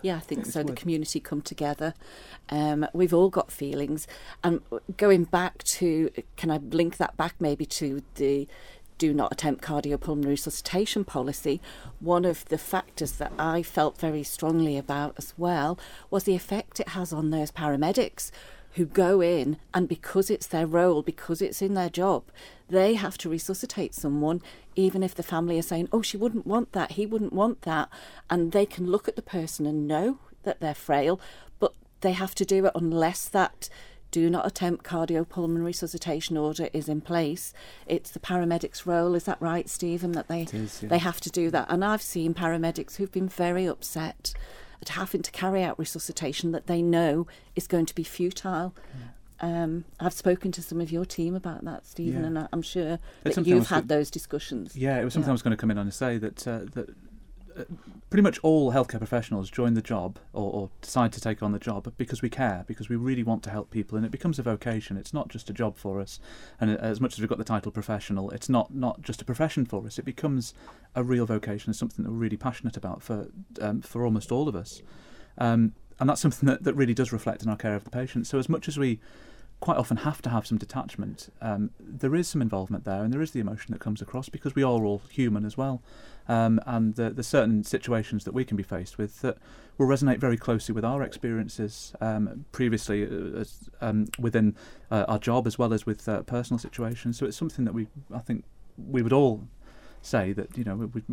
Yeah, 0.01 0.15
I 0.15 0.19
think 0.19 0.47
so. 0.47 0.63
The 0.63 0.73
community 0.73 1.19
come 1.19 1.41
together. 1.41 1.93
Um, 2.49 2.87
we've 2.91 3.13
all 3.13 3.29
got 3.29 3.51
feelings. 3.51 4.07
And 4.43 4.61
going 4.97 5.25
back 5.25 5.63
to, 5.63 6.09
can 6.37 6.49
I 6.49 6.57
link 6.57 6.97
that 6.97 7.15
back 7.17 7.35
maybe 7.39 7.67
to 7.67 8.01
the 8.15 8.47
do 8.97 9.13
not 9.13 9.31
attempt 9.31 9.63
cardiopulmonary 9.63 10.29
resuscitation 10.29 11.03
policy? 11.03 11.61
One 11.99 12.25
of 12.25 12.45
the 12.45 12.57
factors 12.57 13.13
that 13.13 13.31
I 13.37 13.61
felt 13.61 13.99
very 13.99 14.23
strongly 14.23 14.77
about 14.77 15.15
as 15.17 15.33
well 15.37 15.77
was 16.09 16.23
the 16.23 16.35
effect 16.35 16.79
it 16.79 16.89
has 16.89 17.13
on 17.13 17.29
those 17.29 17.51
paramedics 17.51 18.31
who 18.73 18.85
go 18.85 19.21
in 19.21 19.57
and 19.73 19.87
because 19.87 20.29
it's 20.29 20.47
their 20.47 20.65
role, 20.65 21.01
because 21.01 21.41
it's 21.41 21.61
in 21.61 21.73
their 21.73 21.89
job, 21.89 22.23
they 22.69 22.93
have 22.93 23.17
to 23.19 23.29
resuscitate 23.29 23.93
someone, 23.93 24.41
even 24.75 25.03
if 25.03 25.13
the 25.13 25.23
family 25.23 25.59
are 25.59 25.63
saying, 25.63 25.89
oh, 25.91 26.01
she 26.01 26.17
wouldn't 26.17 26.47
want 26.47 26.71
that, 26.71 26.93
he 26.93 27.05
wouldn't 27.05 27.33
want 27.33 27.63
that. 27.63 27.89
And 28.29 28.51
they 28.51 28.65
can 28.65 28.87
look 28.87 29.07
at 29.07 29.15
the 29.15 29.21
person 29.21 29.65
and 29.65 29.87
know 29.87 30.19
that 30.43 30.61
they're 30.61 30.73
frail, 30.73 31.19
but 31.59 31.73
they 31.99 32.13
have 32.13 32.33
to 32.35 32.45
do 32.45 32.65
it 32.65 32.71
unless 32.73 33.27
that 33.27 33.69
do 34.11 34.29
not 34.29 34.45
attempt 34.45 34.83
cardiopulmonary 34.83 35.63
resuscitation 35.63 36.35
order 36.37 36.69
is 36.73 36.89
in 36.89 37.01
place. 37.01 37.53
It's 37.87 38.11
the 38.11 38.19
paramedics' 38.19 38.85
role, 38.85 39.15
is 39.15 39.23
that 39.23 39.41
right, 39.41 39.69
Steven? 39.69 40.11
That 40.11 40.27
they 40.27 40.43
is, 40.51 40.83
yeah. 40.83 40.89
they 40.89 40.97
have 40.97 41.21
to 41.21 41.29
do 41.29 41.49
that. 41.51 41.67
And 41.69 41.83
I've 41.83 42.01
seen 42.01 42.33
paramedics 42.33 42.97
who've 42.97 43.11
been 43.11 43.29
very 43.29 43.65
upset 43.65 44.33
at 44.81 44.89
having 44.89 45.21
to 45.21 45.31
carry 45.31 45.63
out 45.63 45.77
resuscitation 45.79 46.51
that 46.51 46.67
they 46.67 46.81
know 46.81 47.27
is 47.55 47.67
going 47.67 47.85
to 47.85 47.95
be 47.95 48.03
futile. 48.03 48.73
Um, 49.39 49.85
I've 49.99 50.13
spoken 50.13 50.51
to 50.51 50.61
some 50.61 50.79
of 50.79 50.91
your 50.91 51.03
team 51.03 51.33
about 51.35 51.65
that, 51.65 51.85
Steven, 51.87 52.21
Yeah. 52.21 52.27
and 52.27 52.47
I'm 52.53 52.61
sure 52.61 52.99
that 53.23 53.45
you've 53.47 53.67
had 53.69 53.87
those 53.87 54.11
discussions. 54.11 54.75
Yeah, 54.75 54.99
it 54.99 55.03
was 55.03 55.13
something 55.13 55.27
Yeah. 55.27 55.31
I 55.31 55.33
was 55.33 55.41
going 55.41 55.51
to 55.51 55.57
come 55.57 55.71
in 55.71 55.77
on 55.79 55.87
and 55.87 55.93
say 55.93 56.17
that 56.19 56.47
uh, 56.47 56.59
that 56.73 56.89
pretty 58.09 58.21
much 58.21 58.39
all 58.43 58.71
healthcare 58.71 58.97
professionals 58.97 59.49
join 59.49 59.73
the 59.73 59.81
job 59.81 60.19
or, 60.33 60.51
or 60.51 60.69
decide 60.81 61.13
to 61.13 61.21
take 61.21 61.41
on 61.41 61.51
the 61.51 61.59
job 61.59 61.91
because 61.97 62.21
we 62.21 62.29
care, 62.29 62.63
because 62.67 62.89
we 62.89 62.95
really 62.95 63.23
want 63.23 63.43
to 63.43 63.49
help 63.49 63.71
people, 63.71 63.97
and 63.97 64.05
it 64.05 64.11
becomes 64.11 64.37
a 64.39 64.43
vocation. 64.43 64.97
It's 64.97 65.13
not 65.13 65.29
just 65.29 65.49
a 65.49 65.53
job 65.53 65.77
for 65.77 65.99
us, 65.99 66.19
and 66.59 66.71
as 66.71 66.99
much 66.99 67.13
as 67.13 67.19
we've 67.19 67.29
got 67.29 67.37
the 67.37 67.43
title 67.43 67.71
professional, 67.71 68.29
it's 68.31 68.49
not 68.49 68.73
not 68.73 69.01
just 69.01 69.21
a 69.21 69.25
profession 69.25 69.65
for 69.65 69.85
us. 69.85 69.97
It 69.97 70.05
becomes 70.05 70.53
a 70.95 71.03
real 71.03 71.25
vocation. 71.25 71.73
Something 71.73 72.03
that 72.03 72.11
we're 72.11 72.17
really 72.17 72.37
passionate 72.37 72.77
about 72.77 73.01
for 73.01 73.29
um, 73.61 73.81
for 73.81 74.05
almost 74.05 74.31
all 74.31 74.47
of 74.47 74.55
us, 74.55 74.81
um, 75.37 75.73
and 75.99 76.09
that's 76.09 76.21
something 76.21 76.47
that, 76.47 76.63
that 76.63 76.73
really 76.73 76.93
does 76.93 77.11
reflect 77.11 77.43
in 77.43 77.49
our 77.49 77.57
care 77.57 77.75
of 77.75 77.83
the 77.83 77.89
patient. 77.89 78.27
So 78.27 78.37
as 78.39 78.49
much 78.49 78.67
as 78.67 78.77
we 78.77 78.99
quite 79.61 79.77
often 79.77 79.97
have 79.97 80.21
to 80.23 80.29
have 80.29 80.45
some 80.45 80.57
detachment. 80.57 81.29
Um, 81.39 81.69
there 81.79 82.15
is 82.15 82.27
some 82.27 82.41
involvement 82.41 82.83
there, 82.83 83.03
and 83.03 83.13
there 83.13 83.21
is 83.21 83.31
the 83.31 83.39
emotion 83.39 83.71
that 83.71 83.79
comes 83.79 84.01
across 84.01 84.27
because 84.27 84.55
we 84.55 84.63
are 84.63 84.83
all 84.83 85.03
human 85.09 85.45
as 85.45 85.55
well. 85.55 85.81
Um, 86.27 86.59
and 86.65 86.95
the, 86.95 87.11
there's 87.11 87.27
certain 87.27 87.63
situations 87.63 88.23
that 88.25 88.33
we 88.33 88.43
can 88.43 88.57
be 88.57 88.63
faced 88.63 88.97
with 88.97 89.21
that 89.21 89.37
will 89.77 89.85
resonate 89.85 90.17
very 90.17 90.35
closely 90.35 90.73
with 90.73 90.83
our 90.83 91.03
experiences 91.03 91.93
um, 92.01 92.45
previously 92.51 93.05
uh, 93.05 93.43
um, 93.81 94.07
within 94.19 94.55
uh, 94.89 95.05
our 95.07 95.19
job 95.19 95.45
as 95.45 95.59
well 95.59 95.73
as 95.73 95.85
with 95.85 96.09
uh, 96.09 96.23
personal 96.23 96.57
situations. 96.57 97.19
So 97.19 97.27
it's 97.27 97.37
something 97.37 97.65
that 97.65 97.73
we, 97.73 97.87
I 98.13 98.19
think, 98.19 98.45
we 98.77 99.03
would 99.03 99.13
all 99.13 99.47
say 100.01 100.33
that 100.33 100.57
you 100.57 100.63
know 100.63 100.75
we, 100.75 101.03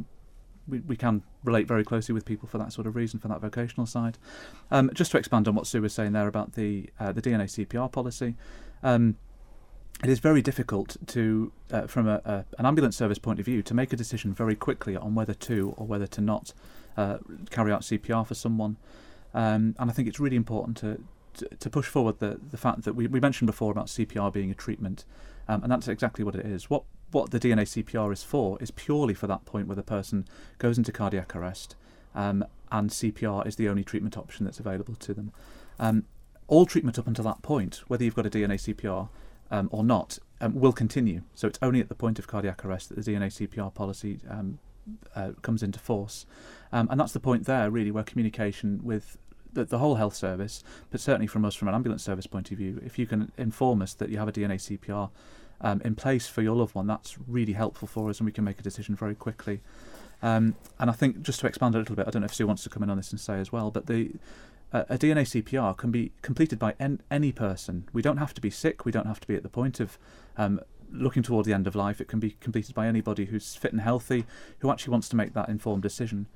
we, 0.68 0.80
we 0.80 0.96
can 0.96 1.22
relate 1.44 1.66
very 1.66 1.84
closely 1.84 2.12
with 2.12 2.24
people 2.24 2.48
for 2.48 2.58
that 2.58 2.72
sort 2.72 2.86
of 2.86 2.96
reason, 2.96 3.18
for 3.18 3.28
that 3.28 3.40
vocational 3.40 3.86
side. 3.86 4.18
Um, 4.70 4.90
just 4.94 5.10
to 5.12 5.18
expand 5.18 5.48
on 5.48 5.54
what 5.54 5.66
Sue 5.66 5.82
was 5.82 5.92
saying 5.92 6.12
there 6.12 6.28
about 6.28 6.52
the 6.52 6.90
uh, 7.00 7.12
the 7.12 7.22
DNA 7.22 7.44
CPR 7.44 7.90
policy. 7.90 8.34
Um, 8.82 9.16
it 10.02 10.10
is 10.10 10.20
very 10.20 10.42
difficult 10.42 10.96
to, 11.08 11.52
uh, 11.72 11.86
from 11.88 12.06
a, 12.06 12.20
a, 12.24 12.44
an 12.58 12.66
ambulance 12.66 12.96
service 12.96 13.18
point 13.18 13.40
of 13.40 13.44
view, 13.44 13.62
to 13.62 13.74
make 13.74 13.92
a 13.92 13.96
decision 13.96 14.32
very 14.32 14.54
quickly 14.54 14.96
on 14.96 15.14
whether 15.16 15.34
to 15.34 15.74
or 15.76 15.86
whether 15.86 16.06
to 16.06 16.20
not 16.20 16.52
uh, 16.96 17.18
carry 17.50 17.72
out 17.72 17.80
CPR 17.80 18.24
for 18.24 18.34
someone. 18.34 18.76
Um, 19.34 19.74
and 19.78 19.90
I 19.90 19.92
think 19.92 20.06
it's 20.06 20.20
really 20.20 20.36
important 20.36 20.76
to, 20.78 21.02
to, 21.34 21.56
to, 21.56 21.70
push 21.70 21.86
forward 21.86 22.20
the, 22.20 22.40
the 22.50 22.56
fact 22.56 22.84
that 22.84 22.94
we, 22.94 23.08
we 23.08 23.20
mentioned 23.20 23.46
before 23.46 23.72
about 23.72 23.86
CPR 23.86 24.32
being 24.32 24.50
a 24.50 24.54
treatment, 24.54 25.04
um, 25.48 25.62
and 25.62 25.72
that's 25.72 25.88
exactly 25.88 26.24
what 26.24 26.34
it 26.34 26.46
is. 26.46 26.70
What 26.70 26.84
what 27.10 27.30
the 27.30 27.40
DNA 27.40 27.62
CPR 27.62 28.12
is 28.12 28.22
for 28.22 28.58
is 28.60 28.70
purely 28.70 29.14
for 29.14 29.26
that 29.26 29.44
point 29.44 29.66
where 29.66 29.76
the 29.76 29.82
person 29.82 30.26
goes 30.58 30.78
into 30.78 30.92
cardiac 30.92 31.34
arrest, 31.34 31.76
um, 32.14 32.44
and 32.70 32.90
CPR 32.90 33.46
is 33.46 33.56
the 33.56 33.68
only 33.68 33.84
treatment 33.84 34.16
option 34.16 34.44
that's 34.44 34.60
available 34.60 34.94
to 34.96 35.14
them. 35.14 35.32
Um, 35.78 36.04
all 36.46 36.66
treatment 36.66 36.98
up 36.98 37.06
until 37.06 37.24
that 37.24 37.42
point, 37.42 37.82
whether 37.88 38.04
you've 38.04 38.14
got 38.14 38.26
a 38.26 38.30
DNA 38.30 38.54
CPR 38.54 39.08
um, 39.50 39.68
or 39.72 39.84
not, 39.84 40.18
um, 40.40 40.54
will 40.54 40.72
continue. 40.72 41.22
So 41.34 41.48
it's 41.48 41.58
only 41.62 41.80
at 41.80 41.88
the 41.88 41.94
point 41.94 42.18
of 42.18 42.26
cardiac 42.26 42.64
arrest 42.64 42.88
that 42.88 43.02
the 43.02 43.12
DNA 43.12 43.26
CPR 43.26 43.72
policy 43.72 44.20
um, 44.28 44.58
uh, 45.14 45.32
comes 45.42 45.62
into 45.62 45.78
force. 45.78 46.26
Um, 46.72 46.88
and 46.90 46.98
that's 46.98 47.12
the 47.12 47.20
point 47.20 47.44
there, 47.46 47.70
really, 47.70 47.90
where 47.90 48.04
communication 48.04 48.80
with 48.82 49.18
the, 49.52 49.64
the, 49.64 49.78
whole 49.78 49.96
health 49.96 50.14
service, 50.14 50.62
but 50.90 51.00
certainly 51.00 51.26
from 51.26 51.44
us 51.44 51.54
from 51.54 51.68
an 51.68 51.74
ambulance 51.74 52.02
service 52.02 52.26
point 52.26 52.50
of 52.50 52.58
view, 52.58 52.80
if 52.84 52.98
you 52.98 53.06
can 53.06 53.32
inform 53.36 53.82
us 53.82 53.94
that 53.94 54.10
you 54.10 54.18
have 54.18 54.28
a 54.28 54.32
DNA 54.32 54.56
CPR 54.56 55.10
um, 55.60 55.80
in 55.84 55.94
place 55.94 56.26
for 56.26 56.42
your 56.42 56.56
loved 56.56 56.74
one, 56.74 56.86
that's 56.86 57.16
really 57.26 57.52
helpful 57.52 57.88
for 57.88 58.08
us 58.08 58.18
and 58.18 58.26
we 58.26 58.32
can 58.32 58.44
make 58.44 58.58
a 58.58 58.62
decision 58.62 58.94
very 58.94 59.14
quickly. 59.14 59.60
Um, 60.22 60.56
and 60.78 60.90
I 60.90 60.92
think 60.92 61.22
just 61.22 61.40
to 61.40 61.46
expand 61.46 61.74
a 61.74 61.78
little 61.78 61.94
bit, 61.94 62.06
I 62.06 62.10
don't 62.10 62.22
know 62.22 62.26
if 62.26 62.34
Sue 62.34 62.46
wants 62.46 62.62
to 62.64 62.68
come 62.68 62.82
in 62.82 62.90
on 62.90 62.96
this 62.96 63.10
and 63.10 63.20
say 63.20 63.38
as 63.38 63.52
well, 63.52 63.70
but 63.70 63.86
the 63.86 64.12
uh, 64.72 64.84
a 64.90 64.98
DNA 64.98 65.22
CPR 65.22 65.76
can 65.76 65.90
be 65.90 66.12
completed 66.20 66.58
by 66.58 66.74
en- 66.78 67.00
any 67.10 67.32
person. 67.32 67.88
We 67.92 68.02
don't 68.02 68.18
have 68.18 68.34
to 68.34 68.40
be 68.40 68.50
sick. 68.50 68.84
We 68.84 68.92
don't 68.92 69.06
have 69.06 69.20
to 69.20 69.26
be 69.26 69.34
at 69.34 69.42
the 69.42 69.48
point 69.48 69.80
of 69.80 69.98
um, 70.36 70.60
looking 70.92 71.22
toward 71.22 71.46
the 71.46 71.54
end 71.54 71.66
of 71.66 71.74
life. 71.74 72.00
It 72.00 72.08
can 72.08 72.20
be 72.20 72.36
completed 72.40 72.74
by 72.74 72.86
anybody 72.86 73.26
who's 73.26 73.54
fit 73.54 73.72
and 73.72 73.80
healthy, 73.80 74.26
who 74.58 74.70
actually 74.70 74.90
wants 74.90 75.08
to 75.10 75.16
make 75.16 75.32
that 75.34 75.48
informed 75.48 75.82
decision. 75.82 76.26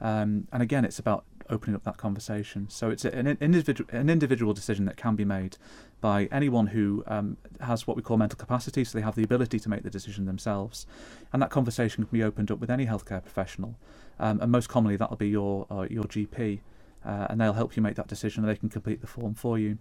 Um, 0.00 0.48
and 0.52 0.62
again, 0.62 0.84
it's 0.84 0.98
about 0.98 1.24
opening 1.50 1.74
up 1.74 1.84
that 1.84 1.96
conversation. 1.96 2.68
So 2.68 2.90
it's 2.90 3.04
an 3.04 3.26
individual 3.40 3.88
an 3.92 4.10
individual 4.10 4.52
decision 4.52 4.84
that 4.86 4.96
can 4.96 5.16
be 5.16 5.24
made 5.24 5.56
by 6.00 6.28
anyone 6.30 6.68
who 6.68 7.02
um, 7.06 7.36
has 7.60 7.86
what 7.86 7.96
we 7.96 8.02
call 8.02 8.16
mental 8.16 8.38
capacity, 8.38 8.84
so 8.84 8.96
they 8.96 9.02
have 9.02 9.16
the 9.16 9.22
ability 9.22 9.58
to 9.60 9.68
make 9.68 9.82
the 9.82 9.90
decision 9.90 10.26
themselves. 10.26 10.86
And 11.32 11.42
that 11.42 11.50
conversation 11.50 12.04
can 12.04 12.18
be 12.18 12.22
opened 12.22 12.50
up 12.50 12.60
with 12.60 12.70
any 12.70 12.86
healthcare 12.86 13.22
professional, 13.22 13.76
um, 14.18 14.40
and 14.40 14.52
most 14.52 14.68
commonly 14.68 14.96
that'll 14.96 15.16
be 15.16 15.28
your 15.28 15.66
uh, 15.70 15.86
your 15.90 16.04
GP, 16.04 16.60
uh, 17.04 17.26
and 17.30 17.40
they'll 17.40 17.54
help 17.54 17.76
you 17.76 17.82
make 17.82 17.96
that 17.96 18.08
decision. 18.08 18.44
and 18.44 18.50
They 18.50 18.58
can 18.58 18.68
complete 18.68 19.00
the 19.00 19.06
form 19.06 19.34
for 19.34 19.58
you. 19.58 19.78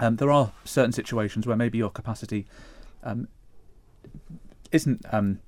Um, 0.00 0.16
there 0.16 0.30
are 0.30 0.52
certain 0.64 0.92
situations 0.92 1.46
where 1.46 1.56
maybe 1.56 1.78
your 1.78 1.90
capacity 1.90 2.46
um, 3.04 3.28
isn't 4.72 5.04
um, 5.12 5.38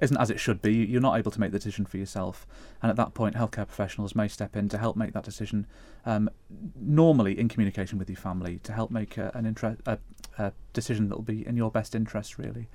isn't 0.00 0.16
as 0.16 0.30
it 0.30 0.40
should 0.40 0.60
be. 0.60 0.74
You're 0.74 1.00
not 1.00 1.18
able 1.18 1.30
to 1.30 1.40
make 1.40 1.52
the 1.52 1.58
decision 1.58 1.84
for 1.84 1.98
yourself, 1.98 2.46
and 2.82 2.90
at 2.90 2.96
that 2.96 3.14
point, 3.14 3.36
healthcare 3.36 3.66
professionals 3.66 4.14
may 4.14 4.28
step 4.28 4.56
in 4.56 4.68
to 4.70 4.78
help 4.78 4.96
make 4.96 5.12
that 5.12 5.24
decision. 5.24 5.66
Um, 6.04 6.30
normally, 6.76 7.38
in 7.38 7.48
communication 7.48 7.98
with 7.98 8.08
your 8.08 8.16
family, 8.16 8.58
to 8.64 8.72
help 8.72 8.90
make 8.90 9.16
a, 9.16 9.30
an 9.34 9.46
interest, 9.46 9.80
a, 9.86 9.98
a 10.38 10.52
decision 10.72 11.08
that 11.08 11.16
will 11.16 11.22
be 11.22 11.46
in 11.46 11.56
your 11.56 11.70
best 11.70 11.94
interest, 11.94 12.38
really. 12.38 12.68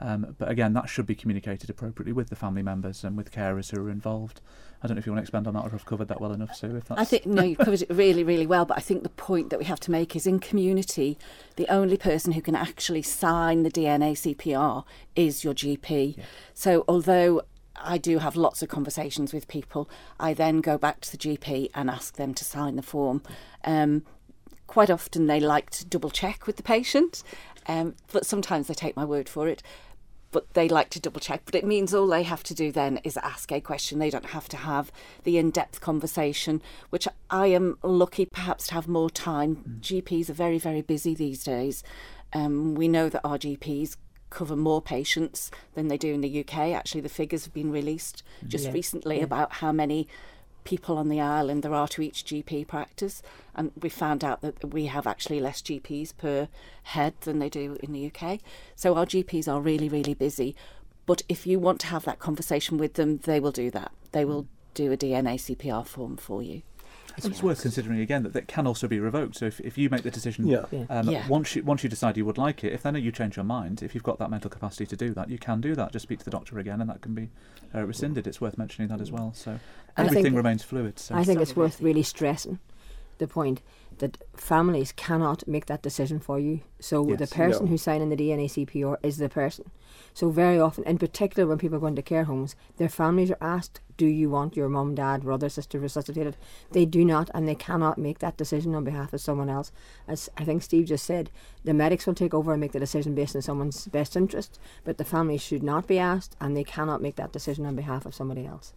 Um, 0.00 0.34
but 0.38 0.50
again, 0.50 0.74
that 0.74 0.88
should 0.88 1.06
be 1.06 1.14
communicated 1.14 1.70
appropriately 1.70 2.12
with 2.12 2.28
the 2.28 2.36
family 2.36 2.62
members 2.62 3.02
and 3.02 3.16
with 3.16 3.32
carers 3.32 3.70
who 3.70 3.82
are 3.82 3.90
involved. 3.90 4.40
I 4.82 4.86
don't 4.86 4.96
know 4.96 4.98
if 4.98 5.06
you 5.06 5.12
want 5.12 5.20
to 5.20 5.22
expand 5.22 5.46
on 5.46 5.54
that 5.54 5.64
or 5.64 5.68
if 5.68 5.74
I've 5.74 5.86
covered 5.86 6.08
that 6.08 6.20
well 6.20 6.32
enough, 6.32 6.54
Sue. 6.54 6.76
If 6.76 6.86
that's... 6.86 7.00
I 7.00 7.04
think, 7.04 7.24
no, 7.26 7.42
you've 7.42 7.58
covered 7.58 7.82
it 7.82 7.90
really, 7.90 8.22
really 8.22 8.46
well. 8.46 8.66
But 8.66 8.76
I 8.76 8.80
think 8.80 9.02
the 9.02 9.08
point 9.08 9.50
that 9.50 9.58
we 9.58 9.64
have 9.64 9.80
to 9.80 9.90
make 9.90 10.14
is 10.14 10.26
in 10.26 10.38
community, 10.38 11.18
the 11.56 11.66
only 11.68 11.96
person 11.96 12.32
who 12.32 12.42
can 12.42 12.54
actually 12.54 13.02
sign 13.02 13.62
the 13.62 13.70
DNA 13.70 14.12
CPR 14.12 14.84
is 15.14 15.44
your 15.44 15.54
GP. 15.54 16.18
Yeah. 16.18 16.24
So 16.52 16.84
although 16.86 17.42
I 17.74 17.96
do 17.96 18.18
have 18.18 18.36
lots 18.36 18.62
of 18.62 18.68
conversations 18.68 19.32
with 19.32 19.48
people, 19.48 19.88
I 20.20 20.34
then 20.34 20.60
go 20.60 20.76
back 20.76 21.00
to 21.02 21.10
the 21.10 21.18
GP 21.18 21.70
and 21.74 21.88
ask 21.88 22.16
them 22.16 22.34
to 22.34 22.44
sign 22.44 22.76
the 22.76 22.82
form. 22.82 23.22
Um, 23.64 24.02
quite 24.66 24.90
often 24.90 25.26
they 25.26 25.40
like 25.40 25.70
to 25.70 25.86
double 25.86 26.10
check 26.10 26.46
with 26.46 26.56
the 26.56 26.62
patient, 26.62 27.22
um, 27.66 27.94
but 28.12 28.26
sometimes 28.26 28.66
they 28.66 28.74
take 28.74 28.96
my 28.96 29.04
word 29.04 29.28
for 29.28 29.48
it 29.48 29.62
but 30.32 30.52
they 30.54 30.68
like 30.68 30.90
to 30.90 31.00
double 31.00 31.20
check. 31.20 31.42
But 31.44 31.54
it 31.54 31.64
means 31.64 31.94
all 31.94 32.06
they 32.06 32.22
have 32.22 32.42
to 32.44 32.54
do 32.54 32.72
then 32.72 32.98
is 33.04 33.16
ask 33.16 33.50
a 33.52 33.60
question. 33.60 33.98
They 33.98 34.10
don't 34.10 34.26
have 34.26 34.48
to 34.50 34.56
have 34.56 34.92
the 35.24 35.38
in 35.38 35.50
depth 35.50 35.80
conversation, 35.80 36.62
which 36.90 37.08
I 37.30 37.46
am 37.48 37.78
lucky 37.82 38.26
perhaps 38.26 38.66
to 38.68 38.74
have 38.74 38.88
more 38.88 39.10
time. 39.10 39.56
Mm. 39.56 39.80
GPs 39.80 40.28
are 40.28 40.34
very, 40.34 40.58
very 40.58 40.82
busy 40.82 41.14
these 41.14 41.42
days. 41.44 41.82
Um, 42.32 42.74
we 42.74 42.88
know 42.88 43.08
that 43.08 43.24
our 43.24 43.38
GPs 43.38 43.96
cover 44.30 44.56
more 44.56 44.82
patients 44.82 45.50
than 45.74 45.88
they 45.88 45.96
do 45.96 46.12
in 46.12 46.20
the 46.20 46.40
UK. 46.40 46.58
Actually, 46.74 47.00
the 47.00 47.08
figures 47.08 47.44
have 47.44 47.54
been 47.54 47.70
released 47.70 48.22
just 48.46 48.66
yeah. 48.66 48.72
recently 48.72 49.18
yeah. 49.18 49.24
about 49.24 49.52
how 49.54 49.72
many 49.72 50.08
people 50.66 50.98
on 50.98 51.08
the 51.08 51.20
island 51.20 51.62
there 51.62 51.72
are 51.72 51.88
to 51.88 52.02
each 52.02 52.24
GP 52.24 52.66
practice, 52.66 53.22
and 53.54 53.70
we 53.80 53.88
found 53.88 54.22
out 54.22 54.42
that 54.42 54.74
we 54.74 54.86
have 54.86 55.06
actually 55.06 55.40
less 55.40 55.62
GPs 55.62 56.14
per 56.14 56.48
head 56.82 57.14
than 57.22 57.38
they 57.38 57.48
do 57.48 57.78
in 57.82 57.92
the 57.92 58.12
UK. 58.12 58.40
So 58.74 58.94
our 58.96 59.06
GPs 59.06 59.50
are 59.50 59.60
really, 59.60 59.88
really 59.88 60.12
busy. 60.12 60.54
But 61.06 61.22
if 61.28 61.46
you 61.46 61.58
want 61.58 61.80
to 61.80 61.86
have 61.86 62.04
that 62.04 62.18
conversation 62.18 62.76
with 62.76 62.94
them, 62.94 63.18
they 63.18 63.40
will 63.40 63.52
do 63.52 63.70
that. 63.70 63.92
They 64.12 64.24
will 64.24 64.48
do 64.74 64.92
a 64.92 64.96
DNA 64.96 65.36
CPR 65.36 65.86
form 65.86 66.16
for 66.16 66.42
you. 66.42 66.62
It's 67.18 67.42
worth 67.42 67.62
considering 67.62 68.00
again 68.00 68.22
that 68.24 68.32
that 68.34 68.48
can 68.48 68.66
also 68.66 68.86
be 68.88 69.00
revoked. 69.00 69.36
So 69.36 69.46
if, 69.46 69.60
if 69.60 69.78
you 69.78 69.88
make 69.88 70.02
the 70.02 70.10
decision, 70.10 70.46
yeah. 70.46 70.64
Um, 70.90 71.08
yeah. 71.08 71.26
once 71.28 71.56
you 71.56 71.62
once 71.62 71.82
you 71.82 71.88
decide 71.88 72.16
you 72.16 72.24
would 72.24 72.38
like 72.38 72.62
it, 72.64 72.72
if 72.72 72.82
then 72.82 72.94
you 72.96 73.12
change 73.12 73.36
your 73.36 73.44
mind, 73.44 73.82
if 73.82 73.94
you've 73.94 74.04
got 74.04 74.18
that 74.18 74.30
mental 74.30 74.50
capacity 74.50 74.86
to 74.86 74.96
do 74.96 75.14
that, 75.14 75.30
you 75.30 75.38
can 75.38 75.60
do 75.60 75.74
that. 75.74 75.92
Just 75.92 76.04
speak 76.04 76.18
to 76.20 76.24
the 76.24 76.30
doctor 76.30 76.58
again, 76.58 76.80
and 76.80 76.90
that 76.90 77.00
can 77.00 77.14
be 77.14 77.30
uh, 77.74 77.84
rescinded. 77.84 78.26
It's 78.26 78.40
worth 78.40 78.58
mentioning 78.58 78.88
that 78.88 79.00
as 79.00 79.10
well. 79.10 79.32
So 79.34 79.58
everything 79.96 80.34
remains 80.34 80.62
fluid. 80.62 80.98
So. 80.98 81.14
I 81.14 81.24
think 81.24 81.40
it's 81.40 81.56
worth 81.56 81.80
really 81.80 82.02
stressing 82.02 82.58
the 83.18 83.26
point 83.26 83.62
that 83.98 84.18
families 84.36 84.92
cannot 84.92 85.46
make 85.46 85.66
that 85.66 85.82
decision 85.82 86.20
for 86.20 86.38
you. 86.38 86.60
So 86.80 87.08
yes, 87.08 87.18
the 87.18 87.26
person 87.26 87.64
no. 87.64 87.70
who's 87.70 87.82
signing 87.82 88.08
the 88.08 88.16
DNA 88.16 88.46
CPR 88.46 88.96
is 89.02 89.18
the 89.18 89.28
person. 89.28 89.70
So 90.12 90.30
very 90.30 90.58
often, 90.58 90.84
in 90.84 90.98
particular 90.98 91.48
when 91.48 91.58
people 91.58 91.78
go 91.78 91.86
into 91.86 92.02
care 92.02 92.24
homes, 92.24 92.56
their 92.76 92.88
families 92.88 93.30
are 93.30 93.38
asked, 93.40 93.80
"Do 93.96 94.06
you 94.06 94.30
want 94.30 94.56
your 94.56 94.68
mum, 94.68 94.94
dad, 94.94 95.22
brother, 95.22 95.48
sister 95.48 95.78
resuscitated?" 95.78 96.36
They 96.72 96.84
do 96.84 97.04
not, 97.04 97.30
and 97.34 97.48
they 97.48 97.54
cannot 97.54 97.98
make 97.98 98.18
that 98.18 98.36
decision 98.36 98.74
on 98.74 98.84
behalf 98.84 99.12
of 99.12 99.20
someone 99.20 99.48
else. 99.48 99.72
As 100.06 100.28
I 100.36 100.44
think 100.44 100.62
Steve 100.62 100.86
just 100.86 101.04
said, 101.06 101.30
the 101.64 101.74
medics 101.74 102.06
will 102.06 102.14
take 102.14 102.34
over 102.34 102.52
and 102.52 102.60
make 102.60 102.72
the 102.72 102.80
decision 102.80 103.14
based 103.14 103.36
on 103.36 103.42
someone's 103.42 103.86
best 103.88 104.16
interest, 104.16 104.58
but 104.84 104.98
the 104.98 105.04
family 105.04 105.38
should 105.38 105.62
not 105.62 105.86
be 105.86 105.98
asked, 105.98 106.36
and 106.40 106.56
they 106.56 106.64
cannot 106.64 107.02
make 107.02 107.16
that 107.16 107.32
decision 107.32 107.66
on 107.66 107.76
behalf 107.76 108.06
of 108.06 108.14
somebody 108.14 108.46
else. 108.46 108.74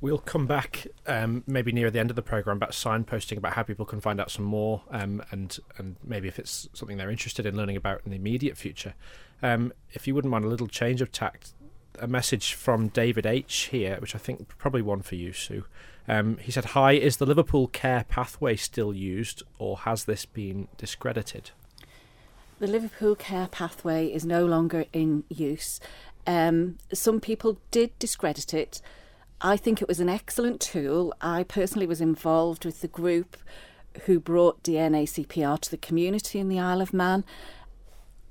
We'll 0.00 0.18
come 0.18 0.46
back 0.46 0.86
um, 1.06 1.42
maybe 1.46 1.72
near 1.72 1.90
the 1.90 1.98
end 1.98 2.10
of 2.10 2.16
the 2.16 2.22
program 2.22 2.58
about 2.58 2.72
signposting 2.72 3.38
about 3.38 3.54
how 3.54 3.62
people 3.62 3.86
can 3.86 4.00
find 4.00 4.20
out 4.20 4.30
some 4.30 4.44
more 4.44 4.82
um, 4.90 5.22
and 5.30 5.58
and 5.78 5.96
maybe 6.04 6.28
if 6.28 6.38
it's 6.38 6.68
something 6.74 6.98
they're 6.98 7.10
interested 7.10 7.46
in 7.46 7.56
learning 7.56 7.76
about 7.76 8.02
in 8.04 8.10
the 8.10 8.16
immediate 8.16 8.58
future. 8.58 8.94
Um, 9.42 9.72
if 9.92 10.06
you 10.06 10.14
wouldn't 10.14 10.30
mind 10.30 10.44
a 10.44 10.48
little 10.48 10.66
change 10.66 11.00
of 11.00 11.12
tact, 11.12 11.54
a 11.98 12.06
message 12.06 12.52
from 12.52 12.88
David 12.88 13.24
H 13.24 13.68
here, 13.70 13.96
which 14.00 14.14
I 14.14 14.18
think 14.18 14.48
probably 14.58 14.82
one 14.82 15.00
for 15.00 15.14
you, 15.14 15.32
Sue. 15.32 15.64
Um, 16.06 16.36
he 16.38 16.52
said, 16.52 16.66
"Hi, 16.66 16.92
is 16.92 17.16
the 17.16 17.26
Liverpool 17.26 17.66
Care 17.66 18.04
Pathway 18.06 18.56
still 18.56 18.92
used, 18.92 19.42
or 19.58 19.78
has 19.78 20.04
this 20.04 20.26
been 20.26 20.68
discredited?" 20.76 21.52
The 22.58 22.66
Liverpool 22.66 23.16
Care 23.16 23.48
Pathway 23.48 24.08
is 24.08 24.24
no 24.24 24.44
longer 24.44 24.84
in 24.92 25.24
use. 25.28 25.80
Um, 26.26 26.78
some 26.92 27.20
people 27.20 27.58
did 27.70 27.98
discredit 27.98 28.52
it 28.52 28.80
I 29.40 29.56
think 29.56 29.82
it 29.82 29.88
was 29.88 30.00
an 30.00 30.08
excellent 30.08 30.60
tool. 30.60 31.12
I 31.20 31.42
personally 31.42 31.86
was 31.86 32.00
involved 32.00 32.64
with 32.64 32.80
the 32.80 32.88
group 32.88 33.36
who 34.04 34.18
brought 34.18 34.62
DNA 34.62 35.04
CPR 35.04 35.60
to 35.60 35.70
the 35.70 35.76
community 35.76 36.38
in 36.38 36.48
the 36.48 36.58
Isle 36.58 36.80
of 36.80 36.94
Man. 36.94 37.24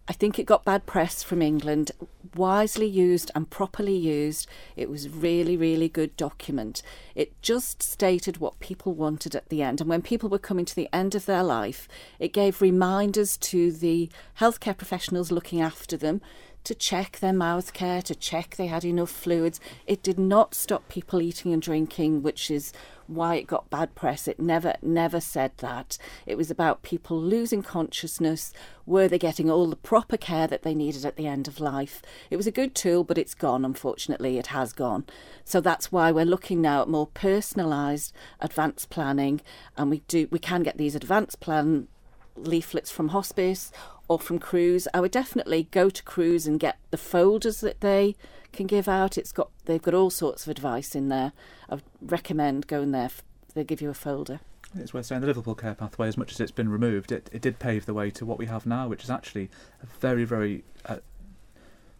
I 0.07 0.13
think 0.13 0.37
it 0.37 0.45
got 0.45 0.65
bad 0.65 0.85
press 0.85 1.23
from 1.23 1.41
England. 1.41 1.91
Wisely 2.35 2.85
used 2.85 3.31
and 3.33 3.49
properly 3.49 3.95
used, 3.95 4.47
it 4.75 4.89
was 4.89 5.09
really, 5.09 5.57
really 5.57 5.89
good 5.89 6.15
document. 6.15 6.83
It 7.15 7.39
just 7.41 7.81
stated 7.81 8.37
what 8.37 8.59
people 8.59 8.93
wanted 8.93 9.35
at 9.35 9.49
the 9.49 9.63
end. 9.63 9.81
And 9.81 9.89
when 9.89 10.03
people 10.03 10.29
were 10.29 10.37
coming 10.37 10.65
to 10.65 10.75
the 10.75 10.89
end 10.93 11.15
of 11.15 11.25
their 11.25 11.43
life, 11.43 11.87
it 12.19 12.33
gave 12.33 12.61
reminders 12.61 13.37
to 13.37 13.71
the 13.71 14.09
healthcare 14.39 14.77
professionals 14.77 15.31
looking 15.31 15.61
after 15.61 15.97
them 15.97 16.21
to 16.65 16.75
check 16.75 17.19
their 17.19 17.33
mouth 17.33 17.73
care, 17.73 18.01
to 18.01 18.15
check 18.15 18.55
they 18.55 18.67
had 18.67 18.83
enough 18.83 19.09
fluids. 19.09 19.59
It 19.87 20.03
did 20.03 20.19
not 20.19 20.53
stop 20.53 20.89
people 20.89 21.21
eating 21.21 21.53
and 21.53 21.61
drinking, 21.61 22.23
which 22.23 22.51
is 22.51 22.73
why 23.07 23.35
it 23.35 23.47
got 23.47 23.69
bad 23.69 23.93
press. 23.95 24.27
It 24.27 24.39
never, 24.39 24.75
never 24.81 25.21
said 25.21 25.51
that. 25.57 25.97
It 26.25 26.37
was 26.37 26.49
about 26.49 26.81
people 26.81 27.21
losing 27.21 27.61
consciousness. 27.61 28.51
Were 28.85 29.07
they 29.07 29.19
getting 29.19 29.49
all 29.49 29.67
the 29.67 29.75
proper 29.75 30.17
care 30.17 30.47
that 30.47 30.63
they 30.63 30.73
needed 30.73 31.05
at 31.05 31.15
the 31.15 31.27
end 31.27 31.47
of 31.47 31.59
life? 31.59 32.01
It 32.29 32.37
was 32.37 32.47
a 32.47 32.51
good 32.51 32.73
tool, 32.73 33.03
but 33.03 33.17
it's 33.17 33.35
gone, 33.35 33.63
unfortunately. 33.63 34.37
It 34.37 34.47
has 34.47 34.73
gone. 34.73 35.05
So 35.43 35.61
that's 35.61 35.91
why 35.91 36.11
we're 36.11 36.25
looking 36.25 36.61
now 36.61 36.81
at 36.81 36.89
more 36.89 37.07
personalised 37.07 38.11
advanced 38.39 38.89
planning, 38.89 39.41
and 39.77 39.89
we 39.89 39.99
do 40.07 40.27
we 40.31 40.39
can 40.39 40.63
get 40.63 40.77
these 40.77 40.95
advanced 40.95 41.39
plan 41.39 41.87
leaflets 42.35 42.91
from 42.91 43.09
hospice 43.09 43.71
or 44.07 44.19
from 44.19 44.39
Cruse. 44.39 44.87
I 44.93 44.99
would 44.99 45.11
definitely 45.11 45.67
go 45.71 45.89
to 45.89 46.03
Cruse 46.03 46.47
and 46.47 46.59
get 46.59 46.77
the 46.91 46.97
folders 46.97 47.61
that 47.61 47.81
they 47.81 48.15
can 48.53 48.67
give 48.67 48.87
out. 48.87 49.17
It's 49.17 49.31
got 49.31 49.49
they've 49.65 49.81
got 49.81 49.93
all 49.93 50.09
sorts 50.09 50.43
of 50.43 50.51
advice 50.51 50.95
in 50.95 51.09
there. 51.09 51.33
I 51.69 51.75
would 51.75 51.83
recommend 52.01 52.67
going 52.67 52.91
there. 52.91 53.09
They 53.53 53.63
give 53.63 53.81
you 53.81 53.89
a 53.89 53.93
folder. 53.93 54.39
It's 54.77 54.93
worth 54.93 55.05
saying 55.05 55.21
the 55.21 55.27
Liverpool 55.27 55.55
Care 55.55 55.75
Pathway, 55.75 56.07
as 56.07 56.17
much 56.17 56.33
as 56.33 56.39
it's 56.41 56.51
been 56.51 56.67
removed, 56.67 57.11
it, 57.11 57.29
it 57.31 57.41
did 57.41 57.59
pave 57.59 57.85
the 57.85 57.93
way 57.93 58.09
to 58.11 58.25
what 58.25 58.37
we 58.37 58.47
have 58.47 58.65
now, 58.65 58.89
which 58.89 59.03
is 59.03 59.09
actually 59.09 59.49
a 59.81 59.85
very, 59.85 60.25
very 60.25 60.65
uh, 60.85 60.97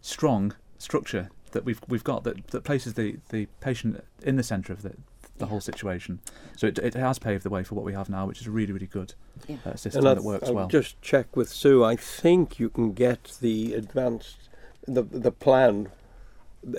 strong 0.02 0.54
structure 0.76 1.30
that 1.52 1.64
we've 1.64 1.80
we've 1.88 2.04
got 2.04 2.24
that, 2.24 2.48
that 2.48 2.64
places 2.64 2.94
the, 2.94 3.16
the 3.30 3.46
patient 3.60 4.04
in 4.22 4.36
the 4.36 4.42
centre 4.42 4.72
of 4.72 4.82
the 4.82 4.94
the 5.38 5.46
whole 5.46 5.60
situation. 5.60 6.20
So 6.56 6.66
it, 6.66 6.78
it 6.78 6.94
has 6.94 7.18
paved 7.18 7.42
the 7.42 7.50
way 7.50 7.62
for 7.62 7.74
what 7.74 7.84
we 7.84 7.92
have 7.92 8.08
now, 8.08 8.26
which 8.26 8.40
is 8.40 8.46
a 8.46 8.50
really, 8.50 8.72
really 8.72 8.86
good 8.86 9.14
Yeah. 9.46 9.56
uh, 9.64 9.74
system 9.76 10.00
And 10.00 10.06
that 10.06 10.18
I've, 10.18 10.24
works 10.24 10.48
I've 10.48 10.54
well. 10.54 10.68
just 10.68 11.00
check 11.02 11.36
with 11.36 11.48
Sue. 11.48 11.84
I 11.84 11.96
think 11.96 12.58
you 12.58 12.68
can 12.68 12.92
get 12.92 13.36
the 13.40 13.74
advanced, 13.74 14.48
the 14.86 15.02
the 15.02 15.32
plan 15.32 15.88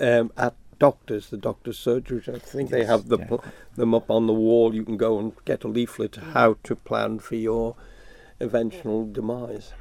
um, 0.00 0.32
at 0.36 0.54
doctors, 0.78 1.30
the 1.30 1.36
doctor's 1.36 1.78
surgeries. 1.78 2.28
I 2.32 2.38
think 2.38 2.70
they 2.70 2.84
have 2.84 3.08
the 3.08 3.18
Yeah. 3.18 3.26
pl- 3.26 3.44
them 3.76 3.94
up 3.94 4.10
on 4.10 4.26
the 4.26 4.32
wall. 4.32 4.74
You 4.74 4.84
can 4.84 4.96
go 4.96 5.18
and 5.18 5.32
get 5.44 5.64
a 5.64 5.68
leaflet 5.68 6.16
how 6.34 6.56
to 6.64 6.76
plan 6.76 7.18
for 7.20 7.36
your 7.36 7.76
eventual 8.40 9.10
demise. 9.10 9.72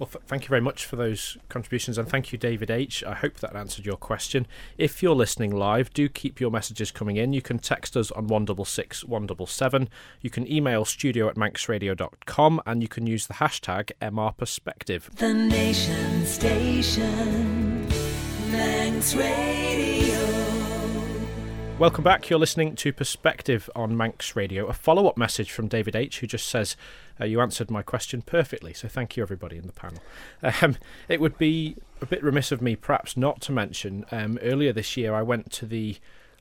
Well, 0.00 0.08
f- 0.14 0.22
thank 0.26 0.44
you 0.44 0.48
very 0.48 0.62
much 0.62 0.86
for 0.86 0.96
those 0.96 1.36
contributions, 1.50 1.98
and 1.98 2.08
thank 2.08 2.32
you, 2.32 2.38
David 2.38 2.70
H. 2.70 3.04
I 3.04 3.14
hope 3.14 3.38
that 3.40 3.54
answered 3.54 3.84
your 3.84 3.98
question. 3.98 4.46
If 4.78 5.02
you're 5.02 5.14
listening 5.14 5.54
live, 5.54 5.92
do 5.92 6.08
keep 6.08 6.40
your 6.40 6.50
messages 6.50 6.90
coming 6.90 7.18
in. 7.18 7.34
You 7.34 7.42
can 7.42 7.58
text 7.58 7.98
us 7.98 8.10
on 8.12 8.26
166 8.26 9.04
177. 9.04 9.90
You 10.22 10.30
can 10.30 10.50
email 10.50 10.86
studio 10.86 11.28
at 11.28 11.34
manxradio.com, 11.34 12.62
and 12.64 12.80
you 12.80 12.88
can 12.88 13.06
use 13.06 13.26
the 13.26 13.34
hashtag 13.34 13.90
MRPerspective. 14.00 15.14
The 15.16 15.34
Nation 15.34 16.24
Station. 16.24 17.86
Manx 18.50 19.14
Radio. 19.14 20.50
Welcome 21.80 22.04
back. 22.04 22.28
You're 22.28 22.38
listening 22.38 22.74
to 22.76 22.92
Perspective 22.92 23.70
on 23.74 23.96
Manx 23.96 24.36
Radio. 24.36 24.66
A 24.66 24.74
follow 24.74 25.06
up 25.06 25.16
message 25.16 25.50
from 25.50 25.66
David 25.66 25.96
H., 25.96 26.20
who 26.20 26.26
just 26.26 26.46
says, 26.46 26.76
uh, 27.20 27.24
You 27.24 27.40
answered 27.40 27.70
my 27.70 27.82
question 27.82 28.22
perfectly. 28.22 28.72
So 28.72 28.88
thank 28.88 29.16
you, 29.16 29.22
everybody 29.22 29.56
in 29.56 29.66
the 29.66 29.72
panel. 29.72 30.02
Um, 30.62 30.76
it 31.08 31.20
would 31.20 31.38
be 31.38 31.76
a 32.00 32.06
bit 32.06 32.22
remiss 32.22 32.52
of 32.52 32.62
me, 32.62 32.76
perhaps, 32.76 33.16
not 33.16 33.40
to 33.42 33.52
mention 33.52 34.04
um, 34.10 34.38
earlier 34.42 34.72
this 34.72 34.96
year 34.96 35.14
I 35.14 35.22
went 35.22 35.50
to 35.52 35.66
the 35.66 35.96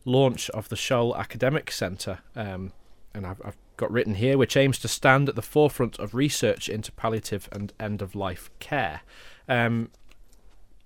launch 0.05 0.49
of 0.51 0.69
the 0.69 0.75
Shoal 0.75 1.15
Academic 1.15 1.71
Centre, 1.71 2.19
um, 2.35 2.71
and 3.13 3.25
I've, 3.25 3.41
I've 3.43 3.57
got 3.77 3.91
written 3.91 4.15
here, 4.15 4.37
which 4.37 4.57
aims 4.57 4.79
to 4.79 4.87
stand 4.87 5.29
at 5.29 5.35
the 5.35 5.41
forefront 5.41 5.99
of 5.99 6.13
research 6.13 6.69
into 6.69 6.91
palliative 6.91 7.49
and 7.51 7.73
end 7.79 8.01
of 8.01 8.15
life 8.15 8.49
care. 8.59 9.01
Um, 9.47 9.89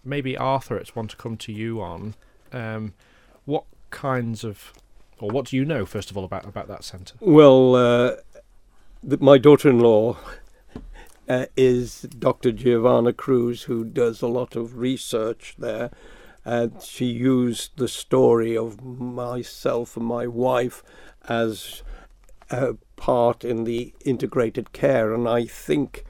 maybe 0.03 0.37
Arthur, 0.37 0.77
it's 0.77 0.95
one 0.95 1.07
to 1.07 1.15
come 1.15 1.37
to 1.37 1.51
you 1.51 1.81
on. 1.81 2.15
Um, 2.51 2.93
what 3.45 3.65
kinds 3.89 4.43
of, 4.43 4.73
or 5.19 5.29
what 5.29 5.47
do 5.47 5.55
you 5.57 5.65
know 5.65 5.85
first 5.85 6.11
of 6.11 6.17
all 6.17 6.23
about 6.23 6.45
about 6.45 6.67
that 6.67 6.83
centre? 6.83 7.15
Well, 7.19 7.75
uh, 7.75 8.15
th- 9.07 9.21
my 9.21 9.37
daughter-in-law 9.37 10.17
uh, 11.29 11.45
is 11.55 12.01
Dr. 12.01 12.51
Giovanna 12.51 13.13
Cruz, 13.13 13.63
who 13.63 13.83
does 13.83 14.21
a 14.21 14.27
lot 14.27 14.55
of 14.55 14.77
research 14.77 15.55
there. 15.57 15.91
And 16.45 16.81
she 16.81 17.05
used 17.05 17.77
the 17.77 17.87
story 17.87 18.57
of 18.57 18.83
myself 18.83 19.95
and 19.95 20.05
my 20.05 20.27
wife 20.27 20.83
as 21.29 21.83
a 22.49 22.75
part 22.97 23.43
in 23.43 23.63
the 23.63 23.93
integrated 24.05 24.73
care, 24.73 25.13
and 25.13 25.27
I 25.27 25.45
think 25.45 26.05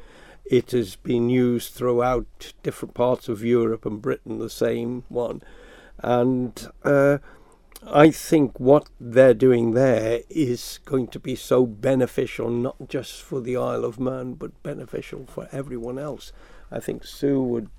it 0.46 0.72
has 0.72 0.96
been 0.96 1.30
used 1.30 1.74
throughout 1.74 2.54
different 2.64 2.94
parts 2.94 3.30
of 3.30 3.44
Europe 3.44 3.86
and 3.86 4.02
Britain, 4.02 4.40
the 4.40 4.50
same 4.50 5.04
one. 5.08 5.42
And 6.00 6.68
uh, 6.84 7.20
I 7.88 8.12
think 8.12 8.60
what 8.60 8.88
they're 9.00 9.34
doing 9.34 9.74
there 9.74 10.22
is 10.30 10.80
going 10.86 11.08
to 11.08 11.20
be 11.20 11.36
so 11.36 11.66
beneficial, 11.66 12.50
not 12.50 12.88
just 12.88 13.22
for 13.22 13.42
the 13.42 13.58
Isle 13.58 13.86
of 13.86 14.00
Man, 14.00 14.34
but 14.34 14.62
beneficial 14.64 15.26
for 15.28 15.48
everyone 15.52 16.00
else. 16.00 16.32
I 16.72 16.80
think 16.80 17.04
Sue 17.04 17.42
would 17.42 17.70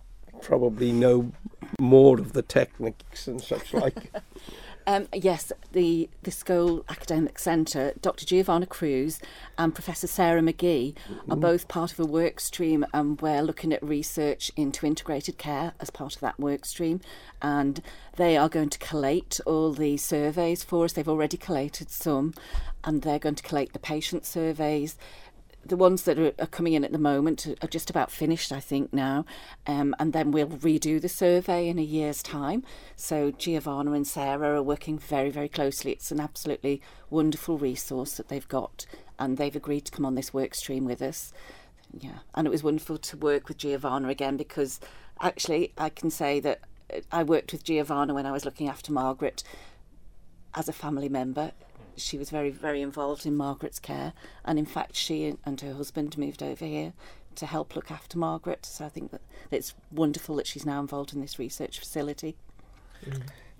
probably 0.43 0.93
know 0.93 1.33
more 1.81 2.21
of 2.21 2.33
the 2.33 2.43
techniques 2.43 3.27
and 3.27 3.41
such 3.41 3.73
like. 3.73 4.13
Um, 4.87 5.09
yes, 5.15 5.51
the 5.73 6.11
the 6.23 6.31
School 6.31 6.85
Academic 6.89 7.39
Centre, 7.39 7.95
Dr. 8.03 8.27
Giovanna 8.27 8.67
Cruz 8.67 9.19
and 9.57 9.75
Professor 9.75 10.07
Sarah 10.07 10.43
McGee 10.43 10.95
are 11.31 11.37
both 11.37 11.69
part 11.69 11.93
of 11.93 12.01
a 12.01 12.05
work 12.05 12.39
stream, 12.39 12.85
and 12.93 13.21
we're 13.21 13.41
looking 13.43 13.73
at 13.73 13.83
research 13.83 14.51
into 14.57 14.87
integrated 14.87 15.39
care 15.39 15.73
as 15.81 15.89
part 15.89 16.15
of 16.15 16.21
that 16.21 16.39
work 16.39 16.67
stream. 16.67 17.01
And 17.41 17.81
they 18.17 18.37
are 18.37 18.49
going 18.49 18.69
to 18.71 18.79
collate 18.79 19.41
all 19.47 19.73
the 19.73 19.97
surveys 19.97 20.63
for 20.63 20.85
us. 20.85 20.93
They've 20.93 21.09
already 21.09 21.39
collated 21.39 21.91
some, 21.91 22.35
and 22.85 23.01
they're 23.03 23.19
going 23.19 23.37
to 23.37 23.43
collate 23.43 23.73
the 23.73 23.79
patient 23.79 24.27
surveys 24.27 24.99
the 25.67 25.77
ones 25.77 26.03
that 26.03 26.19
are, 26.19 26.33
are 26.39 26.47
coming 26.47 26.75
in 26.75 26.85
at 26.85 26.93
the 26.93 26.99
moment 26.99 27.47
are 27.63 27.69
just 27.69 27.91
about 27.91 28.11
finished, 28.11 28.53
I 28.53 28.61
think, 28.61 28.93
now. 28.93 29.25
Um, 29.67 29.95
and 29.99 30.13
then 30.13 30.31
we'll 30.31 30.49
redo 30.49 31.01
the 31.01 31.09
survey 31.09 31.69
in 31.69 31.79
a 31.79 31.83
year's 31.83 32.23
time. 32.23 32.65
So 32.97 33.31
Giovanna 33.31 33.93
and 33.93 34.07
Sarah 34.07 34.59
are 34.59 34.63
working 34.63 34.99
very, 34.99 35.31
very 35.31 35.49
closely. 35.49 35.93
It's 35.93 36.13
an 36.13 36.21
absolutely 36.21 36.81
wonderful 37.11 37.59
resource 37.59 38.17
that 38.17 38.29
they've 38.29 38.49
got, 38.49 38.87
and 39.19 39.37
they've 39.37 39.57
agreed 39.57 39.87
to 39.87 39.93
come 39.93 40.05
on 40.07 40.15
this 40.15 40.35
work 40.35 40.55
stream 40.55 40.85
with 40.85 41.03
us. 41.03 41.33
Yeah, 41.93 42.19
and 42.35 42.47
it 42.47 42.51
was 42.51 42.63
wonderful 42.63 42.99
to 42.99 43.17
work 43.17 43.49
with 43.49 43.59
Giovanna 43.59 44.09
again 44.09 44.37
because 44.37 44.81
actually 45.21 45.73
I 45.79 45.89
can 45.89 46.11
say 46.11 46.41
that 46.41 46.61
I 47.11 47.23
worked 47.23 47.53
with 47.53 47.65
Giovanna 47.65 48.15
when 48.15 48.27
I 48.27 48.33
was 48.33 48.45
looking 48.45 48.69
after 48.69 48.93
Margaret 48.93 49.43
as 50.55 50.69
a 50.69 50.73
family 50.73 51.09
member. 51.09 51.53
She 51.97 52.19
was 52.19 52.31
very, 52.31 52.51
very 52.51 52.83
involved 52.83 53.27
in 53.27 53.37
Margaret's 53.37 53.79
care, 53.79 54.13
and 54.45 54.59
in 54.59 54.67
fact, 54.67 54.97
she 54.97 55.37
and 55.45 55.61
her 55.61 55.75
husband 55.75 56.19
moved 56.19 56.43
over 56.43 56.65
here 56.65 56.93
to 57.37 57.47
help 57.47 57.75
look 57.75 57.91
after 57.91 58.19
Margaret. 58.19 58.65
So 58.67 58.85
I 58.85 58.89
think 58.89 59.11
that 59.11 59.21
it's 59.51 59.75
wonderful 59.91 60.37
that 60.37 60.47
she's 60.47 60.67
now 60.67 60.81
involved 60.81 61.13
in 61.13 61.21
this 61.21 61.39
research 61.39 61.79
facility. 61.79 62.37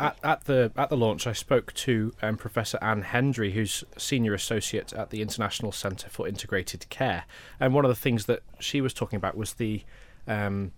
At, 0.01 0.19
at 0.25 0.45
the 0.45 0.73
at 0.77 0.89
the 0.89 0.97
launch, 0.97 1.27
I 1.27 1.33
spoke 1.33 1.73
to 1.75 2.13
um, 2.21 2.37
Professor 2.37 2.79
Anne 2.83 3.03
Hendry, 3.03 3.53
who's 3.53 3.85
senior 3.97 4.35
associate 4.35 4.93
at 4.93 5.11
the 5.11 5.23
International 5.23 5.71
Centre 5.71 6.09
for 6.09 6.27
Integrated 6.27 6.89
Care, 6.89 7.25
and 7.61 7.75
one 7.75 7.85
of 7.85 7.89
the 7.89 7.95
things 7.95 8.27
that 8.27 8.43
she 8.59 8.81
was 8.81 8.93
talking 8.93 9.17
about 9.17 9.37
was 9.37 9.55
the 9.55 9.85
um, 10.27 10.73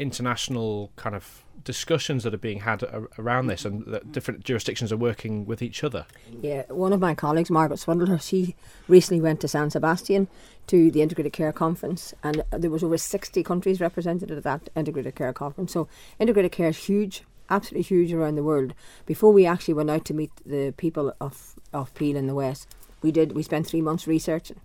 international 0.00 0.90
kind 0.96 1.14
of 1.14 1.44
discussions 1.64 2.24
that 2.24 2.34
are 2.34 2.38
being 2.38 2.60
had 2.60 2.82
around 3.18 3.46
this, 3.46 3.64
and 3.64 3.84
that 3.86 4.12
different 4.12 4.44
jurisdictions 4.44 4.92
are 4.92 4.96
working 4.96 5.46
with 5.46 5.62
each 5.62 5.84
other. 5.84 6.06
Yeah, 6.40 6.62
one 6.68 6.92
of 6.92 7.00
my 7.00 7.14
colleagues, 7.14 7.50
Margaret 7.50 7.78
Swindler, 7.78 8.18
she 8.18 8.56
recently 8.88 9.20
went 9.20 9.40
to 9.40 9.48
San 9.48 9.70
Sebastian 9.70 10.28
to 10.66 10.90
the 10.90 11.02
Integrated 11.02 11.32
Care 11.32 11.52
Conference, 11.52 12.14
and 12.22 12.44
there 12.50 12.70
was 12.70 12.84
over 12.84 12.98
60 12.98 13.42
countries 13.42 13.80
represented 13.80 14.30
at 14.30 14.42
that 14.44 14.68
Integrated 14.76 15.14
Care 15.14 15.32
Conference. 15.32 15.72
So 15.72 15.88
integrated 16.18 16.52
care 16.52 16.68
is 16.68 16.76
huge, 16.76 17.24
absolutely 17.48 17.82
huge 17.82 18.12
around 18.12 18.36
the 18.36 18.44
world. 18.44 18.74
Before 19.06 19.32
we 19.32 19.46
actually 19.46 19.74
went 19.74 19.90
out 19.90 20.04
to 20.06 20.14
meet 20.14 20.30
the 20.46 20.72
people 20.76 21.12
of, 21.20 21.54
of 21.72 21.94
Peel 21.94 22.16
in 22.16 22.26
the 22.26 22.34
West, 22.34 22.68
we 23.02 23.10
did 23.10 23.32
we 23.32 23.42
spent 23.42 23.66
three 23.66 23.80
months 23.80 24.06
researching. 24.06 24.60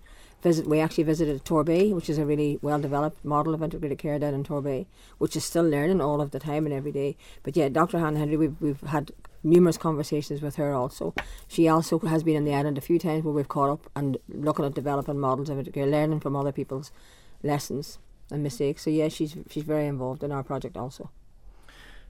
Visit, 0.46 0.68
we 0.68 0.80
actually 0.80 1.06
visited 1.06 1.44
Torbay, 1.44 1.92
which 1.92 2.08
is 2.08 2.20
a 2.20 2.26
really 2.26 2.60
well 2.62 2.80
developed 2.80 3.26
model 3.26 3.56
of 3.56 3.64
integrated 3.64 3.98
care 3.98 4.20
down 4.20 4.36
in 4.36 4.44
Torbay, 4.44 4.86
which 5.18 5.36
is 5.36 5.44
still 5.44 5.64
learning 5.64 6.02
all 6.02 6.22
of 6.22 6.30
the 6.30 6.38
time 6.38 6.68
and 6.68 6.76
every 6.76 6.92
day. 6.92 7.18
But 7.42 7.58
yeah, 7.58 7.68
Dr. 7.68 7.98
Anne 7.98 8.16
Hendry, 8.16 8.38
we've, 8.38 8.62
we've 8.62 8.82
had 8.82 9.10
numerous 9.44 9.80
conversations 9.80 10.44
with 10.44 10.58
her 10.58 10.72
also. 10.72 11.16
She 11.48 11.68
also 11.68 11.98
has 11.98 12.22
been 12.22 12.36
in 12.36 12.46
the 12.46 12.54
island 12.54 12.78
a 12.78 12.82
few 12.82 13.00
times 13.00 13.24
where 13.24 13.34
we've 13.34 13.48
caught 13.48 13.72
up 13.72 13.90
and 13.96 14.20
looking 14.30 14.66
at 14.66 14.76
developing 14.76 15.20
models 15.20 15.50
of 15.50 15.58
integrated 15.58 15.74
care, 15.74 15.88
learning 15.92 16.20
from 16.20 16.36
other 16.36 16.52
people's 16.52 16.92
lessons 17.42 17.98
and 18.30 18.44
mistakes. 18.44 18.84
So 18.84 18.92
yeah, 18.92 19.08
she's 19.08 19.36
she's 19.50 19.64
very 19.64 19.88
involved 19.88 20.24
in 20.24 20.32
our 20.32 20.44
project 20.44 20.78
also. 20.78 21.10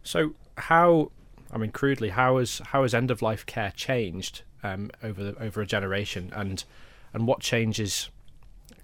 So 0.03 0.33
how, 0.57 1.11
I 1.53 1.57
mean, 1.57 1.71
crudely, 1.71 2.09
how 2.09 2.39
has 2.39 2.59
how 2.65 2.81
has 2.81 2.93
end 2.93 3.11
of 3.11 3.21
life 3.21 3.45
care 3.45 3.71
changed 3.73 4.41
um, 4.61 4.91
over 5.01 5.23
the, 5.23 5.41
over 5.41 5.61
a 5.61 5.65
generation, 5.65 6.33
and 6.35 6.65
and 7.13 7.27
what 7.27 7.39
changes 7.39 8.09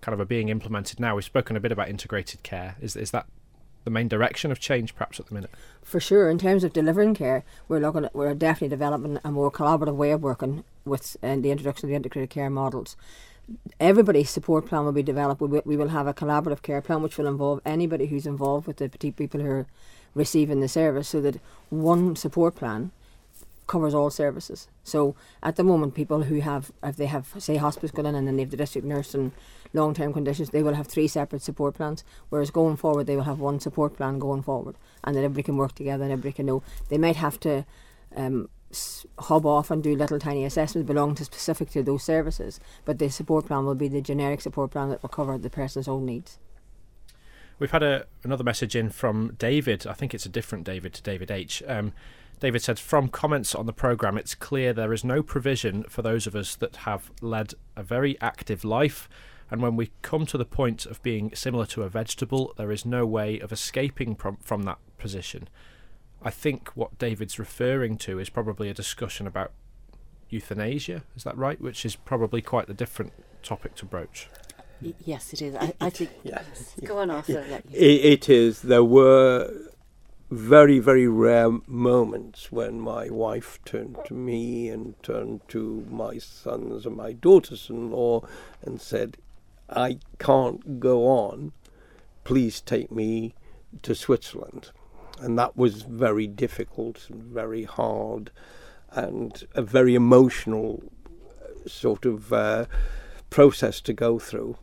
kind 0.01 0.13
of 0.13 0.19
are 0.19 0.25
being 0.25 0.49
implemented 0.49 0.99
now? 0.99 1.15
We've 1.15 1.23
spoken 1.23 1.55
a 1.55 1.59
bit 1.59 1.71
about 1.71 1.89
integrated 1.89 2.43
care. 2.43 2.75
Is 2.81 2.95
is 2.95 3.11
that 3.11 3.25
the 3.83 3.91
main 3.91 4.07
direction 4.07 4.51
of 4.51 4.59
change, 4.59 4.95
perhaps 4.95 5.19
at 5.19 5.27
the 5.27 5.33
minute. 5.33 5.49
For 5.83 5.99
sure, 5.99 6.29
in 6.29 6.37
terms 6.37 6.63
of 6.63 6.73
delivering 6.73 7.15
care, 7.15 7.43
we're 7.67 7.79
looking 7.79 8.05
at, 8.05 8.15
we're 8.15 8.33
definitely 8.35 8.69
developing 8.69 9.19
a 9.23 9.31
more 9.31 9.51
collaborative 9.51 9.95
way 9.95 10.11
of 10.11 10.21
working 10.21 10.63
with 10.85 11.17
uh, 11.23 11.35
the 11.37 11.51
introduction 11.51 11.87
of 11.87 11.89
the 11.89 11.95
integrated 11.95 12.29
care 12.29 12.49
models. 12.49 12.95
Everybody's 13.79 14.29
support 14.29 14.67
plan 14.67 14.85
will 14.85 14.91
be 14.91 15.03
developed. 15.03 15.41
We 15.41 15.61
we 15.65 15.77
will 15.77 15.89
have 15.89 16.07
a 16.07 16.13
collaborative 16.13 16.61
care 16.61 16.81
plan 16.81 17.01
which 17.01 17.17
will 17.17 17.27
involve 17.27 17.59
anybody 17.65 18.05
who's 18.05 18.27
involved 18.27 18.67
with 18.67 18.77
the 18.77 18.89
people 18.89 19.41
who 19.41 19.49
are 19.49 19.67
receiving 20.13 20.59
the 20.59 20.67
service, 20.67 21.09
so 21.09 21.21
that 21.21 21.41
one 21.69 22.15
support 22.15 22.55
plan 22.55 22.91
covers 23.71 23.93
all 23.93 24.09
services. 24.09 24.67
So 24.83 25.15
at 25.41 25.55
the 25.55 25.63
moment, 25.63 25.95
people 25.95 26.23
who 26.23 26.41
have, 26.41 26.73
if 26.83 26.97
they 26.97 27.05
have, 27.05 27.33
say, 27.39 27.55
hospice 27.55 27.89
going 27.89 28.05
in 28.05 28.15
and 28.15 28.27
then 28.27 28.35
they 28.35 28.43
have 28.43 28.51
the 28.51 28.57
district 28.57 28.85
nurse 28.85 29.15
and 29.15 29.31
long 29.73 29.93
term 29.93 30.11
conditions, 30.11 30.49
they 30.49 30.61
will 30.61 30.73
have 30.73 30.87
three 30.87 31.07
separate 31.07 31.41
support 31.41 31.75
plans. 31.75 32.03
Whereas 32.27 32.51
going 32.51 32.75
forward, 32.75 33.07
they 33.07 33.15
will 33.15 33.23
have 33.23 33.39
one 33.39 33.61
support 33.61 33.95
plan 33.95 34.19
going 34.19 34.41
forward, 34.41 34.75
and 35.05 35.15
then 35.15 35.23
everybody 35.23 35.43
can 35.43 35.55
work 35.55 35.73
together 35.73 36.03
and 36.03 36.11
everybody 36.11 36.33
can 36.33 36.47
know. 36.47 36.63
They 36.89 36.97
might 36.97 37.15
have 37.15 37.39
to 37.39 37.65
um, 38.13 38.49
hub 39.17 39.45
off 39.45 39.71
and 39.71 39.81
do 39.81 39.95
little 39.95 40.19
tiny 40.19 40.43
assessments 40.43 40.85
belonging 40.85 41.15
to 41.15 41.23
specific 41.23 41.69
to 41.69 41.81
those 41.81 42.03
services, 42.03 42.59
but 42.83 42.99
the 42.99 43.09
support 43.09 43.45
plan 43.45 43.65
will 43.65 43.75
be 43.75 43.87
the 43.87 44.01
generic 44.01 44.41
support 44.41 44.71
plan 44.71 44.89
that 44.89 45.01
will 45.01 45.09
cover 45.09 45.37
the 45.37 45.49
person's 45.49 45.87
own 45.87 46.05
needs. 46.05 46.39
We've 47.57 47.71
had 47.71 47.83
a, 47.83 48.05
another 48.23 48.43
message 48.43 48.75
in 48.75 48.89
from 48.89 49.35
David. 49.37 49.87
I 49.87 49.93
think 49.93 50.13
it's 50.13 50.25
a 50.25 50.29
different 50.29 50.65
David 50.65 50.93
to 50.95 51.01
David 51.01 51.31
H. 51.31 51.63
Um, 51.67 51.93
David 52.41 52.61
said, 52.63 52.79
From 52.79 53.07
comments 53.07 53.53
on 53.55 53.67
the 53.67 53.71
programme, 53.73 54.17
it's 54.17 54.33
clear 54.35 54.73
there 54.73 54.91
is 54.91 55.03
no 55.05 55.21
provision 55.23 55.83
for 55.83 56.01
those 56.01 56.25
of 56.27 56.35
us 56.35 56.55
that 56.55 56.75
have 56.77 57.11
led 57.21 57.53
a 57.77 57.83
very 57.83 58.19
active 58.19 58.65
life. 58.65 59.07
And 59.51 59.61
when 59.61 59.75
we 59.75 59.91
come 60.01 60.25
to 60.25 60.37
the 60.39 60.45
point 60.45 60.85
of 60.87 61.01
being 61.03 61.33
similar 61.35 61.65
to 61.67 61.83
a 61.83 61.89
vegetable, 61.89 62.53
there 62.57 62.71
is 62.71 62.83
no 62.85 63.05
way 63.05 63.39
of 63.39 63.51
escaping 63.51 64.15
from, 64.15 64.37
from 64.37 64.63
that 64.63 64.79
position. 64.97 65.49
I 66.23 66.31
think 66.31 66.69
what 66.69 66.97
David's 66.97 67.37
referring 67.37 67.97
to 67.99 68.17
is 68.17 68.29
probably 68.29 68.69
a 68.69 68.73
discussion 68.73 69.27
about 69.27 69.51
euthanasia. 70.29 71.03
Is 71.15 71.23
that 71.23 71.37
right? 71.37 71.61
Which 71.61 71.85
is 71.85 71.95
probably 71.95 72.41
quite 72.41 72.69
a 72.69 72.73
different 72.73 73.13
topic 73.43 73.75
to 73.75 73.85
broach. 73.85 74.29
Yes, 75.05 75.31
it 75.31 75.43
is. 75.43 75.53
I, 75.55 75.73
I 75.79 75.89
think. 75.91 76.09
Yeah. 76.23 76.41
Go 76.85 76.97
on, 76.97 77.11
Arthur. 77.11 77.45
let 77.49 77.69
you- 77.69 77.77
It, 77.77 78.05
it 78.05 78.29
is. 78.29 78.63
There 78.63 78.83
were 78.83 79.53
very, 80.31 80.79
very 80.79 81.09
rare 81.09 81.51
moments 81.67 82.53
when 82.53 82.79
my 82.79 83.09
wife 83.09 83.59
turned 83.65 83.97
to 84.05 84.13
me 84.13 84.69
and 84.69 84.95
turned 85.03 85.41
to 85.49 85.85
my 85.89 86.17
sons 86.17 86.85
and 86.85 86.95
my 86.95 87.11
daughters 87.11 87.69
in 87.69 87.91
law 87.91 88.25
and 88.61 88.79
said, 88.79 89.17
I 89.69 89.99
can't 90.19 90.79
go 90.79 91.05
on. 91.05 91.51
Please 92.23 92.61
take 92.61 92.89
me 92.89 93.35
to 93.81 93.93
Switzerland. 93.93 94.71
And 95.19 95.37
that 95.37 95.57
was 95.57 95.81
very 95.81 96.27
difficult 96.27 97.07
and 97.09 97.21
very 97.21 97.65
hard 97.65 98.31
and 98.89 99.45
a 99.53 99.61
very 99.61 99.95
emotional 99.95 100.81
uh, 101.05 101.67
sort 101.67 102.05
of 102.05 102.31
uh, 102.31 102.65
process 103.29 103.81
to 103.81 103.91
go 103.91 104.17
through. 104.17 104.57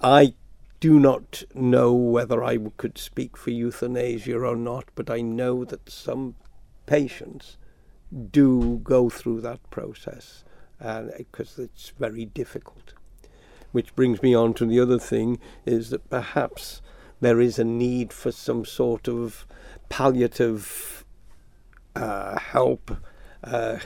I 0.00 0.34
do 0.80 1.00
not 1.00 1.42
know 1.54 1.92
whether 1.92 2.42
I 2.42 2.58
could 2.76 2.98
speak 2.98 3.36
for 3.36 3.50
euthanasia 3.50 4.38
or 4.38 4.56
not, 4.56 4.84
but 4.94 5.10
I 5.10 5.20
know 5.20 5.64
that 5.64 5.90
some 5.90 6.36
patients 6.86 7.56
do 8.30 8.80
go 8.82 9.10
through 9.10 9.40
that 9.42 9.68
process 9.70 10.44
because 10.78 11.58
it's 11.58 11.92
very 11.98 12.24
difficult. 12.24 12.94
Which 13.72 13.94
brings 13.94 14.22
me 14.22 14.34
on 14.34 14.54
to 14.54 14.66
the 14.66 14.80
other 14.80 14.98
thing 14.98 15.38
is 15.66 15.90
that 15.90 16.08
perhaps 16.08 16.80
there 17.20 17.40
is 17.40 17.58
a 17.58 17.64
need 17.64 18.12
for 18.12 18.32
some 18.32 18.64
sort 18.64 19.08
of 19.08 19.46
palliative 19.88 21.04
uh, 21.96 22.38
help. 22.38 22.96
Uh, 23.42 23.78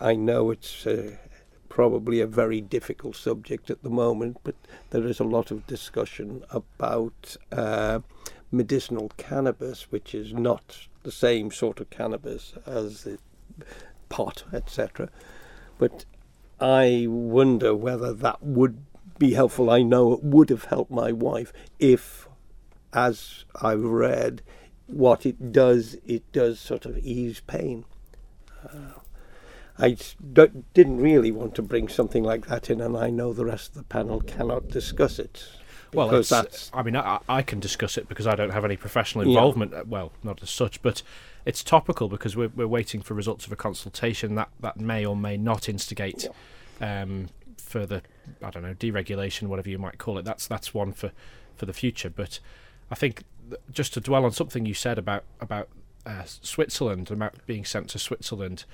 I 0.00 0.14
know 0.14 0.50
it's 0.50 0.86
uh, 0.86 1.16
probably 1.70 2.20
a 2.20 2.26
very 2.26 2.60
difficult 2.60 3.16
subject 3.16 3.70
at 3.70 3.82
the 3.82 3.88
moment, 3.88 4.36
but 4.44 4.56
there 4.90 5.06
is 5.06 5.20
a 5.20 5.24
lot 5.24 5.50
of 5.50 5.66
discussion 5.66 6.42
about 6.50 7.36
uh, 7.52 8.00
medicinal 8.52 9.10
cannabis, 9.16 9.90
which 9.90 10.14
is 10.14 10.34
not 10.34 10.88
the 11.04 11.12
same 11.12 11.50
sort 11.50 11.80
of 11.80 11.88
cannabis 11.88 12.52
as 12.66 13.04
the 13.04 13.18
pot, 14.10 14.42
etc. 14.52 15.08
But 15.78 16.04
I 16.60 17.06
wonder 17.08 17.74
whether 17.74 18.12
that 18.12 18.42
would 18.42 18.84
be 19.18 19.34
helpful. 19.34 19.70
I 19.70 19.82
know 19.82 20.12
it 20.12 20.24
would 20.24 20.50
have 20.50 20.64
helped 20.64 20.90
my 20.90 21.12
wife 21.12 21.52
if, 21.78 22.28
as 22.92 23.44
I've 23.62 23.84
read, 23.84 24.42
what 24.88 25.24
it 25.24 25.52
does, 25.52 25.96
it 26.04 26.30
does 26.32 26.58
sort 26.58 26.84
of 26.84 26.98
ease 26.98 27.40
pain. 27.46 27.84
Uh, 28.68 28.98
I 29.80 29.96
d- 30.32 30.62
didn't 30.74 31.00
really 31.00 31.32
want 31.32 31.54
to 31.56 31.62
bring 31.62 31.88
something 31.88 32.22
like 32.22 32.46
that 32.46 32.70
in, 32.70 32.80
and 32.80 32.96
I 32.96 33.10
know 33.10 33.32
the 33.32 33.44
rest 33.44 33.70
of 33.70 33.74
the 33.74 33.82
panel 33.84 34.20
cannot 34.20 34.68
discuss 34.68 35.18
it. 35.18 35.48
Well, 35.92 36.14
it's, 36.14 36.28
that's 36.28 36.70
I 36.72 36.82
mean, 36.82 36.94
I, 36.96 37.18
I 37.28 37.42
can 37.42 37.58
discuss 37.58 37.98
it 37.98 38.08
because 38.08 38.26
I 38.26 38.36
don't 38.36 38.50
have 38.50 38.64
any 38.64 38.76
professional 38.76 39.26
involvement. 39.26 39.74
uh, 39.74 39.84
Well, 39.86 40.12
not 40.22 40.40
as 40.42 40.50
such, 40.50 40.82
but 40.82 41.02
it's 41.44 41.64
topical 41.64 42.08
because 42.08 42.36
we're, 42.36 42.50
we're 42.54 42.68
waiting 42.68 43.00
for 43.02 43.14
results 43.14 43.46
of 43.46 43.52
a 43.52 43.56
consultation 43.56 44.36
that, 44.36 44.50
that 44.60 44.78
may 44.78 45.04
or 45.04 45.16
may 45.16 45.36
not 45.36 45.68
instigate 45.68 46.28
um, 46.80 47.28
further, 47.56 48.02
I 48.42 48.50
don't 48.50 48.62
know, 48.62 48.74
deregulation, 48.74 49.48
whatever 49.48 49.68
you 49.68 49.78
might 49.78 49.98
call 49.98 50.16
it. 50.18 50.24
That's 50.24 50.46
that's 50.46 50.72
one 50.72 50.92
for, 50.92 51.10
for 51.56 51.66
the 51.66 51.72
future. 51.72 52.10
But 52.10 52.38
I 52.90 52.94
think 52.94 53.24
th- 53.48 53.60
just 53.72 53.92
to 53.94 54.00
dwell 54.00 54.24
on 54.24 54.30
something 54.32 54.66
you 54.66 54.74
said 54.74 54.96
about 54.98 55.24
about 55.40 55.68
uh, 56.06 56.22
Switzerland, 56.24 57.10
about 57.10 57.34
being 57.46 57.64
sent 57.64 57.88
to 57.90 57.98
Switzerland. 57.98 58.64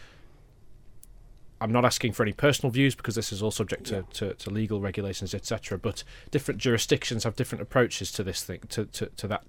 I'm 1.60 1.72
not 1.72 1.84
asking 1.84 2.12
for 2.12 2.22
any 2.22 2.32
personal 2.32 2.70
views 2.70 2.94
because 2.94 3.14
this 3.14 3.32
is 3.32 3.42
all 3.42 3.50
subject 3.50 3.84
to, 3.86 4.04
to, 4.14 4.34
to 4.34 4.50
legal 4.50 4.80
regulations, 4.80 5.34
etc. 5.34 5.78
But 5.78 6.04
different 6.30 6.60
jurisdictions 6.60 7.24
have 7.24 7.36
different 7.36 7.62
approaches 7.62 8.12
to 8.12 8.22
this 8.22 8.42
thing, 8.42 8.60
to, 8.70 8.84
to, 8.86 9.06
to 9.06 9.28
that, 9.28 9.44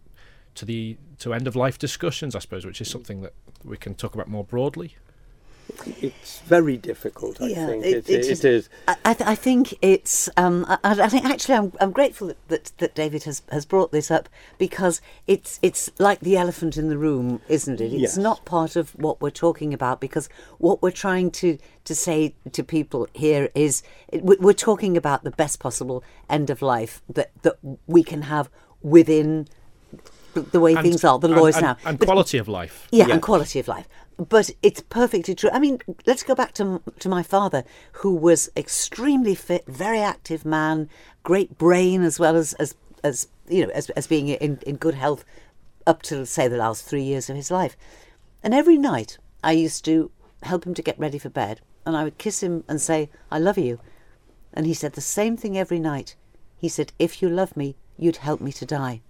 to 0.55 0.65
the 0.65 0.97
to 1.19 1.33
end 1.33 1.47
of 1.47 1.55
life 1.55 1.77
discussions, 1.77 2.35
I 2.35 2.39
suppose, 2.39 2.65
which 2.65 2.79
is 2.79 2.89
something 2.89 3.21
that 3.21 3.33
we 3.63 3.77
can 3.77 3.93
talk 3.93 4.15
about 4.15 4.29
more 4.29 4.43
broadly. 4.43 4.95
It's 6.01 6.39
very 6.39 6.77
difficult. 6.77 7.41
I 7.41 7.53
think 7.53 7.85
it, 7.85 8.09
it, 8.09 8.25
it 8.29 8.45
is. 8.45 8.69
I, 8.87 8.95
I, 9.05 9.13
th- 9.13 9.27
I 9.29 9.35
think 9.35 9.73
it's. 9.81 10.29
Um, 10.37 10.65
I, 10.67 10.77
I 10.83 10.91
I 11.03 11.09
think 11.09 11.25
actually, 11.25 11.55
I'm, 11.55 11.73
I'm 11.79 11.91
grateful 11.91 12.27
that, 12.27 12.47
that, 12.47 12.71
that 12.77 12.95
David 12.95 13.23
has, 13.23 13.41
has 13.51 13.65
brought 13.65 13.91
this 13.91 14.09
up 14.11 14.29
because 14.57 15.01
it's 15.27 15.59
it's 15.61 15.89
like 15.99 16.19
the 16.21 16.37
elephant 16.37 16.77
in 16.77 16.89
the 16.89 16.97
room, 16.97 17.41
isn't 17.47 17.79
it? 17.81 17.93
It's 17.93 18.01
Yes. 18.01 18.17
not 18.17 18.45
part 18.45 18.75
of 18.75 18.91
what 18.91 19.21
we're 19.21 19.29
talking 19.29 19.73
about 19.73 19.99
because 20.01 20.29
what 20.57 20.81
we're 20.81 20.91
trying 20.91 21.31
to, 21.31 21.57
to 21.85 21.95
say 21.95 22.33
to 22.51 22.63
people 22.63 23.07
here 23.13 23.49
is 23.55 23.83
we- 24.11 24.37
we're 24.39 24.53
talking 24.53 24.95
about 24.97 25.23
the 25.23 25.31
best 25.31 25.59
possible 25.59 26.03
end 26.29 26.49
of 26.49 26.61
life 26.61 27.01
that 27.09 27.31
that 27.43 27.57
we 27.87 28.03
can 28.03 28.23
have 28.23 28.49
within 28.81 29.47
the, 30.33 30.41
the 30.41 30.59
way 30.59 30.75
things 30.75 31.03
are, 31.03 31.17
the 31.19 31.27
and- 31.27 31.37
laws 31.37 31.55
and, 31.55 31.63
now, 31.65 31.77
and 31.85 31.97
But- 31.99 32.05
quality 32.05 32.37
of 32.37 32.47
life. 32.47 32.87
yeah, 32.91 33.07
Yeah. 33.07 33.13
and 33.15 33.21
quality 33.21 33.59
of 33.59 33.67
life. 33.67 33.87
But 34.17 34.49
it's 34.63 34.81
perfectly 34.81 35.35
true. 35.35 35.51
I 35.53 35.59
mean, 35.59 35.79
let's 36.07 36.23
go 36.23 36.33
back 36.33 36.53
to 36.55 36.81
to 36.99 37.09
my 37.09 37.21
father, 37.21 37.63
who 37.93 38.15
was 38.15 38.49
extremely 38.57 39.35
fit, 39.35 39.65
very 39.67 39.99
active 39.99 40.43
man, 40.43 40.89
great 41.21 41.57
brain 41.59 42.01
as 42.01 42.19
well 42.19 42.35
as 42.35 42.53
as 42.53 42.73
as 43.03 43.27
you 43.47 43.65
know 43.65 43.71
as 43.73 43.91
as 43.91 44.07
being 44.07 44.29
in 44.29 44.59
in 44.65 44.77
good 44.77 44.95
health 44.95 45.23
up 45.85 46.01
to 46.03 46.25
say 46.25 46.47
the 46.47 46.57
last 46.57 46.83
three 46.83 47.03
years 47.03 47.29
of 47.29 47.35
his 47.35 47.51
life. 47.51 47.77
And 48.41 48.55
every 48.55 48.77
night, 48.77 49.19
I 49.43 49.51
used 49.51 49.85
to 49.85 50.09
help 50.41 50.65
him 50.65 50.73
to 50.73 50.81
get 50.81 50.99
ready 50.99 51.19
for 51.19 51.29
bed, 51.29 51.61
and 51.85 51.95
I 51.95 52.03
would 52.03 52.17
kiss 52.17 52.41
him 52.41 52.63
and 52.67 52.81
say, 52.81 53.09
"I 53.31 53.37
love 53.37 53.59
you," 53.59 53.79
and 54.51 54.65
he 54.65 54.73
said 54.73 54.93
the 54.93 55.01
same 55.01 55.37
thing 55.37 55.55
every 55.57 55.79
night. 55.79 56.15
He 56.57 56.69
said, 56.69 56.91
"If 56.97 57.21
you 57.21 57.29
love 57.29 57.55
me, 57.55 57.75
you'd 57.97 58.17
help 58.17 58.41
me 58.41 58.51
to 58.53 58.65
die." 58.65 59.01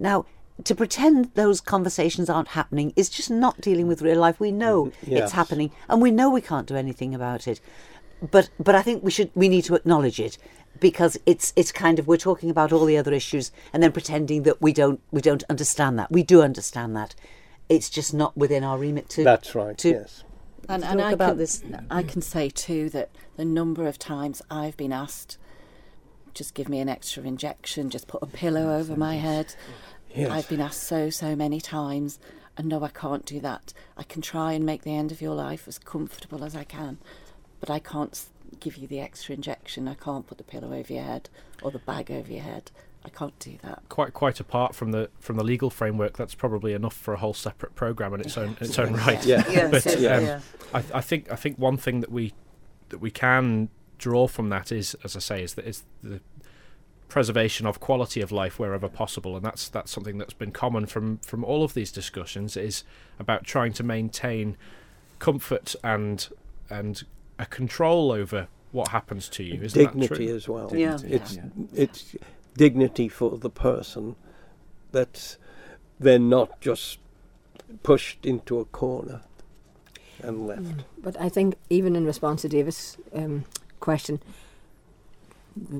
Now, 0.00 0.26
to 0.62 0.74
pretend 0.74 1.32
those 1.34 1.60
conversations 1.60 2.30
aren't 2.30 2.48
happening 2.48 2.92
is 2.94 3.10
just 3.10 3.30
not 3.30 3.60
dealing 3.60 3.88
with 3.88 4.02
real 4.02 4.20
life. 4.20 4.38
We 4.38 4.52
know 4.52 4.86
mm-hmm. 4.86 5.10
yes. 5.10 5.22
it's 5.24 5.32
happening, 5.32 5.72
and 5.88 6.00
we 6.00 6.10
know 6.10 6.30
we 6.30 6.40
can't 6.40 6.68
do 6.68 6.76
anything 6.76 7.14
about 7.14 7.48
it. 7.48 7.60
But 8.30 8.50
but 8.60 8.74
I 8.74 8.82
think 8.82 9.02
we 9.02 9.10
should 9.10 9.30
we 9.34 9.48
need 9.48 9.64
to 9.64 9.74
acknowledge 9.74 10.20
it 10.20 10.38
because 10.80 11.18
it's 11.26 11.52
it's 11.56 11.72
kind 11.72 11.98
of 11.98 12.06
we're 12.06 12.16
talking 12.16 12.50
about 12.50 12.72
all 12.72 12.84
the 12.84 12.96
other 12.96 13.12
issues 13.12 13.50
and 13.72 13.82
then 13.82 13.92
pretending 13.92 14.44
that 14.44 14.62
we 14.62 14.72
don't 14.72 15.00
we 15.10 15.20
don't 15.20 15.44
understand 15.50 15.98
that. 15.98 16.10
We 16.10 16.22
do 16.22 16.42
understand 16.42 16.96
that. 16.96 17.14
It's 17.68 17.90
just 17.90 18.14
not 18.14 18.36
within 18.36 18.62
our 18.62 18.78
remit 18.78 19.08
to. 19.10 19.24
That's 19.24 19.54
right. 19.54 19.76
to- 19.78 19.90
yes. 19.90 20.24
And, 20.66 20.82
talk 20.82 20.92
and 20.92 21.02
I 21.02 21.12
about 21.12 21.30
can, 21.30 21.38
this. 21.38 21.62
I 21.90 22.02
can 22.02 22.22
say 22.22 22.48
too 22.48 22.88
that 22.90 23.10
the 23.36 23.44
number 23.44 23.86
of 23.86 23.98
times 23.98 24.40
I've 24.50 24.76
been 24.78 24.92
asked, 24.92 25.36
just 26.32 26.54
give 26.54 26.70
me 26.70 26.80
an 26.80 26.88
extra 26.88 27.22
injection, 27.22 27.90
just 27.90 28.06
put 28.06 28.22
a 28.22 28.26
pillow 28.26 28.74
over 28.74 28.96
my 28.96 29.16
head. 29.16 29.54
Yes. 30.14 30.30
I've 30.30 30.48
been 30.48 30.60
asked 30.60 30.82
so, 30.84 31.10
so 31.10 31.34
many 31.36 31.60
times, 31.60 32.18
and 32.56 32.68
no, 32.68 32.82
I 32.84 32.88
can't 32.88 33.24
do 33.26 33.40
that. 33.40 33.72
I 33.96 34.02
can 34.04 34.22
try 34.22 34.52
and 34.52 34.64
make 34.64 34.82
the 34.82 34.94
end 34.94 35.10
of 35.12 35.20
your 35.20 35.34
life 35.34 35.66
as 35.66 35.78
comfortable 35.78 36.44
as 36.44 36.54
I 36.54 36.64
can, 36.64 36.98
but 37.60 37.70
I 37.70 37.78
can't 37.78 38.24
give 38.60 38.76
you 38.76 38.86
the 38.86 39.00
extra 39.00 39.34
injection. 39.34 39.88
I 39.88 39.94
can't 39.94 40.26
put 40.26 40.38
the 40.38 40.44
pillow 40.44 40.72
over 40.72 40.92
your 40.92 41.02
head 41.02 41.28
or 41.62 41.70
the 41.70 41.78
bag 41.80 42.10
over 42.10 42.30
your 42.32 42.42
head. 42.42 42.70
I 43.06 43.10
can't 43.10 43.38
do 43.38 43.58
that. 43.62 43.82
quite 43.90 44.14
quite 44.14 44.40
apart 44.40 44.74
from 44.74 44.90
the 44.92 45.10
from 45.18 45.36
the 45.36 45.44
legal 45.44 45.68
framework, 45.68 46.16
that's 46.16 46.34
probably 46.34 46.72
enough 46.72 46.94
for 46.94 47.12
a 47.12 47.18
whole 47.18 47.34
separate 47.34 47.74
program 47.74 48.14
in 48.14 48.20
its 48.20 48.38
own 48.38 48.56
its 48.60 48.78
own 48.78 48.94
right. 48.94 49.22
Yeah. 49.26 49.42
Yeah, 49.50 49.68
But, 49.70 49.82
so- 49.82 49.92
um, 49.92 50.24
yeah. 50.24 50.40
I, 50.72 50.82
I 50.94 51.00
think 51.02 51.30
I 51.30 51.36
think 51.36 51.58
one 51.58 51.76
thing 51.76 52.00
that 52.00 52.10
we 52.10 52.32
that 52.88 52.98
we 52.98 53.10
can 53.10 53.68
draw 53.98 54.26
from 54.26 54.48
that 54.50 54.72
is, 54.72 54.96
as 55.04 55.16
I 55.16 55.20
say, 55.20 55.42
is 55.42 55.54
that 55.54 55.66
is 55.66 55.84
the 56.02 56.20
preservation 57.14 57.64
of 57.64 57.78
quality 57.78 58.20
of 58.20 58.32
life 58.32 58.58
wherever 58.58 58.88
possible, 58.88 59.36
and 59.36 59.44
that's 59.46 59.68
that's 59.68 59.92
something 59.92 60.18
that's 60.18 60.32
been 60.32 60.50
common 60.50 60.84
from 60.84 61.18
from 61.18 61.44
all 61.44 61.62
of 61.62 61.72
these 61.72 61.92
discussions 61.92 62.56
is 62.56 62.82
about 63.20 63.44
trying 63.44 63.72
to 63.72 63.84
maintain 63.84 64.56
comfort 65.20 65.76
and 65.84 66.28
and 66.68 67.04
a 67.38 67.46
control 67.46 68.10
over 68.10 68.48
what 68.72 68.88
happens 68.88 69.28
to 69.28 69.44
you. 69.44 69.62
Isn't 69.62 69.80
that 69.80 69.92
dignity 69.92 70.26
true? 70.26 70.34
as 70.34 70.48
well. 70.48 70.68
Yeah. 70.74 70.98
It's 71.04 71.36
Yeah. 71.36 71.42
it's 71.72 72.16
dignity 72.56 73.08
for 73.08 73.38
the 73.38 73.48
person 73.50 74.16
that 74.90 75.36
they're 76.00 76.18
not 76.18 76.60
just 76.60 76.98
pushed 77.84 78.26
into 78.26 78.58
a 78.58 78.64
corner 78.64 79.22
and 80.20 80.48
left. 80.48 80.84
But 80.98 81.20
I 81.20 81.28
think 81.28 81.54
even 81.70 81.94
in 81.94 82.04
response 82.06 82.42
to 82.42 82.48
David's 82.48 82.96
um, 83.14 83.44
question, 83.78 84.20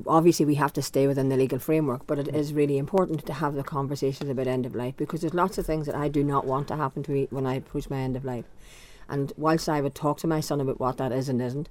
obviously 0.07 0.45
we 0.45 0.55
have 0.55 0.73
to 0.73 0.81
stay 0.81 1.07
within 1.07 1.29
the 1.29 1.37
legal 1.37 1.59
framework, 1.59 2.07
but 2.07 2.19
it 2.19 2.29
is 2.29 2.53
really 2.53 2.77
important 2.77 3.25
to 3.25 3.33
have 3.33 3.55
the 3.55 3.63
conversations 3.63 4.29
about 4.29 4.47
end 4.47 4.65
of 4.65 4.75
life 4.75 4.95
because 4.95 5.21
there's 5.21 5.33
lots 5.33 5.57
of 5.57 5.65
things 5.65 5.85
that 5.85 5.95
I 5.95 6.07
do 6.07 6.23
not 6.23 6.45
want 6.45 6.67
to 6.69 6.75
happen 6.75 7.03
to 7.03 7.11
me 7.11 7.27
when 7.29 7.45
I 7.45 7.55
approach 7.55 7.89
my 7.89 7.99
end 7.99 8.15
of 8.15 8.25
life. 8.25 8.45
And 9.09 9.33
whilst 9.37 9.69
I 9.69 9.81
would 9.81 9.93
talk 9.93 10.17
to 10.19 10.27
my 10.27 10.39
son 10.39 10.61
about 10.61 10.79
what 10.79 10.97
that 10.97 11.11
is 11.11 11.29
and 11.29 11.41
isn't, 11.41 11.69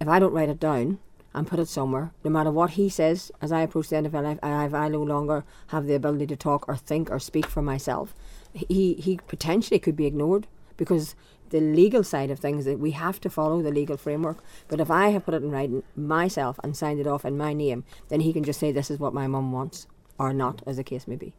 if 0.00 0.08
I 0.08 0.18
don't 0.18 0.32
write 0.32 0.50
it 0.50 0.60
down 0.60 0.98
and 1.34 1.46
put 1.46 1.58
it 1.58 1.68
somewhere, 1.68 2.12
no 2.22 2.30
matter 2.30 2.50
what 2.50 2.70
he 2.70 2.88
says 2.88 3.32
as 3.40 3.52
I 3.52 3.62
approach 3.62 3.88
the 3.88 3.96
end 3.96 4.06
of 4.06 4.12
my 4.12 4.20
life, 4.20 4.38
if 4.42 4.74
I 4.74 4.88
no 4.88 5.02
longer 5.02 5.44
have 5.68 5.86
the 5.86 5.94
ability 5.94 6.26
to 6.28 6.36
talk 6.36 6.68
or 6.68 6.76
think 6.76 7.10
or 7.10 7.18
speak 7.18 7.46
for 7.46 7.62
myself, 7.62 8.14
he, 8.52 8.94
he 8.94 9.18
potentially 9.26 9.78
could 9.78 9.96
be 9.96 10.06
ignored 10.06 10.46
because 10.76 11.14
the 11.50 11.60
legal 11.60 12.02
side 12.02 12.30
of 12.30 12.38
things 12.38 12.64
that 12.64 12.78
we 12.78 12.92
have 12.92 13.20
to 13.20 13.30
follow 13.30 13.62
the 13.62 13.70
legal 13.70 13.96
framework. 13.96 14.38
But 14.68 14.80
if 14.80 14.90
I 14.90 15.08
have 15.08 15.24
put 15.24 15.34
it 15.34 15.42
in 15.42 15.50
writing 15.50 15.82
myself 15.94 16.58
and 16.62 16.76
signed 16.76 17.00
it 17.00 17.06
off 17.06 17.24
in 17.24 17.36
my 17.36 17.52
name, 17.52 17.84
then 18.08 18.20
he 18.20 18.32
can 18.32 18.44
just 18.44 18.60
say 18.60 18.72
this 18.72 18.90
is 18.90 18.98
what 18.98 19.14
my 19.14 19.26
mum 19.26 19.52
wants 19.52 19.86
or 20.18 20.32
not, 20.32 20.62
as 20.66 20.76
the 20.76 20.84
case 20.84 21.06
may 21.06 21.16
be. 21.16 21.34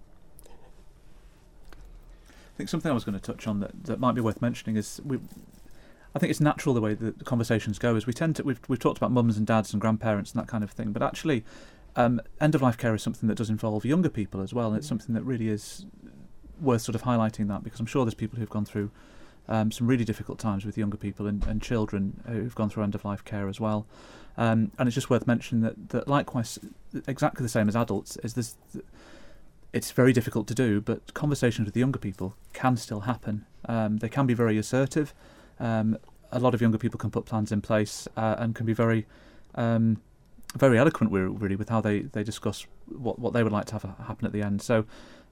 I 0.50 2.58
think 2.58 2.70
something 2.70 2.90
I 2.90 2.94
was 2.94 3.04
going 3.04 3.20
to 3.20 3.22
touch 3.22 3.48
on 3.48 3.60
that, 3.60 3.86
that 3.86 4.00
might 4.00 4.16
be 4.16 4.22
worth 4.22 4.42
mentioning 4.42 4.78
is 4.78 5.02
we. 5.06 5.20
I 6.16 6.20
think 6.20 6.32
it's 6.32 6.42
natural 6.42 6.74
the 6.74 6.82
way 6.82 6.96
that 6.96 7.20
the 7.20 7.24
conversations 7.24 7.78
go. 7.78 7.96
Is 7.96 8.08
we 8.08 8.14
tend 8.14 8.36
to 8.38 8.44
we've 8.44 8.60
we've 8.68 8.80
talked 8.80 8.98
about 8.98 9.12
mums 9.12 9.38
and 9.38 9.46
dads 9.46 9.74
and 9.74 9.80
grandparents 9.80 10.32
and 10.32 10.42
that 10.42 10.48
kind 10.48 10.64
of 10.64 10.72
thing, 10.72 10.92
but 10.92 11.04
actually, 11.04 11.46
um, 11.96 12.20
end 12.42 12.56
of 12.56 12.64
life 12.64 12.78
care 12.78 12.96
is 12.96 13.04
something 13.04 13.30
that 13.30 13.36
does 13.36 13.52
involve 13.52 13.86
younger 13.86 14.10
people 14.10 14.42
as 14.42 14.56
well, 14.56 14.70
and 14.70 14.78
it's 14.78 14.88
something 14.88 15.14
that 15.14 15.24
really 15.24 15.50
is 15.50 15.86
worth 16.60 16.82
sort 16.82 16.96
of 16.96 17.04
highlighting 17.04 17.48
that 17.50 17.64
because 17.64 17.80
I'm 17.80 17.86
sure 17.86 18.06
there's 18.06 18.16
people 18.16 18.40
who've 18.40 18.50
gone 18.50 18.66
through 18.66 18.90
um, 19.50 19.72
some 19.72 19.88
really 19.88 20.06
difficult 20.06 20.40
times 20.40 20.66
with 20.66 20.78
younger 20.78 20.98
people 20.98 21.28
and, 21.28 21.46
and 21.46 21.62
children 21.62 22.22
who've 22.28 22.56
gone 22.56 22.70
through 22.70 22.84
end 22.84 22.96
of 22.96 23.06
life 23.06 23.24
care 23.24 23.48
as 23.48 23.60
well. 23.60 23.86
Um, 24.38 24.72
and 24.78 24.88
it's 24.88 24.96
just 24.96 25.10
worth 25.10 25.26
mentioning 25.26 25.64
that, 25.64 25.90
that 25.90 26.08
likewise, 26.08 26.60
exactly 27.08 27.44
the 27.44 27.50
same 27.50 27.68
as 27.68 27.76
adults, 27.76 28.18
is 28.18 28.34
this. 28.34 28.56
It's 29.74 29.92
very 29.92 30.14
difficult 30.14 30.48
to 30.48 30.56
do, 30.56 30.80
but 30.80 31.14
conversations 31.14 31.66
with 31.66 31.76
younger 31.76 32.00
people 32.00 32.36
can 32.54 32.78
still 32.78 33.02
happen. 33.02 33.46
Um, 33.66 33.98
they 33.98 34.10
can 34.10 34.26
be 34.26 34.34
very 34.34 34.58
assertive. 34.58 35.14
Um, 35.60 35.98
a 36.32 36.40
lot 36.40 36.54
of 36.54 36.62
younger 36.62 36.78
people 36.78 36.98
can 36.98 37.12
put 37.12 37.26
plans 37.26 37.52
in 37.52 37.62
place 37.62 38.08
uh, 38.16 38.36
and 38.38 38.56
can 38.56 38.66
be 38.66 38.74
very, 38.74 39.06
um, 39.56 40.02
very 40.56 40.78
eloquent, 40.78 41.12
really, 41.12 41.56
with 41.56 41.70
how 41.70 41.82
they, 41.82 42.00
they 42.00 42.24
discuss 42.24 42.66
what, 42.88 43.20
what 43.20 43.34
they 43.34 43.44
would 43.44 43.52
like 43.52 43.66
to 43.66 43.74
have 43.74 43.84
happen 43.84 44.26
at 44.26 44.32
the 44.32 44.42
end. 44.42 44.62
So, 44.62 44.86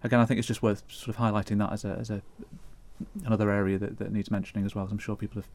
again, 0.04 0.20
I 0.20 0.26
think 0.26 0.38
it's 0.38 0.48
just 0.48 0.62
worth 0.62 0.84
sort 0.90 1.16
of 1.16 1.18
highlighting 1.18 1.58
that 1.60 1.72
as 1.72 1.86
a 1.86 1.98
as 2.00 2.10
a 2.10 2.22
another 3.26 3.50
area 3.52 3.78
that, 3.78 3.98
that 4.00 4.12
needs 4.12 4.32
mentioning 4.32 4.66
as 4.66 4.74
well. 4.76 4.86
'cause 4.86 4.92
I'm 4.94 4.98
sure 5.00 5.16
people 5.16 5.42
have 5.42 5.50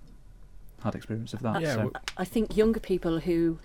had 0.85 0.95
experience 0.95 1.33
of 1.35 1.41
that. 1.43 1.61
Yeah, 1.61 1.71
so. 1.73 1.77
w- 1.77 1.93
I 2.17 2.25
think 2.25 2.57
younger 2.57 2.81
people 2.81 3.21
who 3.21 3.59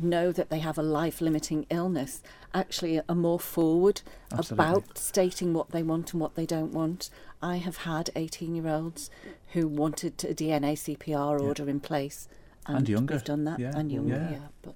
know 0.00 0.30
that 0.30 0.50
they 0.50 0.60
have 0.60 0.78
a 0.78 0.82
life 0.82 1.20
limiting 1.20 1.66
illness 1.68 2.22
actually 2.54 3.00
are 3.08 3.14
more 3.14 3.40
forward 3.40 4.02
Absolutely. 4.32 4.64
about 4.64 4.98
stating 4.98 5.52
what 5.52 5.70
they 5.70 5.82
want 5.82 6.12
and 6.12 6.20
what 6.20 6.36
they 6.36 6.46
don't 6.46 6.72
want. 6.72 7.10
I 7.42 7.56
have 7.56 7.78
had 7.78 8.10
18 8.14 8.54
year 8.54 8.68
olds 8.68 9.10
who 9.52 9.66
wanted 9.66 10.22
a 10.24 10.32
DNA 10.34 10.76
CPR 10.76 11.38
Yeah. 11.40 11.44
order 11.46 11.68
in 11.68 11.80
place. 11.80 12.28
And, 12.66 12.78
And 12.78 12.88
younger. 12.88 13.14
We've 13.14 13.24
done 13.24 13.44
that. 13.44 13.58
Yeah, 13.58 13.72
And 13.76 13.90
younger, 13.90 14.14
yeah. 14.14 14.30
yeah. 14.30 14.46
But 14.62 14.74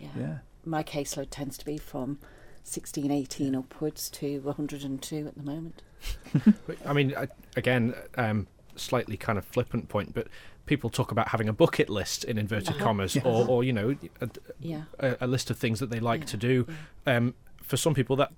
yeah. 0.00 0.08
yeah. 0.18 0.38
My 0.66 0.82
caseload 0.82 1.28
tends 1.30 1.56
to 1.58 1.64
be 1.64 1.78
from 1.78 2.18
16, 2.64 3.10
18 3.10 3.54
upwards 3.54 4.10
to 4.10 4.40
102 4.40 5.26
at 5.28 5.34
the 5.36 5.42
moment. 5.44 5.82
I 6.86 6.92
mean, 6.92 7.14
again, 7.56 7.94
um, 8.16 8.46
slightly 8.76 9.16
kind 9.16 9.38
of 9.38 9.44
flippant 9.44 9.88
point, 9.88 10.14
but 10.14 10.28
people 10.66 10.90
talk 10.90 11.12
about 11.12 11.28
having 11.28 11.48
a 11.48 11.52
bucket 11.52 11.88
list 11.88 12.24
in 12.24 12.38
inverted 12.38 12.70
Uh-huh. 12.70 12.84
commas, 12.84 13.16
or, 13.24 13.48
or 13.48 13.64
you 13.64 13.72
know, 13.72 13.96
a, 14.20 14.28
Yeah. 14.60 14.82
a, 14.98 15.16
a 15.22 15.26
list 15.26 15.50
of 15.50 15.58
things 15.58 15.80
that 15.80 15.90
they 15.90 16.00
like 16.00 16.20
Yeah, 16.22 16.26
to 16.26 16.36
do. 16.36 16.66
yeah. 17.06 17.16
Um, 17.16 17.34
for 17.62 17.76
some 17.76 17.94
people, 17.94 18.16
that 18.16 18.32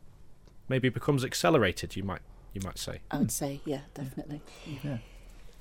maybe 0.68 0.89
becomes 0.89 1.24
accelerated. 1.24 1.97
You 1.97 2.05
might 2.05 2.20
you 2.55 2.60
might 2.64 2.78
say. 2.78 3.01
I 3.10 3.18
would 3.18 3.30
say, 3.32 3.60
yeah, 3.64 3.80
definitely. 3.94 4.40
yeah. 4.82 4.98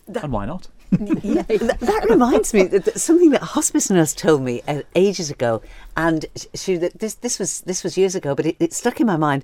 That- 0.07 0.23
and 0.23 0.31
why 0.33 0.45
not? 0.45 0.69
yeah, 1.21 1.41
that, 1.41 1.79
that 1.81 2.05
reminds 2.09 2.53
me 2.53 2.63
that, 2.63 2.85
that 2.85 2.97
something 2.99 3.31
that 3.31 3.41
a 3.41 3.45
hospice 3.45 3.89
nurse 3.89 4.13
told 4.13 4.41
me 4.41 4.61
uh, 4.67 4.83
ages 4.95 5.29
ago, 5.29 5.61
and 5.97 6.25
sh- 6.37 6.45
she 6.53 6.75
that 6.77 6.99
this 6.99 7.15
this 7.15 7.37
was 7.39 7.59
this 7.61 7.83
was 7.83 7.97
years 7.97 8.15
ago, 8.15 8.33
but 8.33 8.45
it, 8.45 8.55
it 8.59 8.71
stuck 8.73 9.01
in 9.01 9.07
my 9.07 9.17
mind. 9.17 9.43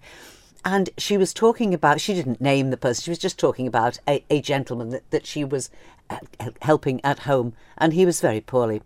And 0.65 0.89
she 0.97 1.17
was 1.17 1.33
talking 1.33 1.73
about 1.73 1.99
she 1.99 2.13
didn't 2.13 2.41
name 2.41 2.69
the 2.69 2.77
person; 2.77 3.03
she 3.03 3.11
was 3.11 3.19
just 3.19 3.37
talking 3.37 3.67
about 3.67 3.99
a, 4.07 4.23
a 4.29 4.41
gentleman 4.41 4.89
that, 4.89 5.09
that 5.11 5.25
she 5.25 5.43
was 5.43 5.69
uh, 6.09 6.19
helping 6.61 7.03
at 7.03 7.19
home, 7.19 7.53
and 7.77 7.93
he 7.93 8.05
was 8.05 8.21
very 8.21 8.39
poorly, 8.41 8.81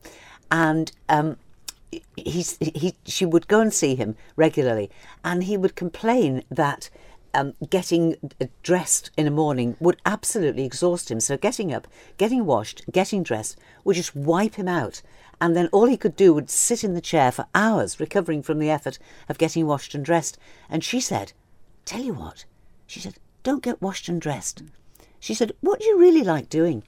and 0.49 0.91
um, 1.08 1.38
he's 2.16 2.58
he 2.60 2.95
she 3.06 3.26
would 3.26 3.48
go 3.48 3.60
and 3.62 3.74
see 3.74 3.95
him 3.95 4.16
regularly, 4.36 4.90
and 5.24 5.44
he 5.44 5.56
would 5.56 5.76
complain 5.76 6.44
that 6.49 6.90
um, 7.34 7.54
getting 7.70 8.16
dressed 8.64 9.12
in 9.16 9.26
the 9.26 9.32
morning 9.32 9.76
would 9.80 10.02
absolutely 10.06 10.66
exhaust 10.66 11.12
him. 11.12 11.20
So 11.20 11.38
getting 11.38 11.72
up, 11.74 11.88
getting 12.18 12.45
washed, 12.45 12.84
getting 12.91 13.22
dressed 13.22 13.58
would 13.84 13.95
just 13.95 14.16
wipe 14.16 14.56
him 14.56 14.68
out. 14.68 15.02
And 15.40 15.56
then 15.56 15.70
all 15.72 15.86
he 15.86 15.98
could 15.98 16.16
do 16.16 16.34
would 16.34 16.49
sit 16.49 16.84
in 16.84 16.95
the 16.95 17.02
chair 17.02 17.32
for 17.32 17.45
hours, 17.54 17.99
recovering 17.99 18.41
from 18.41 18.58
the 18.58 18.72
effort 18.72 18.98
of 19.30 19.38
getting 19.38 19.68
washed 19.68 19.94
and 19.94 20.04
dressed. 20.04 20.40
And 20.68 20.84
she 20.84 20.99
said, 20.99 21.34
Tell 21.88 22.01
you 22.01 22.14
what, 22.14 22.43
she 22.85 22.99
said, 22.99 23.15
don't 23.43 23.64
get 23.64 23.81
washed 23.81 24.09
and 24.09 24.19
dressed. 24.19 24.61
She 25.22 25.34
said, 25.34 25.53
What 25.61 25.80
do 25.80 25.85
you 25.85 25.97
really 25.97 26.22
like 26.22 26.49
doing? 26.49 26.84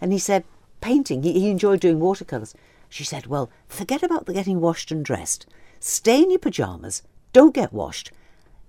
And 0.00 0.12
he 0.12 0.18
said, 0.18 0.42
Painting. 0.80 1.22
He, 1.22 1.34
he 1.34 1.50
enjoyed 1.50 1.78
doing 1.78 2.00
watercolours. 2.00 2.52
She 2.88 3.04
said, 3.04 3.28
Well, 3.28 3.48
forget 3.68 4.02
about 4.02 4.26
the 4.26 4.32
getting 4.32 4.60
washed 4.60 4.90
and 4.90 5.04
dressed. 5.04 5.46
Stay 5.78 6.20
in 6.20 6.30
your 6.30 6.40
pyjamas. 6.40 7.04
Don't 7.32 7.54
get 7.54 7.72
washed. 7.72 8.10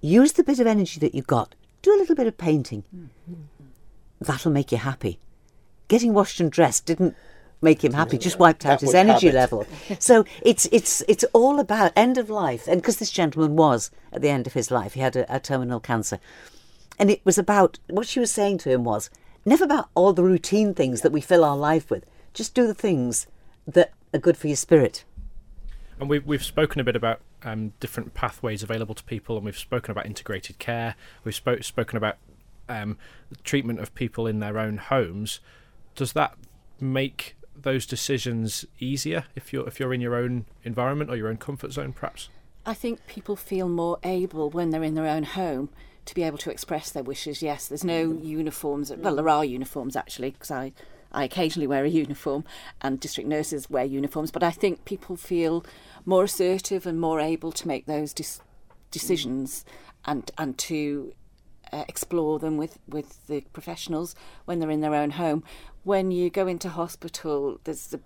Use 0.01 0.33
the 0.33 0.43
bit 0.43 0.59
of 0.59 0.67
energy 0.67 0.99
that 0.99 1.15
you 1.15 1.23
got. 1.23 1.55
Do 1.81 1.95
a 1.95 1.97
little 1.97 2.15
bit 2.15 2.27
of 2.27 2.37
painting. 2.37 2.83
Mm-hmm. 2.95 3.33
That'll 4.19 4.51
make 4.51 4.71
you 4.71 4.77
happy. 4.77 5.17
Getting 5.87 6.13
washed 6.13 6.39
and 6.39 6.51
dressed 6.51 6.85
didn't 6.85 7.15
make 7.61 7.83
him 7.83 7.93
happy, 7.93 8.17
just 8.17 8.39
wiped 8.39 8.65
out 8.65 8.79
That 8.79 8.85
his 8.87 8.95
energy 8.95 9.27
habit. 9.27 9.39
level. 9.39 9.67
So 9.99 10.25
it's 10.41 10.67
it's 10.71 11.03
it's 11.07 11.23
all 11.33 11.59
about 11.59 11.91
end 11.95 12.17
of 12.17 12.29
life. 12.29 12.67
And 12.67 12.81
because 12.81 12.97
this 12.97 13.11
gentleman 13.11 13.55
was 13.55 13.91
at 14.11 14.21
the 14.21 14.29
end 14.29 14.47
of 14.47 14.53
his 14.53 14.71
life, 14.71 14.93
he 14.93 14.99
had 15.01 15.15
a, 15.15 15.35
a 15.35 15.39
terminal 15.39 15.79
cancer. 15.79 16.19
And 16.99 17.09
it 17.09 17.21
was 17.23 17.37
about 17.37 17.79
what 17.89 18.07
she 18.07 18.19
was 18.19 18.31
saying 18.31 18.59
to 18.59 18.69
him 18.69 18.83
was 18.83 19.09
never 19.45 19.63
about 19.63 19.89
all 19.95 20.13
the 20.13 20.23
routine 20.23 20.73
things 20.73 21.01
that 21.01 21.11
we 21.11 21.21
fill 21.21 21.43
our 21.43 21.57
life 21.57 21.89
with. 21.89 22.05
Just 22.33 22.53
do 22.53 22.67
the 22.67 22.73
things 22.73 23.27
that 23.67 23.91
are 24.13 24.19
good 24.19 24.37
for 24.37 24.47
your 24.47 24.55
spirit. 24.55 25.03
And 25.99 26.09
we've 26.09 26.25
we've 26.25 26.43
spoken 26.43 26.81
a 26.81 26.83
bit 26.83 26.95
about 26.95 27.21
um, 27.43 27.73
different 27.79 28.13
pathways 28.13 28.63
available 28.63 28.95
to 28.95 29.03
people, 29.03 29.35
and 29.35 29.45
we've 29.45 29.57
spoken 29.57 29.91
about 29.91 30.05
integrated 30.05 30.57
care. 30.59 30.95
We've 31.23 31.35
spoke 31.35 31.63
spoken 31.63 31.97
about 31.97 32.17
um, 32.67 32.97
the 33.29 33.35
treatment 33.37 33.79
of 33.79 33.93
people 33.93 34.25
in 34.25 34.39
their 34.39 34.57
own 34.57 34.77
homes. 34.77 35.39
Does 35.95 36.13
that 36.13 36.35
make 36.79 37.35
those 37.61 37.85
decisions 37.85 38.65
easier 38.79 39.25
if 39.35 39.53
you're 39.53 39.67
if 39.67 39.79
you're 39.79 39.93
in 39.93 40.01
your 40.01 40.15
own 40.15 40.45
environment 40.63 41.09
or 41.09 41.15
your 41.15 41.29
own 41.29 41.37
comfort 41.37 41.71
zone, 41.71 41.93
perhaps? 41.93 42.29
I 42.65 42.73
think 42.73 43.05
people 43.07 43.35
feel 43.35 43.67
more 43.67 43.97
able 44.03 44.49
when 44.49 44.69
they're 44.69 44.83
in 44.83 44.93
their 44.93 45.07
own 45.07 45.23
home 45.23 45.69
to 46.05 46.15
be 46.15 46.23
able 46.23 46.37
to 46.39 46.51
express 46.51 46.91
their 46.91 47.03
wishes. 47.03 47.41
Yes, 47.41 47.67
there's 47.67 47.83
no 47.83 48.11
uniforms. 48.11 48.91
Well, 48.95 49.15
there 49.15 49.29
are 49.29 49.45
uniforms 49.45 49.95
actually, 49.95 50.31
because 50.31 50.51
I, 50.51 50.73
I 51.11 51.23
occasionally 51.23 51.67
wear 51.67 51.83
a 51.83 51.89
uniform, 51.89 52.43
and 52.81 52.99
district 52.99 53.29
nurses 53.29 53.69
wear 53.69 53.85
uniforms. 53.85 54.31
But 54.31 54.43
I 54.43 54.51
think 54.51 54.85
people 54.85 55.15
feel 55.15 55.65
more 56.05 56.23
assertive 56.23 56.85
and 56.85 56.99
more 56.99 57.19
able 57.19 57.51
to 57.51 57.67
make 57.67 57.85
those 57.85 58.13
decisions 58.91 59.65
and 60.05 60.29
and 60.37 60.57
to 60.57 61.13
uh, 61.71 61.83
explore 61.87 62.39
them 62.39 62.57
with, 62.57 62.77
with 62.87 63.25
the 63.27 63.41
professionals 63.53 64.15
when 64.45 64.59
they're 64.59 64.69
in 64.71 64.81
their 64.81 64.95
own 64.95 65.11
home. 65.11 65.43
When 65.83 66.11
you 66.11 66.29
go 66.29 66.47
into 66.47 66.69
hospital, 66.69 67.59
there's 67.63 67.87
the 67.87 67.99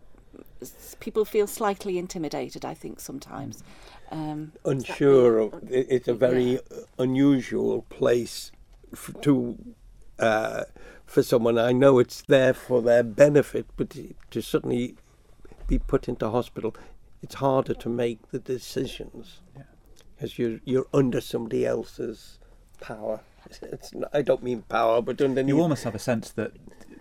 people 1.00 1.26
feel 1.26 1.48
slightly 1.48 1.98
intimidated. 1.98 2.66
I 2.66 2.74
think 2.74 3.00
sometimes. 3.00 3.64
Um, 4.12 4.52
unsure. 4.66 5.40
Of, 5.40 5.72
it- 5.72 5.88
it's 5.90 6.08
a 6.08 6.14
very 6.14 6.60
unusual 7.00 7.82
place 7.84 8.52
f- 8.94 9.14
to 9.22 9.58
uh, 10.20 10.64
for 11.06 11.24
someone. 11.24 11.58
I 11.58 11.72
know 11.72 12.00
it's 12.00 12.22
there 12.24 12.54
for 12.54 12.82
their 12.82 13.04
benefit, 13.04 13.66
but 13.78 13.90
to- 13.92 14.14
to 14.32 14.42
suddenly 14.42 14.96
be 15.68 15.80
put 15.80 16.08
into 16.08 16.30
hospital, 16.30 16.76
it's 17.24 17.36
harder 17.36 17.74
to 17.74 17.90
make 17.90 18.30
the 18.32 18.40
decisions 18.40 19.42
as 20.22 20.38
you're 20.40 20.60
you're 20.66 20.88
under 20.94 21.20
somebody 21.22 21.66
else's 21.66 22.40
power. 22.80 23.22
It's 23.62 23.94
not, 23.94 24.10
I 24.14 24.22
don't 24.22 24.44
mean 24.44 24.64
power, 24.64 25.02
but 25.02 25.22
underneath. 25.22 25.54
You 25.54 25.62
almost 25.62 25.84
have 25.84 25.96
a 25.96 26.00
sense 26.00 26.32
that 26.32 26.52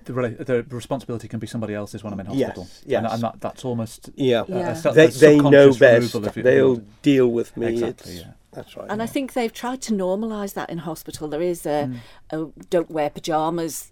the, 0.04 0.12
rela- 0.12 0.44
the 0.44 0.62
responsibility 0.74 1.28
can 1.28 1.38
be 1.40 1.46
somebody 1.46 1.74
else's 1.74 2.04
when 2.04 2.12
I'm 2.12 2.20
in 2.20 2.26
hospital. 2.26 2.64
Yes, 2.70 2.82
yes. 2.86 2.98
And, 3.04 3.12
and 3.12 3.22
that, 3.22 3.40
that's 3.40 3.64
almost 3.64 4.10
yeah, 4.16 4.40
a- 4.48 4.52
a 4.52 4.58
Yeah. 4.58 4.82
a 4.84 4.92
they 4.92 5.06
they 5.06 5.38
know 5.40 5.68
best. 5.72 5.82
removal 6.14 6.26
of 6.28 6.36
your- 6.36 6.44
They'll 6.44 6.76
deal 7.02 7.28
with 7.28 7.56
me. 7.56 7.68
Exactly, 7.68 8.12
It's- 8.16 8.26
yeah. 8.26 8.32
That's 8.52 8.76
right. 8.76 8.86
And 8.88 9.02
I 9.02 9.06
think 9.06 9.32
they've 9.32 9.52
tried 9.52 9.82
to 9.82 9.92
normalise 9.92 10.54
that 10.54 10.70
in 10.70 10.78
hospital. 10.78 11.26
There 11.26 11.42
is 11.42 11.66
a, 11.66 11.90
Mm. 11.90 11.96
a 12.30 12.64
don't 12.70 12.88
wear 12.88 13.10
pyjamas 13.10 13.90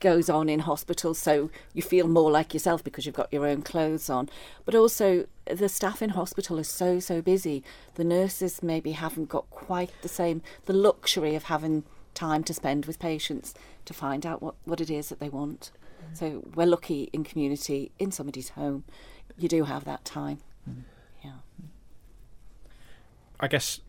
goes 0.00 0.28
on 0.28 0.48
in 0.48 0.60
hospital, 0.60 1.14
so 1.14 1.50
you 1.72 1.82
feel 1.82 2.08
more 2.08 2.30
like 2.30 2.54
yourself 2.54 2.82
because 2.84 3.06
you've 3.06 3.14
got 3.14 3.32
your 3.32 3.46
own 3.46 3.62
clothes 3.62 4.10
on. 4.10 4.28
But 4.64 4.74
also, 4.74 5.26
the 5.46 5.68
staff 5.68 6.02
in 6.02 6.10
hospital 6.10 6.58
are 6.58 6.64
so 6.64 7.00
so 7.00 7.22
busy. 7.22 7.62
The 7.94 8.04
nurses 8.04 8.62
maybe 8.62 8.92
haven't 8.92 9.28
got 9.28 9.48
quite 9.50 9.90
the 10.02 10.08
same 10.08 10.42
the 10.66 10.72
luxury 10.72 11.34
of 11.34 11.44
having 11.44 11.84
time 12.14 12.42
to 12.44 12.54
spend 12.54 12.86
with 12.86 12.98
patients 12.98 13.54
to 13.84 13.94
find 13.94 14.24
out 14.24 14.42
what, 14.42 14.54
what 14.64 14.80
it 14.80 14.90
is 14.90 15.08
that 15.10 15.20
they 15.20 15.28
want. 15.28 15.70
So 16.12 16.44
we're 16.54 16.66
lucky 16.66 17.10
in 17.12 17.24
community 17.24 17.90
in 17.98 18.10
somebody's 18.10 18.50
home. 18.50 18.84
You 19.36 19.48
do 19.48 19.64
have 19.64 19.84
that 19.84 20.04
time. 20.04 20.38
Yeah. 21.22 21.32
I 23.38 23.48
guess 23.48 23.80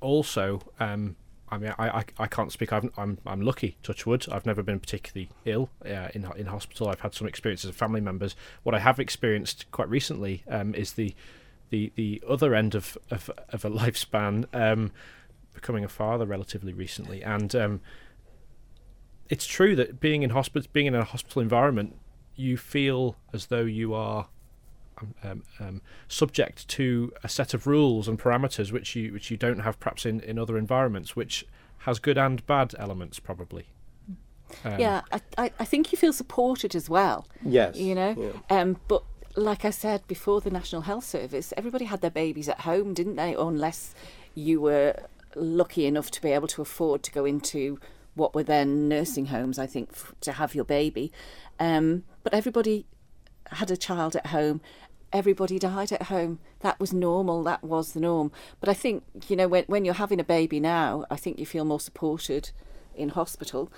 also, 0.00 0.62
um, 0.80 1.16
I 1.50 1.58
mean, 1.58 1.74
I, 1.78 1.88
I, 1.88 2.04
I 2.18 2.26
can't 2.26 2.52
speak. 2.52 2.72
I've, 2.72 2.90
I'm 2.96 3.18
I'm 3.26 3.40
lucky. 3.40 3.76
Touch 3.82 4.06
wood. 4.06 4.26
I've 4.30 4.46
never 4.46 4.62
been 4.62 4.80
particularly 4.80 5.30
ill 5.44 5.70
uh, 5.84 6.08
in 6.14 6.30
in 6.36 6.46
hospital. 6.46 6.88
I've 6.88 7.00
had 7.00 7.14
some 7.14 7.26
experiences 7.26 7.70
of 7.70 7.76
family 7.76 8.00
members. 8.00 8.36
What 8.62 8.74
I 8.74 8.78
have 8.78 8.98
experienced 8.98 9.70
quite 9.70 9.88
recently 9.88 10.44
um, 10.48 10.74
is 10.74 10.94
the 10.94 11.14
the 11.70 11.92
the 11.94 12.22
other 12.28 12.54
end 12.54 12.74
of 12.74 12.98
of, 13.10 13.30
of 13.50 13.64
a 13.64 13.70
lifespan. 13.82 14.46
Um, 14.52 14.92
becoming 15.54 15.84
a 15.84 15.88
father 15.88 16.24
relatively 16.24 16.72
recently, 16.72 17.22
and 17.22 17.52
um, 17.56 17.80
it's 19.28 19.46
true 19.46 19.74
that 19.76 20.00
being 20.00 20.22
in 20.22 20.30
hospital, 20.30 20.68
being 20.72 20.86
in 20.86 20.94
a 20.94 21.04
hospital 21.04 21.42
environment, 21.42 21.96
you 22.36 22.56
feel 22.56 23.16
as 23.32 23.46
though 23.46 23.64
you 23.64 23.92
are 23.92 24.28
um, 25.00 25.14
um, 25.22 25.42
um, 25.60 25.82
subject 26.08 26.68
to 26.68 27.12
a 27.22 27.28
set 27.28 27.54
of 27.54 27.66
rules 27.66 28.08
and 28.08 28.18
parameters 28.18 28.72
which 28.72 28.94
you 28.96 29.12
which 29.12 29.30
you 29.30 29.36
don't 29.36 29.60
have 29.60 29.78
perhaps 29.80 30.04
in, 30.06 30.20
in 30.20 30.38
other 30.38 30.56
environments, 30.58 31.14
which 31.16 31.46
has 31.78 31.98
good 31.98 32.18
and 32.18 32.44
bad 32.46 32.74
elements 32.78 33.18
probably. 33.18 33.66
Um, 34.64 34.78
yeah, 34.80 35.02
I, 35.12 35.20
I, 35.36 35.50
I 35.60 35.64
think 35.64 35.92
you 35.92 35.98
feel 35.98 36.12
supported 36.12 36.74
as 36.74 36.88
well. 36.88 37.26
Yes, 37.44 37.76
You 37.76 37.94
know, 37.94 38.32
yeah. 38.50 38.60
um, 38.60 38.78
but 38.88 39.02
like 39.36 39.64
I 39.64 39.70
said 39.70 40.06
before, 40.06 40.40
the 40.40 40.50
National 40.50 40.82
Health 40.82 41.04
Service, 41.04 41.52
everybody 41.56 41.84
had 41.84 42.00
their 42.00 42.10
babies 42.10 42.48
at 42.48 42.60
home, 42.60 42.94
didn't 42.94 43.16
they? 43.16 43.34
Unless 43.34 43.94
you 44.34 44.60
were 44.60 44.94
lucky 45.34 45.86
enough 45.86 46.10
to 46.12 46.22
be 46.22 46.30
able 46.32 46.48
to 46.48 46.62
afford 46.62 47.02
to 47.04 47.12
go 47.12 47.24
into 47.24 47.78
what 48.14 48.34
were 48.34 48.42
then 48.42 48.88
nursing 48.88 49.26
homes, 49.26 49.58
I 49.58 49.66
think, 49.66 49.90
f- 49.92 50.14
to 50.22 50.32
have 50.32 50.54
your 50.54 50.64
baby. 50.64 51.12
Um, 51.60 52.04
but 52.24 52.34
everybody 52.34 52.86
had 53.52 53.70
a 53.70 53.76
child 53.76 54.16
at 54.16 54.26
home. 54.28 54.60
Everybody 55.12 55.58
died 55.58 55.92
at 55.92 56.02
home. 56.04 56.38
That 56.60 56.78
was 56.78 56.92
normal. 56.92 57.42
That 57.44 57.64
was 57.64 57.92
the 57.92 58.00
norm. 58.00 58.30
But 58.60 58.68
I 58.68 58.74
think, 58.74 59.04
you 59.28 59.36
know, 59.36 59.48
when, 59.48 59.64
when 59.66 59.84
you're 59.84 59.94
having 59.94 60.20
a 60.20 60.24
baby 60.24 60.60
now, 60.60 61.04
I 61.10 61.16
think 61.16 61.38
you 61.38 61.46
feel 61.46 61.64
more 61.64 61.80
supported 61.80 62.50
in 62.94 63.10
hospital. 63.10 63.72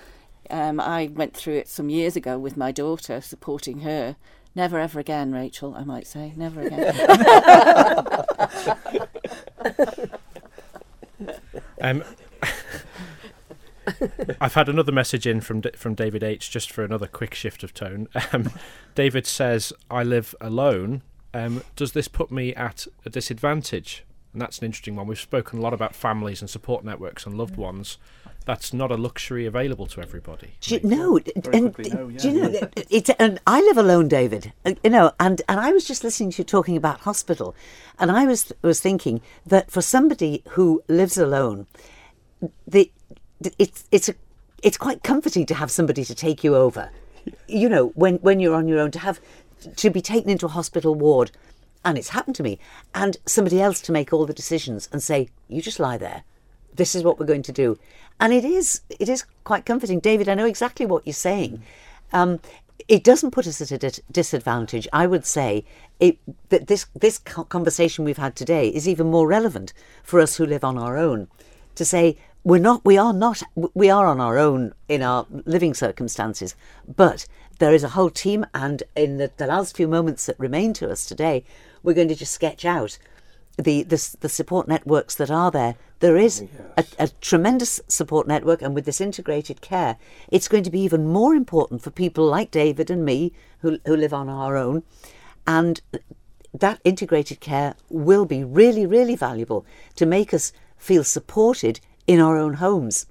Um, 0.49 0.81
I 0.81 1.11
went 1.13 1.37
through 1.37 1.55
it 1.55 1.69
some 1.69 1.89
years 1.89 2.17
ago 2.17 2.39
with 2.39 2.57
my 2.57 2.73
daughter, 2.73 3.21
supporting 3.21 3.81
her. 3.81 4.17
Never 4.55 4.81
ever 4.81 4.99
again, 4.99 5.33
Rachel, 5.33 5.77
I 5.77 5.85
might 5.85 6.09
say. 6.09 6.33
Never 6.37 6.63
again. 6.63 6.95
Um, 11.81 12.05
I've 14.41 14.55
had 14.55 14.69
another 14.69 14.93
message 14.93 15.27
in 15.27 15.41
from 15.41 15.63
from 15.75 15.95
David 15.95 16.23
H. 16.23 16.51
Just 16.51 16.71
for 16.71 16.85
another 16.85 17.07
quick 17.07 17.35
shift 17.35 17.63
of 17.63 17.75
tone. 17.75 18.09
Um, 18.33 18.51
David 18.95 19.27
says, 19.27 19.73
"I 19.91 20.03
live 20.05 20.35
alone. 20.41 21.03
Um, 21.33 21.63
does 21.77 21.93
this 21.93 22.09
put 22.09 22.31
me 22.31 22.55
at 22.55 22.87
a 23.05 23.11
disadvantage?" 23.11 24.05
And 24.33 24.41
that's 24.41 24.61
an 24.61 24.67
interesting 24.67 24.95
one. 24.95 25.07
We've 25.07 25.19
spoken 25.19 25.59
a 25.59 25.63
lot 25.63 25.75
about 25.75 25.95
families 25.95 26.41
and 26.41 26.49
support 26.49 26.85
networks 26.85 27.27
and 27.27 27.37
loved 27.37 27.57
ones. 27.57 27.99
That's 28.47 28.73
not 28.73 28.91
a 28.91 28.97
luxury 28.97 29.45
available 29.45 29.87
to 29.89 30.01
everybody. 30.01 30.53
Do 30.61 30.77
you, 30.77 30.81
no, 30.83 31.21
and 31.53 31.75
quickly, 31.75 31.91
no, 31.91 32.11
do 32.11 32.31
you 32.31 32.41
know? 32.41 32.69
It's 32.89 33.11
and 33.19 33.41
I 33.47 33.61
live 33.61 33.77
alone, 33.77 34.09
David. 34.09 34.53
You 34.85 34.91
know, 34.91 35.13
and 35.19 35.43
and 35.49 35.61
I 35.61 35.73
was 35.73 35.85
just 35.85 36.05
listening 36.05 36.31
to 36.33 36.39
you 36.39 36.45
talking 36.45 36.77
about 36.77 37.01
hospital, 37.01 37.55
and 37.99 38.11
I 38.11 38.25
was 38.25 38.53
was 38.63 38.81
thinking 38.81 39.21
that 39.47 39.71
for 39.71 39.83
somebody 39.83 40.43
who 40.51 40.83
lives 40.89 41.19
alone, 41.19 41.67
the 42.67 42.91
it's 43.59 43.85
it's 43.91 44.09
a 44.09 44.15
it's 44.63 44.79
quite 44.79 45.03
comforting 45.03 45.47
to 45.47 45.55
have 45.55 45.71
somebody 45.71 46.05
to 46.05 46.15
take 46.15 46.45
you 46.45 46.55
over. 46.55 46.91
You 47.47 47.69
know, 47.69 47.89
when 47.89 48.15
when 48.17 48.41
you're 48.41 48.55
on 48.55 48.67
your 48.67 48.79
own, 48.79 48.91
to 48.93 48.99
have 48.99 49.21
to 49.77 49.91
be 49.91 50.01
taken 50.01 50.31
into 50.31 50.47
a 50.47 50.51
hospital 50.51 50.95
ward, 50.95 51.31
and 51.85 51.97
it's 51.97 52.11
happened 52.11 52.37
to 52.37 52.43
me, 52.43 52.59
and 52.95 53.17
somebody 53.27 53.61
else 53.61 53.81
to 53.83 53.93
make 53.93 54.13
all 54.13 54.27
the 54.27 54.35
decisions 54.35 54.89
and 54.93 55.03
say, 55.03 55.29
"You 55.49 55.63
just 55.63 55.81
lie 55.81 55.99
there." 55.99 56.25
this 56.75 56.95
is 56.95 57.05
what 57.05 57.19
we're 57.19 57.27
going 57.27 57.43
to 57.43 57.53
do. 57.53 57.79
And 58.19 58.33
it 58.33 58.45
is 58.45 58.81
it 58.89 59.09
is 59.09 59.25
quite 59.45 59.65
comforting. 59.65 60.01
David 60.01 60.29
i 60.29 60.35
know 60.35 60.47
exactly 60.47 60.87
what 60.87 61.07
you're 61.07 61.13
saying. 61.13 61.63
Um, 62.13 62.41
it 62.89 63.05
doesn't 63.05 63.31
put 63.31 63.47
us 63.47 63.61
at 63.61 63.71
a 63.71 63.79
dis- 63.79 64.01
disadvantage. 64.11 64.89
I 64.93 65.07
would 65.07 65.25
say 65.25 65.65
it, 66.01 66.19
that 66.49 66.67
this 66.67 66.87
this 66.95 67.19
conversation 67.19 68.05
we've 68.05 68.19
had 68.19 68.37
today 68.37 68.69
is 68.69 68.89
even 68.89 69.11
more 69.11 69.27
relevant 69.27 69.73
for 70.03 70.21
us 70.21 70.37
who 70.37 70.47
live 70.47 70.65
on 70.65 70.79
our 70.79 70.97
own. 70.97 71.29
To 71.77 71.85
say 71.85 72.19
we're 72.43 72.59
not 72.59 72.85
we 72.85 72.97
are 72.97 73.13
not 73.13 73.43
we 73.75 73.91
are 73.91 74.07
on 74.07 74.21
our 74.21 74.39
own 74.39 74.73
in 74.89 75.03
our 75.03 75.27
living 75.45 75.75
circumstances 75.75 76.55
but 76.97 77.27
there 77.59 77.75
is 77.75 77.85
a 77.85 77.91
whole 77.91 78.11
team 78.11 78.47
and 78.55 78.83
in 78.97 79.19
the, 79.19 79.31
the 79.37 79.47
last 79.47 79.77
few 79.77 79.87
moments 79.87 80.27
that 80.27 80.39
remain 80.39 80.73
to 80.73 80.91
us 80.91 81.05
today 81.05 81.45
we're 81.83 81.95
going 81.95 82.09
to 82.09 82.15
just 82.15 82.33
sketch 82.33 82.65
out 82.65 82.99
the, 83.57 83.83
the 83.83 84.17
the 84.21 84.29
support 84.29 84.69
networks 84.69 85.15
that 85.17 85.31
are 85.31 85.51
there. 85.51 85.77
There 86.01 86.17
is 86.17 86.43
oh, 86.43 86.73
a, 86.79 86.85
a 86.99 87.09
tremendous 87.21 87.81
support 87.89 88.27
network, 88.27 88.63
and 88.63 88.75
with 88.75 88.85
this 88.85 89.01
integrated 89.01 89.61
care, 89.61 89.97
it's 90.29 90.49
going 90.49 90.63
to 90.65 90.71
be 90.71 90.81
even 90.81 91.07
more 91.07 91.35
important 91.35 91.83
for 91.83 91.91
people 91.91 92.27
like 92.27 92.51
David 92.51 92.91
and 92.91 93.05
me 93.05 93.33
who 93.61 93.79
who 93.85 93.97
live 93.97 94.15
on 94.15 94.29
our 94.29 94.57
own, 94.57 94.83
and 95.47 95.81
that 96.55 96.81
integrated 96.85 97.41
care 97.41 97.75
will 97.89 98.25
be 98.25 98.43
really 98.43 98.87
really 98.87 99.17
valuable 99.17 99.65
to 99.97 100.07
make 100.07 100.33
us 100.33 100.53
feel 100.79 101.05
supported 101.05 101.81
in 102.11 102.19
our 102.19 102.37
own 102.37 102.55
homes. 102.55 103.07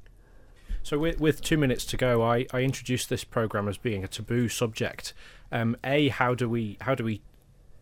So, 0.84 1.00
with, 1.00 1.22
with 1.22 1.42
two 1.42 1.58
minutes 1.58 1.86
to 1.86 1.96
go, 1.96 2.22
I, 2.22 2.48
I 2.52 2.60
introduced 2.62 3.10
this 3.10 3.24
program 3.24 3.70
as 3.70 3.78
being 3.78 4.04
a 4.04 4.10
taboo 4.10 4.50
subject. 4.50 5.14
Um, 5.54 5.78
a, 5.86 6.10
how 6.10 6.36
do 6.36 6.50
we 6.50 6.78
how 6.82 6.96
do 6.96 7.06
we 7.06 7.22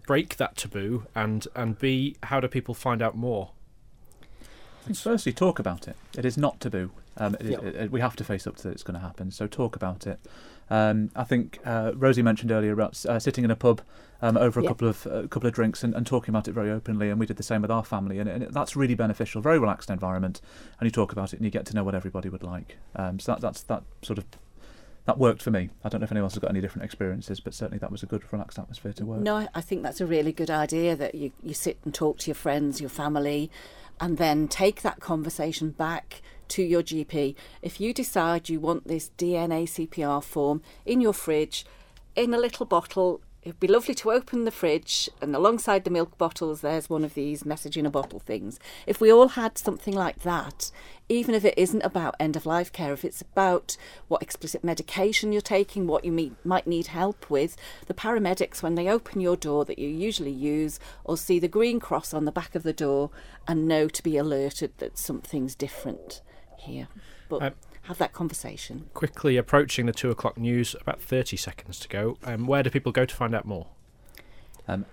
break 0.06 0.38
that 0.38 0.56
taboo, 0.56 1.08
and 1.16 1.48
and 1.56 1.80
B, 1.80 2.18
how 2.24 2.40
do 2.40 2.48
people 2.48 2.76
find 2.76 3.02
out 3.02 3.18
more? 3.18 3.50
I 4.22 4.86
think 4.86 4.98
firstly, 4.98 5.34
talk 5.34 5.58
about 5.58 5.88
it. 5.88 5.96
It 6.16 6.24
is 6.24 6.38
not 6.38 6.60
taboo. 6.60 6.92
Um, 7.20 7.36
Yeah. 7.42 7.58
it- 7.62 7.76
it- 7.76 7.92
we 7.92 8.00
have 8.02 8.16
to 8.18 8.24
face 8.24 8.46
up 8.48 8.56
to 8.58 8.64
that 8.64 8.72
it's 8.72 8.84
going 8.84 8.96
to 8.96 9.00
happen. 9.06 9.32
So 9.32 9.48
talk 9.48 9.76
about 9.76 10.06
it. 10.08 10.20
Um, 10.70 11.10
I 11.16 11.24
think 11.24 11.60
uh, 11.66 11.94
Rosie 11.96 12.22
mentioned 12.22 12.52
earlier 12.52 12.74
about 12.74 13.04
uh, 13.06 13.20
sitting 13.20 13.44
in 13.44 13.52
a 13.52 13.56
pub 13.56 13.82
um, 14.22 14.36
over 14.36 14.60
a 14.60 14.64
Yeah. 14.64 14.70
couple 14.70 14.88
of 14.88 15.08
uh, 15.08 15.28
couple 15.28 15.48
of 15.48 15.54
drinks 15.54 15.84
and, 15.84 15.94
and 15.96 16.06
talking 16.06 16.32
about 16.34 16.48
it 16.48 16.52
very 16.54 16.70
openly, 16.72 17.10
and 17.10 17.20
we 17.20 17.26
did 17.26 17.38
the 17.38 17.44
same 17.44 17.62
with 17.62 17.72
our 17.72 17.84
family, 17.86 18.20
and, 18.20 18.28
and 18.30 18.44
it- 18.44 18.52
that's 18.54 18.76
really 18.76 18.96
beneficial. 18.96 19.42
Very 19.42 19.60
relaxed 19.60 19.90
environment, 19.90 20.42
and 20.80 20.86
you 20.88 20.92
talk 20.92 21.12
about 21.12 21.34
it, 21.34 21.38
and 21.38 21.46
you 21.46 21.52
get 21.52 21.66
to 21.68 21.74
know 21.76 21.84
what 21.84 21.96
everybody 21.96 22.28
would 22.30 22.44
like. 22.44 22.78
Um, 22.96 23.20
so 23.20 23.32
that, 23.34 23.42
that's 23.42 23.62
that 23.64 23.84
sort 24.02 24.18
of 24.20 24.26
that 25.06 25.18
worked 25.18 25.42
for 25.42 25.52
me. 25.52 25.70
I 25.86 25.90
don't 25.90 26.02
know 26.02 26.06
if 26.06 26.12
anyone 26.12 26.26
else 26.26 26.34
has 26.34 26.42
got 26.42 26.50
any 26.52 26.60
different 26.60 26.84
experiences, 26.84 27.40
but 27.40 27.54
certainly 27.54 27.78
that 27.80 27.92
was 27.92 28.04
a 28.04 28.06
good 28.08 28.24
relaxed 28.34 28.60
atmosphere 28.60 28.92
to 28.94 29.06
work. 29.06 29.22
No, 29.22 29.38
I- 29.38 29.48
I 29.56 29.62
think 29.62 29.82
that's 29.84 30.02
a 30.02 30.06
really 30.06 30.34
good 30.34 30.50
idea 30.50 30.98
that 30.98 31.16
you, 31.16 31.32
you 31.42 31.54
sit 31.54 31.78
and 31.86 31.94
talk 31.94 32.18
to 32.20 32.28
your 32.28 32.36
friends, 32.36 32.82
your 32.82 32.90
family, 32.90 33.50
and 34.02 34.18
then 34.18 34.50
take 34.50 34.82
that 34.82 35.00
conversation 35.00 35.70
back 35.70 36.22
to 36.50 36.64
your 36.64 36.84
GP. 36.84 37.36
If 37.62 37.80
you 37.80 37.94
decide 37.94 38.50
you 38.50 38.60
want 38.60 38.88
this 38.88 39.12
DNA 39.18 39.64
CPR 39.64 40.24
form 40.24 40.62
in 40.86 41.02
your 41.02 41.14
fridge, 41.14 41.66
in 42.16 42.34
a 42.34 42.40
little 42.40 42.66
bottle, 42.66 43.22
It'd 43.48 43.62
be 43.62 43.68
lovely 43.70 43.96
to 43.96 44.12
open 44.12 44.44
the 44.44 44.52
fridge 44.52 45.10
and 45.22 45.34
alongside 45.34 45.86
the 45.86 45.90
milk 45.90 46.18
bottles, 46.18 46.60
there's 46.60 46.90
one 46.90 47.06
of 47.06 47.14
these 47.14 47.46
message 47.46 47.78
in 47.78 47.86
a 47.86 47.90
bottle 47.90 48.20
things. 48.20 48.60
If 48.86 49.00
we 49.00 49.10
all 49.10 49.30
had 49.30 49.58
something 49.58 49.94
like 49.94 50.24
that, 50.24 50.70
even 51.08 51.34
if 51.34 51.46
it 51.46 51.54
isn't 51.56 51.82
about 51.84 52.18
end 52.20 52.36
of 52.36 52.46
life 52.46 52.74
care, 52.74 52.92
if 52.92 53.06
it's 53.06 53.22
about 53.22 53.78
what 54.10 54.22
explicit 54.22 54.66
medication 54.66 55.32
you're 55.32 55.40
taking, 55.40 55.88
what 55.88 56.04
you 56.04 56.12
meet, 56.12 56.34
might 56.44 56.68
need 56.68 56.88
help 56.88 57.30
with, 57.30 57.56
the 57.86 57.94
paramedics, 57.94 58.62
when 58.62 58.76
they 58.76 58.90
open 58.90 59.22
your 59.22 59.38
door 59.38 59.64
that 59.64 59.80
you 59.80 59.88
usually 59.88 60.30
use, 60.30 60.78
or 61.06 61.16
see 61.16 61.40
the 61.40 61.48
green 61.48 61.80
cross 61.80 62.14
on 62.14 62.26
the 62.26 62.34
back 62.34 62.54
of 62.54 62.64
the 62.64 62.74
door 62.74 63.12
and 63.48 63.66
know 63.66 63.88
to 63.88 64.04
be 64.04 64.18
alerted 64.18 64.74
that 64.80 64.98
something's 64.98 65.56
different 65.56 66.22
here. 66.60 66.88
But 67.30 67.42
Um, 67.44 67.54
have 67.84 67.98
that 68.00 68.14
conversation. 68.14 68.90
Quickly 68.94 69.38
approaching 69.38 69.86
the 69.86 69.94
two 69.94 70.10
o'clock 70.12 70.38
news, 70.38 70.76
about 70.80 71.02
30 71.02 71.38
seconds 71.38 71.80
to 71.80 71.88
go. 71.88 72.18
Um, 72.24 72.46
where 72.48 72.64
do 72.64 72.70
people 72.70 72.92
go 72.92 73.06
to 73.06 73.16
find 73.16 73.34
out 73.36 73.46
more? 73.46 73.68
Um, 74.68 74.86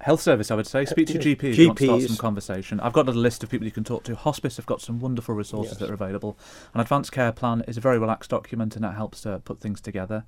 health 0.00 0.20
service, 0.20 0.50
I 0.50 0.56
would 0.56 0.66
say. 0.66 0.84
Speak 0.84 1.06
to 1.08 1.12
your 1.14 1.22
GP 1.22 1.50
if 1.50 1.58
you 1.58 1.66
want 1.68 1.78
to 1.78 1.84
start 1.84 2.02
some 2.02 2.16
conversation. 2.16 2.80
I've 2.80 2.92
got 2.92 3.08
a 3.08 3.12
list 3.12 3.44
of 3.44 3.50
people 3.50 3.64
you 3.66 3.70
can 3.72 3.84
talk 3.84 4.02
to. 4.04 4.16
Hospice 4.16 4.56
have 4.56 4.66
got 4.66 4.80
some 4.80 4.98
wonderful 4.98 5.34
resources 5.34 5.74
Yes. 5.74 5.78
that 5.80 5.90
are 5.90 5.94
available. 5.94 6.36
An 6.74 6.80
advanced 6.80 7.12
care 7.12 7.30
plan 7.32 7.62
is 7.68 7.76
a 7.76 7.80
very 7.80 7.98
relaxed 7.98 8.30
document 8.30 8.74
and 8.74 8.84
that 8.84 8.94
helps 8.94 9.20
to 9.22 9.38
put 9.44 9.60
things 9.60 9.80
together. 9.80 10.24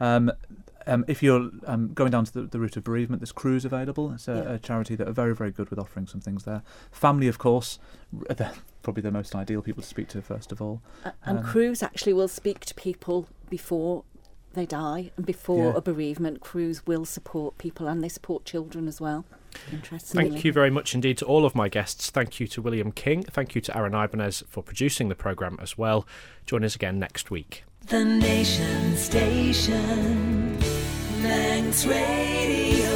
Um, 0.00 0.32
um, 0.86 1.04
if 1.08 1.22
you're 1.22 1.50
um, 1.66 1.92
going 1.94 2.10
down 2.10 2.24
to 2.26 2.32
the, 2.32 2.42
the 2.42 2.58
route 2.58 2.76
of 2.76 2.84
bereavement, 2.84 3.20
there's 3.20 3.32
Cruse 3.32 3.64
available. 3.64 4.12
It's 4.12 4.28
a, 4.28 4.34
Yeah. 4.46 4.52
a 4.54 4.58
charity 4.58 4.94
that 4.96 5.08
are 5.08 5.12
very, 5.12 5.34
very 5.34 5.50
good 5.50 5.68
with 5.70 5.78
offering 5.78 6.06
some 6.06 6.20
things 6.20 6.44
there. 6.44 6.62
Family, 6.92 7.28
of 7.28 7.38
course, 7.38 7.78
they're 8.12 8.52
probably 8.82 9.02
the 9.02 9.10
most 9.10 9.34
ideal 9.34 9.60
people 9.62 9.82
to 9.82 9.88
speak 9.88 10.08
to 10.08 10.22
first 10.22 10.52
of 10.52 10.62
all. 10.62 10.80
A- 11.04 11.12
And 11.24 11.38
Um, 11.40 11.44
Cruse 11.44 11.82
actually 11.82 12.12
will 12.14 12.28
speak 12.28 12.60
to 12.66 12.74
people 12.74 13.28
before 13.50 14.04
they 14.54 14.64
die 14.66 15.10
and 15.16 15.26
before 15.26 15.66
Yeah. 15.72 15.76
a 15.76 15.80
bereavement. 15.82 16.40
Cruse 16.40 16.86
will 16.86 17.04
support 17.04 17.58
people 17.58 17.86
and 17.86 18.02
they 18.02 18.08
support 18.08 18.44
children 18.44 18.88
as 18.88 19.00
well. 19.00 19.24
Interestingly. 19.72 20.30
Thank 20.30 20.44
you 20.44 20.52
very 20.52 20.70
much 20.70 20.94
indeed 20.94 21.18
to 21.18 21.26
all 21.26 21.44
of 21.44 21.54
my 21.54 21.68
guests. 21.68 22.10
Thank 22.10 22.38
you 22.40 22.46
to 22.48 22.62
William 22.62 22.92
King. 22.92 23.22
Thank 23.24 23.54
you 23.54 23.60
to 23.62 23.76
Aaron 23.76 23.94
Ibanez 23.94 24.44
for 24.48 24.62
producing 24.62 25.08
the 25.08 25.14
programme 25.14 25.58
as 25.60 25.76
well. 25.76 26.06
Join 26.46 26.64
us 26.64 26.74
again 26.76 26.98
next 26.98 27.30
week. 27.30 27.64
The 27.88 28.04
Nation 28.04 28.96
Station. 28.96 30.47
Manx 31.22 31.84
Radio. 31.84 32.87